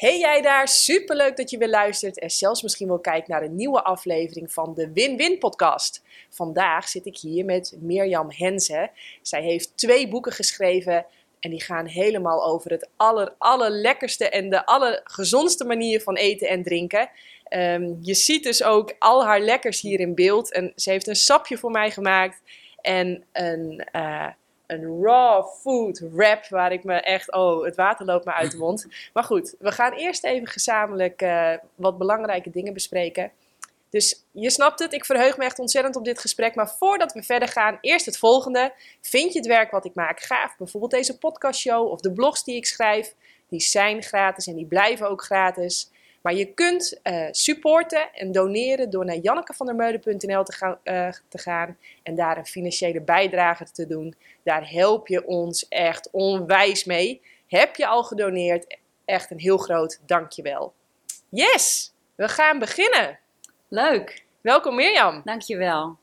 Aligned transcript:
Hey 0.00 0.18
jij 0.18 0.42
daar, 0.42 0.68
superleuk 0.68 1.36
dat 1.36 1.50
je 1.50 1.58
weer 1.58 1.68
luistert 1.68 2.18
en 2.18 2.30
zelfs 2.30 2.62
misschien 2.62 2.88
wel 2.88 2.98
kijkt 2.98 3.28
naar 3.28 3.42
een 3.42 3.54
nieuwe 3.54 3.82
aflevering 3.82 4.52
van 4.52 4.74
de 4.74 4.92
Win-Win 4.92 5.38
podcast. 5.38 6.02
Vandaag 6.28 6.88
zit 6.88 7.06
ik 7.06 7.18
hier 7.18 7.44
met 7.44 7.76
Mirjam 7.80 8.30
Henze. 8.30 8.90
Zij 9.22 9.42
heeft 9.42 9.76
twee 9.76 10.08
boeken 10.08 10.32
geschreven 10.32 11.06
en 11.40 11.50
die 11.50 11.62
gaan 11.62 11.86
helemaal 11.86 12.44
over 12.44 12.70
het 12.70 12.88
aller, 12.96 13.34
allerlekkerste 13.38 14.28
en 14.28 14.50
de 14.50 14.66
allergezondste 14.66 15.64
manier 15.64 16.00
van 16.00 16.16
eten 16.16 16.48
en 16.48 16.62
drinken. 16.62 17.10
Ehm, 17.44 17.94
je 18.00 18.14
ziet 18.14 18.42
dus 18.42 18.62
ook 18.62 18.94
al 18.98 19.24
haar 19.24 19.40
lekkers 19.40 19.80
hier 19.80 20.00
in 20.00 20.14
beeld 20.14 20.52
en 20.52 20.72
ze 20.76 20.90
heeft 20.90 21.06
een 21.06 21.16
sapje 21.16 21.58
voor 21.58 21.70
mij 21.70 21.90
gemaakt 21.90 22.42
en 22.80 23.24
een... 23.32 23.84
eh, 23.92 24.28
een 24.72 25.02
raw 25.02 25.46
food 25.46 25.98
wrap 25.98 26.46
waar 26.48 26.72
ik 26.72 26.84
me 26.84 26.94
echt, 26.94 27.32
oh, 27.32 27.64
het 27.64 27.76
water 27.76 28.06
loopt 28.06 28.24
me 28.24 28.32
uit 28.32 28.50
de 28.50 28.56
mond. 28.56 28.86
Maar 29.12 29.24
goed, 29.24 29.54
we 29.58 29.72
gaan 29.72 29.92
eerst 29.92 30.24
even 30.24 30.48
gezamenlijk 30.48 31.22
eh, 31.22 31.52
wat 31.74 31.98
belangrijke 31.98 32.50
dingen 32.50 32.72
bespreken. 32.72 33.32
Dus 33.90 34.24
je 34.30 34.50
snapt 34.50 34.78
het, 34.78 34.92
ik 34.92 35.04
verheug 35.04 35.36
me 35.36 35.44
echt 35.44 35.58
ontzettend 35.58 35.96
op 35.96 36.04
dit 36.04 36.18
gesprek. 36.18 36.54
Maar 36.54 36.70
voordat 36.78 37.12
we 37.12 37.22
verder 37.22 37.48
gaan, 37.48 37.78
eerst 37.80 38.06
het 38.06 38.18
volgende. 38.18 38.72
Vind 39.00 39.32
je 39.32 39.38
het 39.38 39.48
werk 39.48 39.70
wat 39.70 39.84
ik 39.84 39.94
maak 39.94 40.20
gaaf? 40.20 40.56
Bijvoorbeeld 40.56 40.92
deze 40.92 41.18
podcastshow 41.18 41.88
of 41.88 42.00
de 42.00 42.12
blogs 42.12 42.44
die 42.44 42.56
ik 42.56 42.66
schrijf. 42.66 43.14
Die 43.48 43.60
zijn 43.60 44.02
gratis 44.02 44.46
en 44.46 44.54
die 44.54 44.66
blijven 44.66 45.08
ook 45.08 45.24
gratis. 45.24 45.90
Maar 46.20 46.34
je 46.34 46.54
kunt 46.54 47.00
eh, 47.02 47.26
supporten 47.30 48.12
en 48.12 48.32
doneren 48.32 48.90
door 48.90 49.04
naar 49.04 49.16
jannekevandermeulen.nl 49.16 50.44
te, 50.44 50.52
gaan, 50.52 50.78
eh, 50.82 51.12
te 51.28 51.38
gaan 51.38 51.76
en 52.02 52.14
daar 52.14 52.36
een 52.38 52.46
financiële 52.46 53.00
bijdrage 53.00 53.70
te 53.70 53.86
doen. 53.86 54.14
Daar 54.42 54.70
help 54.70 55.08
je 55.08 55.26
ons 55.26 55.68
echt 55.68 56.08
onwijs 56.10 56.84
mee. 56.84 57.22
Heb 57.46 57.76
je 57.76 57.86
al 57.86 58.02
gedoneerd? 58.02 58.76
Echt 59.04 59.30
een 59.30 59.38
heel 59.38 59.58
groot 59.58 60.00
dankjewel. 60.06 60.74
Yes, 61.28 61.92
we 62.14 62.28
gaan 62.28 62.58
beginnen. 62.58 63.18
Leuk, 63.68 64.24
Welkom 64.40 64.74
Mirjam. 64.74 65.22
dankjewel. 65.24 65.96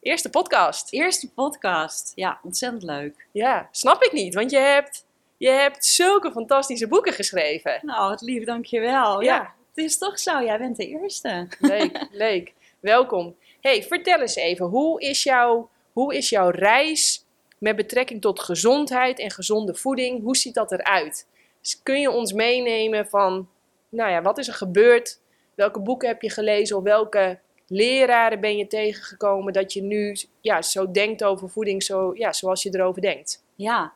Eerste 0.00 0.30
podcast. 0.30 0.92
Eerste 0.92 1.32
podcast. 1.32 2.12
Ja, 2.14 2.40
ontzettend 2.42 2.82
leuk. 2.82 3.26
Ja, 3.32 3.68
snap 3.70 4.02
ik 4.02 4.12
niet, 4.12 4.34
want 4.34 4.50
je 4.50 4.58
hebt, 4.58 5.04
je 5.40 5.48
hebt 5.48 5.84
zulke 5.84 6.30
fantastische 6.30 6.88
boeken 6.88 7.12
geschreven. 7.12 7.78
Nou, 7.82 8.08
wat 8.08 8.20
lief, 8.20 8.44
dankjewel. 8.44 9.20
Ja. 9.20 9.34
Ja, 9.34 9.54
het 9.74 9.84
is 9.84 9.98
toch 9.98 10.18
zo, 10.18 10.42
jij 10.42 10.58
bent 10.58 10.76
de 10.76 10.86
eerste. 10.86 11.48
Leuk, 11.58 12.06
leuk. 12.26 12.52
Welkom. 12.80 13.36
Hey, 13.60 13.82
vertel 13.82 14.20
eens 14.20 14.36
even, 14.36 14.66
hoe 14.66 15.00
is, 15.00 15.22
jouw, 15.22 15.70
hoe 15.92 16.16
is 16.16 16.28
jouw 16.28 16.50
reis 16.50 17.24
met 17.58 17.76
betrekking 17.76 18.20
tot 18.20 18.40
gezondheid 18.40 19.18
en 19.18 19.30
gezonde 19.30 19.74
voeding? 19.74 20.22
Hoe 20.22 20.36
ziet 20.36 20.54
dat 20.54 20.72
eruit? 20.72 21.26
Dus 21.60 21.82
kun 21.82 22.00
je 22.00 22.10
ons 22.10 22.32
meenemen 22.32 23.06
van, 23.06 23.48
nou 23.88 24.10
ja, 24.10 24.22
wat 24.22 24.38
is 24.38 24.48
er 24.48 24.54
gebeurd? 24.54 25.20
Welke 25.54 25.80
boeken 25.80 26.08
heb 26.08 26.22
je 26.22 26.30
gelezen 26.30 26.76
of 26.76 26.82
welke 26.82 27.38
leraren 27.66 28.40
ben 28.40 28.56
je 28.56 28.66
tegengekomen 28.66 29.52
dat 29.52 29.72
je 29.72 29.82
nu 29.82 30.16
ja, 30.40 30.62
zo 30.62 30.90
denkt 30.90 31.24
over 31.24 31.50
voeding 31.50 31.82
zo, 31.82 32.10
ja, 32.14 32.32
zoals 32.32 32.62
je 32.62 32.74
erover 32.74 33.02
denkt? 33.02 33.44
Ja, 33.54 33.92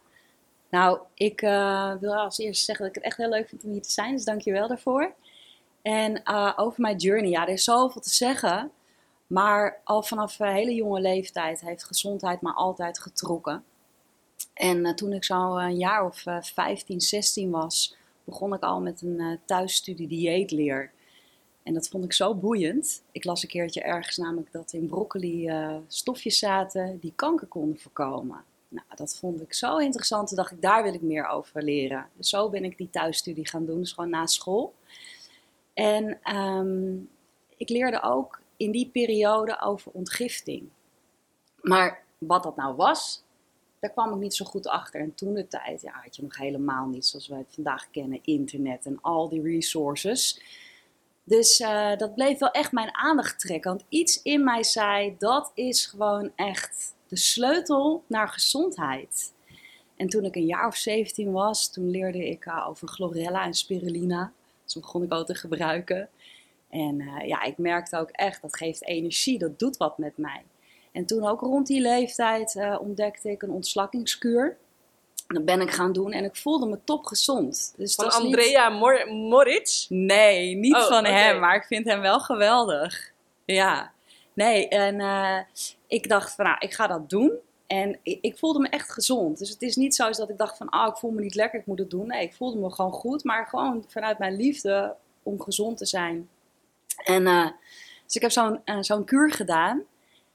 nou, 0.75 0.99
ik 1.15 1.43
eh, 1.43 1.95
wil 2.01 2.15
als 2.15 2.39
eerste 2.39 2.65
zeggen 2.65 2.85
dat 2.85 2.97
ik 2.97 3.03
het 3.03 3.11
echt 3.13 3.21
heel 3.23 3.29
leuk 3.29 3.49
vind 3.49 3.65
om 3.65 3.71
hier 3.71 3.83
te 3.83 3.91
zijn, 3.91 4.15
dus 4.15 4.25
dankjewel 4.25 4.69
daarvoor. 4.69 5.15
En 5.83 6.23
eh, 6.23 6.53
over 6.57 6.81
mijn 6.81 6.97
journey, 6.97 7.31
ja, 7.31 7.43
er 7.43 7.53
is 7.53 7.65
zoveel 7.65 8.01
te 8.01 8.15
zeggen. 8.15 8.71
Maar 9.27 9.81
al 9.85 10.03
vanaf 10.03 10.39
een 10.39 10.53
hele 10.53 10.75
jonge 10.75 11.01
leeftijd 11.01 11.61
heeft 11.61 11.85
gezondheid 11.85 12.41
me 12.41 12.53
altijd 12.53 12.99
getrokken. 12.99 13.65
En 14.55 14.85
eh, 14.87 14.95
toen 14.95 15.13
ik 15.13 15.25
zo 15.25 15.57
een 15.57 15.77
jaar 15.77 16.05
of 16.07 16.27
eh 16.27 16.43
15, 16.43 17.01
16 17.01 17.51
was, 17.51 17.97
begon 18.25 18.55
ik 18.55 18.63
al 18.63 18.81
met 18.81 19.03
een 19.03 19.41
thuisstudie 19.45 20.09
dieetleer. 20.09 20.91
En 21.63 21.75
dat 21.75 21.89
vond 21.89 22.05
ik 22.05 22.13
zo 22.13 22.35
boeiend. 22.35 23.03
Ik 23.13 23.25
las 23.25 23.43
een 23.43 23.49
keertje 23.49 23.83
ergens 23.83 24.17
namelijk 24.17 24.53
dat 24.53 24.73
in 24.73 24.87
broccoli 24.87 25.53
stofjes 25.89 26.39
zaten 26.39 26.99
die 27.01 27.13
kanker 27.17 27.47
konden 27.47 27.79
voorkomen. 27.79 28.45
Nou, 28.75 28.87
dat 28.95 29.17
vond 29.17 29.41
ik 29.41 29.55
zo 29.55 29.77
interessant. 29.77 30.29
Toen 30.29 30.37
dacht 30.37 30.53
ik, 30.53 30.63
daar 30.63 30.83
wil 30.83 30.95
ik 30.95 31.03
meer 31.03 31.27
over 31.27 31.63
leren. 31.63 32.09
Dus 32.17 32.29
zo 32.29 32.51
ben 32.51 32.65
ik 32.65 32.79
die 32.79 32.91
thuisstudie 32.91 33.49
gaan 33.49 33.67
doen, 33.67 33.79
dus 33.79 33.93
gewoon 33.93 34.11
na 34.11 34.27
school. 34.27 34.75
En 35.75 36.19
ehm, 36.23 36.95
ik 37.57 37.69
leerde 37.69 38.03
ook 38.03 38.41
in 38.57 38.71
die 38.71 38.89
periode 38.89 39.61
over 39.61 39.93
ontgifting. 39.93 40.69
Maar 41.61 42.03
wat 42.19 42.43
dat 42.43 42.57
nou 42.57 42.77
was, 42.77 43.23
daar 43.81 43.91
kwam 43.91 44.13
ik 44.13 44.19
niet 44.19 44.35
zo 44.35 44.45
goed 44.45 44.67
achter. 44.67 45.01
En 45.01 45.15
toen 45.15 45.35
de 45.35 45.49
tijd, 45.49 45.83
ja, 45.83 45.93
had 46.03 46.17
je 46.17 46.23
nog 46.23 46.37
helemaal 46.37 46.87
niet 46.87 47.07
zoals 47.07 47.29
wij 47.29 47.39
het 47.39 47.55
vandaag 47.55 47.91
kennen, 47.91 48.21
internet 48.23 48.87
en 48.87 48.99
al 49.01 49.29
die 49.29 49.43
resources. 49.43 50.41
Dus 51.25 51.61
eh, 51.61 51.97
dat 51.97 52.15
bleef 52.15 52.39
wel 52.39 52.51
echt 52.51 52.73
mijn 52.73 52.97
aandacht 52.97 53.41
trekken. 53.41 53.71
Want 53.71 53.85
iets 53.89 54.23
in 54.23 54.45
mij 54.45 54.63
zei, 54.63 55.15
dat 55.19 55.51
is 55.55 55.87
gewoon 55.87 56.33
echt 56.37 56.95
de 57.09 57.17
sleutel 57.17 58.03
naar 58.07 58.29
gezondheid. 58.29 59.33
En 59.97 60.09
toen 60.09 60.25
ik 60.25 60.37
een 60.37 60.47
jaar 60.47 60.67
of 60.67 60.77
17 60.77 61.33
was, 61.33 61.73
toen 61.73 61.91
leerde 61.91 62.29
ik 62.29 62.47
eh, 62.47 62.67
over 62.69 62.89
chlorella 62.89 63.45
en 63.45 63.55
spirulina. 63.55 64.33
Dus 64.65 64.75
begon 64.75 65.03
ik 65.03 65.13
ook 65.13 65.27
te 65.27 65.35
gebruiken. 65.35 66.09
En 66.71 67.01
eh, 67.01 67.29
ja, 67.29 67.43
ik 67.43 67.59
merkte 67.59 67.99
ook 67.99 68.11
echt, 68.11 68.43
dat 68.43 68.57
geeft 68.57 68.87
energie, 68.87 69.39
dat 69.39 69.59
doet 69.59 69.77
wat 69.77 69.99
met 69.99 70.17
mij. 70.17 70.43
En 70.93 71.07
toen 71.07 71.27
ook 71.27 71.41
rond 71.41 71.67
die 71.67 71.81
leeftijd 71.81 72.59
ontdekte 72.81 73.31
ik 73.31 73.43
een 73.43 73.51
ontslakkingskuur. 73.51 74.59
Dat 75.27 75.45
ben 75.45 75.61
ik 75.61 75.71
gaan 75.71 75.93
doen 75.93 76.13
en 76.13 76.25
ik 76.25 76.37
voelde 76.37 76.67
me 76.67 76.79
topgezond. 76.85 77.75
Dus 77.77 77.95
Van 77.95 78.07
is 78.07 78.19
niet- 78.19 78.25
Andrea 78.25 78.69
Mor- 78.69 79.09
Moritz? 79.13 79.87
Nee, 79.89 80.55
niet 80.55 80.75
Oh, 80.75 80.87
van 80.87 81.05
hem, 81.05 81.39
maar 81.41 81.55
ik 81.57 81.65
vind 81.65 81.85
hem 81.85 82.01
wel 82.01 82.21
geweldig. 82.21 83.13
Ja, 83.45 83.93
nee, 84.33 84.69
en 84.69 85.01
eh, 85.01 85.39
ik 85.87 86.09
dacht 86.09 86.35
van, 86.35 86.45
nou, 86.45 86.57
ik 86.59 86.73
ga 86.75 86.87
dat 86.87 87.11
doen. 87.11 87.33
En 87.67 87.99
ik, 88.03 88.19
ik 88.21 88.39
voelde 88.39 88.59
me 88.59 88.69
echt 88.69 88.93
gezond. 88.93 89.39
Dus 89.39 89.49
het 89.49 89.63
is 89.63 89.77
niet 89.77 89.95
zo 89.95 90.11
dat 90.11 90.29
ik 90.31 90.39
dacht 90.39 90.57
van, 90.57 90.69
ah, 90.69 90.89
ik 90.89 90.97
voel 90.97 91.11
me 91.11 91.21
niet 91.21 91.35
lekker, 91.35 91.61
ik 91.61 91.67
moet 91.67 91.79
het 91.79 91.91
doen. 91.91 92.07
Nee, 92.07 92.23
ik 92.23 92.35
voelde 92.35 92.59
me 92.59 92.71
gewoon 92.71 92.93
goed, 92.93 93.25
maar 93.25 93.47
gewoon 93.47 93.85
vanuit 93.89 94.19
mijn 94.19 94.37
liefde 94.37 94.95
om 95.23 95.41
gezond 95.41 95.77
te 95.79 95.87
zijn. 95.87 96.29
En 97.05 97.27
eh, 97.27 97.49
dus 98.05 98.15
ik 98.15 98.23
heb 98.23 98.31
zo'n 98.31 98.61
eh, 98.65 98.77
zo'n 98.81 99.05
kuur 99.05 99.33
gedaan. 99.33 99.83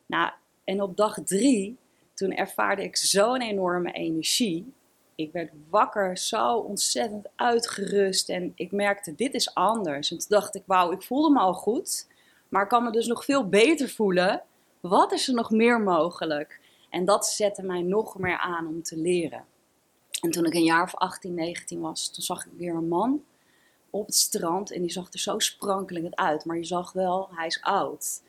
Nou, 0.05 0.31
en 0.63 0.81
op 0.81 0.97
dag 0.97 1.17
drie, 1.25 1.77
toen 2.13 2.31
ervaarde 2.31 2.83
ik 2.83 2.97
zo'n 2.97 3.41
enorme 3.41 3.91
energie. 3.91 4.73
Ik 5.19 5.31
werd 5.31 5.51
wakker, 5.69 6.17
zo 6.17 6.55
ontzettend 6.55 7.27
uitgerust. 7.35 8.29
En 8.29 8.51
ik 8.55 8.71
merkte, 8.71 9.15
dit 9.15 9.33
is 9.33 9.53
anders. 9.53 10.11
En 10.11 10.17
toen 10.17 10.27
dacht 10.29 10.55
ik, 10.55 10.63
wauw, 10.65 10.91
ik 10.91 11.01
voelde 11.01 11.29
me 11.29 11.39
al 11.39 11.53
goed. 11.53 12.07
Maar 12.49 12.63
ik 12.63 12.69
kan 12.69 12.83
me 12.83 12.91
dus 12.91 13.07
nog 13.07 13.25
veel 13.25 13.49
beter 13.49 13.89
voelen. 13.89 14.43
Wat 14.79 15.11
is 15.11 15.27
er 15.27 15.33
nog 15.33 15.51
meer 15.51 15.81
mogelijk? 15.81 16.59
En 16.89 17.05
dat 17.05 17.27
zette 17.27 17.63
mij 17.63 17.81
nog 17.81 18.17
meer 18.17 18.37
aan 18.37 18.67
om 18.67 18.83
te 18.83 18.97
leren. 18.97 19.45
En 20.21 20.31
toen 20.31 20.45
ik 20.45 20.53
een 20.53 20.63
jaar 20.63 20.83
of 20.83 20.95
18, 20.95 21.33
19 21.33 21.79
was, 21.79 22.09
toen 22.09 22.23
zag 22.23 22.45
ik 22.45 22.51
weer 22.57 22.73
een 22.73 22.87
man 22.87 23.23
op 23.89 24.05
het 24.05 24.15
strand. 24.15 24.71
En 24.71 24.81
die 24.81 24.91
zag 24.91 25.13
er 25.13 25.19
zo 25.19 25.39
sprankelend 25.39 26.15
uit. 26.15 26.45
Maar 26.45 26.57
je 26.57 26.65
zag 26.65 26.91
wel, 26.91 27.29
hij 27.31 27.47
is 27.47 27.61
oud. 27.61 28.21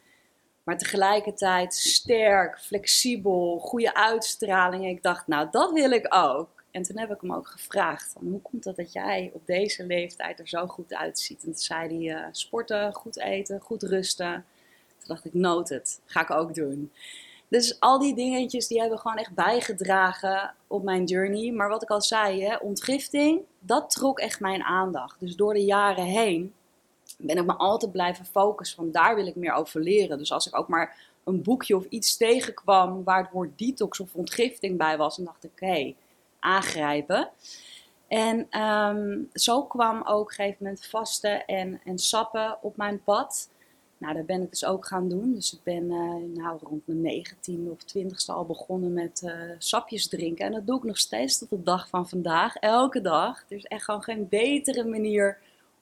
Maar 0.63 0.79
tegelijkertijd 0.79 1.75
sterk, 1.75 2.61
flexibel, 2.61 3.59
goede 3.59 3.95
uitstraling. 3.95 4.85
En 4.85 4.91
ik 4.91 5.03
dacht, 5.03 5.27
nou, 5.27 5.49
dat 5.51 5.73
wil 5.73 5.91
ik 5.91 6.15
ook. 6.15 6.60
En 6.71 6.83
toen 6.83 6.99
heb 6.99 7.11
ik 7.11 7.21
hem 7.21 7.33
ook 7.33 7.47
gevraagd: 7.47 8.13
van, 8.13 8.27
hoe 8.27 8.41
komt 8.41 8.65
het 8.65 8.77
dat 8.77 8.93
jij 8.93 9.31
op 9.35 9.47
deze 9.47 9.87
leeftijd 9.87 10.39
er 10.39 10.49
zo 10.49 10.67
goed 10.67 10.95
uitziet? 10.95 11.39
En 11.39 11.45
toen 11.45 11.55
zei 11.55 12.07
hij: 12.07 12.17
eh, 12.17 12.29
sporten, 12.33 12.93
goed 12.93 13.19
eten, 13.19 13.61
goed 13.61 13.83
rusten. 13.83 14.45
Toen 14.99 15.09
dacht 15.09 15.25
ik: 15.25 15.35
noted, 15.35 16.01
ga 16.05 16.21
ik 16.21 16.31
ook 16.31 16.55
doen. 16.55 16.93
Dus 17.49 17.81
al 17.81 17.99
die 17.99 18.15
dingetjes 18.15 18.67
die 18.67 18.81
hebben 18.81 18.99
gewoon 18.99 19.17
echt 19.17 19.35
bijgedragen 19.35 20.55
op 20.67 20.83
mijn 20.83 21.05
journey. 21.05 21.53
Maar 21.53 21.69
wat 21.69 21.83
ik 21.83 21.91
al 21.91 22.03
zei, 22.03 22.57
ontgifting, 22.61 23.41
dat 23.59 23.91
trok 23.91 24.19
echt 24.19 24.41
mijn 24.41 24.63
aandacht. 24.63 25.21
Dus 25.21 25.37
door 25.37 25.55
de 25.55 25.65
jaren 25.65 26.05
heen 26.05 26.53
ben 27.19 27.37
ik 27.37 27.45
me 27.45 27.57
altijd 27.57 27.93
blijven 27.93 28.25
focussen 28.25 28.77
van 28.77 28.91
daar 28.91 29.15
wil 29.15 29.27
ik 29.27 29.35
meer 29.35 29.53
over 29.53 29.81
leren. 29.81 30.19
Dus 30.19 30.33
als 30.33 30.47
ik 30.47 30.59
ook 30.59 30.69
maar 30.69 30.97
een 31.25 31.43
boekje 31.43 31.77
of 31.77 31.85
iets 31.89 32.17
tegenkwam 32.17 33.05
waar 33.05 33.23
het 33.23 33.33
woord 33.33 33.59
detox 33.59 34.01
of 34.01 34.15
ontgifting 34.15 34.79
bij 34.79 34.97
was, 34.97 35.17
dan 35.17 35.25
dacht 35.25 35.45
ik, 35.45 35.51
hé, 35.55 35.95
aangrijpen. 36.41 37.31
En 38.09 38.47
ehm, 38.51 39.19
zo 39.33 39.63
kwam 39.63 40.03
ook 40.03 40.21
op 40.21 40.29
een 40.29 40.35
gegeven 40.35 40.65
moment 40.65 40.87
vasten 40.87 41.47
en, 41.47 41.81
en 41.85 41.99
sappen 41.99 42.59
op 42.63 42.77
mijn 42.77 43.03
pad. 43.03 43.51
Nou, 43.99 44.15
dat 44.15 44.27
ben 44.27 44.43
ik 44.43 44.51
dus 44.51 44.65
ook 44.65 44.87
gaan 44.87 45.09
doen. 45.09 45.35
Dus 45.35 45.53
ik 45.53 45.63
ben 45.63 45.91
eh, 45.91 46.43
nou, 46.43 46.59
rond 46.63 46.87
mijn 46.87 47.27
19e 47.27 47.71
of 47.71 47.79
20ste 47.97 48.27
al 48.27 48.45
begonnen 48.45 48.93
met 48.93 49.23
eh, 49.23 49.35
sapjes 49.59 50.09
drinken. 50.09 50.47
En 50.47 50.53
dat 50.53 50.67
doe 50.67 50.77
ik 50.77 50.85
nog 50.85 50.99
steeds 50.99 51.39
tot 51.39 51.51
de 51.51 51.63
dag 51.63 51.89
van 51.89 52.09
vandaag. 52.09 52.57
Elke 52.57 53.01
dag. 53.01 53.45
Er 53.49 53.57
is 53.57 53.65
echt 53.65 53.85
gewoon 53.85 54.03
geen 54.03 54.29
betere 54.29 54.85
manier 54.85 55.39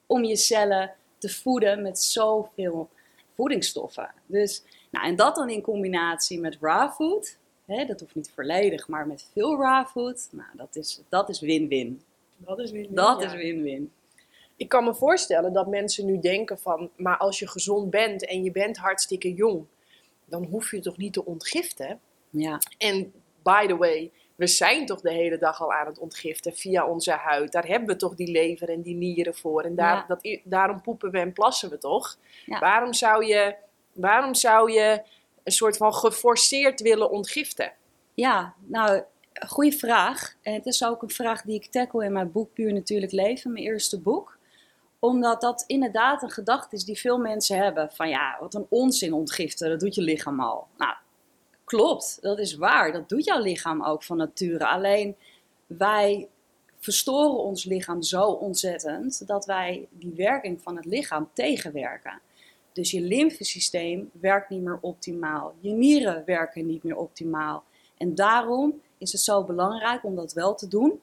om 0.06 0.24
je 0.24 0.36
cellen 0.36 0.94
te 1.18 1.28
voeden 1.28 1.82
met 1.82 2.00
zoveel 2.00 2.88
voedingsstoffen. 3.34 4.10
Dus, 4.26 4.62
nou, 4.90 5.06
en 5.06 5.16
dat 5.16 5.34
dan 5.34 5.50
in 5.50 5.62
combinatie 5.62 6.40
met 6.40 6.58
raw 6.60 6.90
food. 6.90 7.36
Hè, 7.68 7.84
dat 7.84 8.00
hoeft 8.00 8.14
niet 8.14 8.30
volledig, 8.34 8.88
maar 8.88 9.06
met 9.06 9.28
veel 9.32 9.56
raw 9.60 9.86
food. 9.86 10.28
Nou, 10.32 10.48
dat 10.56 10.76
is 10.76 11.02
dat 11.08 11.28
is 11.28 11.40
win-win. 11.40 12.02
Dat 12.36 12.58
is 12.58 12.70
weer 12.70 12.86
Dat 12.90 13.22
is 13.22 13.32
win-win. 13.34 13.92
Ik 14.56 14.68
kan 14.68 14.84
me 14.84 14.94
voorstellen 14.94 15.52
dat 15.52 15.66
mensen 15.66 16.06
nu 16.06 16.20
denken 16.20 16.58
van, 16.58 16.90
maar 16.96 17.16
als 17.16 17.38
je 17.38 17.48
gezond 17.48 17.90
bent 17.90 18.26
en 18.26 18.42
je 18.42 18.50
bent 18.50 18.76
hartstikke 18.76 19.34
jong, 19.34 19.64
dan 20.24 20.44
hoef 20.44 20.70
je 20.70 20.80
toch 20.80 20.96
niet 20.96 21.12
te 21.12 21.24
ontgiften? 21.24 22.00
Ja, 22.30 22.60
En 22.78 23.12
by 23.42 23.66
the 23.66 23.76
way, 23.76 24.10
we 24.34 24.46
zijn 24.46 24.86
toch 24.86 25.00
de 25.00 25.12
hele 25.12 25.38
dag 25.38 25.60
al 25.62 25.72
aan 25.72 25.86
het 25.86 25.98
ontgiften 25.98 26.54
via 26.54 26.86
onze 26.86 27.10
huid. 27.12 27.52
Daar 27.52 27.66
hebben 27.66 27.88
we 27.88 27.96
toch 27.96 28.14
die 28.14 28.30
lever 28.30 28.68
en 28.68 28.82
die 28.82 28.94
nieren 28.94 29.34
voor. 29.34 29.62
En 29.62 29.74
daar, 29.74 29.94
Ja. 29.96 30.04
dat, 30.08 30.38
daarom 30.44 30.80
poepen 30.80 31.10
we 31.10 31.18
en 31.18 31.32
plassen 31.32 31.70
we 31.70 31.78
toch? 31.78 32.16
Ja. 32.46 32.58
Waarom, 32.58 32.92
zou 32.94 33.26
je, 33.26 33.54
waarom 33.92 34.34
zou 34.34 34.72
je 34.72 35.02
een 35.48 35.54
soort 35.54 35.76
van 35.76 35.94
geforceerd 35.94 36.80
willen 36.80 37.10
ontgiften? 37.10 37.72
ja 38.18 38.54
nou, 38.66 39.02
goede 39.46 39.72
vraag. 39.72 40.34
En 40.42 40.54
het 40.54 40.66
is 40.66 40.84
ook 40.84 41.02
een 41.02 41.10
vraag 41.10 41.42
die 41.42 41.54
ik 41.54 41.66
tackle 41.66 42.04
in 42.04 42.12
mijn 42.12 42.32
boek 42.32 42.52
Puur 42.52 42.72
Natuurlijk 42.72 43.12
Leven, 43.12 43.52
mijn 43.52 43.64
eerste 43.64 44.00
boek. 44.00 44.38
Omdat 44.98 45.40
dat 45.40 45.64
inderdaad 45.66 46.22
een 46.22 46.30
gedachte 46.30 46.76
is 46.76 46.84
die 46.84 46.98
veel 46.98 47.18
mensen 47.18 47.56
hebben. 47.56 47.90
Van 47.92 48.08
ja, 48.08 48.36
wat 48.40 48.54
een 48.54 48.66
onzin 48.68 49.12
ontgiften, 49.12 49.70
dat 49.70 49.80
doet 49.80 49.94
je 49.94 50.02
lichaam 50.02 50.40
al. 50.40 50.66
Nou, 50.76 50.94
klopt, 51.64 52.18
dat 52.20 52.38
is 52.38 52.54
waar. 52.54 52.92
Dat 52.92 53.08
doet 53.08 53.24
jouw 53.24 53.40
lichaam 53.40 53.84
ook 53.84 54.02
van 54.02 54.16
nature. 54.16 54.66
Alleen 54.66 55.16
wij 55.66 56.28
verstoren 56.78 57.38
ons 57.38 57.64
lichaam 57.64 58.02
zo 58.02 58.24
ontzettend 58.24 59.26
dat 59.26 59.44
wij 59.44 59.88
die 59.90 60.12
werking 60.16 60.62
van 60.62 60.76
het 60.76 60.84
lichaam 60.84 61.30
tegenwerken. 61.32 62.20
Dus 62.78 62.90
je 62.90 63.00
lymfesysteem 63.00 64.10
werkt 64.20 64.48
niet 64.48 64.62
meer 64.62 64.78
optimaal. 64.80 65.54
Je 65.60 65.70
nieren 65.70 66.22
werken 66.26 66.66
niet 66.66 66.82
meer 66.82 66.96
optimaal. 66.96 67.64
En 67.96 68.14
daarom 68.14 68.80
is 68.98 69.12
het 69.12 69.20
zo 69.20 69.44
belangrijk 69.44 70.04
om 70.04 70.16
dat 70.16 70.32
wel 70.32 70.54
te 70.54 70.68
doen. 70.68 71.00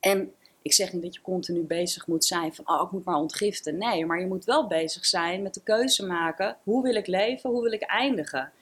En 0.00 0.32
ik 0.62 0.72
zeg 0.72 0.92
niet 0.92 1.02
dat 1.02 1.14
je 1.14 1.20
continu 1.20 1.60
bezig 1.60 2.06
moet 2.06 2.24
zijn 2.24 2.54
van, 2.54 2.68
oh, 2.68 2.82
ik 2.82 2.90
moet 2.90 3.04
maar 3.04 3.16
ontgiften. 3.16 3.78
Nee, 3.78 4.06
maar 4.06 4.20
je 4.20 4.26
moet 4.26 4.44
wel 4.44 4.66
bezig 4.66 5.04
zijn 5.04 5.42
met 5.42 5.54
de 5.54 5.62
keuze 5.62 6.06
maken. 6.06 6.56
Hoe 6.62 6.82
wil 6.82 6.94
ik 6.94 7.06
leven? 7.06 7.50
Hoe 7.50 7.62
wil 7.62 7.72
ik 7.72 7.82
eindigen? 7.82 8.52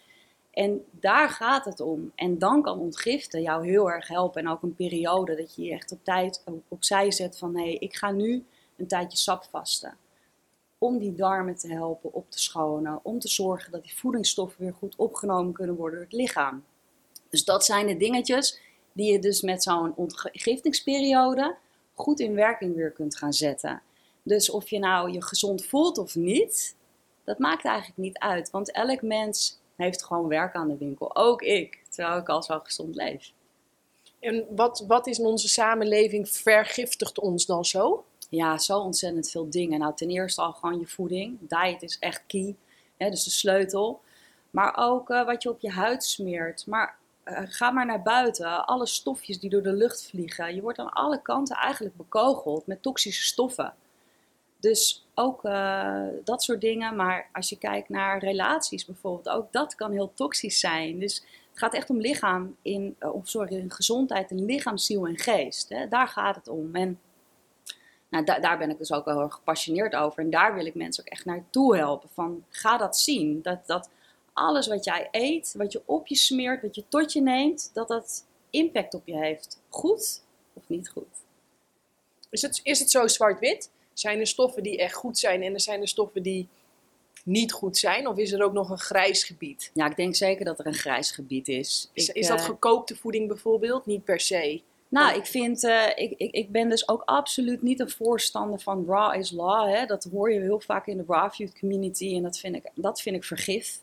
En 0.50 0.84
daar 0.90 1.28
gaat 1.28 1.64
het 1.64 1.80
om. 1.80 2.12
En 2.14 2.38
dan 2.38 2.62
kan 2.62 2.78
ontgiften 2.78 3.42
jou 3.42 3.66
heel 3.68 3.90
erg 3.90 4.08
helpen. 4.08 4.42
En 4.42 4.48
ook 4.48 4.62
een 4.62 4.74
periode 4.74 5.36
dat 5.36 5.54
je 5.54 5.62
je 5.62 5.72
echt 5.72 5.92
op 5.92 6.04
tijd 6.04 6.44
opzij 6.68 7.10
zet 7.10 7.38
van, 7.38 7.56
hé, 7.56 7.76
ik 7.78 7.94
ga 7.94 8.10
nu 8.10 8.44
een 8.76 8.86
tijdje 8.86 9.18
sap 9.18 9.44
vasten. 9.50 9.96
Om 10.82 10.98
die 10.98 11.14
darmen 11.14 11.56
te 11.56 11.68
helpen 11.68 12.12
op 12.12 12.30
te 12.30 12.40
schonen. 12.40 13.00
Om 13.02 13.18
te 13.18 13.28
zorgen 13.28 13.72
dat 13.72 13.82
die 13.82 13.96
voedingsstoffen 13.96 14.60
weer 14.60 14.74
goed 14.74 14.96
opgenomen 14.96 15.52
kunnen 15.52 15.76
worden 15.76 15.98
door 15.98 16.08
het 16.08 16.18
lichaam. 16.18 16.64
Dus 17.28 17.44
dat 17.44 17.64
zijn 17.64 17.86
de 17.86 17.96
dingetjes 17.96 18.60
die 18.92 19.12
je 19.12 19.18
dus 19.18 19.40
met 19.40 19.62
zo'n 19.62 19.94
ontgiftingsperiode 19.96 21.56
goed 21.94 22.20
in 22.20 22.34
werking 22.34 22.74
weer 22.74 22.90
kunt 22.90 23.16
gaan 23.16 23.32
zetten. 23.32 23.82
Dus 24.22 24.50
of 24.50 24.70
je 24.70 24.78
nou 24.78 25.10
je 25.10 25.22
gezond 25.22 25.64
voelt 25.64 25.98
of 25.98 26.14
niet, 26.14 26.76
dat 27.24 27.38
maakt 27.38 27.64
eigenlijk 27.64 27.98
niet 27.98 28.18
uit. 28.18 28.50
Want 28.50 28.72
elk 28.72 29.02
mens 29.02 29.58
heeft 29.76 30.04
gewoon 30.04 30.28
werk 30.28 30.54
aan 30.54 30.68
de 30.68 30.76
winkel. 30.76 31.16
Ook 31.16 31.42
ik, 31.42 31.80
terwijl 31.88 32.18
ik 32.18 32.28
al 32.28 32.42
zo 32.42 32.58
gezond 32.58 32.94
leef. 32.94 33.32
En 34.20 34.46
wat, 34.50 34.84
wat 34.86 35.06
is 35.06 35.18
in 35.18 35.24
onze 35.24 35.48
samenleving 35.48 36.28
vergiftigt 36.28 37.18
ons 37.18 37.46
dan 37.46 37.64
zo? 37.64 38.04
Ja, 38.32 38.58
zo 38.58 38.78
ontzettend 38.78 39.30
veel 39.30 39.50
dingen. 39.50 39.78
Nou, 39.78 39.94
ten 39.94 40.08
eerste 40.08 40.40
al 40.40 40.52
gewoon 40.52 40.78
je 40.78 40.86
voeding. 40.86 41.38
Diet 41.40 41.82
is 41.82 41.98
echt 41.98 42.22
key, 42.26 42.56
hè, 42.96 43.10
dus 43.10 43.24
de 43.24 43.30
sleutel. 43.30 44.00
Maar 44.50 44.76
ook 44.76 45.10
eh, 45.10 45.24
wat 45.24 45.42
je 45.42 45.48
op 45.48 45.60
je 45.60 45.70
huid 45.70 46.04
smeert. 46.04 46.66
Maar 46.66 46.96
eh, 47.22 47.42
ga 47.44 47.70
maar 47.70 47.86
naar 47.86 48.02
buiten. 48.02 48.66
Alle 48.66 48.86
stofjes 48.86 49.40
die 49.40 49.50
door 49.50 49.62
de 49.62 49.72
lucht 49.72 50.06
vliegen. 50.06 50.54
Je 50.54 50.60
wordt 50.60 50.78
aan 50.78 50.92
alle 50.92 51.22
kanten 51.22 51.56
eigenlijk 51.56 51.96
bekogeld 51.96 52.66
met 52.66 52.82
toxische 52.82 53.22
stoffen. 53.22 53.74
Dus 54.60 55.06
ook 55.14 55.44
eh, 55.44 56.06
dat 56.24 56.42
soort 56.42 56.60
dingen. 56.60 56.96
Maar 56.96 57.28
als 57.32 57.48
je 57.48 57.58
kijkt 57.58 57.88
naar 57.88 58.18
relaties 58.18 58.84
bijvoorbeeld, 58.84 59.28
ook 59.28 59.52
dat 59.52 59.74
kan 59.74 59.92
heel 59.92 60.12
toxisch 60.14 60.60
zijn. 60.60 60.98
Dus 60.98 61.14
het 61.50 61.58
gaat 61.58 61.74
echt 61.74 61.90
om 61.90 62.00
lichaam, 62.00 62.56
in, 62.62 62.96
of 63.00 63.28
sorry, 63.28 63.56
in 63.56 63.70
gezondheid 63.70 64.30
in 64.30 64.44
lichaam, 64.44 64.78
ziel 64.78 65.06
en 65.06 65.18
geest. 65.18 65.68
Hè? 65.68 65.88
Daar 65.88 66.08
gaat 66.08 66.36
het 66.36 66.48
om. 66.48 66.74
En 66.74 66.98
nou, 68.12 68.24
da- 68.24 68.38
daar 68.38 68.58
ben 68.58 68.70
ik 68.70 68.78
dus 68.78 68.92
ook 68.92 69.04
wel 69.04 69.14
heel 69.14 69.24
erg 69.24 69.34
gepassioneerd 69.34 69.94
over. 69.94 70.22
En 70.22 70.30
daar 70.30 70.54
wil 70.54 70.66
ik 70.66 70.74
mensen 70.74 71.04
ook 71.04 71.10
echt 71.12 71.24
naartoe 71.24 71.76
helpen. 71.76 72.08
Van, 72.12 72.44
ga 72.50 72.76
dat 72.76 72.98
zien. 72.98 73.42
Dat, 73.42 73.66
dat 73.66 73.90
alles 74.32 74.66
wat 74.66 74.84
jij 74.84 75.08
eet, 75.10 75.54
wat 75.56 75.72
je 75.72 75.82
op 75.84 76.06
je 76.06 76.14
smeert, 76.14 76.62
wat 76.62 76.74
je 76.74 76.84
tot 76.88 77.12
je 77.12 77.20
neemt, 77.20 77.70
dat 77.74 77.88
dat 77.88 78.26
impact 78.50 78.94
op 78.94 79.02
je 79.04 79.16
heeft. 79.16 79.60
Goed 79.68 80.22
of 80.52 80.62
niet 80.66 80.88
goed? 80.88 81.04
Is 82.30 82.42
het, 82.42 82.60
is 82.62 82.78
het 82.78 82.90
zo 82.90 83.06
zwart-wit? 83.06 83.70
Zijn 83.92 84.18
er 84.20 84.26
stoffen 84.26 84.62
die 84.62 84.78
echt 84.78 84.94
goed 84.94 85.18
zijn 85.18 85.42
en 85.42 85.52
er 85.52 85.60
zijn 85.60 85.80
er 85.80 85.88
stoffen 85.88 86.22
die 86.22 86.48
niet 87.24 87.52
goed 87.52 87.78
zijn? 87.78 88.06
Of 88.06 88.16
is 88.16 88.32
er 88.32 88.42
ook 88.42 88.52
nog 88.52 88.70
een 88.70 88.78
grijs 88.78 89.24
gebied? 89.24 89.70
Ja, 89.74 89.86
ik 89.90 89.96
denk 89.96 90.14
zeker 90.14 90.44
dat 90.44 90.58
er 90.58 90.66
een 90.66 90.74
grijs 90.74 91.10
gebied 91.10 91.48
is. 91.48 91.90
Is, 91.92 92.08
Ik, 92.08 92.14
is 92.14 92.26
dat 92.26 92.38
eh, 92.38 92.44
gekookte 92.44 92.96
voeding 92.96 93.28
bijvoorbeeld? 93.28 93.86
Niet 93.86 94.04
per 94.04 94.20
se. 94.20 94.62
Nou, 94.92 95.16
ik 95.16 95.26
vind, 95.26 95.64
eh, 95.64 95.86
ik, 95.94 96.14
ik, 96.16 96.30
ik 96.30 96.50
ben 96.50 96.68
dus 96.68 96.88
ook 96.88 97.02
absoluut 97.04 97.62
niet 97.62 97.80
een 97.80 97.90
voorstander 97.90 98.60
van 98.60 98.84
raw 98.86 99.14
is 99.14 99.30
law. 99.30 99.74
Hè. 99.74 99.86
Dat 99.86 100.08
hoor 100.12 100.32
je 100.32 100.40
heel 100.40 100.60
vaak 100.60 100.86
in 100.86 100.96
de 100.96 101.04
raw 101.06 101.30
food 101.30 101.58
community 101.58 102.14
en 102.16 102.22
dat 102.22 102.38
vind 102.38 102.56
ik, 102.56 102.70
dat 102.74 103.00
vind 103.00 103.16
ik 103.16 103.24
vergif. 103.24 103.80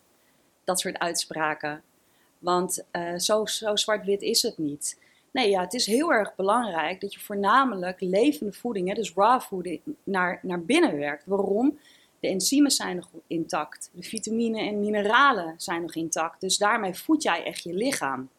Dat 0.64 0.80
soort 0.80 1.00
uitspraken. 1.00 1.84
Want 2.40 2.86
eh, 2.92 3.16
zo, 3.16 3.46
zo 3.46 3.76
zwart-wit 3.76 4.22
is 4.22 4.42
het 4.42 4.58
niet. 4.58 5.00
Nee, 5.32 5.50
ja, 5.50 5.62
het 5.62 5.74
is 5.74 5.86
heel 5.86 6.14
erg 6.14 6.36
belangrijk 6.36 7.02
dat 7.02 7.14
je 7.14 7.20
voornamelijk 7.20 8.02
levende 8.02 8.54
voeding, 8.54 8.88
hè, 8.88 8.94
dus 8.94 9.14
raw 9.14 9.42
voeding, 9.42 9.82
naar, 10.04 10.40
naar 10.42 10.62
binnen 10.62 10.98
werkt. 10.98 11.26
Waarom? 11.26 11.80
De 12.20 12.28
enzymen 12.28 12.72
zijn 12.72 12.96
nog 12.96 13.10
intact. 13.28 13.90
De 13.94 14.04
vitamine 14.04 14.60
en 14.60 14.80
mineralen 14.80 15.54
zijn 15.58 15.82
nog 15.82 15.96
intact. 15.96 16.42
Dus 16.42 16.58
daarmee 16.58 16.94
voed 16.94 17.24
jij 17.24 17.44
echt 17.44 17.64
je 17.64 17.74
lichaam. 17.74 18.30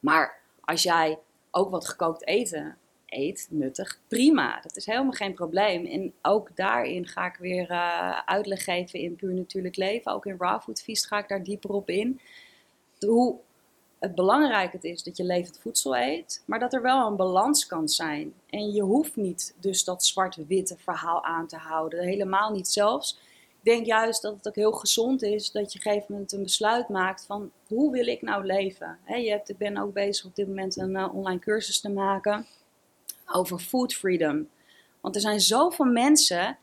Maar 0.00 0.40
als 0.60 0.82
jij 0.82 1.18
ook 1.56 1.70
wat 1.70 1.88
gekookt 1.88 2.26
eten 2.26 2.76
eet, 3.06 3.46
nuttig, 3.50 4.00
prima. 4.08 4.60
Dat 4.60 4.76
is 4.76 4.86
helemaal 4.86 5.12
geen 5.12 5.34
probleem. 5.34 5.86
En 5.86 6.12
ook 6.22 6.56
daarin 6.56 7.06
ga 7.06 7.26
ik 7.26 7.36
weer 7.36 7.70
eh, 7.70 8.18
uitleg 8.24 8.64
geven 8.64 8.98
in 8.98 9.16
Puur 9.16 9.34
Natuurlijk 9.34 9.76
Leven. 9.76 10.12
Ook 10.12 10.26
in 10.26 10.36
Raw 10.38 10.60
Food 10.60 10.82
Feast 10.82 11.06
ga 11.06 11.18
ik 11.18 11.28
daar 11.28 11.42
dieper 11.42 11.70
op 11.70 11.88
in. 11.88 12.20
Hoe 12.98 13.36
het 13.98 14.14
belangrijk 14.14 14.72
het 14.72 14.84
is 14.84 15.02
dat 15.02 15.16
je 15.16 15.24
levend 15.24 15.58
voedsel 15.58 15.96
eet, 15.96 16.42
maar 16.46 16.58
dat 16.58 16.72
er 16.74 16.82
wel 16.82 17.06
een 17.06 17.16
balans 17.16 17.66
kan 17.66 17.88
zijn. 17.88 18.34
En 18.50 18.72
je 18.72 18.82
hoeft 18.82 19.16
niet 19.16 19.54
dus 19.60 19.84
dat 19.84 20.04
zwart-witte 20.04 20.76
verhaal 20.78 21.24
aan 21.24 21.46
te 21.46 21.56
houden. 21.56 22.04
Helemaal 22.04 22.52
niet 22.52 22.68
zelfs. 22.68 23.18
Denk 23.66 23.86
juist 23.86 24.22
dat 24.22 24.34
het 24.36 24.48
ook 24.48 24.54
heel 24.54 24.72
gezond 24.72 25.22
is 25.22 25.50
dat 25.50 25.72
je 25.72 25.78
op 25.78 25.84
een 25.84 25.90
gegeven 25.90 26.12
moment 26.12 26.32
een 26.32 26.42
besluit 26.42 26.88
maakt 26.88 27.24
van 27.26 27.50
hoe 27.66 27.92
wil 27.92 28.06
ik 28.06 28.22
nou 28.22 28.44
leven? 28.44 28.98
Je 29.06 29.30
hebt, 29.30 29.48
ik 29.48 29.58
ben 29.58 29.76
ook 29.76 29.92
bezig 29.92 30.24
op 30.24 30.36
dit 30.36 30.48
moment 30.48 30.76
een 30.76 30.96
eh, 30.96 31.14
online 31.14 31.38
cursus 31.38 31.80
te 31.80 31.88
maken 31.88 32.46
over 33.26 33.58
food 33.58 33.94
freedom. 33.94 34.48
Want 35.00 35.14
er 35.14 35.20
zijn 35.20 35.40
zoveel 35.40 35.84
mensen 35.84 36.58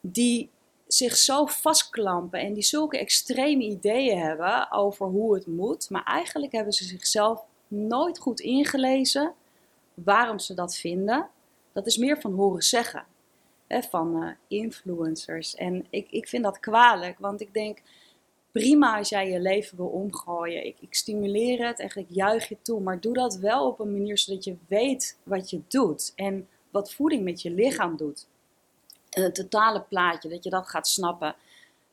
die 0.00 0.50
zich 0.86 1.16
zo 1.16 1.46
vastklampen 1.46 2.40
en 2.40 2.52
die 2.52 2.62
zulke 2.62 2.98
extreme 2.98 3.64
ideeën 3.64 4.18
hebben 4.18 4.72
over 4.72 5.06
hoe 5.06 5.34
het 5.34 5.46
moet. 5.46 5.90
Maar 5.90 6.04
eigenlijk 6.04 6.52
hebben 6.52 6.72
ze 6.72 6.84
zichzelf 6.84 7.44
nooit 7.68 8.18
goed 8.18 8.40
ingelezen 8.40 9.34
waarom 9.94 10.38
ze 10.38 10.54
dat 10.54 10.76
vinden. 10.76 11.28
Dat 11.72 11.86
is 11.86 11.96
meer 11.96 12.20
van 12.20 12.32
horen 12.32 12.62
zeggen. 12.62 13.04
Van 13.80 14.22
eh, 14.22 14.58
influencers. 14.58 15.54
En 15.54 15.86
ik, 15.90 16.10
ik 16.10 16.28
vind 16.28 16.44
dat 16.44 16.60
kwalijk, 16.60 17.18
want 17.18 17.40
ik 17.40 17.54
denk 17.54 17.82
prima 18.52 18.98
als 18.98 19.08
jij 19.08 19.30
je 19.30 19.40
leven 19.40 19.76
wil 19.76 19.86
omgooien. 19.86 20.66
Ik, 20.66 20.76
ik 20.80 20.94
stimuleer 20.94 21.66
het, 21.66 21.78
echt, 21.78 21.96
ik 21.96 22.06
juich 22.08 22.48
je 22.48 22.56
toe. 22.62 22.80
Maar 22.80 23.00
doe 23.00 23.14
dat 23.14 23.36
wel 23.36 23.66
op 23.66 23.80
een 23.80 23.92
manier 23.92 24.18
zodat 24.18 24.44
je 24.44 24.56
weet 24.68 25.18
wat 25.22 25.50
je 25.50 25.60
doet. 25.68 26.12
En 26.16 26.48
wat 26.70 26.92
voeding 26.92 27.24
met 27.24 27.42
je 27.42 27.50
lichaam 27.50 27.96
doet. 27.96 28.26
En 29.10 29.22
het 29.22 29.34
totale 29.34 29.82
plaatje, 29.82 30.28
dat 30.28 30.44
je 30.44 30.50
dat 30.50 30.68
gaat 30.68 30.88
snappen. 30.88 31.36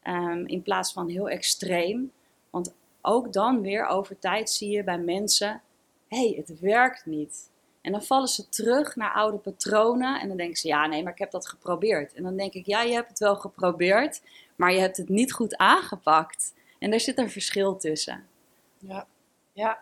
Ehm, 0.01 0.45
in 0.45 0.61
plaats 0.61 0.93
van 0.93 1.09
heel 1.09 1.29
extreem. 1.29 2.11
Want 2.49 2.73
ook 3.01 3.33
dan 3.33 3.61
weer 3.61 3.85
over 3.85 4.19
tijd 4.19 4.49
zie 4.49 4.69
je 4.69 4.83
bij 4.83 4.99
mensen: 4.99 5.61
hé, 6.07 6.17
hey, 6.17 6.33
het 6.37 6.59
werkt 6.59 7.05
niet. 7.05 7.49
En 7.81 7.91
dan 7.91 8.03
vallen 8.03 8.27
ze 8.27 8.49
terug 8.49 8.95
naar 8.95 9.13
oude 9.13 9.37
patronen. 9.37 10.19
En 10.19 10.27
dan 10.27 10.37
denken 10.37 10.57
ze: 10.57 10.67
ja, 10.67 10.87
nee, 10.87 11.03
maar 11.03 11.13
ik 11.13 11.19
heb 11.19 11.31
dat 11.31 11.47
geprobeerd. 11.47 12.13
En 12.13 12.23
dan 12.23 12.37
denk 12.37 12.53
ik: 12.53 12.65
ja, 12.65 12.81
je 12.81 12.93
hebt 12.93 13.09
het 13.09 13.19
wel 13.19 13.35
geprobeerd, 13.35 14.21
maar 14.55 14.73
je 14.73 14.79
hebt 14.79 14.97
het 14.97 15.09
niet 15.09 15.33
goed 15.33 15.57
aangepakt. 15.57 16.53
En 16.79 16.89
daar 16.89 16.99
zit 16.99 17.17
een 17.17 17.29
verschil 17.29 17.77
tussen. 17.77 18.27
Ja. 18.77 19.07
ja. 19.53 19.79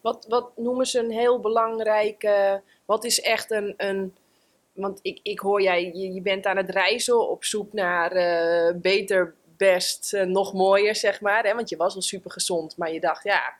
Wat, 0.00 0.26
wat 0.28 0.56
noemen 0.56 0.86
ze 0.86 0.98
een 0.98 1.10
heel 1.10 1.40
belangrijke. 1.40 2.62
Wat 2.84 3.04
is 3.04 3.20
echt 3.20 3.50
een. 3.50 3.74
een 3.76 4.14
want 4.72 4.98
ik, 5.02 5.20
ik 5.22 5.38
hoor 5.38 5.62
jij, 5.62 5.84
je, 5.94 6.12
je 6.12 6.20
bent 6.20 6.46
aan 6.46 6.56
het 6.56 6.70
reizen 6.70 7.28
op 7.28 7.44
zoek 7.44 7.72
naar 7.72 8.12
eh, 8.12 8.74
beter, 8.76 9.34
best, 9.56 10.14
eh, 10.14 10.24
nog 10.24 10.52
mooier, 10.52 10.96
zeg 10.96 11.20
maar. 11.20 11.44
Hè? 11.44 11.54
Want 11.54 11.68
je 11.68 11.76
was 11.76 11.94
al 11.94 12.02
super 12.02 12.30
gezond, 12.30 12.76
maar 12.76 12.92
je 12.92 13.00
dacht, 13.00 13.24
ja, 13.24 13.56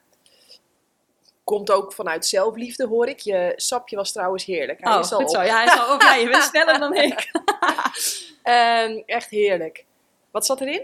komt 1.44 1.70
ook 1.70 1.92
vanuit 1.92 2.26
zelfliefde, 2.26 2.86
hoor 2.86 3.06
ik. 3.06 3.18
Je 3.18 3.52
sapje 3.56 3.96
was 3.96 4.12
trouwens 4.12 4.44
heerlijk. 4.44 4.80
Hij 4.84 4.94
oh, 4.94 5.00
is 5.00 5.12
al 5.12 5.18
goed 5.18 5.28
op. 5.28 5.34
zo. 5.34 5.42
Ja, 5.42 5.54
hij 5.54 5.64
is 5.64 5.78
al 5.78 5.94
op. 5.94 6.00
Ja, 6.00 6.14
je 6.14 6.28
bent 6.28 6.42
sneller 6.52 6.78
dan 6.78 6.94
ik. 6.94 7.30
Ehm, 8.42 9.02
echt 9.06 9.30
heerlijk. 9.30 9.84
Wat 10.30 10.46
zat 10.46 10.60
erin? 10.60 10.82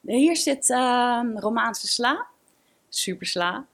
Hier 0.00 0.36
zit 0.36 0.70
ehm, 0.70 1.38
Romaanse 1.38 1.88
sla. 1.88 2.26
Super 2.88 3.26
sla. 3.26 3.66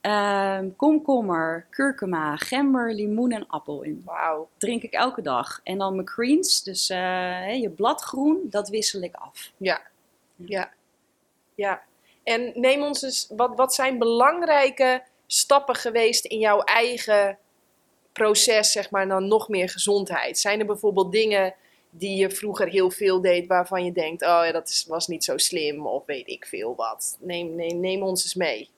Ehm, 0.00 0.68
komkommer, 0.76 1.66
kurkuma, 1.70 2.36
gember, 2.36 2.94
limoen 2.94 3.32
en 3.32 3.46
appel 3.46 3.82
in. 3.82 4.02
Wauw. 4.04 4.48
Drink 4.56 4.82
ik 4.82 4.92
elke 4.92 5.22
dag. 5.22 5.60
En 5.64 5.78
dan 5.78 5.94
mijn 5.94 6.08
greens, 6.08 6.62
dus 6.62 6.90
eh, 6.90 7.60
je 7.60 7.70
bladgroen, 7.70 8.40
dat 8.44 8.68
wissel 8.68 9.02
ik 9.02 9.14
af. 9.14 9.50
Ja. 9.56 9.80
Ja. 10.36 10.70
Ja. 11.54 11.82
En 12.22 12.52
neem 12.54 12.82
ons 12.82 13.02
eens, 13.02 13.30
wat, 13.36 13.56
wat 13.56 13.74
zijn 13.74 13.98
belangrijke 13.98 15.02
stappen 15.28 15.74
geweest 15.74 16.24
in 16.24 16.38
jouw 16.38 16.60
eigen 16.60 17.38
proces, 18.12 18.72
zeg 18.72 18.90
maar, 18.90 19.08
dan 19.08 19.28
nog 19.28 19.48
meer 19.48 19.68
gezondheid? 19.68 20.38
Zijn 20.38 20.60
er 20.60 20.66
bijvoorbeeld 20.66 21.12
dingen 21.12 21.54
die 21.90 22.16
je 22.16 22.30
vroeger 22.30 22.68
heel 22.68 22.90
veel 22.90 23.20
deed, 23.20 23.46
waarvan 23.46 23.84
je 23.84 23.92
denkt, 23.92 24.22
oh 24.22 24.40
ja, 24.44 24.52
dat 24.52 24.68
is, 24.68 24.84
was 24.88 25.06
niet 25.06 25.24
zo 25.24 25.36
slim, 25.36 25.86
of 25.86 26.06
weet 26.06 26.28
ik 26.28 26.46
veel 26.46 26.74
wat? 26.74 27.18
Neem, 27.20 27.54
neem, 27.54 27.80
neem 27.80 28.02
ons 28.02 28.22
eens 28.22 28.34
mee. 28.34 28.70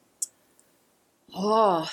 Oh, 1.30 1.88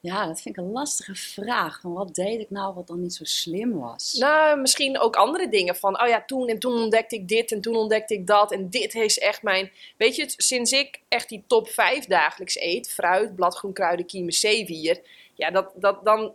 ja, 0.00 0.26
dat 0.26 0.40
vind 0.40 0.56
ik 0.56 0.64
een 0.64 0.70
lastige 0.70 1.14
vraag. 1.14 1.80
Van 1.80 1.92
wat 1.92 2.14
deed 2.14 2.40
ik 2.40 2.50
nou 2.50 2.74
wat 2.74 2.86
dan 2.86 3.00
niet 3.00 3.14
zo 3.14 3.24
slim 3.24 3.78
was? 3.78 4.16
Nou, 4.18 4.60
misschien 4.60 4.98
ook 4.98 5.16
andere 5.16 5.48
dingen 5.48 5.76
van, 5.76 6.02
oh 6.02 6.08
ja, 6.08 6.22
toen 6.26 6.48
en 6.48 6.58
toen 6.58 6.72
ontdekte 6.72 7.16
ik 7.16 7.28
dit 7.28 7.52
en 7.52 7.60
toen 7.60 7.76
ontdekte 7.76 8.14
ik 8.14 8.26
dat 8.26 8.52
en 8.52 8.70
dit 8.70 8.94
is 8.94 9.18
echt 9.18 9.42
mijn... 9.42 9.70
Weet 9.96 10.16
je, 10.16 10.32
sinds 10.36 10.72
ik 10.72 11.00
echt 11.08 11.28
die 11.28 11.44
top 11.46 11.68
5 11.68 12.06
dagelijks 12.06 12.60
eet, 12.60 12.90
fruit, 12.90 13.34
bladgroen, 13.34 13.72
kruiden, 13.72 14.06
kiemen, 14.06 14.32
zeewier, 14.32 15.00
ja, 15.34 15.50
dat, 15.50 15.72
dat, 15.74 16.04
dan, 16.04 16.32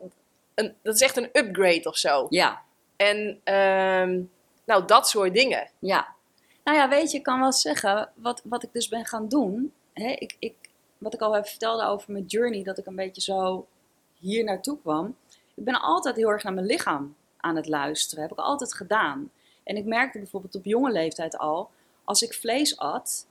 een, 0.56 0.76
dat 0.82 0.96
is 0.96 1.02
echt 1.02 1.18
een 1.18 1.30
upgrade 1.34 1.84
of 1.84 1.98
zo. 1.98 2.26
Ja, 2.30 2.62
En, 2.96 3.40
ehm, 3.44 4.22
nou, 4.66 4.86
dat 4.86 5.10
soort 5.10 5.34
dingen. 5.34 5.70
ja. 5.80 6.14
Nou 6.64 6.78
ja, 6.78 6.90
weet 6.90 7.12
je, 7.12 7.18
ik 7.18 7.24
kan 7.24 7.40
wel 7.40 7.54
zeggen, 7.54 8.12
wat, 8.16 8.42
wat 8.44 8.64
ik 8.64 8.70
dus 8.74 8.88
ben 8.88 9.06
gaan 9.06 9.28
doen. 9.28 9.74
Hè, 9.94 10.10
ik, 10.10 10.36
ik, 10.40 10.54
wat 11.06 11.14
ik 11.14 11.22
al 11.22 11.36
even 11.36 11.50
vertelde 11.50 11.86
over 11.86 12.12
mijn 12.12 12.26
journey, 12.26 12.64
dat 12.64 12.78
ik 12.78 12.86
een 12.86 12.96
beetje 12.96 13.22
zo 13.22 13.68
hier 14.20 14.44
naartoe 14.44 14.80
kwam. 14.80 15.16
Ik 15.56 15.64
ben 15.64 15.82
altijd 15.82 16.16
heel 16.16 16.30
erg 16.30 16.44
naar 16.44 16.54
mijn 16.54 16.66
lichaam 16.66 17.16
aan 17.38 17.56
het 17.56 17.68
luisteren. 17.68 18.24
Heb 18.24 18.32
ik 18.32 18.40
altijd 18.40 18.74
gedaan. 18.74 19.32
En 19.64 19.78
ik 19.78 19.86
merkte 19.86 20.18
bijvoorbeeld 20.18 20.56
op 20.56 20.66
jonge 20.66 20.92
leeftijd 20.92 21.38
al, 21.38 21.70
als 22.04 22.22
ik 22.22 22.34
vlees 22.34 22.78
at, 22.78 23.28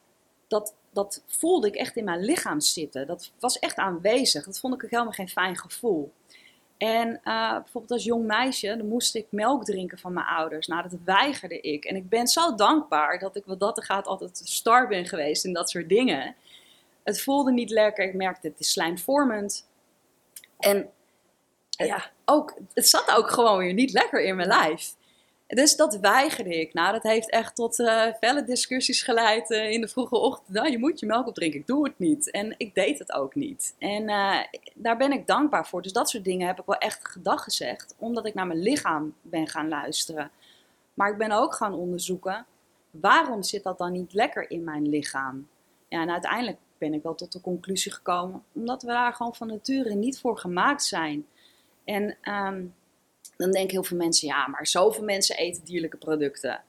dat, 0.49 0.75
dat 0.91 1.23
voelde 1.27 1.67
ik 1.67 1.75
echt 1.75 1.97
in 1.97 2.05
mijn 2.05 2.25
lichaam 2.25 2.61
zitten. 2.61 3.07
Dat 3.07 3.31
was 3.39 3.59
echt 3.59 3.77
aanwezig. 3.77 4.45
Dat 4.45 4.59
vond 4.59 4.83
ik 4.83 4.91
helemaal 4.91 5.13
geen 5.13 5.29
fijn 5.29 5.57
gevoel. 5.57 6.13
En 6.77 7.21
eh, 7.25 7.53
bijvoorbeeld 7.53 7.93
als 7.93 8.05
jong 8.05 8.27
meisje, 8.27 8.77
dan 8.77 8.89
moest 8.89 9.15
ik 9.15 9.27
melk 9.31 9.65
drinken 9.65 9.99
van 9.99 10.13
mijn 10.13 10.27
ouders. 10.27 10.67
Nou, 10.67 10.83
dat 10.83 10.99
weigerde 11.05 11.61
ik. 11.61 11.85
En 11.85 11.97
ik 11.97 12.09
ben 12.09 12.27
zo 12.27 12.55
dankbaar 12.55 13.19
dat 13.19 13.37
ik 13.37 13.45
wat 13.45 13.61
dat 13.61 13.77
er 13.77 13.85
gaat 13.85 14.07
altijd 14.07 14.41
star 14.45 14.89
ben 14.89 15.07
geweest 15.07 15.45
en 15.45 15.53
dat 15.53 15.71
soort 15.71 15.89
dingen. 15.89 16.37
Het 17.05 17.23
voelde 17.23 17.53
niet 17.53 17.71
lekker. 17.71 18.05
Ik 18.05 18.15
merkte, 18.15 18.49
het 18.49 18.61
is 18.61 18.71
slijmvormend. 18.71 19.69
En 20.59 20.91
Ja. 21.71 22.11
ook, 22.25 22.55
het 22.75 22.89
zat 22.89 23.11
ook 23.17 23.31
gewoon 23.31 23.59
weer 23.59 23.73
niet 23.73 23.93
lekker 23.93 24.23
in 24.23 24.37
mijn 24.37 24.49
lijf. 24.49 24.95
Dus 25.47 25.77
dat 25.77 25.97
weigerde 25.97 26.61
ik. 26.61 26.75
Nou, 26.75 26.93
dat 26.93 27.03
heeft 27.03 27.31
echt 27.31 27.55
tot 27.55 27.79
eh, 27.79 28.07
felle 28.21 28.45
discussies 28.45 29.03
geleid 29.03 29.51
eh, 29.51 29.71
in 29.71 29.81
de 29.81 29.89
vroege 29.89 30.17
ochtend. 30.17 30.49
Nou, 30.49 30.71
je 30.71 30.79
moet 30.79 31.01
je 31.01 31.07
melk 31.07 31.27
opdrinken. 31.27 31.61
Ik 31.61 31.67
doe 31.67 31.85
het 31.85 31.99
niet. 31.99 32.31
En 32.31 32.55
ik 32.57 32.75
deed 32.75 32.99
het 32.99 33.13
ook 33.13 33.35
niet. 33.35 33.75
En 33.79 34.09
eh, 34.09 34.39
daar 34.75 34.97
ben 34.97 35.13
ik 35.13 35.27
dankbaar 35.27 35.67
voor. 35.67 35.83
Dus 35.83 35.93
dat 35.93 36.11
soort 36.11 36.25
dingen 36.25 36.47
heb 36.47 36.59
ik 36.59 36.67
wel 36.67 36.79
echt 36.79 37.09
gedag 37.09 37.43
gezegd. 37.45 37.95
Omdat 37.99 38.27
ik 38.27 38.35
naar 38.35 38.47
mijn 38.47 38.63
lichaam 38.63 39.15
ben 39.23 39.49
gaan 39.49 39.69
luisteren. 39.69 40.31
Maar 40.95 41.11
ik 41.11 41.19
ben 41.19 41.31
ook 41.33 41.55
gaan 41.55 41.75
onderzoeken. 41.75 42.47
Waarom 42.91 43.43
zit 43.43 43.63
dat 43.63 43.79
dan 43.79 43.93
niet 43.93 44.13
lekker 44.13 44.51
in 44.51 44.65
mijn 44.65 44.89
lichaam? 44.89 45.49
Ja, 45.89 46.01
en 46.01 46.11
uiteindelijk 46.11 46.59
ben 46.85 46.95
ik 46.95 47.03
wel 47.03 47.15
tot 47.15 47.33
de 47.33 47.41
conclusie 47.41 47.93
gekomen. 47.93 48.43
Omdat 48.53 48.83
we 48.83 48.89
daar 48.89 49.13
gewoon 49.13 49.35
van 49.35 49.47
nature 49.47 49.95
niet 49.95 50.19
voor 50.19 50.39
gemaakt 50.39 50.85
zijn. 50.85 51.27
En 51.85 52.17
ehm, 52.21 52.65
dan 53.37 53.51
denken 53.51 53.71
heel 53.71 53.85
veel 53.85 53.97
mensen, 53.97 54.29
ja, 54.29 54.47
maar 54.47 54.67
zoveel 54.67 55.05
mensen 55.05 55.37
eten 55.37 55.65
dierlijke 55.65 55.97
producten. 55.97 56.63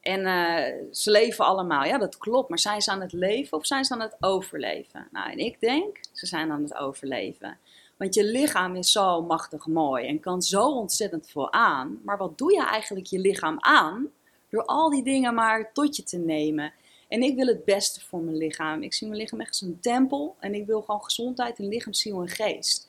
En 0.00 0.26
eh, 0.26 0.74
ze 0.92 1.10
leven 1.10 1.44
allemaal. 1.44 1.84
Ja, 1.84 1.98
dat 1.98 2.18
klopt. 2.18 2.48
Maar 2.48 2.58
zijn 2.58 2.80
ze 2.80 2.90
aan 2.90 3.00
het 3.00 3.12
leven 3.12 3.58
of 3.58 3.66
zijn 3.66 3.84
ze 3.84 3.92
aan 3.92 4.00
het 4.00 4.16
overleven? 4.20 5.08
Nou, 5.10 5.30
en 5.30 5.38
ik 5.38 5.60
denk, 5.60 5.98
ze 6.12 6.26
zijn 6.26 6.50
aan 6.50 6.62
het 6.62 6.74
overleven. 6.74 7.58
Want 7.96 8.14
je 8.14 8.24
lichaam 8.24 8.76
is 8.76 8.92
zo 8.92 9.22
machtig 9.22 9.66
mooi 9.66 10.06
en 10.06 10.20
kan 10.20 10.42
zo 10.42 10.66
ontzettend 10.68 11.28
veel 11.30 11.52
aan. 11.52 12.00
Maar 12.04 12.18
wat 12.18 12.38
doe 12.38 12.52
je 12.52 12.64
eigenlijk 12.64 13.06
je 13.06 13.18
lichaam 13.18 13.56
aan? 13.58 14.08
Door 14.48 14.64
al 14.64 14.90
die 14.90 15.04
dingen 15.04 15.34
maar 15.34 15.72
tot 15.72 15.96
je 15.96 16.02
te 16.02 16.18
nemen. 16.18 16.72
En 17.10 17.22
ik 17.22 17.36
wil 17.36 17.46
het 17.46 17.64
beste 17.64 18.00
voor 18.00 18.20
mijn 18.20 18.36
lichaam. 18.36 18.82
Ik 18.82 18.94
zie 18.94 19.06
mijn 19.08 19.20
lichaam 19.20 19.40
echt 19.40 19.48
als 19.48 19.60
een 19.60 19.80
tempel. 19.80 20.36
En 20.38 20.54
ik 20.54 20.66
wil 20.66 20.82
gewoon 20.82 21.04
gezondheid 21.04 21.58
in 21.58 21.68
lichaam, 21.68 21.92
ziel 21.92 22.20
en 22.20 22.28
geest. 22.28 22.88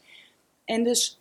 En 0.65 0.83
dus 0.83 1.19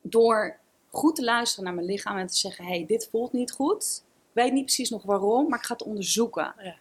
door 0.00 0.58
goed 0.88 1.16
te 1.16 1.24
luisteren 1.24 1.64
naar 1.64 1.74
mijn 1.74 1.86
lichaam 1.86 2.16
en 2.16 2.26
te 2.26 2.36
zeggen: 2.36 2.64
hé, 2.64 2.70
hey, 2.70 2.86
dit 2.86 3.08
voelt 3.10 3.32
niet 3.32 3.50
goed. 3.50 4.02
Ik 4.04 4.42
weet 4.42 4.52
niet 4.52 4.64
precies 4.64 4.90
nog 4.90 5.02
waarom, 5.02 5.48
maar 5.48 5.58
ik 5.58 5.64
ga 5.64 5.72
het 5.72 5.82
onderzoeken. 5.82 6.54
Ja. 6.58 6.76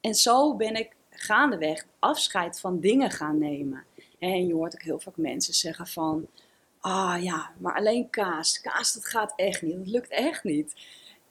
En 0.00 0.14
zo 0.14 0.54
ben 0.54 0.74
ik 0.74 0.96
gaandeweg 1.10 1.86
afscheid 1.98 2.60
van 2.60 2.80
dingen 2.80 3.10
gaan 3.10 3.38
nemen. 3.38 3.84
En 4.18 4.46
je 4.46 4.54
hoort 4.54 4.74
ook 4.74 4.82
heel 4.82 5.00
vaak 5.00 5.16
mensen 5.16 5.54
zeggen 5.54 5.86
van... 5.86 6.26
Ah 6.80 7.22
ja, 7.22 7.50
maar 7.58 7.74
alleen 7.74 8.10
kaas. 8.10 8.60
Kaas, 8.60 8.92
dat 8.92 9.06
gaat 9.06 9.32
echt 9.36 9.62
niet. 9.62 9.76
Dat 9.76 9.86
lukt 9.86 10.08
echt 10.08 10.44
niet. 10.44 10.74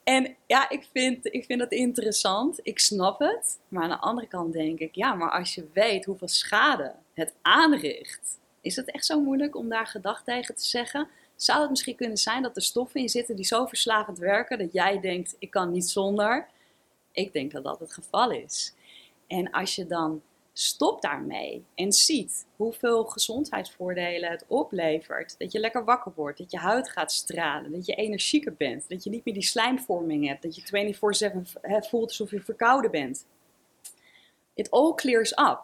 En 0.06 0.36
ja, 0.48 0.70
ik 0.70 0.88
vind, 0.94 1.34
ik 1.34 1.46
vind 1.46 1.60
dat 1.60 1.72
interessant. 1.72 2.60
Ik 2.64 2.80
snap 2.80 3.20
het. 3.20 3.60
Maar 3.68 3.84
aan 3.84 3.90
de 3.90 4.00
andere 4.00 4.28
kant 4.28 4.54
denk 4.54 4.80
ik... 4.80 4.96
Ja, 4.96 5.14
maar 5.14 5.32
als 5.32 5.56
je 5.56 5.68
weet 5.74 6.06
hoeveel 6.06 6.28
schade 6.28 6.94
het 7.14 7.34
aanricht... 7.42 8.40
Is 8.62 8.76
het 8.76 8.92
echt 8.92 9.06
zo 9.06 9.22
moeilijk 9.22 9.56
om 9.56 9.70
daar 9.70 9.88
gedacht 9.88 10.26
tegen 10.26 10.56
te 10.56 10.66
zeggen? 10.66 11.08
Zou 11.36 11.62
het 11.62 11.70
misschien 11.70 11.96
kunnen 11.96 12.18
zijn 12.18 12.42
dat 12.42 12.56
er 12.56 12.62
stoffen 12.62 13.02
in 13.02 13.10
zitten 13.10 13.36
die 13.36 13.46
zo 13.46 13.66
verslavend 13.66 14.18
werken... 14.18 14.58
dat 14.58 14.74
jij 14.74 15.00
denkt, 15.00 15.36
ik 15.40 15.50
kan 15.50 15.72
niet 15.72 15.90
zonder? 15.90 16.48
Ik 17.12 17.34
denk 17.34 17.52
dat 17.52 17.64
dat 17.64 17.80
het 17.80 17.94
geval 17.94 18.32
is. 18.32 18.74
En 19.28 19.52
als 19.52 19.76
je 19.76 19.88
dan 19.88 20.22
stopt 20.58 21.02
daarmee 21.02 21.66
en 21.74 21.92
ziet 21.92 22.46
hoeveel 22.56 23.06
gezondheidsvoordelen 23.06 24.32
het 24.32 24.46
oplevert, 24.48 25.36
dat 25.38 25.52
je 25.52 25.60
lekker 25.60 25.84
wakker 25.84 26.12
wordt, 26.16 26.38
dat 26.38 26.52
je 26.52 26.58
huid 26.58 26.90
gaat 26.90 27.12
stralen, 27.12 27.72
dat 27.72 27.86
je 27.86 27.96
energieker 27.96 28.54
bent, 28.54 28.90
dat 28.90 29.04
je 29.04 29.10
niet 29.10 29.26
meer 29.26 29.34
die 29.34 29.44
slijmvorming 29.44 30.28
hebt, 30.28 30.42
dat 30.42 30.56
je 30.56 30.94
24/7 31.32 31.62
hè, 31.62 31.82
voelt 31.82 32.08
alsof 32.08 32.32
je 32.32 32.42
verkouden 32.42 32.92
bent. 32.92 33.26
It 34.54 34.72
all 34.72 34.94
clears 34.94 35.32
up. 35.32 35.64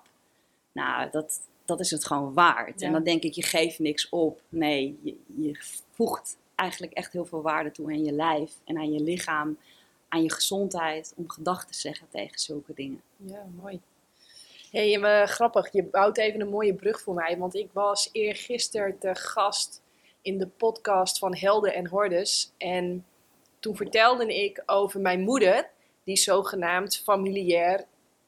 Nou, 0.72 1.10
dat, 1.12 1.40
dat 1.66 1.80
is 1.80 1.92
het 1.92 2.06
gewoon 2.06 2.34
waard. 2.34 2.80
Ja. 2.80 2.88
En 2.88 2.94
dan 2.94 3.04
denk 3.04 3.24
ik, 3.24 3.34
je 3.34 3.44
geeft 3.44 3.80
niks 3.80 4.10
op. 4.10 4.42
Nee, 4.50 5.00
je, 5.02 5.18
je 5.36 5.56
voegt 5.92 6.38
eigenlijk 6.56 6.94
echt 6.94 7.14
heel 7.14 7.26
veel 7.26 7.42
waarde 7.42 7.72
toe 7.72 7.88
aan 7.88 8.04
je 8.04 8.12
lijf 8.12 8.52
en 8.66 8.78
aan 8.78 8.92
je 8.92 9.02
lichaam, 9.02 9.58
aan 10.08 10.24
je 10.24 10.32
gezondheid, 10.32 11.14
om 11.16 11.30
gedachten 11.30 11.72
te 11.72 11.80
zeggen 11.80 12.08
tegen 12.10 12.40
zulke 12.40 12.74
dingen. 12.74 13.02
Ja, 13.18 13.46
mooi. 13.62 13.82
Hé, 14.72 14.94
hey, 14.94 15.28
grappig. 15.28 15.72
Je 15.72 15.84
bouwt 15.84 16.18
even 16.18 16.42
een 16.42 16.50
mooie 16.50 16.74
brug 16.74 17.02
voor 17.02 17.14
mij. 17.14 17.38
Want 17.38 17.56
ik 17.56 17.70
was 17.74 18.10
eergisteren 18.12 18.98
te 19.00 19.16
gast 19.16 19.82
in 20.22 20.38
de 20.38 20.48
podcast 20.48 21.20
van 21.20 21.36
Helden 21.36 21.74
en 21.74 21.88
Hordes. 21.88 22.54
En 22.58 23.06
toen 23.60 23.76
vertelde 23.76 24.44
ik 24.44 24.64
over 24.66 25.00
mijn 25.00 25.22
moeder, 25.22 25.70
die 26.04 26.18
zogenaamd 26.18 26.98
familiair 26.98 27.86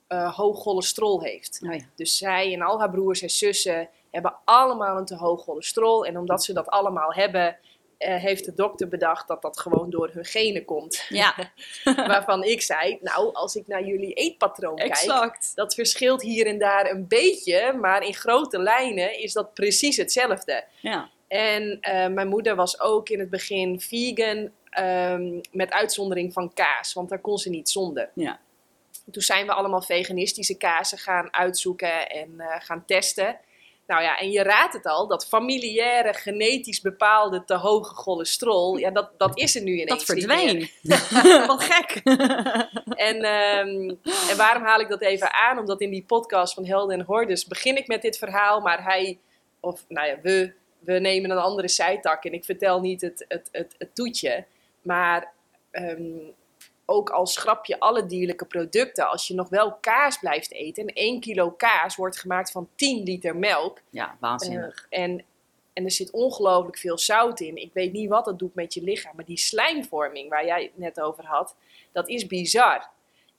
eh, 0.07 0.35
hoog 0.35 0.61
cholesterol 0.61 1.21
heeft. 1.21 1.59
Oh 1.65 1.73
ja. 1.73 1.85
Dus 1.95 2.17
zij 2.17 2.53
en 2.53 2.61
al 2.61 2.79
haar 2.79 2.91
broers 2.91 3.21
en 3.21 3.29
zussen 3.29 3.89
hebben 4.11 4.35
allemaal 4.45 4.97
een 4.97 5.05
te 5.05 5.15
hoog 5.15 5.43
cholesterol. 5.43 6.05
En 6.05 6.17
omdat 6.17 6.43
ze 6.43 6.53
dat 6.53 6.67
allemaal 6.67 7.13
hebben, 7.13 7.57
eh, 8.03 8.15
heeft 8.15 8.45
de 8.45 8.53
dokter 8.53 8.87
bedacht 8.87 9.27
dat 9.27 9.41
dat 9.41 9.59
gewoon 9.59 9.89
door 9.89 10.09
hun 10.13 10.25
genen 10.25 10.65
komt. 10.65 11.05
Ja, 11.09 11.35
Waarvan 11.83 12.43
ik 12.43 12.61
zei, 12.61 12.97
nou, 13.01 13.33
als 13.33 13.55
ik 13.55 13.67
naar 13.67 13.85
jullie 13.85 14.13
eetpatroon 14.13 14.75
kijk, 14.75 14.89
exact. 14.89 15.51
dat 15.55 15.73
verschilt 15.73 16.21
hier 16.21 16.47
en 16.47 16.59
daar 16.59 16.89
een 16.89 17.07
beetje, 17.07 17.73
maar 17.73 18.03
in 18.03 18.13
grote 18.13 18.59
lijnen 18.59 19.19
is 19.19 19.33
dat 19.33 19.53
precies 19.53 19.97
hetzelfde. 19.97 20.63
Ja. 20.81 21.09
En 21.27 21.77
eh, 21.81 22.07
mijn 22.07 22.27
moeder 22.27 22.55
was 22.55 22.79
ook 22.79 23.09
in 23.09 23.19
het 23.19 23.29
begin 23.29 23.79
vegan, 23.79 24.51
ehm, 24.69 25.39
met 25.51 25.71
uitzondering 25.71 26.33
van 26.33 26.53
kaas, 26.53 26.93
want 26.93 27.09
daar 27.09 27.21
kon 27.21 27.37
ze 27.37 27.49
niet 27.49 27.69
zonder. 27.69 28.09
Ja. 28.13 28.39
Toen 29.11 29.21
zijn 29.21 29.45
we 29.45 29.53
allemaal 29.53 29.81
veganistische 29.81 30.57
kazen 30.57 30.97
gaan 30.97 31.33
uitzoeken 31.33 32.09
en 32.09 32.33
eh, 32.37 32.55
gaan 32.59 32.85
testen. 32.85 33.39
Nou 33.87 34.01
ja, 34.01 34.17
en 34.17 34.31
je 34.31 34.43
raadt 34.43 34.73
het 34.73 34.85
al, 34.85 35.07
dat 35.07 35.27
familiaire, 35.27 36.13
genetisch 36.13 36.81
bepaalde 36.81 37.43
te 37.43 37.55
hoge 37.55 37.95
cholesterol, 37.95 38.77
ja, 38.77 38.91
dat, 38.91 39.11
dat 39.17 39.39
is 39.39 39.55
er 39.55 39.61
nu 39.61 39.71
ineens 39.71 39.89
Dat 39.89 40.03
verdween. 40.03 40.69
Wat 41.47 41.63
gek. 41.63 42.01
En, 42.93 43.21
ehm, 43.21 43.89
en 44.29 44.37
waarom 44.37 44.63
haal 44.63 44.79
ik 44.79 44.89
dat 44.89 45.01
even 45.01 45.33
aan? 45.33 45.57
Omdat 45.57 45.81
in 45.81 45.89
die 45.89 46.03
podcast 46.03 46.53
van 46.53 46.65
Helden 46.65 46.99
en 46.99 47.05
Hordes 47.05 47.47
begin 47.47 47.77
ik 47.77 47.87
met 47.87 48.01
dit 48.01 48.17
verhaal, 48.17 48.59
maar 48.59 48.83
hij 48.83 49.19
of 49.63 49.85
nou 49.87 50.07
ja, 50.07 50.17
we, 50.21 50.53
we 50.79 50.99
nemen 50.99 51.29
een 51.29 51.37
andere 51.37 51.67
zijtak 51.67 52.23
en 52.23 52.33
ik 52.33 52.45
vertel 52.45 52.79
niet 52.79 53.01
het, 53.01 53.25
het, 53.27 53.49
het, 53.51 53.75
het 53.77 53.95
toetje. 53.95 54.45
Maar 54.81 55.31
ehm, 55.71 56.17
ook 56.85 57.09
al 57.09 57.25
schrap 57.25 57.65
je 57.65 57.79
alle 57.79 58.05
dierlijke 58.05 58.45
producten, 58.45 59.09
als 59.09 59.27
je 59.27 59.33
nog 59.33 59.49
wel 59.49 59.73
kaas 59.73 60.17
blijft 60.17 60.51
eten. 60.51 60.87
En 60.87 60.95
1 60.95 61.19
kilo 61.19 61.51
kaas 61.51 61.95
wordt 61.95 62.19
gemaakt 62.19 62.51
van 62.51 62.69
10 62.75 63.03
liter 63.03 63.35
melk. 63.35 63.81
Ja, 63.89 64.17
waanzinnig. 64.19 64.87
Eh, 64.89 65.01
en, 65.01 65.23
en 65.73 65.83
er 65.83 65.91
zit 65.91 66.11
ongelooflijk 66.11 66.77
veel 66.77 66.97
zout 66.97 67.39
in. 67.39 67.55
Ik 67.55 67.73
weet 67.73 67.91
niet 67.91 68.09
wat 68.09 68.25
dat 68.25 68.39
doet 68.39 68.55
met 68.55 68.73
je 68.73 68.83
lichaam. 68.83 69.15
Maar 69.15 69.25
die 69.25 69.37
slijmvorming 69.37 70.29
waar 70.29 70.45
jij 70.45 70.63
het 70.63 70.77
net 70.77 71.01
over 71.01 71.25
had, 71.25 71.55
dat 71.91 72.09
is 72.09 72.27
bizar. 72.27 72.89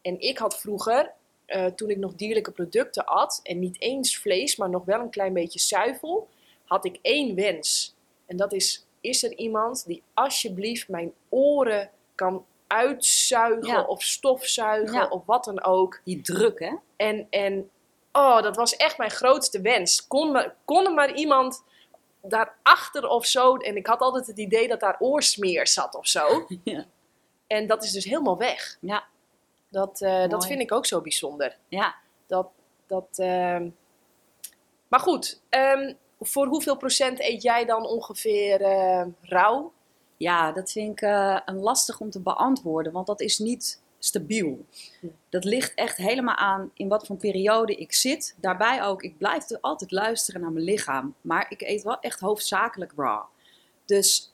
En 0.03 0.21
ik 0.21 0.39
had 0.39 0.61
vroeger, 0.61 1.13
eh, 1.47 1.67
toen 1.67 1.91
ik 1.91 1.99
nog 1.99 2.15
dierlijke 2.15 2.51
producten 2.51 3.05
at, 3.05 3.41
en 3.43 3.59
niet 3.59 3.81
eens 3.81 4.19
vlees, 4.19 4.57
maar 4.57 4.71
nog 4.71 4.85
wel 4.85 5.01
een 5.01 5.11
klein 5.11 5.33
beetje 5.33 5.59
zuivel, 5.59 6.29
had 6.65 6.85
ik 6.85 6.99
één 7.03 7.35
wens. 7.35 7.95
En 8.27 8.37
dat 8.37 8.53
is, 8.53 8.87
is 9.01 9.23
er 9.23 9.35
iemand 9.35 9.87
die 9.87 10.03
alsjeblieft 10.15 10.89
mijn 10.89 11.13
oren 11.29 11.91
kan 12.15 12.45
uitzuigen 12.67 13.67
Ja. 13.73 13.83
of 13.83 14.03
stofzuigen 14.03 14.95
Ja. 14.99 15.09
of 15.09 15.25
wat 15.27 15.45
dan 15.45 15.63
ook. 15.63 16.01
Die 16.05 16.21
druk, 16.23 16.59
hè? 16.59 16.75
En, 16.97 17.27
en 17.31 17.71
oh, 18.13 18.43
dat 18.43 18.57
was 18.57 18.77
echt 18.77 18.99
mijn 18.99 19.11
grootste 19.11 19.61
wens. 19.61 20.07
Kon, 20.07 20.33
maar, 20.33 20.55
kon 20.65 20.85
er 20.85 20.95
maar 20.95 21.15
iemand 21.15 21.63
daarachter 22.23 23.09
of 23.09 23.27
zo. 23.27 23.57
En 23.57 23.77
ik 23.77 23.87
had 23.87 24.01
altijd 24.01 24.27
het 24.27 24.39
idee 24.39 24.69
dat 24.69 24.81
daar 24.81 24.97
oorsmeer 24.99 25.67
zat 25.67 25.95
of 25.95 26.07
zo. 26.07 26.47
Ja. 26.65 26.85
En 27.47 27.67
dat 27.67 27.85
is 27.85 27.93
dus 27.93 28.05
helemaal 28.05 28.39
weg. 28.39 28.77
Ja. 28.81 29.05
Dat, 29.69 30.01
eh, 30.01 30.29
dat 30.29 30.47
vind 30.47 30.61
ik 30.61 30.73
ook 30.73 30.87
zo 30.87 31.01
bijzonder. 31.01 31.57
Ja. 31.69 31.95
Dat, 32.27 32.49
dat, 32.87 33.07
ehm, 33.19 33.69
Maar 34.89 35.01
goed, 35.01 35.41
ehm, 35.49 35.95
voor 36.21 36.47
hoeveel 36.47 36.77
procent 36.77 37.21
eet 37.21 37.43
jij 37.43 37.65
dan 37.65 37.87
ongeveer 37.87 38.61
eh, 38.63 39.05
rauw? 39.23 39.73
Ja, 40.25 40.53
dat 40.53 40.73
vind 40.73 40.91
ik 40.91 41.01
eh, 41.01 41.41
een 41.45 41.59
lastig 41.59 42.01
om 42.01 42.11
te 42.11 42.21
beantwoorden, 42.21 42.93
want 42.93 43.07
dat 43.07 43.21
is 43.21 43.39
niet 43.39 43.83
stabiel. 43.99 44.65
Dat 45.29 45.45
ligt 45.45 45.75
echt 45.75 45.97
helemaal 45.97 46.35
aan 46.35 46.71
in 46.75 46.89
wat 46.89 47.07
voor 47.07 47.17
periode 47.17 47.75
ik 47.75 47.93
zit. 47.93 48.35
Daarbij 48.41 48.83
ook, 48.83 49.03
ik 49.03 49.19
blijf 49.19 49.47
altijd 49.61 49.91
luisteren 49.91 50.41
naar 50.41 50.51
mijn 50.53 50.65
lichaam. 50.65 51.15
Maar 51.21 51.47
ik 51.49 51.61
eet 51.63 51.83
wel 51.83 52.01
echt 52.01 52.21
hoofdzakelijk 52.21 52.93
raw. 52.97 53.23
Dus 53.85 54.33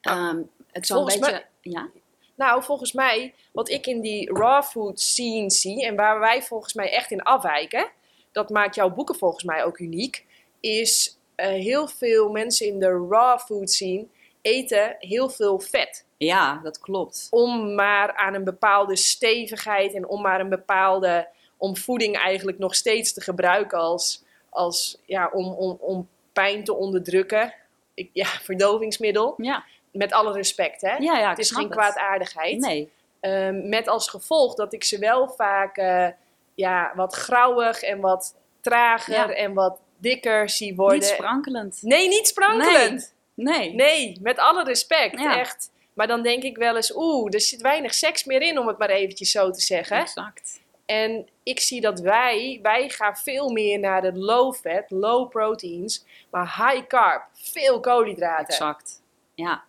ehm, 0.00 0.42
het 0.72 0.86
zal 0.86 0.98
een 1.00 1.04
beetje... 1.06 1.20
mij- 1.20 1.46
Ja? 1.60 1.88
Nou, 2.34 2.62
volgens 2.62 2.92
mij, 2.92 3.34
wat 3.52 3.68
ik 3.68 3.86
in 3.86 4.00
die 4.00 4.32
raw 4.32 4.62
food 4.62 5.00
scene 5.00 5.50
zie 5.50 5.86
en 5.86 5.96
waar 5.96 6.20
wij 6.20 6.42
volgens 6.42 6.74
mij 6.74 6.90
echt 6.92 7.10
in 7.10 7.22
afwijken, 7.22 7.90
dat 8.32 8.50
maakt 8.50 8.74
jouw 8.74 8.90
boeken 8.94 9.14
volgens 9.14 9.44
mij 9.44 9.64
ook 9.64 9.78
uniek, 9.78 10.26
is 10.60 11.18
eh, 11.34 11.48
heel 11.48 11.88
veel 11.88 12.30
mensen 12.30 12.66
in 12.66 12.78
de 12.78 13.06
raw 13.10 13.38
food 13.38 13.70
scene 13.70 14.06
eten 14.42 14.96
heel 14.98 15.28
veel 15.28 15.58
vet. 15.60 16.04
ja, 16.16 16.60
dat 16.62 16.78
klopt. 16.78 17.26
Om 17.30 17.74
maar 17.74 18.14
aan 18.16 18.34
een 18.34 18.44
bepaalde 18.44 18.96
stevigheid 18.96 19.94
en 19.94 20.08
om 20.08 20.22
maar 20.22 20.40
een 20.40 20.48
bepaalde, 20.48 21.28
om 21.56 21.76
voeding 21.76 22.16
eigenlijk 22.16 22.58
nog 22.58 22.74
steeds 22.74 23.12
te 23.12 23.20
gebruiken 23.20 23.78
als, 23.78 24.22
als 24.48 24.98
ja, 25.06 25.30
om, 25.32 25.46
om, 25.52 25.76
om 25.80 26.08
pijn 26.32 26.64
te 26.64 26.74
onderdrukken. 26.74 27.54
Ik, 27.94 28.10
ja, 28.12 28.26
verdovingsmiddel. 28.48 29.34
Ja, 29.36 29.64
Met 29.92 30.12
alle 30.12 30.32
respect, 30.32 30.80
hè? 30.80 30.96
ja, 30.96 31.18
ja 31.18 31.28
het 31.28 31.38
is 31.38 31.50
geen 31.50 31.64
het. 31.64 31.72
kwaadaardigheid. 31.72 32.58
Nee, 32.58 32.90
Ehm, 33.20 33.68
met 33.68 33.88
als 33.88 34.08
gevolg 34.08 34.54
dat 34.54 34.72
ik 34.72 34.84
ze 34.84 34.98
wel 34.98 35.28
vaak 35.28 35.76
eh, 35.76 36.08
ja, 36.54 36.92
wat 36.94 37.14
grauwig 37.14 37.82
en 37.82 38.00
wat 38.00 38.34
trager 38.60 39.14
Ja. 39.14 39.32
en 39.34 39.54
wat 39.54 39.80
dikker 39.96 40.48
zie 40.48 40.74
worden. 40.76 40.98
niet 40.98 41.08
sprankelend. 41.08 41.78
nee, 41.82 42.08
niet 42.08 42.26
sprankelend. 42.28 42.90
Nee. 42.90 43.08
Nee, 43.44 44.18
met 44.20 44.38
alle 44.38 44.64
respect. 44.64 45.20
Ja. 45.20 45.38
Echt. 45.38 45.70
Maar 45.94 46.06
dan 46.06 46.22
denk 46.22 46.42
ik 46.42 46.56
wel 46.56 46.76
eens, 46.76 46.96
oeh, 46.96 47.34
er 47.34 47.40
zit 47.40 47.60
weinig 47.60 47.94
seks 47.94 48.24
meer 48.24 48.42
in, 48.42 48.58
om 48.58 48.66
het 48.66 48.78
maar 48.78 48.90
eventjes 48.90 49.30
zo 49.30 49.50
te 49.50 49.60
zeggen. 49.60 49.96
Exact. 49.96 50.60
En 50.86 51.28
ik 51.42 51.60
zie 51.60 51.80
dat 51.80 52.00
wij, 52.00 52.58
wij 52.62 52.88
gaan 52.88 53.16
veel 53.16 53.50
meer 53.50 53.78
naar 53.78 54.02
de 54.02 54.12
low 54.12 54.54
fat, 54.54 54.90
low 54.90 55.28
proteins, 55.28 56.04
maar 56.30 56.44
high 56.44 56.86
carb, 56.86 57.28
veel 57.32 57.80
koolhydraten. 57.80 58.46
Exact. 58.46 59.02
Ja. 59.34 59.64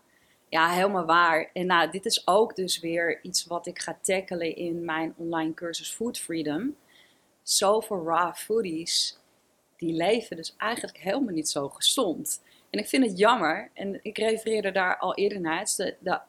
ja, 0.50 0.70
helemaal 0.70 1.06
waar. 1.06 1.50
En 1.54 1.66
nou, 1.66 1.92
dit 1.92 2.06
is 2.06 2.28
ook 2.28 2.56
dus 2.56 2.80
weer 2.80 3.20
iets 3.22 3.46
wat 3.46 3.68
ik 3.68 3.80
ga 3.80 4.00
tackelen 4.02 4.56
in 4.56 4.86
mijn 4.86 5.14
online 5.18 5.54
cursus 5.54 5.92
Food 5.92 6.20
Freedom. 6.20 6.76
Zoveel 7.44 8.04
raw 8.06 8.36
foodies, 8.36 9.18
die 9.78 9.94
leven 9.94 10.36
dus 10.36 10.54
eigenlijk 10.58 10.98
helemaal 10.98 11.34
niet 11.34 11.50
zo 11.50 11.70
gezond. 11.70 12.42
En 12.70 12.80
ik 12.80 12.88
vind 12.88 13.06
het 13.06 13.18
jammer, 13.18 13.70
en 13.74 14.00
ik 14.02 14.18
refereerde 14.18 14.72
daar 14.72 14.98
al 14.98 15.16
eerder 15.16 15.42
naar, 15.42 15.60
het 15.60 15.68
is 15.68 15.76
de, 15.76 15.96
de 16.00 16.20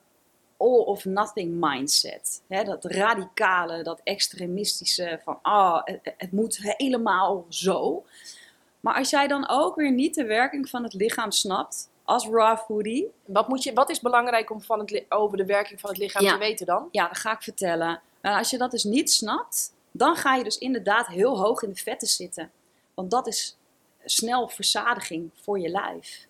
all 0.56 0.78
of 0.84 1.04
nothing 1.04 1.60
mindset. 1.60 2.42
Dat 2.48 2.84
radicale, 2.84 3.82
dat 3.82 4.00
extremistische 4.04 5.20
van, 5.24 5.38
ah, 5.42 5.80
het, 5.84 6.14
het 6.16 6.32
moet 6.32 6.58
helemaal 6.60 7.46
zo. 7.48 8.04
Maar 8.80 8.94
als 8.94 9.10
jij 9.10 9.26
dan 9.26 9.48
ook 9.48 9.76
weer 9.76 9.92
niet 9.92 10.14
de 10.14 10.24
werking 10.24 10.68
van 10.68 10.82
het 10.82 10.94
lichaam 10.94 11.30
snapt, 11.30 11.88
als 12.04 12.26
raw 12.26 12.58
foodie, 12.58 13.10
Wat, 13.24 13.48
moet 13.48 13.62
je, 13.62 13.72
wat 13.72 13.90
is 13.90 14.00
belangrijk 14.00 14.50
om 14.50 14.62
van 14.62 14.78
het, 14.78 15.04
over 15.08 15.36
de 15.36 15.44
werking 15.46 15.80
van 15.80 15.90
het 15.90 15.98
lichaam 15.98 16.22
Ja. 16.22 16.32
te 16.32 16.38
weten 16.38 16.66
dan? 16.66 16.88
ja, 16.90 17.06
dat 17.08 17.18
ga 17.18 17.32
ik 17.32 17.42
vertellen. 17.42 18.00
Als 18.22 18.50
je 18.50 18.58
dat 18.58 18.70
dus 18.70 18.84
niet 18.84 19.10
snapt, 19.12 19.72
dan 19.90 20.16
ga 20.16 20.34
je 20.34 20.44
dus 20.44 20.58
inderdaad 20.58 21.06
heel 21.06 21.38
hoog 21.38 21.62
in 21.62 21.68
de 21.68 21.76
vetten 21.76 22.08
zitten. 22.08 22.50
Want 22.94 23.10
dat 23.10 23.26
is 23.26 23.56
snel 24.04 24.48
verzadiging 24.48 25.30
voor 25.42 25.58
je 25.60 25.68
lijf. 25.68 26.26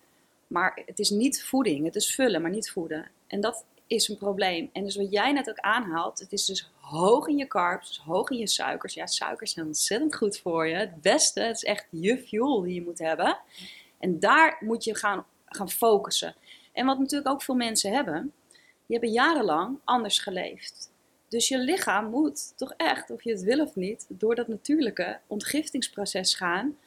Maar 0.51 0.81
het 0.85 0.99
is 0.99 1.09
niet 1.09 1.43
voeding, 1.43 1.85
het 1.85 1.95
is 1.95 2.15
vullen, 2.15 2.41
maar 2.41 2.51
niet 2.51 2.71
voeden. 2.71 3.11
En 3.27 3.41
dat 3.41 3.65
is 3.87 4.07
een 4.07 4.17
probleem. 4.17 4.69
En 4.73 4.83
dus 4.83 4.95
wat 4.95 5.11
jij 5.11 5.31
net 5.31 5.49
ook 5.49 5.59
aanhaalt, 5.59 6.19
het 6.19 6.31
is 6.31 6.45
dus 6.45 6.71
hoog 6.79 7.27
in 7.27 7.37
je 7.37 7.47
carbs, 7.47 7.87
dus 7.87 7.97
hoog 7.97 8.29
in 8.29 8.37
je 8.37 8.47
suikers. 8.47 8.93
Ja, 8.93 9.05
suikers 9.07 9.53
zijn 9.53 9.65
ontzettend 9.65 10.15
goed 10.15 10.37
voor 10.37 10.67
je. 10.67 10.75
Het 10.75 11.01
beste, 11.01 11.41
het 11.41 11.55
is 11.55 11.63
echt 11.63 11.87
je 11.89 12.17
fuel 12.17 12.61
die 12.61 12.73
je 12.73 12.81
moet 12.81 12.99
hebben. 12.99 13.37
En 13.99 14.19
daar 14.19 14.57
moet 14.59 14.83
je 14.83 14.95
gaan, 14.95 15.25
gaan 15.45 15.69
focussen. 15.69 16.35
En 16.71 16.85
wat 16.85 16.99
natuurlijk 16.99 17.29
ook 17.29 17.41
veel 17.41 17.55
mensen 17.55 17.93
hebben, 17.93 18.33
die 18.85 18.97
hebben 18.99 19.11
jarenlang 19.11 19.77
anders 19.83 20.19
geleefd. 20.19 20.91
Dus 21.27 21.47
je 21.47 21.57
lichaam 21.57 22.09
moet 22.09 22.57
toch 22.57 22.73
echt, 22.77 23.09
of 23.09 23.23
je 23.23 23.31
het 23.31 23.43
wil 23.43 23.61
of 23.61 23.75
niet, 23.75 24.05
door 24.09 24.35
dat 24.35 24.47
natuurlijke 24.47 25.19
ontgiftingsproces 25.27 26.35
gaan 26.35 26.77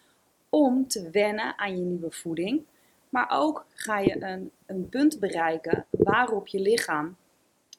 om 0.49 0.89
te 0.89 1.11
wennen 1.11 1.59
aan 1.59 1.79
je 1.79 1.85
nieuwe 1.85 2.11
voeding. 2.11 2.65
Maar 3.15 3.31
ook 3.31 3.67
ga 3.75 3.99
je 3.99 4.23
een, 4.23 4.51
een 4.67 4.89
punt 4.89 5.21
bereiken 5.21 5.87
waarop 5.91 6.47
je 6.47 6.61
lichaam 6.61 7.17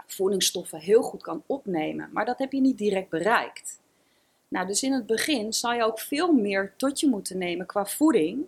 voedingsstoffen 0.06 0.80
heel 0.80 1.02
goed 1.02 1.21
kan 1.21 1.43
opnemen. 1.45 2.10
Maar 2.13 2.26
dat 2.26 2.39
heb 2.39 2.52
je 2.52 2.62
niet 2.62 2.78
direct 2.78 3.10
bereikt. 3.10 3.82
Nou, 4.48 4.67
dus 4.67 4.84
in 4.84 4.91
het 4.93 5.06
begin 5.06 5.54
zal 5.54 5.74
je 5.74 5.84
ook 5.84 6.00
veel 6.00 6.34
meer 6.34 6.74
tot 6.78 7.00
je 7.00 7.08
moeten 7.08 7.38
nemen 7.38 7.65
qua 7.65 7.86
voeding 7.86 8.45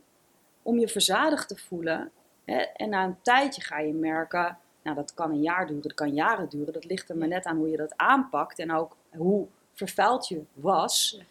om 0.62 0.80
je 0.80 0.88
verzadigd 0.88 1.48
te 1.48 1.58
voelen. 1.58 2.12
Hè? 2.46 2.58
En 2.58 2.90
na 2.90 3.04
een 3.04 3.22
tijdje 3.22 3.62
ga 3.62 3.80
je 3.80 3.94
merken, 3.94 4.58
nou 4.84 4.96
dat 4.96 5.14
kan 5.14 5.32
een 5.32 5.42
jaar 5.42 5.68
duren, 5.68 5.84
dat 5.84 5.94
kan 5.94 6.14
jaren 6.14 6.50
duren. 6.50 6.74
Dat 6.74 6.86
ligt 6.86 7.10
er 7.10 7.18
maar 7.18 7.28
net 7.28 7.46
aan 7.46 7.58
hoe 7.58 7.70
je 7.70 7.78
dat 7.78 7.98
aanpakt 7.98 8.60
en 8.60 8.72
ook 8.72 8.96
hoe 9.10 9.48
vervuild 9.74 10.28
je 10.28 10.42
was. 10.54 11.22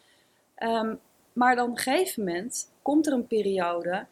Ehm, 0.55 0.95
maar 1.33 1.57
dan 1.57 1.64
op 1.64 1.77
een 1.77 1.83
gegeven 1.83 2.25
moment 2.25 2.71
komt 2.83 3.07
er 3.07 3.12
een 3.12 3.27
periode 3.27 4.07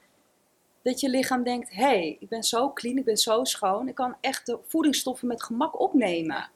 dat 0.84 1.00
je 1.00 1.08
lichaam 1.08 1.42
denkt: 1.42 1.70
hé, 1.70 1.84
hey, 1.84 2.16
ik 2.20 2.28
ben 2.28 2.42
zo 2.42 2.72
clean, 2.72 2.96
ik 2.96 3.04
ben 3.04 3.16
zo 3.16 3.44
schoon, 3.44 3.88
ik 3.88 3.94
kan 3.94 4.16
echt 4.20 4.46
de 4.46 4.58
voedingsstoffen 4.66 5.28
met 5.28 5.42
gemak 5.42 5.80
opnemen. 5.80 6.50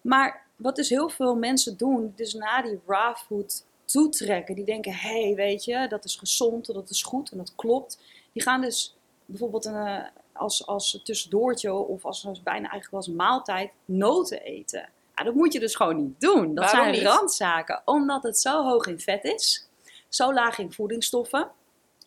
Maar 0.00 0.46
wat 0.56 0.76
dus 0.76 0.88
heel 0.88 1.08
veel 1.08 1.36
mensen 1.36 1.76
doen, 1.76 2.12
dus 2.16 2.34
na 2.34 2.62
die 2.62 2.80
raw 2.86 3.16
food 3.16 3.66
toetrekken, 3.84 4.54
die 4.54 4.64
denken: 4.64 4.92
hé, 4.92 5.22
hey, 5.22 5.34
weet 5.34 5.64
je, 5.64 5.86
dat 5.88 6.04
is 6.04 6.16
gezond, 6.16 6.66
dat 6.66 6.90
is 6.90 7.02
goed 7.02 7.30
en 7.30 7.38
dat 7.38 7.52
klopt. 7.54 7.98
Die 8.32 8.42
gaan 8.42 8.60
dus 8.60 8.96
bijvoorbeeld 9.24 9.64
een, 9.64 9.86
eh, 9.86 10.04
als, 10.32 10.66
als 10.66 11.00
tussendoortje 11.04 11.72
of 11.72 12.04
als, 12.04 12.26
als 12.26 12.42
bijna 12.42 12.70
eigenlijk 12.70 13.06
als 13.06 13.14
maaltijd 13.14 13.70
noten 13.84 14.42
eten. 14.42 14.88
Ja, 15.14 15.24
dat 15.24 15.34
moet 15.34 15.52
je 15.52 15.60
dus 15.60 15.74
gewoon 15.74 15.96
niet 15.96 16.20
doen. 16.20 16.54
Dat 16.54 16.64
Waarom 16.64 16.80
zijn 16.80 16.92
niet? 16.92 17.12
randzaken, 17.12 17.82
omdat 17.84 18.22
het 18.22 18.38
zo 18.38 18.64
hoog 18.64 18.86
in 18.86 19.00
vet 19.00 19.24
is, 19.24 19.68
zo 20.08 20.32
laag 20.32 20.58
in 20.58 20.72
voedingsstoffen. 20.72 21.50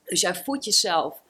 Dus 0.04 0.21
jij 0.21 0.36
voedt 0.36 0.65
jezelf 0.65 1.21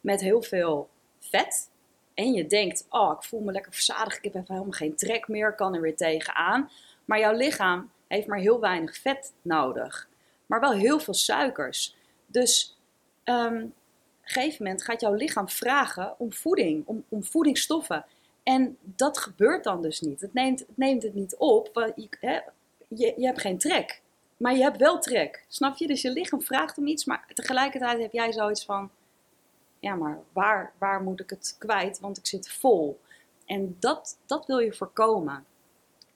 met 0.00 0.20
heel 0.20 0.42
veel 0.42 0.88
vet. 1.18 1.70
En 2.14 2.32
je 2.32 2.46
denkt, 2.46 2.86
oh, 2.88 3.12
ik 3.16 3.22
voel 3.22 3.40
me 3.40 3.52
lekker 3.52 3.72
verzadigd, 3.72 4.24
ik 4.24 4.32
heb 4.32 4.48
helemaal 4.48 4.70
geen 4.70 4.96
trek 4.96 5.28
meer, 5.28 5.54
kan 5.54 5.74
er 5.74 5.80
weer 5.80 5.96
tegenaan. 5.96 6.70
Maar 7.04 7.18
jouw 7.18 7.36
lichaam 7.36 7.90
heeft 8.08 8.26
maar 8.26 8.38
heel 8.38 8.60
weinig 8.60 8.96
vet 8.96 9.32
nodig. 9.42 10.08
Maar 10.46 10.60
wel 10.60 10.72
heel 10.72 10.98
veel 10.98 11.14
suikers. 11.14 11.96
Dus 12.26 12.78
ehm, 13.24 13.56
op 13.56 13.62
een 13.62 13.72
gegeven 14.22 14.64
moment 14.64 14.82
gaat 14.84 15.00
jouw 15.00 15.14
lichaam 15.14 15.48
vragen 15.48 16.14
om 16.18 16.32
voeding, 16.32 16.86
om, 16.86 17.04
om 17.08 17.24
voedingsstoffen. 17.24 18.04
En 18.42 18.76
dat 18.82 19.18
gebeurt 19.18 19.64
dan 19.64 19.82
dus 19.82 20.00
niet. 20.00 20.20
Het 20.20 20.34
neemt 20.34 20.58
het, 20.58 20.76
neemt 20.76 21.02
het 21.02 21.14
niet 21.14 21.36
op, 21.36 21.70
want 21.72 21.92
je, 21.96 22.08
hè, 22.20 22.40
je, 22.88 23.14
je 23.16 23.26
hebt 23.26 23.40
geen 23.40 23.58
trek. 23.58 24.02
maar 24.36 24.54
je 24.54 24.62
hebt 24.62 24.76
wel 24.76 24.98
trek. 24.98 25.44
Snap 25.48 25.76
je? 25.76 25.86
Dus 25.86 26.02
je 26.02 26.10
lichaam 26.10 26.42
vraagt 26.42 26.78
om 26.78 26.86
iets, 26.86 27.04
maar 27.04 27.24
tegelijkertijd 27.34 27.98
heb 27.98 28.12
jij 28.12 28.32
zoiets 28.32 28.64
van: 28.64 28.90
ja, 29.80 29.94
maar 29.94 30.18
waar, 30.32 30.72
waar 30.78 31.02
moet 31.02 31.20
ik 31.20 31.30
het 31.30 31.56
kwijt? 31.58 32.00
Want 32.00 32.18
ik 32.18 32.26
zit 32.26 32.50
vol. 32.50 33.00
En 33.46 33.76
dat, 33.78 34.18
dat 34.26 34.46
wil 34.46 34.58
je 34.58 34.72
voorkomen. 34.72 35.44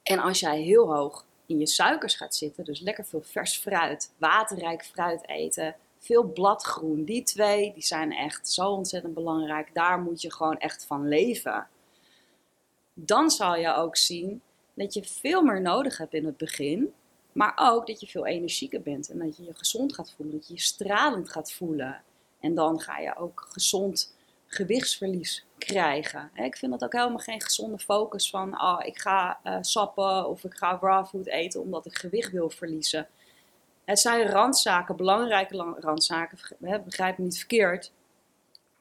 En 0.02 0.18
als 0.18 0.40
jij 0.40 0.60
heel 0.60 0.94
hoog 0.94 1.26
in 1.46 1.58
je 1.58 1.66
suikers 1.66 2.14
gaat 2.14 2.34
zitten, 2.34 2.64
dus 2.64 2.80
lekker 2.80 3.04
veel 3.04 3.22
vers 3.22 3.58
fruit, 3.58 4.12
waterrijk 4.16 4.84
fruit 4.84 5.28
eten, 5.28 5.76
veel 5.98 6.24
bladgroen, 6.24 7.04
die 7.04 7.22
twee, 7.22 7.72
die 7.72 7.82
zijn 7.82 8.12
echt 8.12 8.48
zo 8.48 8.70
ontzettend 8.70 9.14
belangrijk. 9.14 9.74
Daar 9.74 10.00
moet 10.00 10.22
je 10.22 10.32
gewoon 10.32 10.58
echt 10.58 10.84
van 10.86 11.08
leven. 11.08 11.68
Dan 12.94 13.30
zal 13.30 13.56
je 13.56 13.74
ook 13.74 13.96
zien 13.96 14.42
dat 14.74 14.94
je 14.94 15.04
veel 15.04 15.42
meer 15.42 15.60
nodig 15.60 15.98
hebt 15.98 16.14
in 16.14 16.24
het 16.24 16.36
begin, 16.36 16.92
maar 17.32 17.52
ook 17.56 17.86
dat 17.86 18.00
je 18.00 18.06
veel 18.06 18.26
energieker 18.26 18.82
bent 18.82 19.10
en 19.10 19.18
dat 19.18 19.36
je 19.36 19.44
je 19.44 19.54
gezond 19.54 19.94
gaat 19.94 20.12
voelen, 20.16 20.34
dat 20.34 20.46
je 20.48 20.54
je 20.54 20.60
stralend 20.60 21.30
gaat 21.30 21.52
voelen. 21.52 22.02
En 22.44 22.54
dan 22.54 22.80
ga 22.80 22.98
je 22.98 23.16
ook 23.16 23.46
gezond 23.50 24.14
gewichtsverlies 24.46 25.44
krijgen. 25.58 26.30
Ik 26.34 26.56
vind 26.56 26.72
dat 26.72 26.84
ook 26.84 26.92
helemaal 26.92 27.18
geen 27.18 27.40
gezonde 27.40 27.78
focus 27.78 28.30
van 28.30 28.60
oh, 28.62 28.80
ik 28.84 28.98
ga 28.98 29.40
uh, 29.44 29.56
sappen 29.60 30.28
of 30.28 30.44
ik 30.44 30.54
ga 30.54 30.78
raw 30.80 31.06
food 31.06 31.26
eten 31.26 31.60
omdat 31.60 31.86
ik 31.86 31.98
gewicht 31.98 32.30
wil 32.30 32.50
verliezen. 32.50 33.08
Het 33.84 33.98
zijn 33.98 34.26
randzaken, 34.26 34.96
belangrijke 34.96 35.74
randzaken, 35.78 36.38
begrijp 36.84 37.18
me 37.18 37.24
niet 37.24 37.38
verkeerd. 37.38 37.92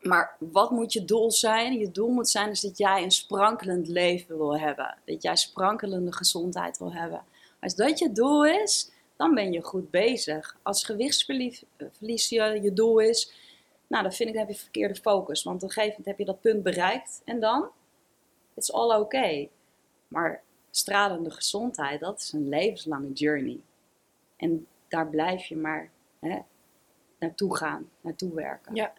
Maar 0.01 0.35
wat 0.39 0.71
moet 0.71 0.93
je 0.93 1.05
doel 1.05 1.31
zijn? 1.31 1.73
Je 1.79 1.91
doel 1.91 2.09
moet 2.09 2.29
zijn 2.29 2.49
is 2.49 2.61
dat 2.61 2.77
jij 2.77 3.03
een 3.03 3.11
sprankelend 3.11 3.87
leven 3.87 4.37
wil 4.37 4.59
hebben. 4.59 4.97
Dat 5.05 5.21
jij 5.21 5.35
sprankelende 5.35 6.13
gezondheid 6.13 6.77
wil 6.77 6.93
hebben. 6.93 7.23
Als 7.59 7.75
dat 7.75 7.99
je 7.99 8.11
doel 8.11 8.45
is, 8.45 8.91
dan 9.15 9.33
ben 9.33 9.51
je 9.51 9.61
goed 9.61 9.91
bezig. 9.91 10.57
Als 10.61 10.85
gewichtsverlies 10.85 12.29
je, 12.29 12.59
je 12.61 12.73
doel 12.73 12.99
is, 12.99 13.31
nou, 13.93 14.05
dan 14.05 14.13
vind 14.13 14.29
ik, 14.29 14.35
dat 14.35 14.45
heb 14.47 14.55
je 14.55 14.61
verkeerde 14.61 14.95
focus. 14.95 15.43
Want 15.43 15.63
op 15.63 15.69
een 15.69 15.73
gegeven 15.73 15.95
moment 15.97 16.07
heb 16.07 16.17
je 16.17 16.25
dat 16.33 16.41
punt 16.41 16.63
bereikt 16.63 17.21
en 17.25 17.39
dan, 17.39 17.69
it's 18.55 18.71
all 18.71 18.99
okay. 18.99 19.49
Maar 20.07 20.41
stralende 20.71 21.31
gezondheid, 21.31 21.99
dat 21.99 22.19
is 22.19 22.31
een 22.31 22.49
levenslange 22.49 23.11
journey. 23.11 23.59
En 24.37 24.67
daar 24.87 25.07
blijf 25.07 25.45
je 25.45 25.55
maar 25.55 25.89
hè, 26.19 26.39
naartoe 27.19 27.57
gaan, 27.57 27.89
naartoe 28.01 28.33
werken. 28.33 28.75
Ja. 28.75 28.93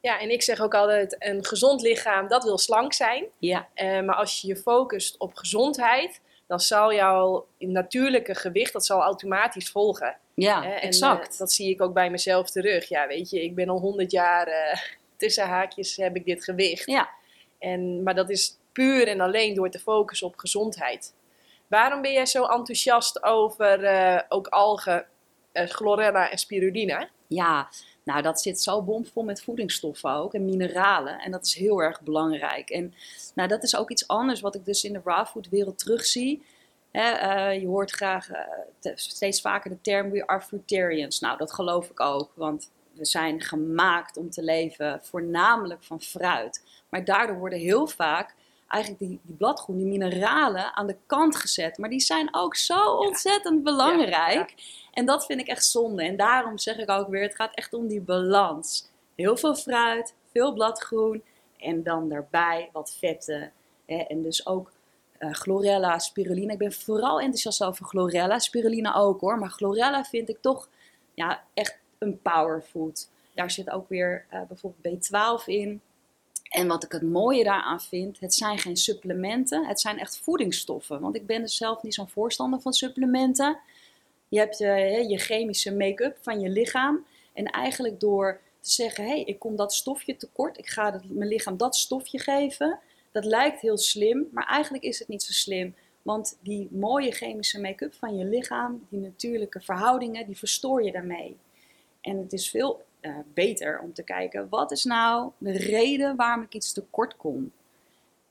ja, 0.00 0.20
en 0.20 0.30
ik 0.30 0.42
zeg 0.42 0.60
ook 0.60 0.74
altijd, 0.74 1.16
een 1.18 1.44
gezond 1.44 1.82
lichaam, 1.82 2.28
dat 2.28 2.44
wil 2.44 2.58
slank 2.58 2.92
zijn. 2.92 3.24
Ja. 3.38 3.68
Uh, 3.74 4.00
maar 4.00 4.16
als 4.16 4.40
je 4.40 4.48
je 4.48 4.56
focust 4.56 5.18
op 5.18 5.34
gezondheid, 5.34 6.20
dan 6.46 6.60
zal 6.60 6.92
jouw 6.92 7.46
natuurlijke 7.58 8.34
gewicht, 8.34 8.72
dat 8.72 8.86
zal 8.86 9.02
automatisch 9.02 9.70
volgen. 9.70 10.16
Ja, 10.42 10.64
en, 10.64 10.80
exact. 10.80 11.32
Uh, 11.32 11.38
dat 11.38 11.52
zie 11.52 11.70
ik 11.70 11.82
ook 11.82 11.92
bij 11.92 12.10
mezelf 12.10 12.50
terug. 12.50 12.88
Ja, 12.88 13.06
weet 13.06 13.30
je, 13.30 13.42
ik 13.42 13.54
ben 13.54 13.68
al 13.68 13.78
honderd 13.78 14.10
jaar 14.10 14.48
uh, 14.48 14.78
tussen 15.16 15.46
haakjes 15.46 15.96
heb 15.96 16.16
ik 16.16 16.24
dit 16.24 16.44
gewicht. 16.44 16.86
Ja. 16.86 17.08
En, 17.58 18.02
maar 18.02 18.14
dat 18.14 18.30
is 18.30 18.58
puur 18.72 19.08
en 19.08 19.20
alleen 19.20 19.54
door 19.54 19.70
te 19.70 19.78
focussen 19.78 20.26
op 20.26 20.36
gezondheid. 20.36 21.14
Waarom 21.66 22.02
ben 22.02 22.12
jij 22.12 22.26
zo 22.26 22.44
enthousiast 22.44 23.22
over 23.22 23.82
uh, 23.82 24.20
ook 24.28 24.46
algen, 24.46 25.06
chlorella 25.52 26.30
en 26.30 26.38
spirulina? 26.38 27.08
Ja, 27.26 27.68
nou 28.04 28.22
dat 28.22 28.40
zit 28.40 28.60
zo 28.60 28.82
bomvol 28.82 29.22
met 29.22 29.42
voedingsstoffen 29.42 30.10
ook 30.10 30.34
en 30.34 30.44
mineralen. 30.44 31.18
En 31.18 31.30
dat 31.30 31.46
is 31.46 31.54
heel 31.54 31.82
erg 31.82 32.00
belangrijk. 32.00 32.70
En 32.70 32.94
nou, 33.34 33.48
dat 33.48 33.62
is 33.62 33.76
ook 33.76 33.90
iets 33.90 34.08
anders 34.08 34.40
wat 34.40 34.54
ik 34.54 34.64
dus 34.64 34.84
in 34.84 34.92
de 34.92 35.00
raw 35.04 35.26
food 35.26 35.48
wereld 35.48 35.78
terugzie. 35.78 36.42
Uh, 36.92 37.60
je 37.60 37.66
hoort 37.66 37.90
graag 37.90 38.30
uh, 38.30 38.38
steeds 38.94 39.40
vaker 39.40 39.70
de 39.70 39.80
term 39.80 40.10
we 40.10 40.26
are 40.26 40.40
fruitarians. 40.40 41.20
Nou, 41.20 41.38
dat 41.38 41.52
geloof 41.52 41.90
ik 41.90 42.00
ook, 42.00 42.32
want 42.34 42.70
we 42.92 43.04
zijn 43.04 43.40
gemaakt 43.40 44.16
om 44.16 44.30
te 44.30 44.42
leven 44.42 45.00
voornamelijk 45.02 45.84
van 45.84 46.00
fruit. 46.00 46.64
Maar 46.88 47.04
daardoor 47.04 47.38
worden 47.38 47.58
heel 47.58 47.86
vaak 47.86 48.34
eigenlijk 48.68 49.02
die, 49.02 49.20
die 49.22 49.36
bladgroen, 49.36 49.76
die 49.76 49.86
mineralen 49.86 50.76
aan 50.76 50.86
de 50.86 50.96
kant 51.06 51.36
gezet. 51.36 51.78
Maar 51.78 51.90
die 51.90 52.00
zijn 52.00 52.34
ook 52.34 52.56
zo 52.56 52.94
ontzettend 52.94 53.62
belangrijk. 53.62 54.54
En 54.92 55.06
dat 55.06 55.26
vind 55.26 55.40
ik 55.40 55.46
echt 55.46 55.64
zonde. 55.64 56.02
En 56.02 56.16
daarom 56.16 56.58
zeg 56.58 56.76
ik 56.76 56.90
ook 56.90 57.08
weer, 57.08 57.22
het 57.22 57.34
gaat 57.34 57.54
echt 57.54 57.72
om 57.72 57.86
die 57.86 58.00
balans. 58.00 58.90
Heel 59.14 59.36
veel 59.36 59.54
fruit, 59.54 60.14
veel 60.32 60.52
bladgroen 60.52 61.22
en 61.58 61.82
dan 61.82 62.08
daarbij 62.08 62.68
wat 62.72 62.96
vetten. 62.98 63.52
En 63.86 64.22
dus 64.22 64.46
ook 64.46 64.72
chlorella, 65.18 65.98
spirulina. 65.98 66.52
Ik 66.52 66.58
ben 66.58 66.72
vooral 66.72 67.20
enthousiast 67.20 67.64
over 67.64 67.84
chlorella, 67.84 68.38
spirulina 68.38 68.94
ook 68.94 69.20
hoor. 69.20 69.38
Maar 69.38 69.50
chlorella 69.50 70.04
vind 70.04 70.28
ik 70.28 70.38
toch 70.40 70.68
ja, 71.14 71.42
echt 71.54 71.78
een 71.98 72.22
powerfood. 72.22 73.08
Daar 73.34 73.50
zit 73.50 73.70
ook 73.70 73.88
weer 73.88 74.26
uh, 74.32 74.40
bijvoorbeeld 74.48 75.08
B12 75.10 75.44
in. 75.44 75.80
En 76.48 76.66
wat 76.66 76.84
ik 76.84 76.92
het 76.92 77.02
mooie 77.02 77.44
daaraan 77.44 77.80
vind, 77.80 78.20
het 78.20 78.34
zijn 78.34 78.58
geen 78.58 78.76
supplementen, 78.76 79.66
het 79.66 79.80
zijn 79.80 79.98
echt 79.98 80.18
voedingsstoffen. 80.18 81.00
Want 81.00 81.16
ik 81.16 81.26
ben 81.26 81.40
dus 81.40 81.56
zelf 81.56 81.82
niet 81.82 81.94
zo'n 81.94 82.08
voorstander 82.08 82.60
van 82.60 82.72
supplementen. 82.72 83.58
Je 84.28 84.38
hebt 84.38 84.58
je, 84.58 85.04
je 85.08 85.18
chemische 85.18 85.74
make-up 85.74 86.18
van 86.20 86.40
je 86.40 86.48
lichaam. 86.48 87.04
En 87.32 87.44
eigenlijk 87.44 88.00
door 88.00 88.40
te 88.60 88.70
zeggen, 88.70 89.04
hé, 89.04 89.10
hey, 89.10 89.22
ik 89.22 89.38
kom 89.38 89.56
dat 89.56 89.74
stofje 89.74 90.16
tekort, 90.16 90.58
ik 90.58 90.68
ga 90.68 91.00
mijn 91.08 91.28
lichaam 91.28 91.56
dat 91.56 91.76
stofje 91.76 92.18
geven. 92.18 92.78
Dat 93.12 93.24
lijkt 93.24 93.60
heel 93.60 93.78
slim, 93.78 94.28
maar 94.32 94.46
eigenlijk 94.46 94.84
is 94.84 94.98
het 94.98 95.08
niet 95.08 95.22
zo 95.22 95.32
slim. 95.32 95.74
Want 96.02 96.38
die 96.42 96.68
mooie 96.70 97.10
chemische 97.10 97.60
make-up 97.60 97.94
van 97.94 98.16
je 98.16 98.24
lichaam, 98.24 98.86
die 98.88 99.00
natuurlijke 99.00 99.60
verhoudingen, 99.60 100.26
die 100.26 100.36
verstoor 100.36 100.82
je 100.82 100.92
daarmee. 100.92 101.36
En 102.00 102.18
het 102.18 102.32
is 102.32 102.50
veel 102.50 102.84
uh, 103.00 103.16
beter 103.34 103.80
om 103.80 103.92
te 103.92 104.02
kijken, 104.02 104.48
wat 104.48 104.70
is 104.70 104.84
nou 104.84 105.30
de 105.38 105.52
reden 105.52 106.16
waarom 106.16 106.42
ik 106.42 106.54
iets 106.54 106.72
tekort 106.72 107.16
kom? 107.16 107.52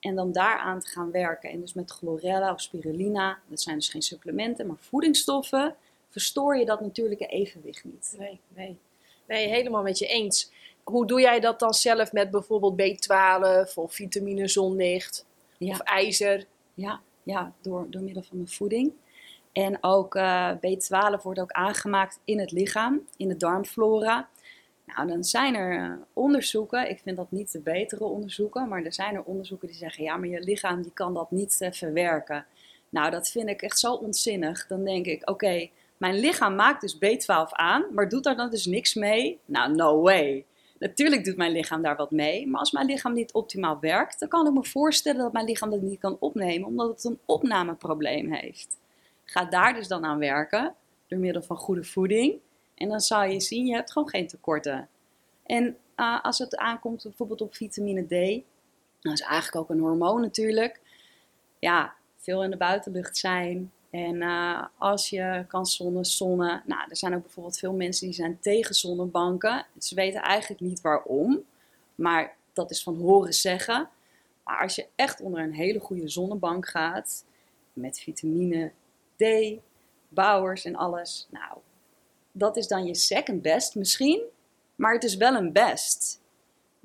En 0.00 0.14
dan 0.14 0.32
daaraan 0.32 0.80
te 0.80 0.88
gaan 0.88 1.10
werken. 1.10 1.50
En 1.50 1.60
dus 1.60 1.72
met 1.72 1.90
chlorella 1.90 2.52
of 2.52 2.60
spirulina, 2.60 3.38
dat 3.46 3.60
zijn 3.60 3.76
dus 3.76 3.88
geen 3.88 4.02
supplementen, 4.02 4.66
maar 4.66 4.76
voedingsstoffen, 4.78 5.76
verstoor 6.08 6.56
je 6.56 6.64
dat 6.64 6.80
natuurlijke 6.80 7.26
evenwicht 7.26 7.84
niet. 7.84 8.14
Nee, 8.18 8.40
nee. 8.48 8.78
Nee, 9.26 9.48
helemaal 9.48 9.82
met 9.82 9.98
je 9.98 10.06
eens. 10.06 10.50
Hoe 10.90 11.06
doe 11.06 11.20
jij 11.20 11.40
dat 11.40 11.58
dan 11.58 11.74
zelf 11.74 12.12
met 12.12 12.30
bijvoorbeeld 12.30 12.80
B12 12.80 13.74
of 13.74 13.94
vitamine 13.94 14.48
zonlicht 14.48 15.26
of 15.58 15.80
ijzer? 15.80 16.44
Ja, 16.74 17.00
ja 17.22 17.52
door, 17.60 17.86
door 17.90 18.02
middel 18.02 18.22
van 18.22 18.38
de 18.38 18.46
voeding. 18.46 18.92
En 19.52 19.78
ook 19.80 20.14
uh, 20.14 20.52
B12 20.52 21.22
wordt 21.22 21.40
ook 21.40 21.50
aangemaakt 21.50 22.20
in 22.24 22.40
het 22.40 22.50
lichaam, 22.50 23.06
in 23.16 23.28
de 23.28 23.36
darmflora. 23.36 24.28
Nou, 24.84 25.08
dan 25.08 25.24
zijn 25.24 25.54
er 25.54 25.82
eh, 25.82 25.92
onderzoeken, 26.12 26.90
ik 26.90 27.00
vind 27.02 27.16
dat 27.16 27.30
niet 27.30 27.52
de 27.52 27.60
betere 27.60 28.04
onderzoeken, 28.04 28.68
maar 28.68 28.82
er 28.82 28.92
zijn 28.92 29.14
er 29.14 29.22
onderzoeken 29.22 29.68
die 29.68 29.76
zeggen, 29.76 30.04
ja, 30.04 30.16
maar 30.16 30.28
je 30.28 30.40
lichaam 30.40 30.82
die 30.82 30.92
kan 30.92 31.14
dat 31.14 31.30
niet 31.30 31.58
uh, 31.60 31.70
verwerken. 31.70 32.46
Nou, 32.88 33.10
dat 33.10 33.28
vind 33.28 33.48
ik 33.48 33.62
echt 33.62 33.78
zo 33.78 33.92
onzinnig. 33.92 34.66
Dan 34.66 34.84
denk 34.84 35.06
ik, 35.06 35.30
oké, 35.30 35.68
mijn 35.96 36.14
lichaam 36.14 36.54
maakt 36.54 36.80
dus 36.80 36.96
B12 36.96 37.50
aan, 37.50 37.84
maar 37.94 38.08
doet 38.08 38.24
daar 38.24 38.36
dan 38.36 38.50
dus 38.50 38.66
niks 38.66 38.94
mee? 38.94 39.38
Nou, 39.44 39.74
no 39.74 40.00
way. 40.00 40.44
Natuurlijk 40.78 41.24
doet 41.24 41.36
mijn 41.36 41.52
lichaam 41.52 41.82
daar 41.82 41.96
wat 41.96 42.10
mee, 42.10 42.46
maar 42.46 42.60
als 42.60 42.72
mijn 42.72 42.86
lichaam 42.86 43.12
niet 43.12 43.32
optimaal 43.32 43.80
werkt, 43.80 44.20
dan 44.20 44.28
kan 44.28 44.46
ik 44.46 44.52
me 44.52 44.64
voorstellen 44.64 45.20
dat 45.20 45.32
mijn 45.32 45.44
lichaam 45.44 45.70
dat 45.70 45.80
niet 45.80 46.00
kan 46.00 46.16
opnemen, 46.20 46.68
omdat 46.68 46.88
het 46.88 47.04
een 47.04 47.18
opnameprobleem 47.24 48.32
heeft. 48.32 48.78
Ga 49.24 49.44
daar 49.44 49.74
dus 49.74 49.88
dan 49.88 50.04
aan 50.04 50.18
werken, 50.18 50.74
door 51.06 51.18
middel 51.18 51.42
van 51.42 51.56
goede 51.56 51.84
voeding. 51.84 52.34
En 52.74 52.88
dan 52.88 53.00
zal 53.00 53.24
je 53.24 53.40
zien, 53.40 53.66
je 53.66 53.74
hebt 53.74 53.92
gewoon 53.92 54.08
geen 54.08 54.26
tekorten. 54.26 54.88
En 55.46 55.76
uh, 55.96 56.22
als 56.22 56.38
het 56.38 56.56
aankomt 56.56 57.02
bijvoorbeeld 57.02 57.40
op 57.40 57.54
vitamine 57.54 58.02
D, 58.02 58.44
dat 59.00 59.12
is 59.12 59.20
eigenlijk 59.20 59.56
ook 59.56 59.70
een 59.70 59.82
hormoon 59.82 60.20
natuurlijk. 60.20 60.80
Ja, 61.58 61.94
veel 62.16 62.44
in 62.44 62.50
de 62.50 62.56
buitenlucht 62.56 63.16
zijn. 63.16 63.72
En 63.90 64.14
uh, 64.14 64.64
als 64.78 65.10
je 65.10 65.44
kan 65.48 65.66
zonnen, 65.66 66.04
zonnen. 66.04 66.62
Nou, 66.66 66.80
er 66.88 66.96
zijn 66.96 67.14
ook 67.14 67.22
bijvoorbeeld 67.22 67.58
veel 67.58 67.72
mensen 67.72 68.06
die 68.06 68.14
zijn 68.14 68.38
tegen 68.40 68.74
zonnebanken. 68.74 69.66
Ze 69.78 69.94
weten 69.94 70.22
eigenlijk 70.22 70.60
niet 70.60 70.80
waarom. 70.80 71.44
Maar 71.94 72.36
dat 72.52 72.70
is 72.70 72.82
van 72.82 72.96
horen 72.96 73.32
zeggen. 73.32 73.88
Maar 74.44 74.62
als 74.62 74.74
je 74.74 74.86
echt 74.94 75.20
onder 75.20 75.42
een 75.42 75.54
hele 75.54 75.78
goede 75.78 76.08
zonnebank 76.08 76.68
gaat, 76.68 77.24
met 77.72 78.00
vitamine 78.00 78.72
D, 79.16 79.24
bouwers 80.08 80.64
en 80.64 80.76
alles. 80.76 81.26
Nou, 81.30 81.58
dat 82.32 82.56
is 82.56 82.66
dan 82.66 82.86
je 82.86 82.94
second 82.94 83.42
best 83.42 83.74
misschien, 83.74 84.22
maar 84.74 84.92
het 84.92 85.04
is 85.04 85.16
wel 85.16 85.34
een 85.34 85.52
best. 85.52 86.20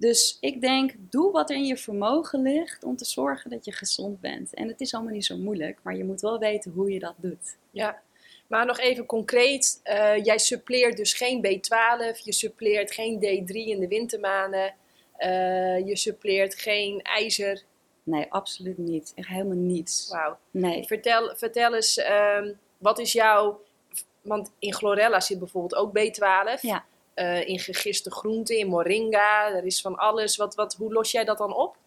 Dus 0.03 0.37
ik 0.39 0.61
denk, 0.61 0.93
doe 0.97 1.31
wat 1.31 1.49
er 1.49 1.55
in 1.55 1.65
je 1.65 1.77
vermogen 1.77 2.41
ligt 2.41 2.83
om 2.83 2.95
te 2.95 3.05
zorgen 3.05 3.49
dat 3.49 3.65
je 3.65 3.71
gezond 3.71 4.21
bent. 4.21 4.53
En 4.53 4.67
het 4.67 4.81
is 4.81 4.93
allemaal 4.93 5.13
niet 5.13 5.25
zo 5.25 5.37
moeilijk, 5.37 5.79
maar 5.83 5.95
je 5.95 6.03
moet 6.03 6.21
wel 6.21 6.39
weten 6.39 6.71
hoe 6.71 6.91
je 6.91 6.99
dat 6.99 7.13
doet. 7.17 7.57
Ja, 7.71 8.01
maar 8.47 8.65
nog 8.65 8.79
even 8.79 9.05
concreet, 9.05 9.81
uh, 9.83 10.23
jij 10.23 10.37
suppleert 10.37 10.97
dus 10.97 11.13
geen 11.13 11.45
B12, 11.45 12.23
je 12.23 12.33
suppleert 12.33 12.93
geen 12.93 13.15
D3 13.15 13.53
in 13.53 13.79
de 13.79 13.87
wintermaanden, 13.87 14.73
uh, 15.19 15.87
je 15.87 15.97
suppleert 15.97 16.55
geen 16.55 17.01
ijzer. 17.01 17.63
Nee, 18.03 18.25
absoluut 18.29 18.77
niet. 18.77 19.11
Echt 19.15 19.27
helemaal 19.27 19.57
niets. 19.57 20.09
Wauw. 20.09 20.37
Nee. 20.51 20.83
Vertel, 20.83 21.35
vertel 21.35 21.75
eens, 21.75 21.97
um, 22.37 22.59
wat 22.77 22.99
is 22.99 23.11
jouw 23.11 23.61
want 24.21 24.51
in 24.59 24.73
chlorella 24.73 25.19
zit 25.19 25.39
bijvoorbeeld 25.39 25.75
ook 25.75 25.97
B12. 25.99 26.61
Ja. 26.61 26.85
Eh, 27.13 27.47
in 27.47 27.59
gegiste 27.59 28.11
groenten, 28.11 28.57
in 28.57 28.67
moringa, 28.67 29.47
er 29.47 29.65
is 29.65 29.81
van 29.81 29.95
alles. 29.95 30.35
Wat, 30.35 30.55
wat, 30.55 30.73
hoe 30.73 30.93
los 30.93 31.11
jij 31.11 31.23
dat 31.23 31.37
dan 31.37 31.55
op? 31.55 31.77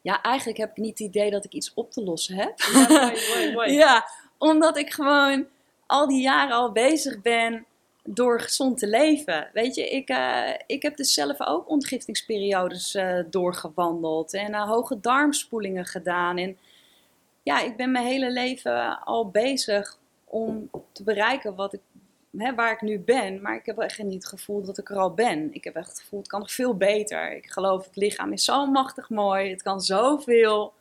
Ja, 0.00 0.22
eigenlijk 0.22 0.58
heb 0.58 0.70
ik 0.70 0.76
niet 0.76 0.98
het 0.98 1.08
idee 1.08 1.30
dat 1.30 1.44
ik 1.44 1.52
iets 1.52 1.74
op 1.74 1.90
te 1.90 2.02
lossen 2.02 2.36
heb. 2.36 2.58
Ja, 2.58 2.86
mooi, 2.88 3.28
mooi, 3.34 3.52
mooi. 3.54 3.72
Ja, 3.72 4.08
omdat 4.38 4.76
ik 4.76 4.92
gewoon 4.92 5.46
al 5.86 6.06
die 6.06 6.22
jaren 6.22 6.54
al 6.54 6.72
bezig 6.72 7.20
ben 7.20 7.66
door 8.04 8.40
gezond 8.40 8.78
te 8.78 8.86
leven. 8.86 9.50
Weet 9.52 9.74
je, 9.74 9.88
ik, 9.88 10.08
eh, 10.08 10.54
ik 10.66 10.82
heb 10.82 10.96
dus 10.96 11.14
zelf 11.14 11.40
ook 11.40 11.68
ontgiftingsperiodes 11.68 12.94
eh, 12.94 13.18
doorgewandeld 13.30 14.34
en 14.34 14.54
hoge 14.54 15.00
darmspoelingen 15.00 15.86
gedaan. 15.86 16.38
En 16.38 16.58
ja, 17.42 17.60
ik 17.60 17.76
ben 17.76 17.90
mijn 17.90 18.06
hele 18.06 18.30
leven 18.30 19.04
al 19.04 19.30
bezig 19.30 19.98
om 20.24 20.70
te 20.92 21.02
bereiken 21.02 21.54
wat 21.54 21.72
ik, 21.72 21.80
waar 22.32 22.72
ik 22.72 22.80
nu 22.80 22.98
ben. 22.98 23.40
Maar 23.42 23.56
ik 23.56 23.66
heb 23.66 23.78
echt 23.78 24.02
niet 24.02 24.14
het 24.14 24.26
gevoel 24.26 24.62
dat 24.62 24.78
ik 24.78 24.90
er 24.90 24.96
al 24.96 25.14
ben. 25.14 25.54
Ik 25.54 25.64
heb 25.64 25.74
echt 25.74 25.88
het 25.88 26.00
gevoel, 26.00 26.18
het 26.18 26.28
kan 26.28 26.40
nog 26.40 26.52
veel 26.52 26.76
beter. 26.76 27.32
Ik 27.32 27.50
geloof, 27.50 27.84
het 27.84 27.96
lichaam 27.96 28.32
is 28.32 28.44
zo 28.44 28.66
machtig 28.66 29.10
mooi. 29.10 29.50
Het 29.50 29.62
kan 29.62 29.80
zoveel 29.80 30.72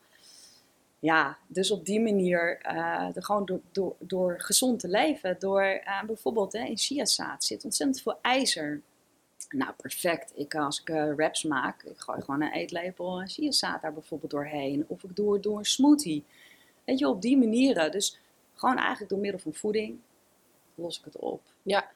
ja, 1.02 1.38
dus 1.48 1.72
op 1.72 1.86
die 1.86 2.02
manier, 2.02 2.60
eh, 2.62 3.08
gewoon 3.14 3.60
door, 3.72 3.96
door, 4.00 4.36
gezond 4.42 4.80
te 4.80 4.88
leven, 4.88 5.36
door 5.40 5.62
eh, 5.62 6.04
bijvoorbeeld 6.04 6.54
hè, 6.54 6.64
in 6.64 6.78
chiazaad 6.78 7.44
zit 7.44 7.64
ontzettend 7.64 8.02
veel 8.02 8.18
ijzer. 8.22 8.82
Nou, 9.50 9.72
perfect. 9.78 10.32
Ik, 10.36 10.56
als 10.56 10.82
ik 10.82 10.90
uh, 10.90 11.14
wraps 11.14 11.44
maak, 11.44 11.84
ik 11.84 12.00
gooi 12.00 12.22
gewoon 12.22 12.42
een 12.42 12.52
eetlepel 12.52 13.24
chiazaad 13.26 13.82
daar 13.82 13.94
bijvoorbeeld 13.94 14.32
doorheen. 14.32 14.86
Of 14.88 15.04
ik 15.04 15.16
doe 15.16 15.40
door 15.40 15.58
een 15.58 15.66
smoothie. 15.66 16.24
Weet 16.84 17.00
je, 17.00 17.08
op 17.08 17.22
die 17.22 17.38
manieren. 17.38 17.92
Dus 17.92 18.20
gewoon 18.56 18.78
eigenlijk 18.78 19.10
door 19.10 19.20
middel 19.20 19.40
van 19.40 19.54
voeding 19.54 20.00
los 20.82 20.98
ik 21.00 21.06
het 21.06 21.18
op. 21.18 21.42
Ja, 21.62 21.92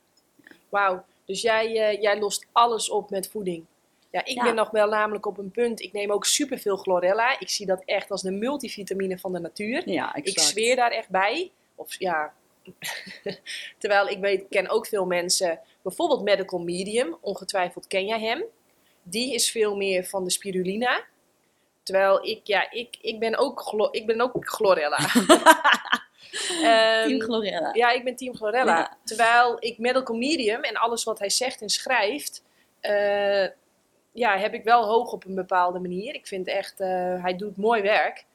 wauw. 0.69 1.03
Dus 1.25 1.41
jij, 1.41 1.97
jij 2.01 2.19
lost 2.19 2.45
alles 2.51 2.89
op 2.89 3.09
met 3.09 3.29
voeding? 3.29 3.65
Ja, 4.11 4.25
ik 4.25 4.35
Ja. 4.35 4.43
ben 4.43 4.55
nog 4.55 4.69
wel 4.71 4.87
namelijk 4.89 5.25
op 5.25 5.37
een 5.37 5.51
punt. 5.51 5.81
Ik 5.81 5.93
neem 5.93 6.11
ook 6.11 6.25
superveel 6.25 6.77
chlorella. 6.77 7.39
Ik 7.39 7.49
zie 7.49 7.65
dat 7.65 7.81
echt 7.85 8.11
als 8.11 8.21
de 8.21 8.31
multivitamine 8.31 9.17
van 9.17 9.33
de 9.33 9.39
natuur. 9.39 9.89
Ja, 9.89 10.15
Ik 10.15 10.39
zweer 10.39 10.75
daar 10.75 10.91
echt 10.91 11.09
bij. 11.09 11.51
Of 11.75 11.99
ja. 11.99 12.33
Terwijl 13.79 14.07
ik 14.07 14.19
weet, 14.19 14.41
ik 14.41 14.49
ken 14.49 14.69
ook 14.69 14.87
veel 14.87 15.05
mensen, 15.05 15.59
bijvoorbeeld 15.81 16.23
Medical 16.23 16.59
Medium, 16.59 17.17
ongetwijfeld 17.21 17.87
ken 17.87 18.05
jij 18.05 18.19
hem. 18.19 18.43
Die 19.03 19.33
is 19.33 19.51
veel 19.51 19.75
meer 19.75 20.05
van 20.05 20.23
de 20.23 20.29
spirulina. 20.31 21.03
Terwijl 21.83 22.25
ik, 22.27 22.39
ja, 22.43 22.71
ik, 22.71 22.97
ik 23.01 23.19
ben 23.19 23.37
ook, 23.37 23.89
ik 23.91 24.05
ben 24.05 24.21
ook 24.21 24.33
chlorella. 24.39 24.97
Ehm, 26.63 27.07
Team 27.07 27.21
Chlorella. 27.21 27.69
ja, 27.73 27.91
ik 27.91 28.03
ben 28.03 28.15
team 28.15 28.35
Chlorella. 28.35 28.77
Ja. 28.77 28.97
Terwijl 29.03 29.57
ik 29.59 29.77
medical 29.77 30.15
medium 30.15 30.61
en 30.61 30.75
alles 30.75 31.03
wat 31.03 31.19
hij 31.19 31.29
zegt 31.29 31.61
en 31.61 31.69
schrijft, 31.69 32.43
eh, 32.79 33.47
ja, 34.11 34.37
heb 34.37 34.53
ik 34.53 34.63
wel 34.63 34.85
hoog 34.85 35.11
op 35.11 35.25
een 35.25 35.35
bepaalde 35.35 35.79
manier. 35.79 36.13
Ik 36.15 36.27
vind 36.27 36.47
echt, 36.47 36.79
eh, 36.79 37.23
hij 37.23 37.35
doet 37.37 37.57
mooi 37.57 37.81
werk. 37.81 38.25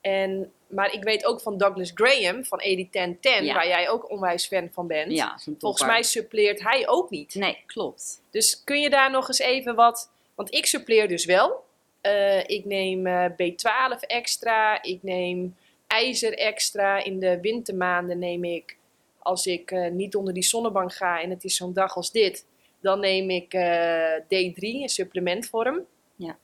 En, 0.00 0.52
maar 0.66 0.92
ik 0.92 1.02
weet 1.02 1.24
ook 1.24 1.40
van 1.40 1.58
Douglas 1.58 1.90
Graham 1.94 2.44
van 2.44 2.60
80-10-10, 2.60 3.44
Ja. 3.44 3.54
waar 3.54 3.66
jij 3.68 3.88
ook 3.88 4.10
onwijs 4.10 4.46
fan 4.46 4.68
van 4.72 4.86
bent. 4.86 5.12
Ja, 5.12 5.38
Volgens 5.58 5.86
mij 5.86 6.02
suppleert 6.02 6.62
hij 6.62 6.88
ook 6.88 7.10
niet. 7.10 7.34
Nee, 7.34 7.62
klopt. 7.66 8.22
Dus 8.30 8.64
kun 8.64 8.80
je 8.80 8.90
daar 8.90 9.10
nog 9.10 9.28
eens 9.28 9.38
even 9.38 9.74
wat... 9.74 10.10
Want 10.34 10.54
ik 10.54 10.66
suppleer 10.66 11.08
dus 11.08 11.24
wel. 11.24 11.64
Eh, 12.00 12.38
ik 12.48 12.64
neem 12.64 13.06
eh, 13.06 13.24
B12 13.30 14.00
extra. 14.00 14.82
Ik 14.82 15.02
neem 15.02 15.56
ijzer 15.86 16.38
extra. 16.38 17.04
In 17.04 17.18
de 17.20 17.40
wintermaanden 17.40 18.18
neem 18.18 18.44
ik... 18.44 18.76
Als 19.18 19.46
ik 19.46 19.70
eh, 19.70 19.90
niet 19.90 20.14
onder 20.16 20.34
die 20.34 20.42
zonnebank 20.42 20.92
ga 20.94 21.20
en 21.20 21.30
het 21.30 21.44
is 21.44 21.56
zo'n 21.56 21.72
dag 21.72 21.96
als 21.96 22.10
dit... 22.10 22.46
Dan 22.80 23.00
neem 23.00 23.30
ik 23.30 23.54
eh, 23.54 24.12
D3 24.20 24.54
in 24.58 24.88
supplementvorm. 24.88 25.84
Ja. 26.16 26.38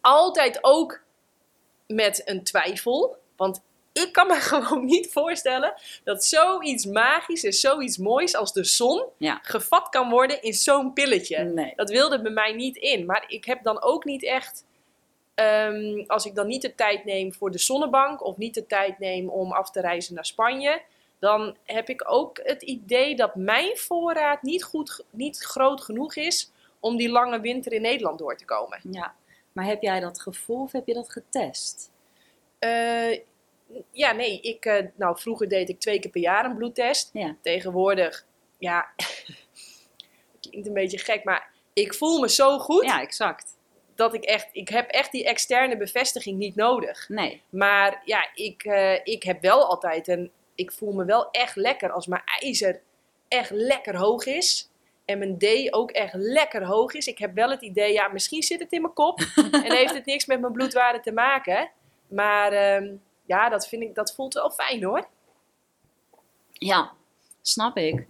Altijd 0.00 0.58
ook 0.60 1.02
met 1.86 2.22
een 2.24 2.44
twijfel. 2.44 3.16
Want 3.36 3.62
ik 3.92 4.12
kan 4.12 4.26
me 4.26 4.34
gewoon 4.50 4.84
niet 4.84 5.12
voorstellen 5.12 5.74
dat 6.04 6.24
zoiets 6.24 6.84
magisch 6.84 7.44
en 7.44 7.52
zoiets 7.52 7.98
moois 7.98 8.34
als 8.34 8.52
de 8.52 8.64
zon 8.64 9.04
Ja. 9.18 9.38
gevat 9.42 9.88
kan 9.88 10.10
worden 10.10 10.42
in 10.42 10.52
zo'n 10.52 10.92
pilletje. 10.92 11.38
Nee. 11.44 11.72
Dat 11.76 11.90
wilde 11.90 12.22
bij 12.22 12.32
mij 12.32 12.52
niet 12.52 12.76
in. 12.76 13.06
Maar 13.06 13.24
ik 13.28 13.44
heb 13.44 13.62
dan 13.62 13.82
ook 13.82 14.04
niet 14.04 14.24
echt. 14.24 14.64
Ehm, 15.34 16.04
als 16.06 16.26
ik 16.26 16.34
dan 16.34 16.46
niet 16.46 16.62
de 16.62 16.74
tijd 16.74 17.04
neem 17.04 17.32
voor 17.32 17.50
de 17.50 17.58
zonnebank 17.58 18.24
of 18.24 18.36
niet 18.36 18.54
de 18.54 18.66
tijd 18.66 18.98
neem 18.98 19.28
om 19.28 19.52
af 19.52 19.70
te 19.70 19.80
reizen 19.80 20.14
naar 20.14 20.26
Spanje, 20.26 20.82
dan 21.18 21.56
heb 21.64 21.88
ik 21.88 22.10
ook 22.10 22.40
het 22.42 22.62
idee 22.62 23.16
dat 23.16 23.34
mijn 23.34 23.76
voorraad 23.76 24.42
niet, 24.42 24.64
goed, 24.64 25.04
niet 25.10 25.38
groot 25.38 25.80
genoeg 25.80 26.16
is 26.16 26.50
om 26.80 26.96
die 26.96 27.08
lange 27.08 27.40
winter 27.40 27.72
in 27.72 27.82
Nederland 27.82 28.18
door 28.18 28.36
te 28.36 28.44
komen. 28.44 28.80
Ja. 28.90 29.14
Maar 29.52 29.64
heb 29.64 29.82
jij 29.82 30.00
dat 30.00 30.20
gevoel 30.20 30.62
of 30.62 30.72
heb 30.72 30.86
je 30.86 30.94
dat 30.94 31.10
getest? 31.10 31.90
Eh, 32.58 33.18
ja, 33.90 34.12
nee, 34.12 34.40
ik, 34.40 34.64
eh, 34.64 34.86
nou, 34.94 35.18
vroeger 35.18 35.48
deed 35.48 35.68
ik 35.68 35.80
twee 35.80 35.98
keer 35.98 36.10
per 36.10 36.20
jaar 36.20 36.44
een 36.44 36.56
bloedtest. 36.56 37.10
Ja. 37.12 37.36
Tegenwoordig, 37.40 38.26
ja, 38.58 38.86
klinkt 40.40 40.66
een 40.66 40.74
beetje 40.74 40.98
gek, 40.98 41.24
maar 41.24 41.50
ik 41.72 41.94
voel 41.94 42.20
me 42.20 42.28
zo 42.28 42.58
goed. 42.58 42.84
Ja, 42.84 43.00
exact. 43.00 43.56
Dat 43.94 44.14
ik 44.14 44.24
echt, 44.24 44.48
ik 44.52 44.68
heb 44.68 44.90
echt 44.90 45.12
die 45.12 45.24
externe 45.24 45.76
bevestiging 45.76 46.38
niet 46.38 46.54
nodig. 46.54 47.08
Nee. 47.08 47.42
Maar 47.48 48.02
ja, 48.04 48.28
ik, 48.34 48.64
eh, 48.64 49.00
ik 49.04 49.22
heb 49.22 49.42
wel 49.42 49.66
altijd 49.66 50.08
en 50.08 50.30
ik 50.54 50.72
voel 50.72 50.92
me 50.92 51.04
wel 51.04 51.30
echt 51.30 51.56
lekker 51.56 51.90
als 51.90 52.06
mijn 52.06 52.22
ijzer 52.40 52.80
echt 53.28 53.50
lekker 53.50 53.96
hoog 53.96 54.26
is. 54.26 54.68
En 55.04 55.18
mijn 55.18 55.38
D 55.38 55.74
ook 55.74 55.90
echt 55.90 56.14
lekker 56.14 56.64
hoog 56.64 56.94
is. 56.94 57.06
Ik 57.06 57.18
heb 57.18 57.34
wel 57.34 57.50
het 57.50 57.62
idee, 57.62 57.92
ja, 57.92 58.08
misschien 58.08 58.42
zit 58.42 58.60
het 58.60 58.72
in 58.72 58.80
mijn 58.80 58.94
kop 58.94 59.20
en 59.36 59.72
heeft 59.76 59.94
het 59.94 60.06
niks 60.06 60.26
met 60.26 60.40
mijn 60.40 60.52
bloedwaarde 60.52 61.00
te 61.00 61.12
maken. 61.12 61.70
Maar 62.08 62.52
ehm, 62.52 62.94
ja, 63.26 63.48
dat, 63.48 63.68
vind 63.68 63.82
ik, 63.82 63.94
dat 63.94 64.14
voelt 64.14 64.34
wel 64.34 64.50
fijn 64.50 64.84
hoor. 64.84 65.08
Ja, 66.52 66.92
snap 67.42 67.76
ik. 67.76 68.06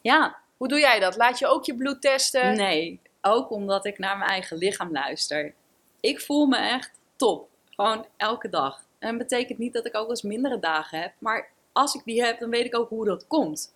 Ja, 0.00 0.36
Hoe 0.56 0.68
doe 0.68 0.78
jij 0.78 1.00
dat? 1.00 1.16
Laat 1.16 1.38
je 1.38 1.46
ook 1.46 1.64
je 1.64 1.76
bloed 1.76 2.00
testen? 2.00 2.56
nee. 2.56 3.00
Ook 3.20 3.50
omdat 3.50 3.84
ik 3.84 3.98
naar 3.98 4.18
mijn 4.18 4.30
eigen 4.30 4.56
lichaam 4.56 4.92
luister. 4.92 5.54
Ik 6.00 6.20
voel 6.20 6.46
me 6.46 6.56
echt 6.56 6.90
top. 7.16 7.48
Gewoon 7.70 8.06
elke 8.16 8.48
dag. 8.48 8.84
En 8.98 9.08
dat 9.08 9.28
betekent 9.28 9.58
niet 9.58 9.72
dat 9.72 9.86
ik 9.86 9.96
ook 9.96 10.08
eens 10.08 10.22
mindere 10.22 10.58
dagen 10.58 11.00
heb. 11.00 11.12
Maar 11.18 11.48
als 11.72 11.94
ik 11.94 12.02
die 12.04 12.24
heb, 12.24 12.38
dan 12.38 12.50
weet 12.50 12.64
ik 12.64 12.76
ook 12.76 12.88
hoe 12.88 13.04
dat 13.04 13.26
komt. 13.26 13.74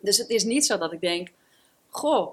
Dus 0.00 0.16
het 0.16 0.28
is 0.28 0.44
niet 0.44 0.66
zo 0.66 0.78
dat 0.78 0.92
ik 0.92 1.00
denk... 1.00 1.28
Goh, 1.88 2.32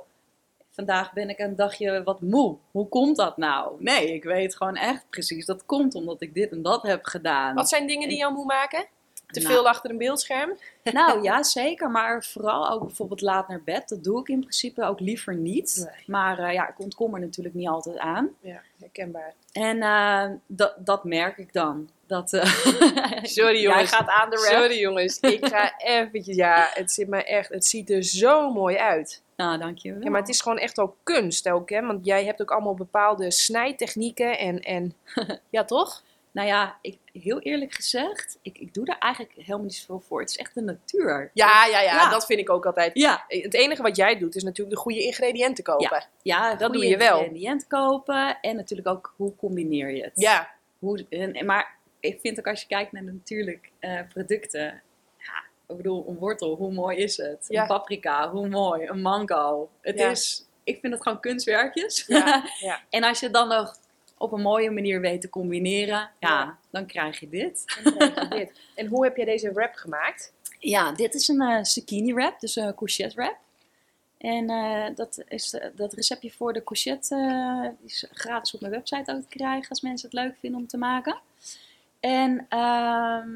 vandaag 0.70 1.14
ben 1.14 1.30
ik 1.30 1.40
een 1.40 1.56
dagje 1.56 2.04
wat 2.04 2.22
moe. 2.22 2.58
Hoe 2.72 2.88
komt 2.88 3.16
dat 3.16 3.38
nou? 3.38 3.76
Nee, 3.80 4.14
ik 4.14 4.24
weet 4.24 4.56
gewoon 4.56 4.76
echt 4.76 5.10
precies. 5.10 5.46
Dat 5.46 5.66
komt 5.66 5.96
omdat 5.96 6.22
ik 6.22 6.34
dit 6.34 6.52
en 6.52 6.62
dat 6.62 6.82
heb 6.82 7.06
gedaan. 7.06 7.56
Wat 7.56 7.70
zijn 7.70 7.88
dingen 7.88 8.10
die 8.10 8.18
je 8.18 8.32
moet 8.32 8.46
maken? 8.46 8.86
Te 9.32 9.40
Nou. 9.40 9.54
veel 9.54 9.68
achter 9.68 9.90
een 9.90 9.98
beeldscherm? 9.98 10.58
Nou 10.84 11.24
ja, 11.24 11.44
zeker. 11.44 11.90
Maar 11.90 12.24
vooral 12.24 12.70
ook 12.70 12.86
bijvoorbeeld 12.86 13.22
laat 13.22 13.48
naar 13.48 13.62
bed. 13.64 13.90
Dat 13.90 14.04
doe 14.04 14.20
ik 14.20 14.28
in 14.28 14.40
principe 14.40 14.84
ook 14.84 15.00
liever 15.00 15.36
niet. 15.36 15.76
Nee. 15.86 16.04
Maar 16.06 16.40
eh, 16.40 16.54
ja, 16.54 16.70
ik 16.70 16.80
ontkom 16.80 17.14
er 17.14 17.20
natuurlijk 17.20 17.56
niet 17.56 17.68
altijd 17.68 17.98
aan. 17.98 18.30
Ja, 18.42 18.62
herkenbaar. 18.80 19.34
En 19.52 19.82
eh, 19.82 20.26
dat, 20.48 20.76
dat 20.78 21.04
merk 21.04 21.38
ik 21.38 21.54
dan. 21.54 21.90
Dat, 22.08 22.34
eh, 22.34 22.44
Sorry 23.24 23.54
Jij 23.54 23.62
jongens. 23.62 23.92
gaat 23.92 24.08
aan 24.10 24.30
de 24.30 24.36
rap. 24.36 24.60
Sorry 24.62 24.80
jongens, 24.80 25.20
ik 25.20 25.46
ga 25.46 25.78
eventjes, 25.78 26.36
ja, 26.36 26.70
het 26.74 26.92
zit 26.92 27.08
me 27.08 27.24
echt, 27.24 27.50
het 27.50 27.66
ziet 27.66 27.90
er 27.90 28.04
zo 28.04 28.52
mooi 28.54 28.78
uit. 28.78 29.22
Nou, 29.36 29.58
dankjewel. 29.58 30.02
Ja, 30.04 30.10
maar 30.10 30.20
het 30.20 30.30
is 30.30 30.42
gewoon 30.42 30.58
echt 30.58 30.80
ook 30.80 30.96
kunst 31.04 31.50
ook, 31.50 31.70
hè, 31.70 31.82
want 31.86 32.06
jij 32.06 32.26
hebt 32.26 32.42
ook 32.42 32.52
allemaal 32.52 32.74
bepaalde 32.76 33.32
snijtechnieken 33.32 34.38
en, 34.38 34.60
en 34.60 34.94
ja 35.50 35.64
toch? 35.64 36.04
Nou 36.40 36.52
ja, 36.52 36.78
ik, 36.82 36.98
heel 37.14 37.40
eerlijk 37.40 37.74
gezegd, 37.74 38.38
ik, 38.42 38.58
ik 38.58 38.74
doe 38.74 38.86
daar 38.86 38.98
eigenlijk 38.98 39.34
helemaal 39.36 39.62
niet 39.62 39.76
zoveel 39.76 40.00
voor. 40.00 40.20
Het 40.20 40.30
is 40.30 40.38
echt 40.38 40.54
de 40.54 40.62
natuur. 40.62 41.32
Ja, 41.34 41.66
ja, 41.66 41.80
ja, 41.82 41.94
Ja. 41.94 42.10
dat 42.10 42.26
vind 42.26 42.40
ik 42.40 42.50
ook 42.50 42.66
altijd. 42.66 42.92
Ja, 42.94 43.24
Het 43.28 43.54
enige 43.54 43.82
wat 43.82 43.96
jij 43.96 44.18
doet 44.18 44.36
is 44.36 44.44
natuurlijk 44.44 44.76
de 44.76 44.82
goede 44.82 45.04
ingrediënten 45.04 45.64
kopen. 45.64 46.04
ja 46.22 46.56
Dat 46.56 46.74
doe 46.74 46.86
je 46.86 46.98
wel. 46.98 47.20
ingrediënten 47.20 47.68
kopen. 47.68 48.38
En 48.42 48.56
natuurlijk 48.56 48.88
ook 48.88 49.14
hoe 49.16 49.36
combineer 49.36 49.92
je 49.96 50.04
het. 50.04 50.12
Ja, 50.14 50.50
Hoe, 50.80 51.06
en, 51.10 51.46
maar 51.46 51.78
ik 52.00 52.20
vind 52.20 52.40
ook 52.40 52.48
als 52.48 52.62
je 52.62 52.68
kijkt 52.68 52.92
naar 52.92 53.06
de 53.06 53.12
natuurlijk 53.12 53.72
eh, 53.80 54.00
producten. 54.14 54.64
Ja, 55.18 55.44
ik 55.68 55.78
bedoel, 55.78 56.06
een 56.08 56.18
wortel, 56.18 56.56
hoe 56.56 56.74
mooi 56.74 56.98
is 56.98 57.18
het? 57.18 57.46
Ja. 57.48 57.62
Een 57.62 57.68
paprika, 57.68 58.30
hoe 58.32 58.48
mooi? 58.48 58.88
Een 58.88 59.02
mango. 59.02 59.70
Het 59.82 60.00
Ja. 60.00 60.10
is, 60.10 60.46
ik 60.64 60.80
vind 60.80 60.94
het 60.94 61.02
gewoon 61.04 61.20
kunstwerkjes. 61.20 62.04
ja, 62.08 62.44
ja. 62.60 62.82
en 62.90 63.04
als 63.04 63.20
je 63.20 63.30
dan 63.30 63.48
nog 63.48 63.76
op 64.20 64.32
een 64.32 64.42
mooie 64.42 64.72
manier 64.72 65.02
weet 65.02 65.22
te 65.22 65.30
combineren, 65.30 66.10
ja, 66.20 66.58
dan 66.70 66.86
krijg 66.86 67.20
je 67.20 67.30
dit. 67.30 67.80
Dan 67.84 67.94
krijg 67.94 68.20
je 68.20 68.28
dit. 68.28 68.52
En 68.76 68.88
hoe 68.88 69.04
heb 69.04 69.16
jij 69.16 69.26
deze 69.26 69.54
wrap 69.54 69.74
gemaakt? 69.74 70.34
Ja, 70.60 70.92
dit 70.92 71.14
is 71.14 71.28
een 71.28 71.42
eh, 71.42 71.64
zucchini 71.64 72.14
wrap, 72.14 72.40
dus 72.40 72.56
een 72.56 72.76
courgette 72.76 73.16
wrap. 73.16 73.38
En 74.18 74.50
eh, 74.50 74.96
dat, 74.96 75.24
is, 75.28 75.54
eh, 75.54 75.70
dat 75.76 75.94
receptje 75.94 76.32
voor 76.32 76.54
de 76.54 76.64
courgette 76.64 77.76
is 77.86 78.08
gratis 78.12 78.54
op 78.54 78.62
mijn 78.62 78.74
website 78.74 79.12
ook 79.12 79.22
te 79.22 79.28
krijgen 79.38 79.70
als 79.70 79.82
mensen 79.82 80.10
het 80.10 80.20
leuk 80.20 80.36
vinden 80.40 80.60
om 80.60 80.68
te 80.68 80.78
maken. 80.78 81.20
En, 82.00 82.46
ehm 82.50 83.30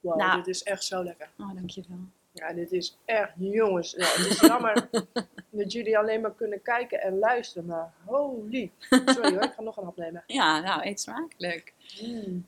Wow, 0.00 0.16
Nou. 0.16 0.36
dit 0.36 0.46
is 0.46 0.62
echt 0.62 0.84
zo 0.84 1.04
lekker. 1.04 1.30
oh 1.38 1.54
dankjewel. 1.54 1.98
Ja, 2.32 2.52
dit 2.52 2.72
is 2.72 2.98
echt, 3.04 3.32
jongens. 3.38 3.90
Ja, 3.90 4.04
het 4.06 4.26
is 4.26 4.40
jammer 4.40 4.88
dat 5.50 5.72
jullie 5.72 5.98
alleen 5.98 6.20
maar 6.20 6.34
kunnen 6.34 6.62
kijken 6.62 7.00
en 7.00 7.18
luisteren. 7.18 7.66
Maar 7.66 7.92
holy. 8.04 8.70
Sorry 8.88 9.32
hoor, 9.34 9.42
ik 9.42 9.52
ga 9.52 9.62
nog 9.62 9.76
een 9.76 9.84
hap 9.84 9.96
nemen. 9.96 10.24
Ja, 10.26 10.60
nou, 10.60 10.82
eet 10.86 11.00
smakelijk. 11.00 11.72
Mm. 12.02 12.46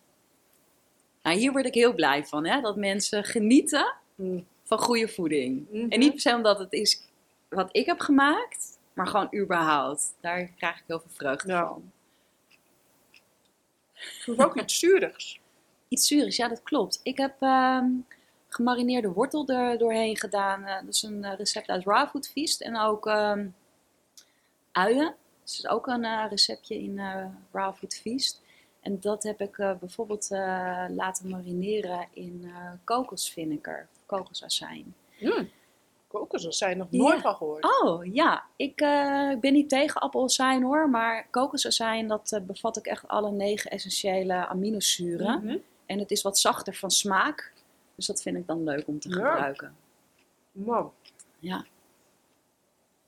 Nou, 1.23 1.37
hier 1.37 1.53
word 1.53 1.67
ik 1.67 1.75
heel 1.75 1.95
blij 1.95 2.25
van, 2.25 2.47
hè? 2.47 2.61
dat 2.61 2.77
mensen 2.77 3.25
genieten 3.25 3.95
Mm. 4.15 4.47
van 4.65 4.79
goede 4.79 5.09
voeding. 5.09 5.67
Mhm. 5.71 5.89
En 5.91 5.99
niet 5.99 6.11
per 6.11 6.21
se 6.21 6.35
omdat 6.35 6.59
het 6.59 6.73
is 6.73 7.03
wat 7.49 7.69
ik 7.73 7.87
heb 7.87 8.01
gemaakt, 8.01 8.79
maar 8.93 9.07
gewoon 9.07 9.35
überhaupt. 9.35 10.15
Daar 10.21 10.47
krijg 10.57 10.77
ik 10.77 10.85
heel 10.87 11.01
veel 11.01 11.11
vreugde 11.15 11.53
Ja. 11.53 11.67
van. 11.67 11.93
Ik 14.27 14.43
ook 14.43 14.61
iets 14.61 14.79
zuurigs. 14.79 15.41
Iets 15.89 16.07
zuurigs, 16.07 16.37
ja, 16.37 16.49
dat 16.49 16.63
klopt. 16.63 17.01
Ik 17.03 17.17
heb 17.19 17.35
ehm, 17.41 17.87
gemarineerde 18.55 19.09
wortel 19.13 19.49
er 19.49 19.79
doorheen 19.79 20.17
gedaan. 20.17 20.65
eh, 20.65 20.75
dat 20.75 20.95
is 20.95 21.03
een 21.03 21.25
eh, 21.25 21.37
recept 21.39 21.69
uit 21.69 21.85
Raw 21.85 22.09
Food 22.09 22.29
Feast. 22.29 22.61
En 22.61 22.79
ook 22.79 23.07
ehm, 23.07 23.47
uien. 24.73 25.15
Dat 25.45 25.51
is 25.51 25.67
ook 25.69 25.87
een 25.87 26.05
eh, 26.05 26.25
receptje 26.31 26.79
in 26.83 27.01
Raw 27.53 27.75
Food 27.75 27.95
Feast. 27.95 28.41
En 28.81 29.01
dat 29.01 29.23
heb 29.23 29.41
ik 29.41 29.57
bijvoorbeeld 29.57 30.29
laten 30.89 31.29
marineren 31.29 32.09
in 32.13 32.41
eh 32.55 32.71
kokosvinegar, 32.85 33.87
kokosazijn. 34.07 34.95
Mm. 35.21 35.49
Kokosazijn 36.09 36.53
zijn 36.53 36.79
nog 36.79 36.91
nooit 36.91 37.15
Ja. 37.15 37.21
van 37.21 37.35
gehoord. 37.35 37.83
Oh 37.83 38.15
ja, 38.15 38.43
ik 38.57 38.77
ben 39.41 39.53
niet 39.53 39.69
tegen 39.69 40.01
appelazijn 40.01 40.63
hoor, 40.63 40.91
maar 40.91 41.27
kokosazijn 41.31 42.09
dat 42.09 42.41
bevat 42.47 42.79
ook 42.79 42.87
echt 42.87 43.09
alle 43.09 43.31
negen 43.31 43.71
essentiële 43.71 44.47
aminozuren. 44.47 45.45
Mhm. 45.45 45.57
En 45.87 45.99
het 45.99 46.11
is 46.11 46.23
wat 46.23 46.39
zachter 46.39 46.75
van 46.75 46.91
smaak, 46.91 47.53
dus 47.95 48.07
dat 48.07 48.23
vind 48.23 48.37
ik 48.37 48.47
dan 48.47 48.65
leuk 48.65 48.87
om 48.87 49.01
te 49.01 49.09
Ja. 49.09 49.15
gebruiken. 49.15 49.77
Man. 50.53 50.93
Ja. 51.39 51.65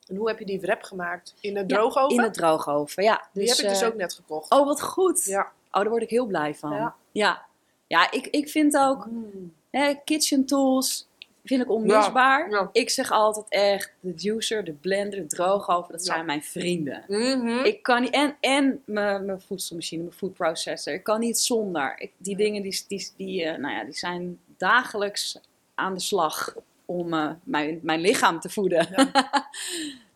En 0.08 0.16
hoe 0.16 0.28
heb 0.28 0.38
je 0.38 0.44
die 0.46 0.60
wrap 0.60 0.82
gemaakt? 0.82 1.34
In 1.40 1.54
de 1.54 1.66
droogoven? 1.66 2.16
In 2.16 2.22
het 2.22 2.34
droogoven, 2.34 3.02
ja. 3.02 3.28
Die 3.32 3.46
Dus, 3.46 3.56
heb 3.56 3.66
ik 3.66 3.72
dus 3.72 3.80
eh, 3.82 3.88
ook 3.88 3.94
net 3.94 4.14
gekocht. 4.14 4.50
Oh, 4.50 4.66
wat 4.66 4.82
goed. 4.82 5.24
Ja. 5.24 5.40
Oh, 5.70 5.80
daar 5.80 5.88
word 5.90 6.02
ik 6.02 6.10
heel 6.10 6.26
blij 6.26 6.54
van. 6.54 6.72
Ja. 6.72 6.94
Ja, 7.12 7.44
ja. 7.86 8.10
ik, 8.10 8.26
ik 8.26 8.48
vind 8.48 8.76
ook 8.76 9.06
Mm. 9.06 9.54
hè, 9.70 9.94
kitchen 10.04 10.44
tools 10.46 11.08
vind 11.44 11.62
ik 11.62 11.70
onmisbaar. 11.70 12.50
Ja, 12.50 12.56
ja. 12.56 12.68
Ik 12.72 12.90
zeg 12.90 13.10
altijd 13.10 13.46
echt, 13.48 13.92
de 14.00 14.12
juicer, 14.16 14.64
de 14.64 14.72
blender, 14.72 15.18
de 15.20 15.26
droogoven, 15.26 15.92
dat 15.92 16.04
zijn 16.04 16.24
mijn 16.26 16.42
vrienden. 16.42 17.04
Mhm. 17.08 17.64
Ik 17.64 17.82
kan 17.82 18.00
niet, 18.02 18.10
en, 18.14 18.36
en 18.40 18.82
mijn, 18.86 19.24
mijn 19.24 19.40
voedselmachine, 19.40 20.02
mijn 20.02 20.14
food 20.14 20.32
processor. 20.34 20.92
Ik 20.94 21.02
kan 21.02 21.20
niet 21.20 21.38
zonder. 21.38 22.00
Ik, 22.00 22.12
die 22.16 22.36
dingen 22.36 22.62
die, 22.62 22.84
die, 22.88 23.10
die, 23.16 23.44
eh, 23.44 23.58
nou 23.58 23.74
ja, 23.74 23.84
die 23.84 23.94
zijn 23.94 24.38
dagelijks 24.56 25.38
aan 25.74 25.94
de 25.94 26.00
slag 26.00 26.54
om 26.84 27.12
eh, 27.14 27.30
mijn, 27.42 27.78
mijn 27.82 28.00
lichaam 28.00 28.40
te 28.40 28.48
voeden. 28.50 28.88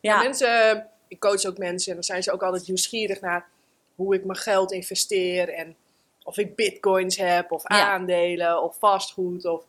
Ja. 0.00 0.16
Ja, 0.16 0.22
Mensen, 0.22 0.86
ik 1.08 1.20
coach 1.20 1.44
ook 1.44 1.58
mensen 1.58 1.88
en 1.88 1.94
dan 1.94 2.04
zijn 2.04 2.22
ze 2.22 2.32
ook 2.32 2.42
altijd 2.42 2.66
nieuwsgierig 2.66 3.20
naar 3.20 3.46
hoe 3.94 4.14
ik 4.14 4.24
mijn 4.24 4.38
geld 4.38 4.72
investeer 4.72 5.48
en 5.48 5.76
of 6.22 6.36
ik 6.38 6.54
bitcoins 6.56 7.16
heb 7.16 7.52
of 7.52 7.62
Ja. 7.68 7.90
aandelen 7.92 8.62
of 8.62 8.76
vastgoed 8.78 9.44
of 9.44 9.64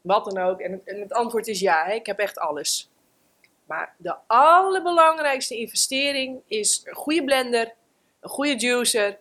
wat 0.00 0.24
dan 0.24 0.38
ook. 0.38 0.60
En, 0.60 0.72
het- 0.72 0.84
en 0.84 1.00
het 1.00 1.12
antwoord 1.12 1.46
is 1.48 1.60
ja, 1.60 1.84
hè, 1.84 1.92
ik 1.92 2.06
heb 2.06 2.18
echt 2.18 2.38
alles. 2.38 2.90
Maar 3.64 3.94
de 3.96 4.14
allerbelangrijkste 4.26 5.56
investering 5.56 6.40
is 6.46 6.80
een 6.84 6.94
goede 6.94 7.24
blender, 7.24 7.72
een 8.20 8.28
goede 8.30 8.56
juicer. 8.56 9.18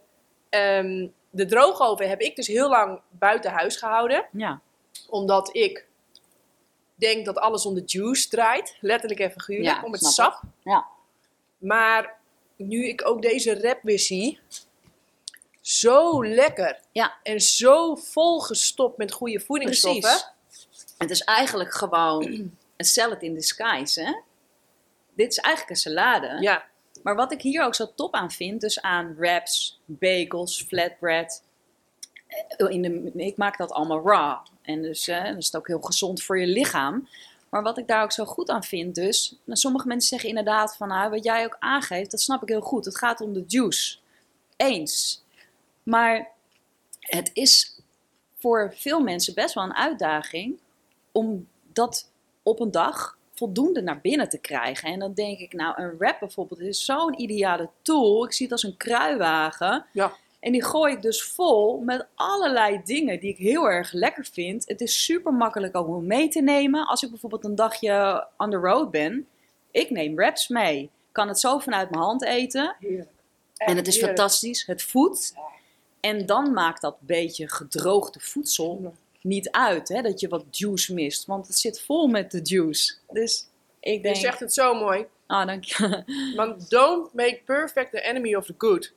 Ehm, 0.50 1.08
de 1.30 1.46
droogoven 1.46 2.10
heb 2.10 2.22
ik 2.22 2.36
dus 2.36 2.48
heel 2.48 2.70
lang 2.70 3.00
buiten 3.10 3.52
huis 3.52 3.76
gehouden 3.78 4.26
ja, 4.32 4.62
omdat 5.10 5.56
ik 5.56 5.86
denk 6.96 7.26
dat 7.26 7.38
alles 7.38 7.66
om 7.66 7.74
de 7.74 7.84
juice 7.86 8.30
draait. 8.30 8.78
Letterlijk 8.80 9.20
en 9.20 9.32
figuurlijk. 9.32 9.76
Ja, 9.76 9.84
om 9.84 9.92
het 9.92 10.04
sap. 10.04 10.42
Ja. 10.64 10.86
Maar 11.58 12.20
nu 12.56 12.88
ik 12.88 13.08
ook 13.08 13.22
deze 13.22 13.62
rap 13.62 13.80
weer 13.84 14.00
zie. 14.00 14.40
Zo 15.62 16.26
lekker. 16.26 16.80
Ja. 16.92 17.18
En 17.24 17.40
zo 17.40 17.96
volgestopt 17.96 18.98
met 18.98 19.12
goede 19.12 19.40
voedingsstoffen. 19.40 20.02
precies. 20.02 20.96
Het 20.98 21.10
is 21.10 21.22
eigenlijk 21.22 21.74
gewoon 21.74 22.24
een 22.78 22.86
salad 22.86 23.22
in 23.22 23.34
disguise, 23.34 24.04
hè? 24.04 24.14
Dit 25.14 25.32
is 25.32 25.38
eigenlijk 25.38 25.76
een 25.76 25.82
salade. 25.82 26.38
Ja. 26.42 26.70
Maar 27.04 27.16
wat 27.16 27.32
ik 27.32 27.42
hier 27.42 27.64
ook 27.64 27.76
zo 27.76 27.92
top 27.96 28.14
aan 28.14 28.32
vind, 28.32 28.62
dus 28.62 28.82
aan 28.82 29.16
wraps, 29.16 29.80
bagels, 29.86 30.64
flatbread. 30.68 31.44
Eh, 32.58 32.70
In 32.70 33.20
ik 33.20 33.38
maak 33.38 33.58
dat 33.58 33.72
allemaal 33.72 34.02
raw. 34.06 34.46
En 34.62 34.82
dus 34.82 35.08
eh, 35.08 35.24
dan 35.24 35.38
is 35.38 35.46
het 35.46 35.56
ook 35.56 35.68
heel 35.68 35.82
gezond 35.82 36.24
voor 36.24 36.40
je 36.40 36.48
lichaam. 36.48 37.08
Maar 37.50 37.64
wat 37.64 37.78
ik 37.78 37.88
daar 37.88 38.04
ook 38.04 38.12
zo 38.12 38.26
goed 38.26 38.50
aan 38.50 38.64
vind, 38.64 38.96
dus. 38.96 39.36
Nou, 39.44 39.60
sommige 39.60 39.88
mensen 39.88 40.10
zeggen 40.10 40.30
inderdaad 40.30 40.76
van, 40.76 40.88
nou, 40.88 41.10
wat 41.10 41.24
jij 41.24 41.46
ook 41.46 41.56
aangeeft, 41.60 42.12
dat 42.12 42.22
snap 42.22 42.42
ik 42.42 42.50
heel 42.50 42.62
goed. 42.62 42.86
Het 42.86 42.98
gaat 42.98 43.22
om 43.22 43.34
de 43.34 43.44
juice. 43.48 43.98
Eens. 44.56 45.24
Maar 45.84 46.32
het 47.00 47.30
is 47.34 47.80
voor 48.38 48.74
veel 48.76 49.00
mensen 49.00 49.34
best 49.34 49.54
wel 49.54 49.64
een 49.64 49.76
uitdaging 49.76 50.60
om 51.12 51.48
dat 51.74 52.10
op 52.44 52.60
een 52.60 52.72
dag 52.72 53.18
voldoende 53.34 53.82
naar 53.82 54.02
binnen 54.02 54.30
te 54.30 54.38
krijgen. 54.38 54.90
En 54.90 55.00
dan 55.00 55.14
denk 55.14 55.40
ik, 55.40 55.54
nou, 55.54 55.82
een 55.82 55.98
wrap 55.98 56.20
bijvoorbeeld 56.20 56.60
is 56.60 56.86
zo'n 56.86 57.22
ideale 57.22 57.70
tool. 57.82 58.26
Ik 58.26 58.34
zie 58.34 58.46
het 58.46 58.54
als 58.54 58.64
een 58.64 58.78
kruiwagen. 58.78 59.86
Ja. 59.94 60.14
En 60.42 60.52
die 60.52 60.64
gooi 60.64 60.94
ik 60.94 61.02
dus 61.02 61.24
vol 61.24 61.78
met 61.78 62.08
allerlei 62.16 62.82
dingen 62.84 63.20
die 63.20 63.30
ik 63.30 63.38
heel 63.38 63.70
erg 63.70 63.92
lekker 63.92 64.28
vind. 64.32 64.68
Het 64.68 64.82
is 64.82 65.04
super 65.04 65.34
makkelijk 65.34 65.76
ook 65.76 65.88
om 65.88 66.06
mee 66.08 66.28
te 66.28 66.42
nemen. 66.42 66.88
Als 66.88 67.04
ik 67.04 67.10
bijvoorbeeld 67.10 67.44
een 67.44 67.56
dagje 67.56 68.28
on 68.38 68.50
the 68.50 68.58
road 68.58 68.92
ben, 68.92 69.28
ik 69.72 69.90
neem 69.90 70.16
wraps 70.16 70.48
mee. 70.48 70.82
Ik 70.84 70.90
kan 71.12 71.28
het 71.28 71.40
zo 71.40 71.60
vanuit 71.60 71.90
mijn 71.90 72.04
hand 72.04 72.24
eten. 72.24 72.76
Heerlijk. 72.80 73.10
En 73.56 73.76
het 73.76 73.88
is 73.88 73.94
Heerlijk. 73.96 74.18
fantastisch. 74.18 74.66
Het 74.66 74.84
voedt. 74.84 75.32
Ja. 75.36 75.42
En 76.00 76.26
dan 76.26 76.54
maakt 76.54 76.82
dat 76.82 76.96
beetje 77.00 77.50
gedroogde 77.50 78.20
voedsel 78.20 78.94
niet 79.22 79.52
uit. 79.52 79.88
Hè? 79.90 80.02
Dat 80.02 80.20
je 80.20 80.28
wat 80.28 80.46
juice 80.52 80.94
mist. 80.94 81.26
Want 81.26 81.48
het 81.48 81.58
zit 81.58 81.82
vol 81.82 82.08
met 82.08 82.32
de 82.32 82.40
juice. 82.42 82.94
Dus 83.10 83.48
ik 83.80 83.94
Je 83.94 84.02
denk... 84.02 84.16
zegt 84.16 84.40
het 84.40 84.54
zo 84.54 84.74
mooi. 84.74 85.06
Ah, 85.28 85.48
dank 85.48 85.64
je. 85.64 86.04
Want 86.36 86.70
don't 86.70 87.14
make 87.14 87.42
perfect 87.46 87.92
the 87.92 88.02
enemy 88.02 88.36
of 88.36 88.46
the 88.46 88.56
good. 88.58 88.94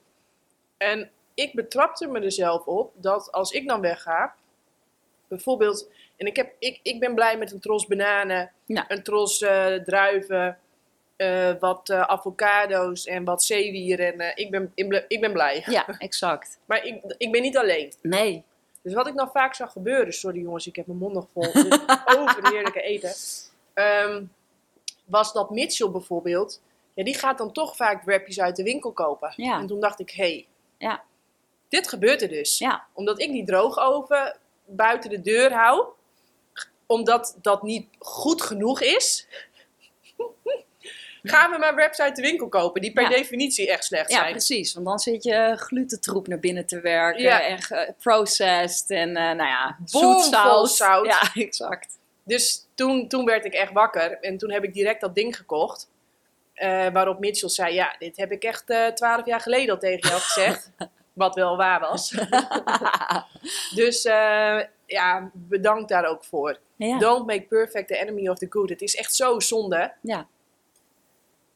En 0.77 1.11
ik 1.35 1.55
betrapte 1.55 2.07
me 2.07 2.21
er 2.21 2.33
zelf 2.33 2.67
op 2.67 2.93
dat 2.97 3.33
als 3.33 3.51
ik 3.51 3.69
dan 3.69 3.81
wegga, 3.81 4.35
bijvoorbeeld, 5.29 5.89
en 6.17 6.27
ik, 6.27 6.37
heb, 6.37 6.53
ik, 6.59 6.81
ik 6.83 7.01
ben 7.01 7.15
blij 7.15 7.39
met 7.39 7.53
een 7.53 7.61
tros 7.61 7.87
bananen, 7.87 8.53
Ja. 8.67 8.85
een 8.91 9.03
tros 9.03 9.41
eh, 9.43 9.75
druiven, 9.75 10.59
eh, 11.17 11.51
wat 11.61 11.89
eh, 11.89 12.01
avocado's 12.01 13.07
en 13.07 13.25
wat 13.25 13.43
zeewier. 13.43 14.01
En 14.01 14.37
ik, 14.37 14.51
ben, 14.51 14.73
ik, 14.75 14.89
ben- 14.89 15.05
ik 15.09 15.21
ben 15.21 15.33
blij. 15.33 15.63
Ja, 15.67 15.87
exact. 15.99 16.59
Maar 16.65 16.85
ik, 16.85 17.15
ik 17.17 17.33
ben 17.33 17.43
niet 17.43 17.57
alleen. 17.57 17.93
Nee. 18.03 18.45
Dus 18.83 18.95
wat 18.95 19.07
ik 19.07 19.17
dan 19.17 19.31
vaak 19.31 19.55
zag 19.55 19.73
gebeuren, 19.73 20.13
sorry 20.13 20.41
jongens, 20.41 20.67
ik 20.67 20.77
heb 20.77 20.87
mijn 20.87 20.99
mond 20.99 21.13
nog 21.15 21.27
vol, 21.33 21.53
dus 21.53 21.79
over 22.19 22.49
heerlijke 22.53 22.81
eten, 22.83 23.13
ehm, 23.75 24.25
was 25.05 25.33
dat 25.33 25.51
Mitchell 25.51 25.91
bijvoorbeeld, 25.91 26.63
ja, 26.95 27.05
die 27.05 27.15
gaat 27.19 27.39
dan 27.39 27.53
toch 27.53 27.77
vaak 27.77 28.03
wrapjes 28.05 28.41
uit 28.41 28.57
de 28.57 28.63
winkel 28.63 28.93
kopen. 28.93 29.33
Ja. 29.37 29.59
En 29.59 29.67
toen 29.67 29.81
dacht 29.81 30.01
ik, 30.01 30.11
hé, 30.11 30.25
hey, 30.25 30.47
Ja. 30.79 31.03
Dit 31.69 31.89
gebeurt 31.89 32.23
er 32.23 32.29
dus. 32.29 32.59
Ja. 32.59 32.87
Omdat 32.93 33.21
ik 33.21 33.33
die 33.33 33.45
droogoven 33.45 34.37
buiten 34.67 35.11
de 35.11 35.21
deur 35.21 35.53
hou, 35.53 35.87
omdat 36.87 37.39
dat 37.43 37.63
niet 37.63 37.87
goed 37.99 38.43
genoeg 38.43 38.81
is, 38.81 39.27
gaan 41.23 41.51
we 41.51 41.59
maar 41.59 41.75
wraps 41.75 42.01
uit 42.01 42.17
de 42.17 42.23
winkel 42.23 42.49
kopen, 42.49 42.81
die 42.81 42.93
per 42.93 43.03
Ja. 43.03 43.09
definitie 43.09 43.71
echt 43.71 43.85
slecht 43.85 44.11
Ja, 44.11 44.19
zijn. 44.19 44.31
precies. 44.31 44.75
Want 44.75 44.87
dan 44.87 44.99
zit 44.99 45.25
je 45.25 45.53
glutentroep 45.57 46.27
naar 46.27 46.39
binnen 46.41 46.67
te 46.67 46.81
werken. 46.81 47.23
Ja. 47.23 47.43
En 47.43 47.59
processed. 47.99 48.91
En 48.91 49.09
eh, 49.17 49.23
nou 49.23 49.49
ja, 49.49 49.79
zoetzout. 49.85 50.71
zout. 50.71 51.07
Ja, 51.07 51.31
exact. 51.43 51.99
Dus 52.25 52.67
toen, 52.75 53.09
toen 53.09 53.25
werd 53.25 53.45
ik 53.45 53.53
echt 53.55 53.73
wakker 53.73 54.19
en 54.21 54.39
toen 54.39 54.51
heb 54.53 54.65
ik 54.65 54.73
direct 54.75 55.01
dat 55.01 55.15
ding 55.15 55.37
gekocht. 55.37 55.89
Eh, 56.55 56.87
waarop 56.93 57.19
Mitchell 57.19 57.49
zei, 57.49 57.75
ja, 57.75 57.97
dit 57.99 58.17
heb 58.17 58.33
ik 58.33 58.43
echt 58.45 58.71
eh, 58.71 58.87
twaalf 58.87 59.27
jaar 59.27 59.41
geleden 59.41 59.75
al 59.75 59.81
tegen 59.81 60.09
jou 60.09 60.21
gezegd. 60.21 60.71
Wat 61.15 61.35
wel 61.35 61.57
waar 61.57 61.81
was. 61.81 62.11
dus 63.81 64.05
eh, 64.05 64.61
ja, 64.87 65.31
bedankt 65.33 65.89
daar 65.89 66.05
ook 66.05 66.25
voor. 66.25 66.59
ja. 66.77 66.99
Don't 66.99 67.27
make 67.27 67.43
perfect 67.43 67.89
the 67.89 67.97
enemy 67.97 68.29
of 68.29 68.39
the 68.39 68.47
good. 68.51 68.69
Het 68.69 68.83
is 68.83 68.95
echt 68.95 69.15
zo 69.15 69.41
zonde. 69.41 69.93
ja. 70.01 70.27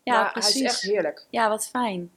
Ja, 0.03 0.23
maar 0.23 0.33
precies. 0.33 0.55
hij 0.55 0.63
is 0.63 0.69
echt 0.69 0.81
heerlijk. 0.83 1.27
Ja, 1.31 1.49
wat 1.49 1.69
fijn. 1.69 2.11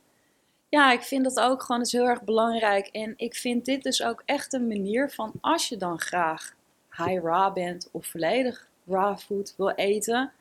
Ja, 0.69 0.91
ik 0.91 1.01
vind 1.01 1.23
dat 1.23 1.39
ook 1.39 1.63
gewoon 1.63 1.81
dus 1.81 1.91
heel 1.91 2.07
erg 2.07 2.23
belangrijk. 2.23 2.87
En 2.87 3.13
ik 3.17 3.35
vind 3.35 3.65
dit 3.65 3.83
dus 3.83 4.03
ook 4.03 4.21
echt 4.25 4.53
een 4.53 4.67
manier 4.67 5.09
van 5.09 5.31
als 5.41 5.69
je 5.69 5.77
dan 5.77 5.99
graag 5.99 6.53
high 6.89 7.23
raw 7.23 7.53
bent 7.53 7.89
of 7.91 8.05
volledig 8.05 8.67
raw 8.87 9.17
food 9.17 9.53
wil 9.57 9.69
eten, 9.69 10.31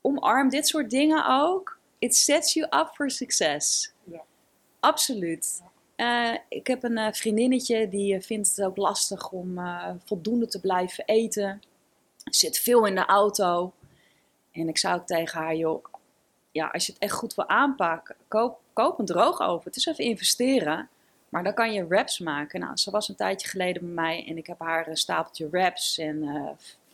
omarm 0.00 0.48
dit 0.48 0.66
soort 0.66 0.90
dingen 0.90 1.26
ook. 1.26 1.78
It 1.98 2.16
sets 2.16 2.52
you 2.54 2.66
up 2.66 2.90
for 2.94 3.10
success. 3.10 3.92
Ja. 4.04 4.22
Absoluut. 4.80 5.62
Eh, 5.98 6.34
ik 6.48 6.66
heb 6.66 6.82
een 6.82 6.98
eh, 6.98 7.12
vriendinnetje 7.12 7.88
die 7.88 8.14
eh, 8.14 8.22
vindt 8.22 8.48
het 8.48 8.66
ook 8.66 8.76
lastig 8.76 9.30
om 9.30 9.60
voldoende 10.04 10.46
te 10.46 10.60
blijven 10.60 11.04
eten. 11.04 11.62
zit 12.24 12.58
veel 12.58 12.86
in 12.86 12.94
de 12.94 13.04
auto. 13.06 13.72
En 14.52 14.68
ik 14.68 14.78
zou 14.78 15.00
ook 15.00 15.06
tegen 15.06 15.40
haar, 15.40 15.56
joh, 15.56 15.84
ja, 16.50 16.66
als 16.66 16.86
je 16.86 16.92
het 16.92 17.00
echt 17.02 17.12
goed 17.12 17.34
wil 17.34 17.48
aanpakken, 17.48 18.16
koop, 18.28 18.60
koop 18.72 18.98
een 18.98 19.04
droog 19.04 19.40
over. 19.40 19.66
Het 19.66 19.76
is 19.76 19.86
even 19.86 20.04
investeren. 20.04 20.88
Maar 21.28 21.44
dan 21.44 21.54
kan 21.54 21.72
je 21.72 21.86
wraps 21.86 22.18
maken. 22.18 22.60
Nou, 22.60 22.76
ze 22.76 22.90
was 22.90 23.08
een 23.08 23.16
tijdje 23.16 23.48
geleden 23.48 23.82
bij 23.82 23.94
mij 23.94 24.26
en 24.26 24.36
ik 24.36 24.46
heb 24.46 24.58
haar 24.58 24.88
een 24.88 24.96
stapeltje 24.96 25.48
wraps 25.48 25.98
en 25.98 26.24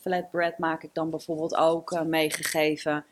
flatbread 0.01 0.59
maak 0.59 0.83
ik 0.83 0.91
dan 0.93 1.11
bijvoorbeeld 1.11 1.57
ook 1.57 2.05
meegegeven. 2.05 3.05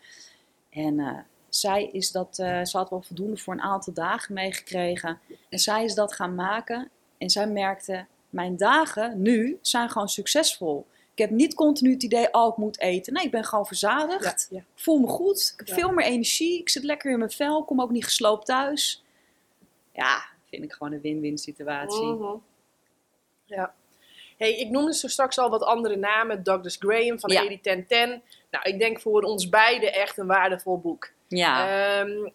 En 0.70 1.26
zij 1.54 1.88
is 1.92 2.10
dat, 2.10 2.36
ze 2.36 2.70
had 2.72 2.90
wel 2.90 3.02
voldoende 3.02 3.36
voor 3.36 3.54
een 3.54 3.60
aantal 3.60 3.92
dagen 3.92 4.34
meegekregen. 4.34 5.20
En 5.48 5.58
zij 5.58 5.84
is 5.84 5.94
dat 5.94 6.12
gaan 6.12 6.34
maken 6.34 6.90
en 7.18 7.30
zij 7.30 7.46
merkte, 7.46 8.06
mijn 8.30 8.56
dagen 8.56 9.22
nu 9.22 9.58
zijn 9.62 9.90
gewoon 9.90 10.08
succesvol. 10.08 10.86
Ik 11.12 11.18
heb 11.18 11.30
niet 11.30 11.54
continu 11.54 11.92
het 11.92 12.02
idee, 12.02 12.34
oh, 12.34 12.48
ik 12.48 12.56
moet 12.56 12.80
eten. 12.80 13.12
Nee, 13.12 13.24
ik 13.24 13.30
ben 13.30 13.44
gewoon 13.44 13.66
verzadigd. 13.66 14.46
Ja, 14.50 14.56
ja. 14.56 14.64
Ik 14.74 14.82
voel 14.82 14.98
me 14.98 15.06
goed. 15.06 15.50
Ik 15.52 15.58
heb 15.58 15.66
ja. 15.66 15.74
veel 15.74 15.92
meer 15.92 16.06
energie. 16.06 16.60
Ik 16.60 16.68
zit 16.68 16.82
lekker 16.82 17.10
in 17.10 17.18
mijn 17.18 17.30
vel. 17.30 17.64
Kom 17.64 17.80
ook 17.80 17.90
niet 17.90 18.04
gesloopt 18.04 18.46
thuis. 18.46 19.04
Ja, 19.92 20.24
vind 20.48 20.64
ik 20.64 20.72
gewoon 20.72 20.92
een 20.92 21.00
win-win 21.00 21.38
situatie. 21.38 22.04
Mm 22.04 22.20
-hmm. 22.20 22.42
Ja. 23.44 23.74
Hey, 24.36 24.56
ik 24.56 24.70
noemde 24.70 24.94
zo 24.94 25.08
straks 25.08 25.38
al 25.38 25.50
wat 25.50 25.62
andere 25.62 25.96
namen. 25.96 26.42
Douglas 26.42 26.76
Graham 26.78 27.20
van 27.20 27.30
ja. 27.30 27.50
80-10-10. 27.50 28.22
Nou, 28.50 28.68
ik 28.68 28.78
denk 28.78 29.00
voor 29.00 29.22
ons 29.22 29.48
beiden 29.48 29.92
echt 29.92 30.18
een 30.18 30.26
waardevol 30.26 30.80
boek. 30.80 31.10
Ja. 31.36 32.00
Um, 32.00 32.32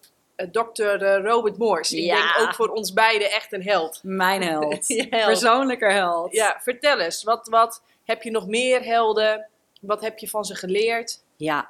Dr. 0.52 0.84
Robert 1.24 1.58
Morse. 1.58 1.98
Ik 1.98 2.04
Ja. 2.04 2.16
denk 2.36 2.48
ook 2.48 2.56
voor 2.56 2.70
ons 2.70 2.94
beiden 2.94 3.32
echt 3.32 3.54
een 3.54 3.64
held. 3.64 4.00
Mijn 4.04 4.42
held. 4.50 4.88
Persoonlijke 5.10 5.92
held. 5.92 6.34
Ja, 6.34 6.60
vertel 6.62 7.00
eens. 7.00 7.24
Wat, 7.24 7.48
wat 7.48 7.84
heb 8.04 8.22
je 8.24 8.32
nog 8.32 8.48
meer 8.48 8.84
helden? 8.84 9.48
Wat 9.82 10.02
heb 10.02 10.18
je 10.18 10.30
van 10.30 10.46
ze 10.46 10.56
geleerd? 10.56 11.24
Ja. 11.36 11.70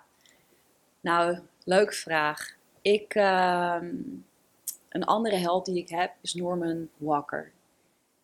Nou, 1.01 1.39
leuke 1.63 1.93
vraag. 1.93 2.55
Ik, 2.81 3.15
ehm, 3.15 3.85
een 4.89 5.03
andere 5.05 5.35
held 5.35 5.65
die 5.65 5.77
ik 5.77 5.89
heb 5.89 6.11
is 6.21 6.33
Norman 6.33 6.89
Walker. 6.97 7.51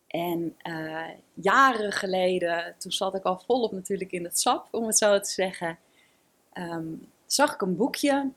En 0.08 0.54
eh, 0.58 1.08
jaren 1.34 1.92
geleden, 1.92 2.74
toen 2.78 2.92
zat 2.92 3.14
ik 3.14 3.22
al 3.24 3.42
volop 3.46 3.72
natuurlijk 3.72 4.10
in 4.12 4.24
het 4.24 4.40
sap, 4.40 4.66
om 4.70 4.86
het 4.86 4.98
zo 4.98 5.20
te 5.20 5.30
zeggen, 5.30 5.78
ehm, 6.52 6.84
zag 7.26 7.54
ik 7.54 7.60
een 7.60 7.76
boekje, 7.76 8.30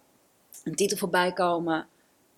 een 0.67 0.75
titel 0.75 0.97
voorbij 0.97 1.33
komen, 1.33 1.87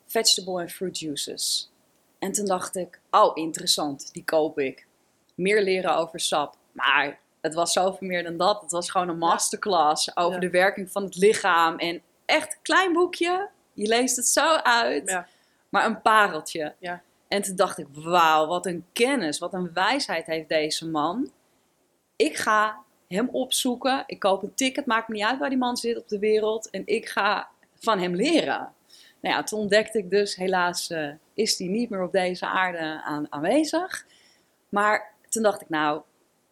Vegetable 0.05 0.61
and 0.61 0.71
Fruit 0.71 0.99
Juices. 0.99 1.71
En 2.19 2.31
toen 2.31 2.45
dacht 2.45 2.75
ik, 2.75 2.99
oh 3.11 3.31
interessant, 3.37 4.13
die 4.13 4.23
koop 4.23 4.59
ik. 4.59 4.87
Meer 5.35 5.61
leren 5.61 5.95
over 5.97 6.19
sap. 6.19 6.55
Maar 6.71 7.19
het 7.41 7.53
was 7.53 7.71
zoveel 7.71 8.07
meer 8.07 8.23
dan 8.23 8.37
dat. 8.37 8.61
Het 8.61 8.71
was 8.71 8.91
gewoon 8.91 9.09
een 9.09 9.17
masterclass 9.17 10.15
over 10.17 10.33
Ja. 10.33 10.39
de 10.39 10.49
werking 10.49 10.91
van 10.91 11.03
het 11.03 11.15
lichaam. 11.15 11.77
En 11.77 12.01
echt 12.25 12.51
een 12.53 12.61
klein 12.61 12.93
boekje. 12.93 13.49
Je 13.73 13.87
leest 13.87 14.15
het 14.15 14.27
zo 14.27 14.55
uit. 14.55 15.09
Ja. 15.09 15.27
Maar 15.69 15.85
een 15.85 16.01
pareltje. 16.01 16.73
Ja. 16.79 17.01
En 17.27 17.41
toen 17.41 17.55
dacht 17.55 17.77
ik, 17.77 17.87
wauw, 17.91 18.47
wat 18.47 18.65
een 18.65 18.85
kennis, 18.93 19.39
wat 19.39 19.53
een 19.53 19.73
wijsheid 19.73 20.25
heeft 20.25 20.49
deze 20.49 20.87
man. 20.87 21.31
Ik 22.15 22.37
ga 22.37 22.77
hem 23.07 23.29
opzoeken. 23.31 24.03
Ik 24.05 24.19
koop 24.19 24.43
een 24.43 24.53
ticket, 24.53 24.85
maakt 24.85 25.07
me 25.07 25.15
niet 25.15 25.23
uit 25.23 25.39
waar 25.39 25.49
die 25.49 25.57
man 25.57 25.77
zit 25.77 25.97
op 25.97 26.07
de 26.07 26.19
wereld. 26.19 26.69
En 26.69 26.81
ik 26.85 27.09
ga 27.09 27.49
van 27.79 27.99
hem 27.99 28.15
leren. 28.15 28.73
Nou 29.21 29.35
ja, 29.35 29.43
toen 29.43 29.59
ontdekte 29.59 29.97
ik 29.97 30.09
dus, 30.09 30.35
helaas 30.35 30.89
eh, 30.89 31.11
is 31.33 31.57
hij 31.57 31.67
niet 31.67 31.89
meer 31.89 32.03
op 32.03 32.11
deze 32.11 32.45
aarde 32.45 33.01
aan, 33.03 33.31
aanwezig. 33.31 34.05
Maar 34.69 35.13
toen 35.29 35.43
dacht 35.43 35.61
ik, 35.61 35.69
nou, 35.69 36.01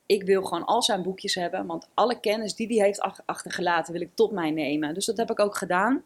ik 0.05 0.23
wil 0.23 0.43
gewoon 0.43 0.65
al 0.65 0.83
zijn 0.83 1.01
boekjes 1.01 1.35
hebben. 1.35 1.65
Want 1.65 1.89
alle 1.93 2.19
kennis 2.19 2.55
die 2.55 2.67
hij 2.67 2.85
heeft 2.85 2.99
ach- 2.99 3.21
achtergelaten, 3.25 3.93
wil 3.93 4.01
ik 4.01 4.15
tot 4.15 4.31
mij 4.31 4.51
nemen. 4.51 4.93
Dus 4.93 5.05
dat 5.05 5.17
heb 5.17 5.31
ik 5.31 5.39
ook 5.39 5.57
gedaan. 5.57 6.03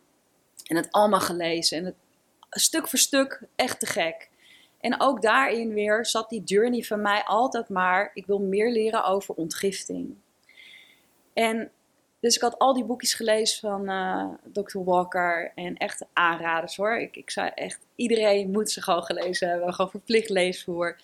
En 0.66 0.76
het 0.76 0.92
allemaal 0.92 1.20
gelezen. 1.20 1.78
En 1.78 1.86
het, 1.86 1.96
stuk 2.50 2.88
voor 2.88 3.00
stuk 3.00 3.44
echt 3.56 3.80
te 3.80 3.86
gek. 3.86 4.30
En 4.80 5.02
ook 5.02 5.22
daarin 5.22 5.74
weer 5.74 6.06
zat 6.06 6.30
die 6.30 6.44
journey 6.44 6.82
van 6.82 7.02
mij 7.02 7.24
altijd 7.24 7.70
maar, 7.70 8.12
ik 8.14 8.26
wil 8.26 8.40
meer 8.40 8.72
leren 8.72 9.04
over 9.04 9.36
ontgifting. 9.36 10.16
En 11.34 11.72
dus 12.22 12.36
ik 12.36 12.42
had 12.42 12.60
al 12.60 12.74
die 12.74 12.84
boekjes 12.84 13.14
gelezen 13.14 13.60
van 13.60 13.90
eh, 13.90 14.26
Dr. 14.54 14.84
Walker 14.84 15.52
en 15.56 15.78
echt 15.78 16.06
aanraders 16.14 16.76
hoor. 16.76 17.00
Ik, 17.00 17.16
ik 17.16 17.30
zei 17.30 17.52
echt, 17.56 17.80
iedereen 17.96 18.52
moet 18.52 18.72
ze 18.72 18.82
gewoon 18.82 19.04
gelezen 19.04 19.50
hebben, 19.50 19.74
gewoon 19.74 19.92
verplicht 19.92 20.30
leesvoer. 20.30 20.98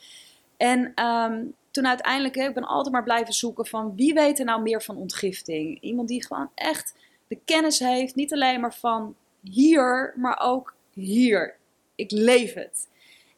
En 0.57 0.91
ehm, 0.95 1.43
toen 1.71 1.87
uiteindelijk, 1.87 2.35
ik 2.35 2.53
ben 2.53 2.63
altijd 2.63 2.93
maar 2.93 3.03
blijven 3.03 3.33
zoeken 3.33 3.65
van 3.65 3.95
wie 3.95 4.13
weet 4.13 4.39
er 4.39 4.45
nou 4.45 4.61
meer 4.61 4.81
van 4.81 4.97
ontgifting. 4.97 5.81
Iemand 5.81 6.07
die 6.07 6.25
gewoon 6.25 6.49
echt 6.55 6.93
de 7.27 7.39
kennis 7.45 7.79
heeft, 7.79 8.15
niet 8.15 8.33
alleen 8.33 8.59
maar 8.59 8.73
van 8.73 9.15
hier, 9.41 10.13
maar 10.15 10.39
ook 10.43 10.75
hier. 10.93 11.55
Ik 11.95 12.11
leef 12.11 12.53
het. 12.53 12.87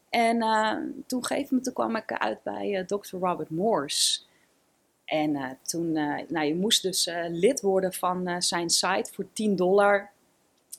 En 0.09 0.35
uh, 0.35 0.73
toen, 1.07 1.23
moment, 1.29 1.63
toen 1.63 1.73
kwam 1.73 1.95
ik 1.95 2.11
uit 2.11 2.43
bij 2.43 2.69
uh, 2.69 2.85
Dr. 2.85 3.17
Robert 3.17 3.49
Morse. 3.49 4.19
En 5.09 5.29
uh, 5.29 5.49
toen, 5.63 5.91
nou, 6.27 6.45
je 6.45 6.55
moest 6.55 6.81
dus 6.81 7.09
lid 7.29 7.61
worden 7.61 7.93
van 7.93 8.41
zijn 8.41 8.69
site 8.69 9.11
voor 9.13 9.25
10 9.33 9.55
dollar. 9.55 10.09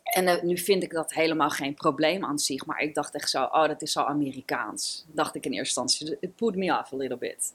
En 0.03 0.47
nu 0.47 0.59
vind 0.59 0.83
ik 0.83 0.91
dat 0.91 1.13
helemaal 1.13 1.51
geen 1.51 1.75
probleem 1.75 2.25
aan 2.25 2.39
zich. 2.39 2.67
Maar 2.67 2.81
ik 2.81 2.95
dacht 2.95 3.15
echt 3.15 3.31
zo, 3.31 3.43
oh, 3.43 3.67
dat 3.67 3.83
is 3.83 3.93
zo 3.93 4.01
Amerikaans. 4.01 5.05
Dacht 5.13 5.35
ik 5.35 5.45
in 5.45 5.53
eerste 5.53 5.81
instantie. 5.81 6.17
It 6.21 6.37
put 6.37 6.57
me 6.57 6.79
off 6.79 6.93
a 6.93 6.97
little 6.97 7.19
bit. 7.19 7.53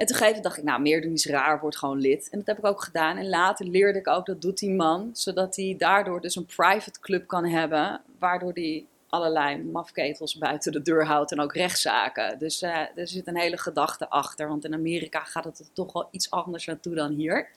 En 0.00 0.06
toen 0.06 0.16
gegeven 0.16 0.42
dacht 0.42 0.56
ik, 0.56 0.64
nou, 0.64 0.80
meer 0.80 1.02
doen 1.02 1.12
is 1.12 1.26
raar, 1.26 1.60
word 1.60 1.76
gewoon 1.76 1.98
lid. 1.98 2.28
En 2.30 2.38
dat 2.38 2.46
heb 2.46 2.58
ik 2.58 2.64
ook 2.64 2.82
gedaan. 2.82 3.16
En 3.16 3.28
later 3.28 3.66
leerde 3.66 3.98
ik 3.98 4.08
ook, 4.08 4.26
dat 4.26 4.42
doet 4.42 4.58
die 4.58 4.70
man. 4.70 5.10
Zodat 5.12 5.56
hij 5.56 5.74
daardoor 5.78 6.20
dus 6.20 6.36
een 6.36 6.46
private 6.46 7.00
club 7.00 7.26
kan 7.26 7.46
hebben. 7.46 8.00
Waardoor 8.18 8.52
hij 8.52 8.84
allerlei 9.10 9.62
mafketels 9.62 10.38
buiten 10.38 10.72
de 10.72 10.82
deur 10.82 11.06
houdt 11.06 11.32
en 11.32 11.40
ook 11.40 11.54
rechtszaken. 11.54 12.38
Dus 12.38 12.62
uh, 12.62 12.76
er 12.94 13.08
zit 13.08 13.26
een 13.26 13.38
hele 13.38 13.58
gedachte 13.58 14.08
achter. 14.10 14.48
Want 14.48 14.64
in 14.64 14.74
Amerika 14.74 15.20
gaat 15.20 15.44
het 15.44 15.58
er 15.58 15.72
toch 15.72 15.92
wel 15.92 16.08
iets 16.10 16.30
anders 16.30 16.66
naartoe 16.66 16.94
dan 16.94 17.12
hier. 17.12 17.50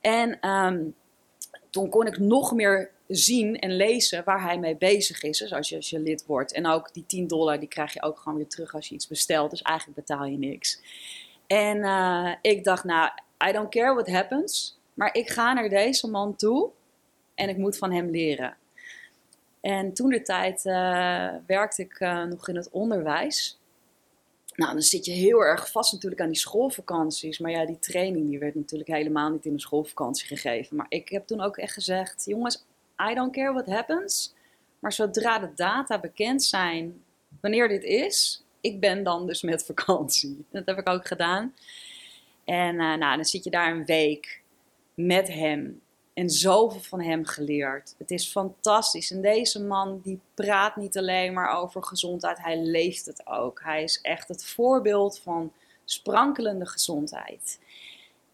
En 0.00 0.48
um, 0.48 0.94
toen 1.70 1.88
kon 1.88 2.06
ik 2.06 2.18
nog 2.18 2.52
meer 2.52 2.90
zien 3.08 3.58
en 3.58 3.76
lezen 3.76 4.24
waar 4.24 4.42
hij 4.42 4.58
mee 4.58 4.76
bezig 4.76 5.22
is. 5.22 5.38
Dus 5.38 5.52
als 5.52 5.68
je, 5.68 6.00
lid 6.00 6.26
wordt. 6.26 6.52
En 6.52 6.66
ook 6.66 6.92
die 6.92 7.06
10 7.06 7.26
dollar, 7.26 7.58
die 7.58 7.68
krijg 7.68 7.92
je 7.92 8.02
ook 8.02 8.18
gewoon 8.18 8.38
weer 8.38 8.48
terug 8.48 8.74
als 8.74 8.88
je 8.88 8.94
iets 8.94 9.08
bestelt. 9.08 9.50
Dus 9.50 9.62
eigenlijk 9.62 9.98
betaal 9.98 10.24
je 10.24 10.38
niks. 10.38 10.82
En 11.46 11.76
uh, 11.76 12.34
ik 12.40 12.64
dacht, 12.64 12.84
nou, 12.84 13.10
I 13.48 13.52
don't 13.52 13.70
care 13.70 13.94
what 13.94 14.08
happens. 14.08 14.78
Maar 14.94 15.14
ik 15.14 15.30
ga 15.30 15.52
naar 15.52 15.68
deze 15.68 16.10
man 16.10 16.36
toe 16.36 16.70
en 17.34 17.48
ik 17.48 17.56
moet 17.56 17.78
van 17.78 17.92
hem 17.92 18.10
leren. 18.10 18.56
En 19.64 19.92
toen 19.92 20.08
de 20.08 20.22
tijd 20.22 20.64
uh, 20.64 21.34
werkte 21.46 21.82
ik 21.82 22.00
uh, 22.00 22.24
nog 22.24 22.48
in 22.48 22.56
het 22.56 22.70
onderwijs. 22.70 23.58
Nou, 24.54 24.72
dan 24.72 24.82
zit 24.82 25.04
je 25.04 25.12
heel 25.12 25.40
erg 25.40 25.70
vast 25.70 25.92
natuurlijk 25.92 26.20
aan 26.20 26.28
die 26.28 26.38
schoolvakanties. 26.38 27.38
Maar 27.38 27.50
ja, 27.50 27.66
die 27.66 27.78
training 27.78 28.28
die 28.28 28.38
werd 28.38 28.54
natuurlijk 28.54 28.90
helemaal 28.90 29.30
niet 29.30 29.44
in 29.44 29.52
een 29.52 29.60
schoolvakantie 29.60 30.26
gegeven. 30.26 30.76
Maar 30.76 30.86
ik 30.88 31.08
heb 31.08 31.26
toen 31.26 31.40
ook 31.40 31.56
echt 31.56 31.72
gezegd, 31.72 32.24
jongens, 32.24 32.64
I 33.10 33.14
don't 33.14 33.32
care 33.32 33.52
what 33.52 33.66
happens. 33.66 34.34
Maar 34.78 34.92
zodra 34.92 35.38
de 35.38 35.50
data 35.54 36.00
bekend 36.00 36.42
zijn 36.44 37.02
wanneer 37.40 37.68
dit 37.68 37.82
is, 37.82 38.44
ik 38.60 38.80
ben 38.80 39.02
dan 39.02 39.26
dus 39.26 39.42
met 39.42 39.64
vakantie. 39.64 40.44
Dat 40.50 40.66
heb 40.66 40.78
ik 40.78 40.88
ook 40.88 41.06
gedaan. 41.06 41.54
En 42.44 42.74
uh, 42.74 42.94
nou, 42.94 43.16
dan 43.16 43.24
zit 43.24 43.44
je 43.44 43.50
daar 43.50 43.72
een 43.72 43.84
week 43.84 44.42
met 44.94 45.28
hem. 45.28 45.80
En 46.14 46.30
zoveel 46.30 46.80
van 46.80 47.00
hem 47.00 47.24
geleerd. 47.24 47.94
Het 47.98 48.10
is 48.10 48.30
fantastisch. 48.30 49.10
En 49.10 49.22
deze 49.22 49.62
man 49.62 50.00
die 50.02 50.20
praat 50.34 50.76
niet 50.76 50.96
alleen 50.96 51.32
maar 51.32 51.56
over 51.58 51.82
gezondheid, 51.82 52.38
hij 52.38 52.58
leeft 52.58 53.06
het 53.06 53.26
ook. 53.26 53.60
Hij 53.62 53.82
is 53.82 54.00
echt 54.02 54.28
het 54.28 54.44
voorbeeld 54.44 55.18
van 55.18 55.52
sprankelende 55.84 56.66
gezondheid. 56.66 57.58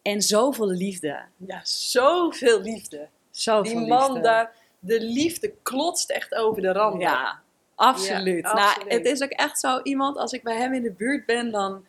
En 0.02 0.22
zoveel 0.22 0.68
liefde. 0.68 1.22
Ja, 1.36 1.60
zoveel 1.64 2.60
liefde. 2.60 3.08
Zoveel 3.30 3.78
Die 3.78 3.88
man 3.88 4.06
liefde. 4.06 4.20
daar, 4.20 4.54
de 4.78 5.00
liefde 5.00 5.54
klotst 5.62 6.10
echt 6.10 6.34
over 6.34 6.62
de 6.62 6.72
rand. 6.72 7.00
Ja, 7.00 7.40
absoluut. 7.74 8.44
Ja, 8.44 8.54
nou, 8.54 8.68
absoluut. 8.68 8.92
het 8.92 9.06
is 9.06 9.22
ook 9.22 9.30
echt 9.30 9.60
zo 9.60 9.80
iemand, 9.82 10.16
als 10.16 10.32
ik 10.32 10.42
bij 10.42 10.56
hem 10.56 10.74
in 10.74 10.82
de 10.82 10.92
buurt 10.92 11.26
ben, 11.26 11.50
dan... 11.50 11.84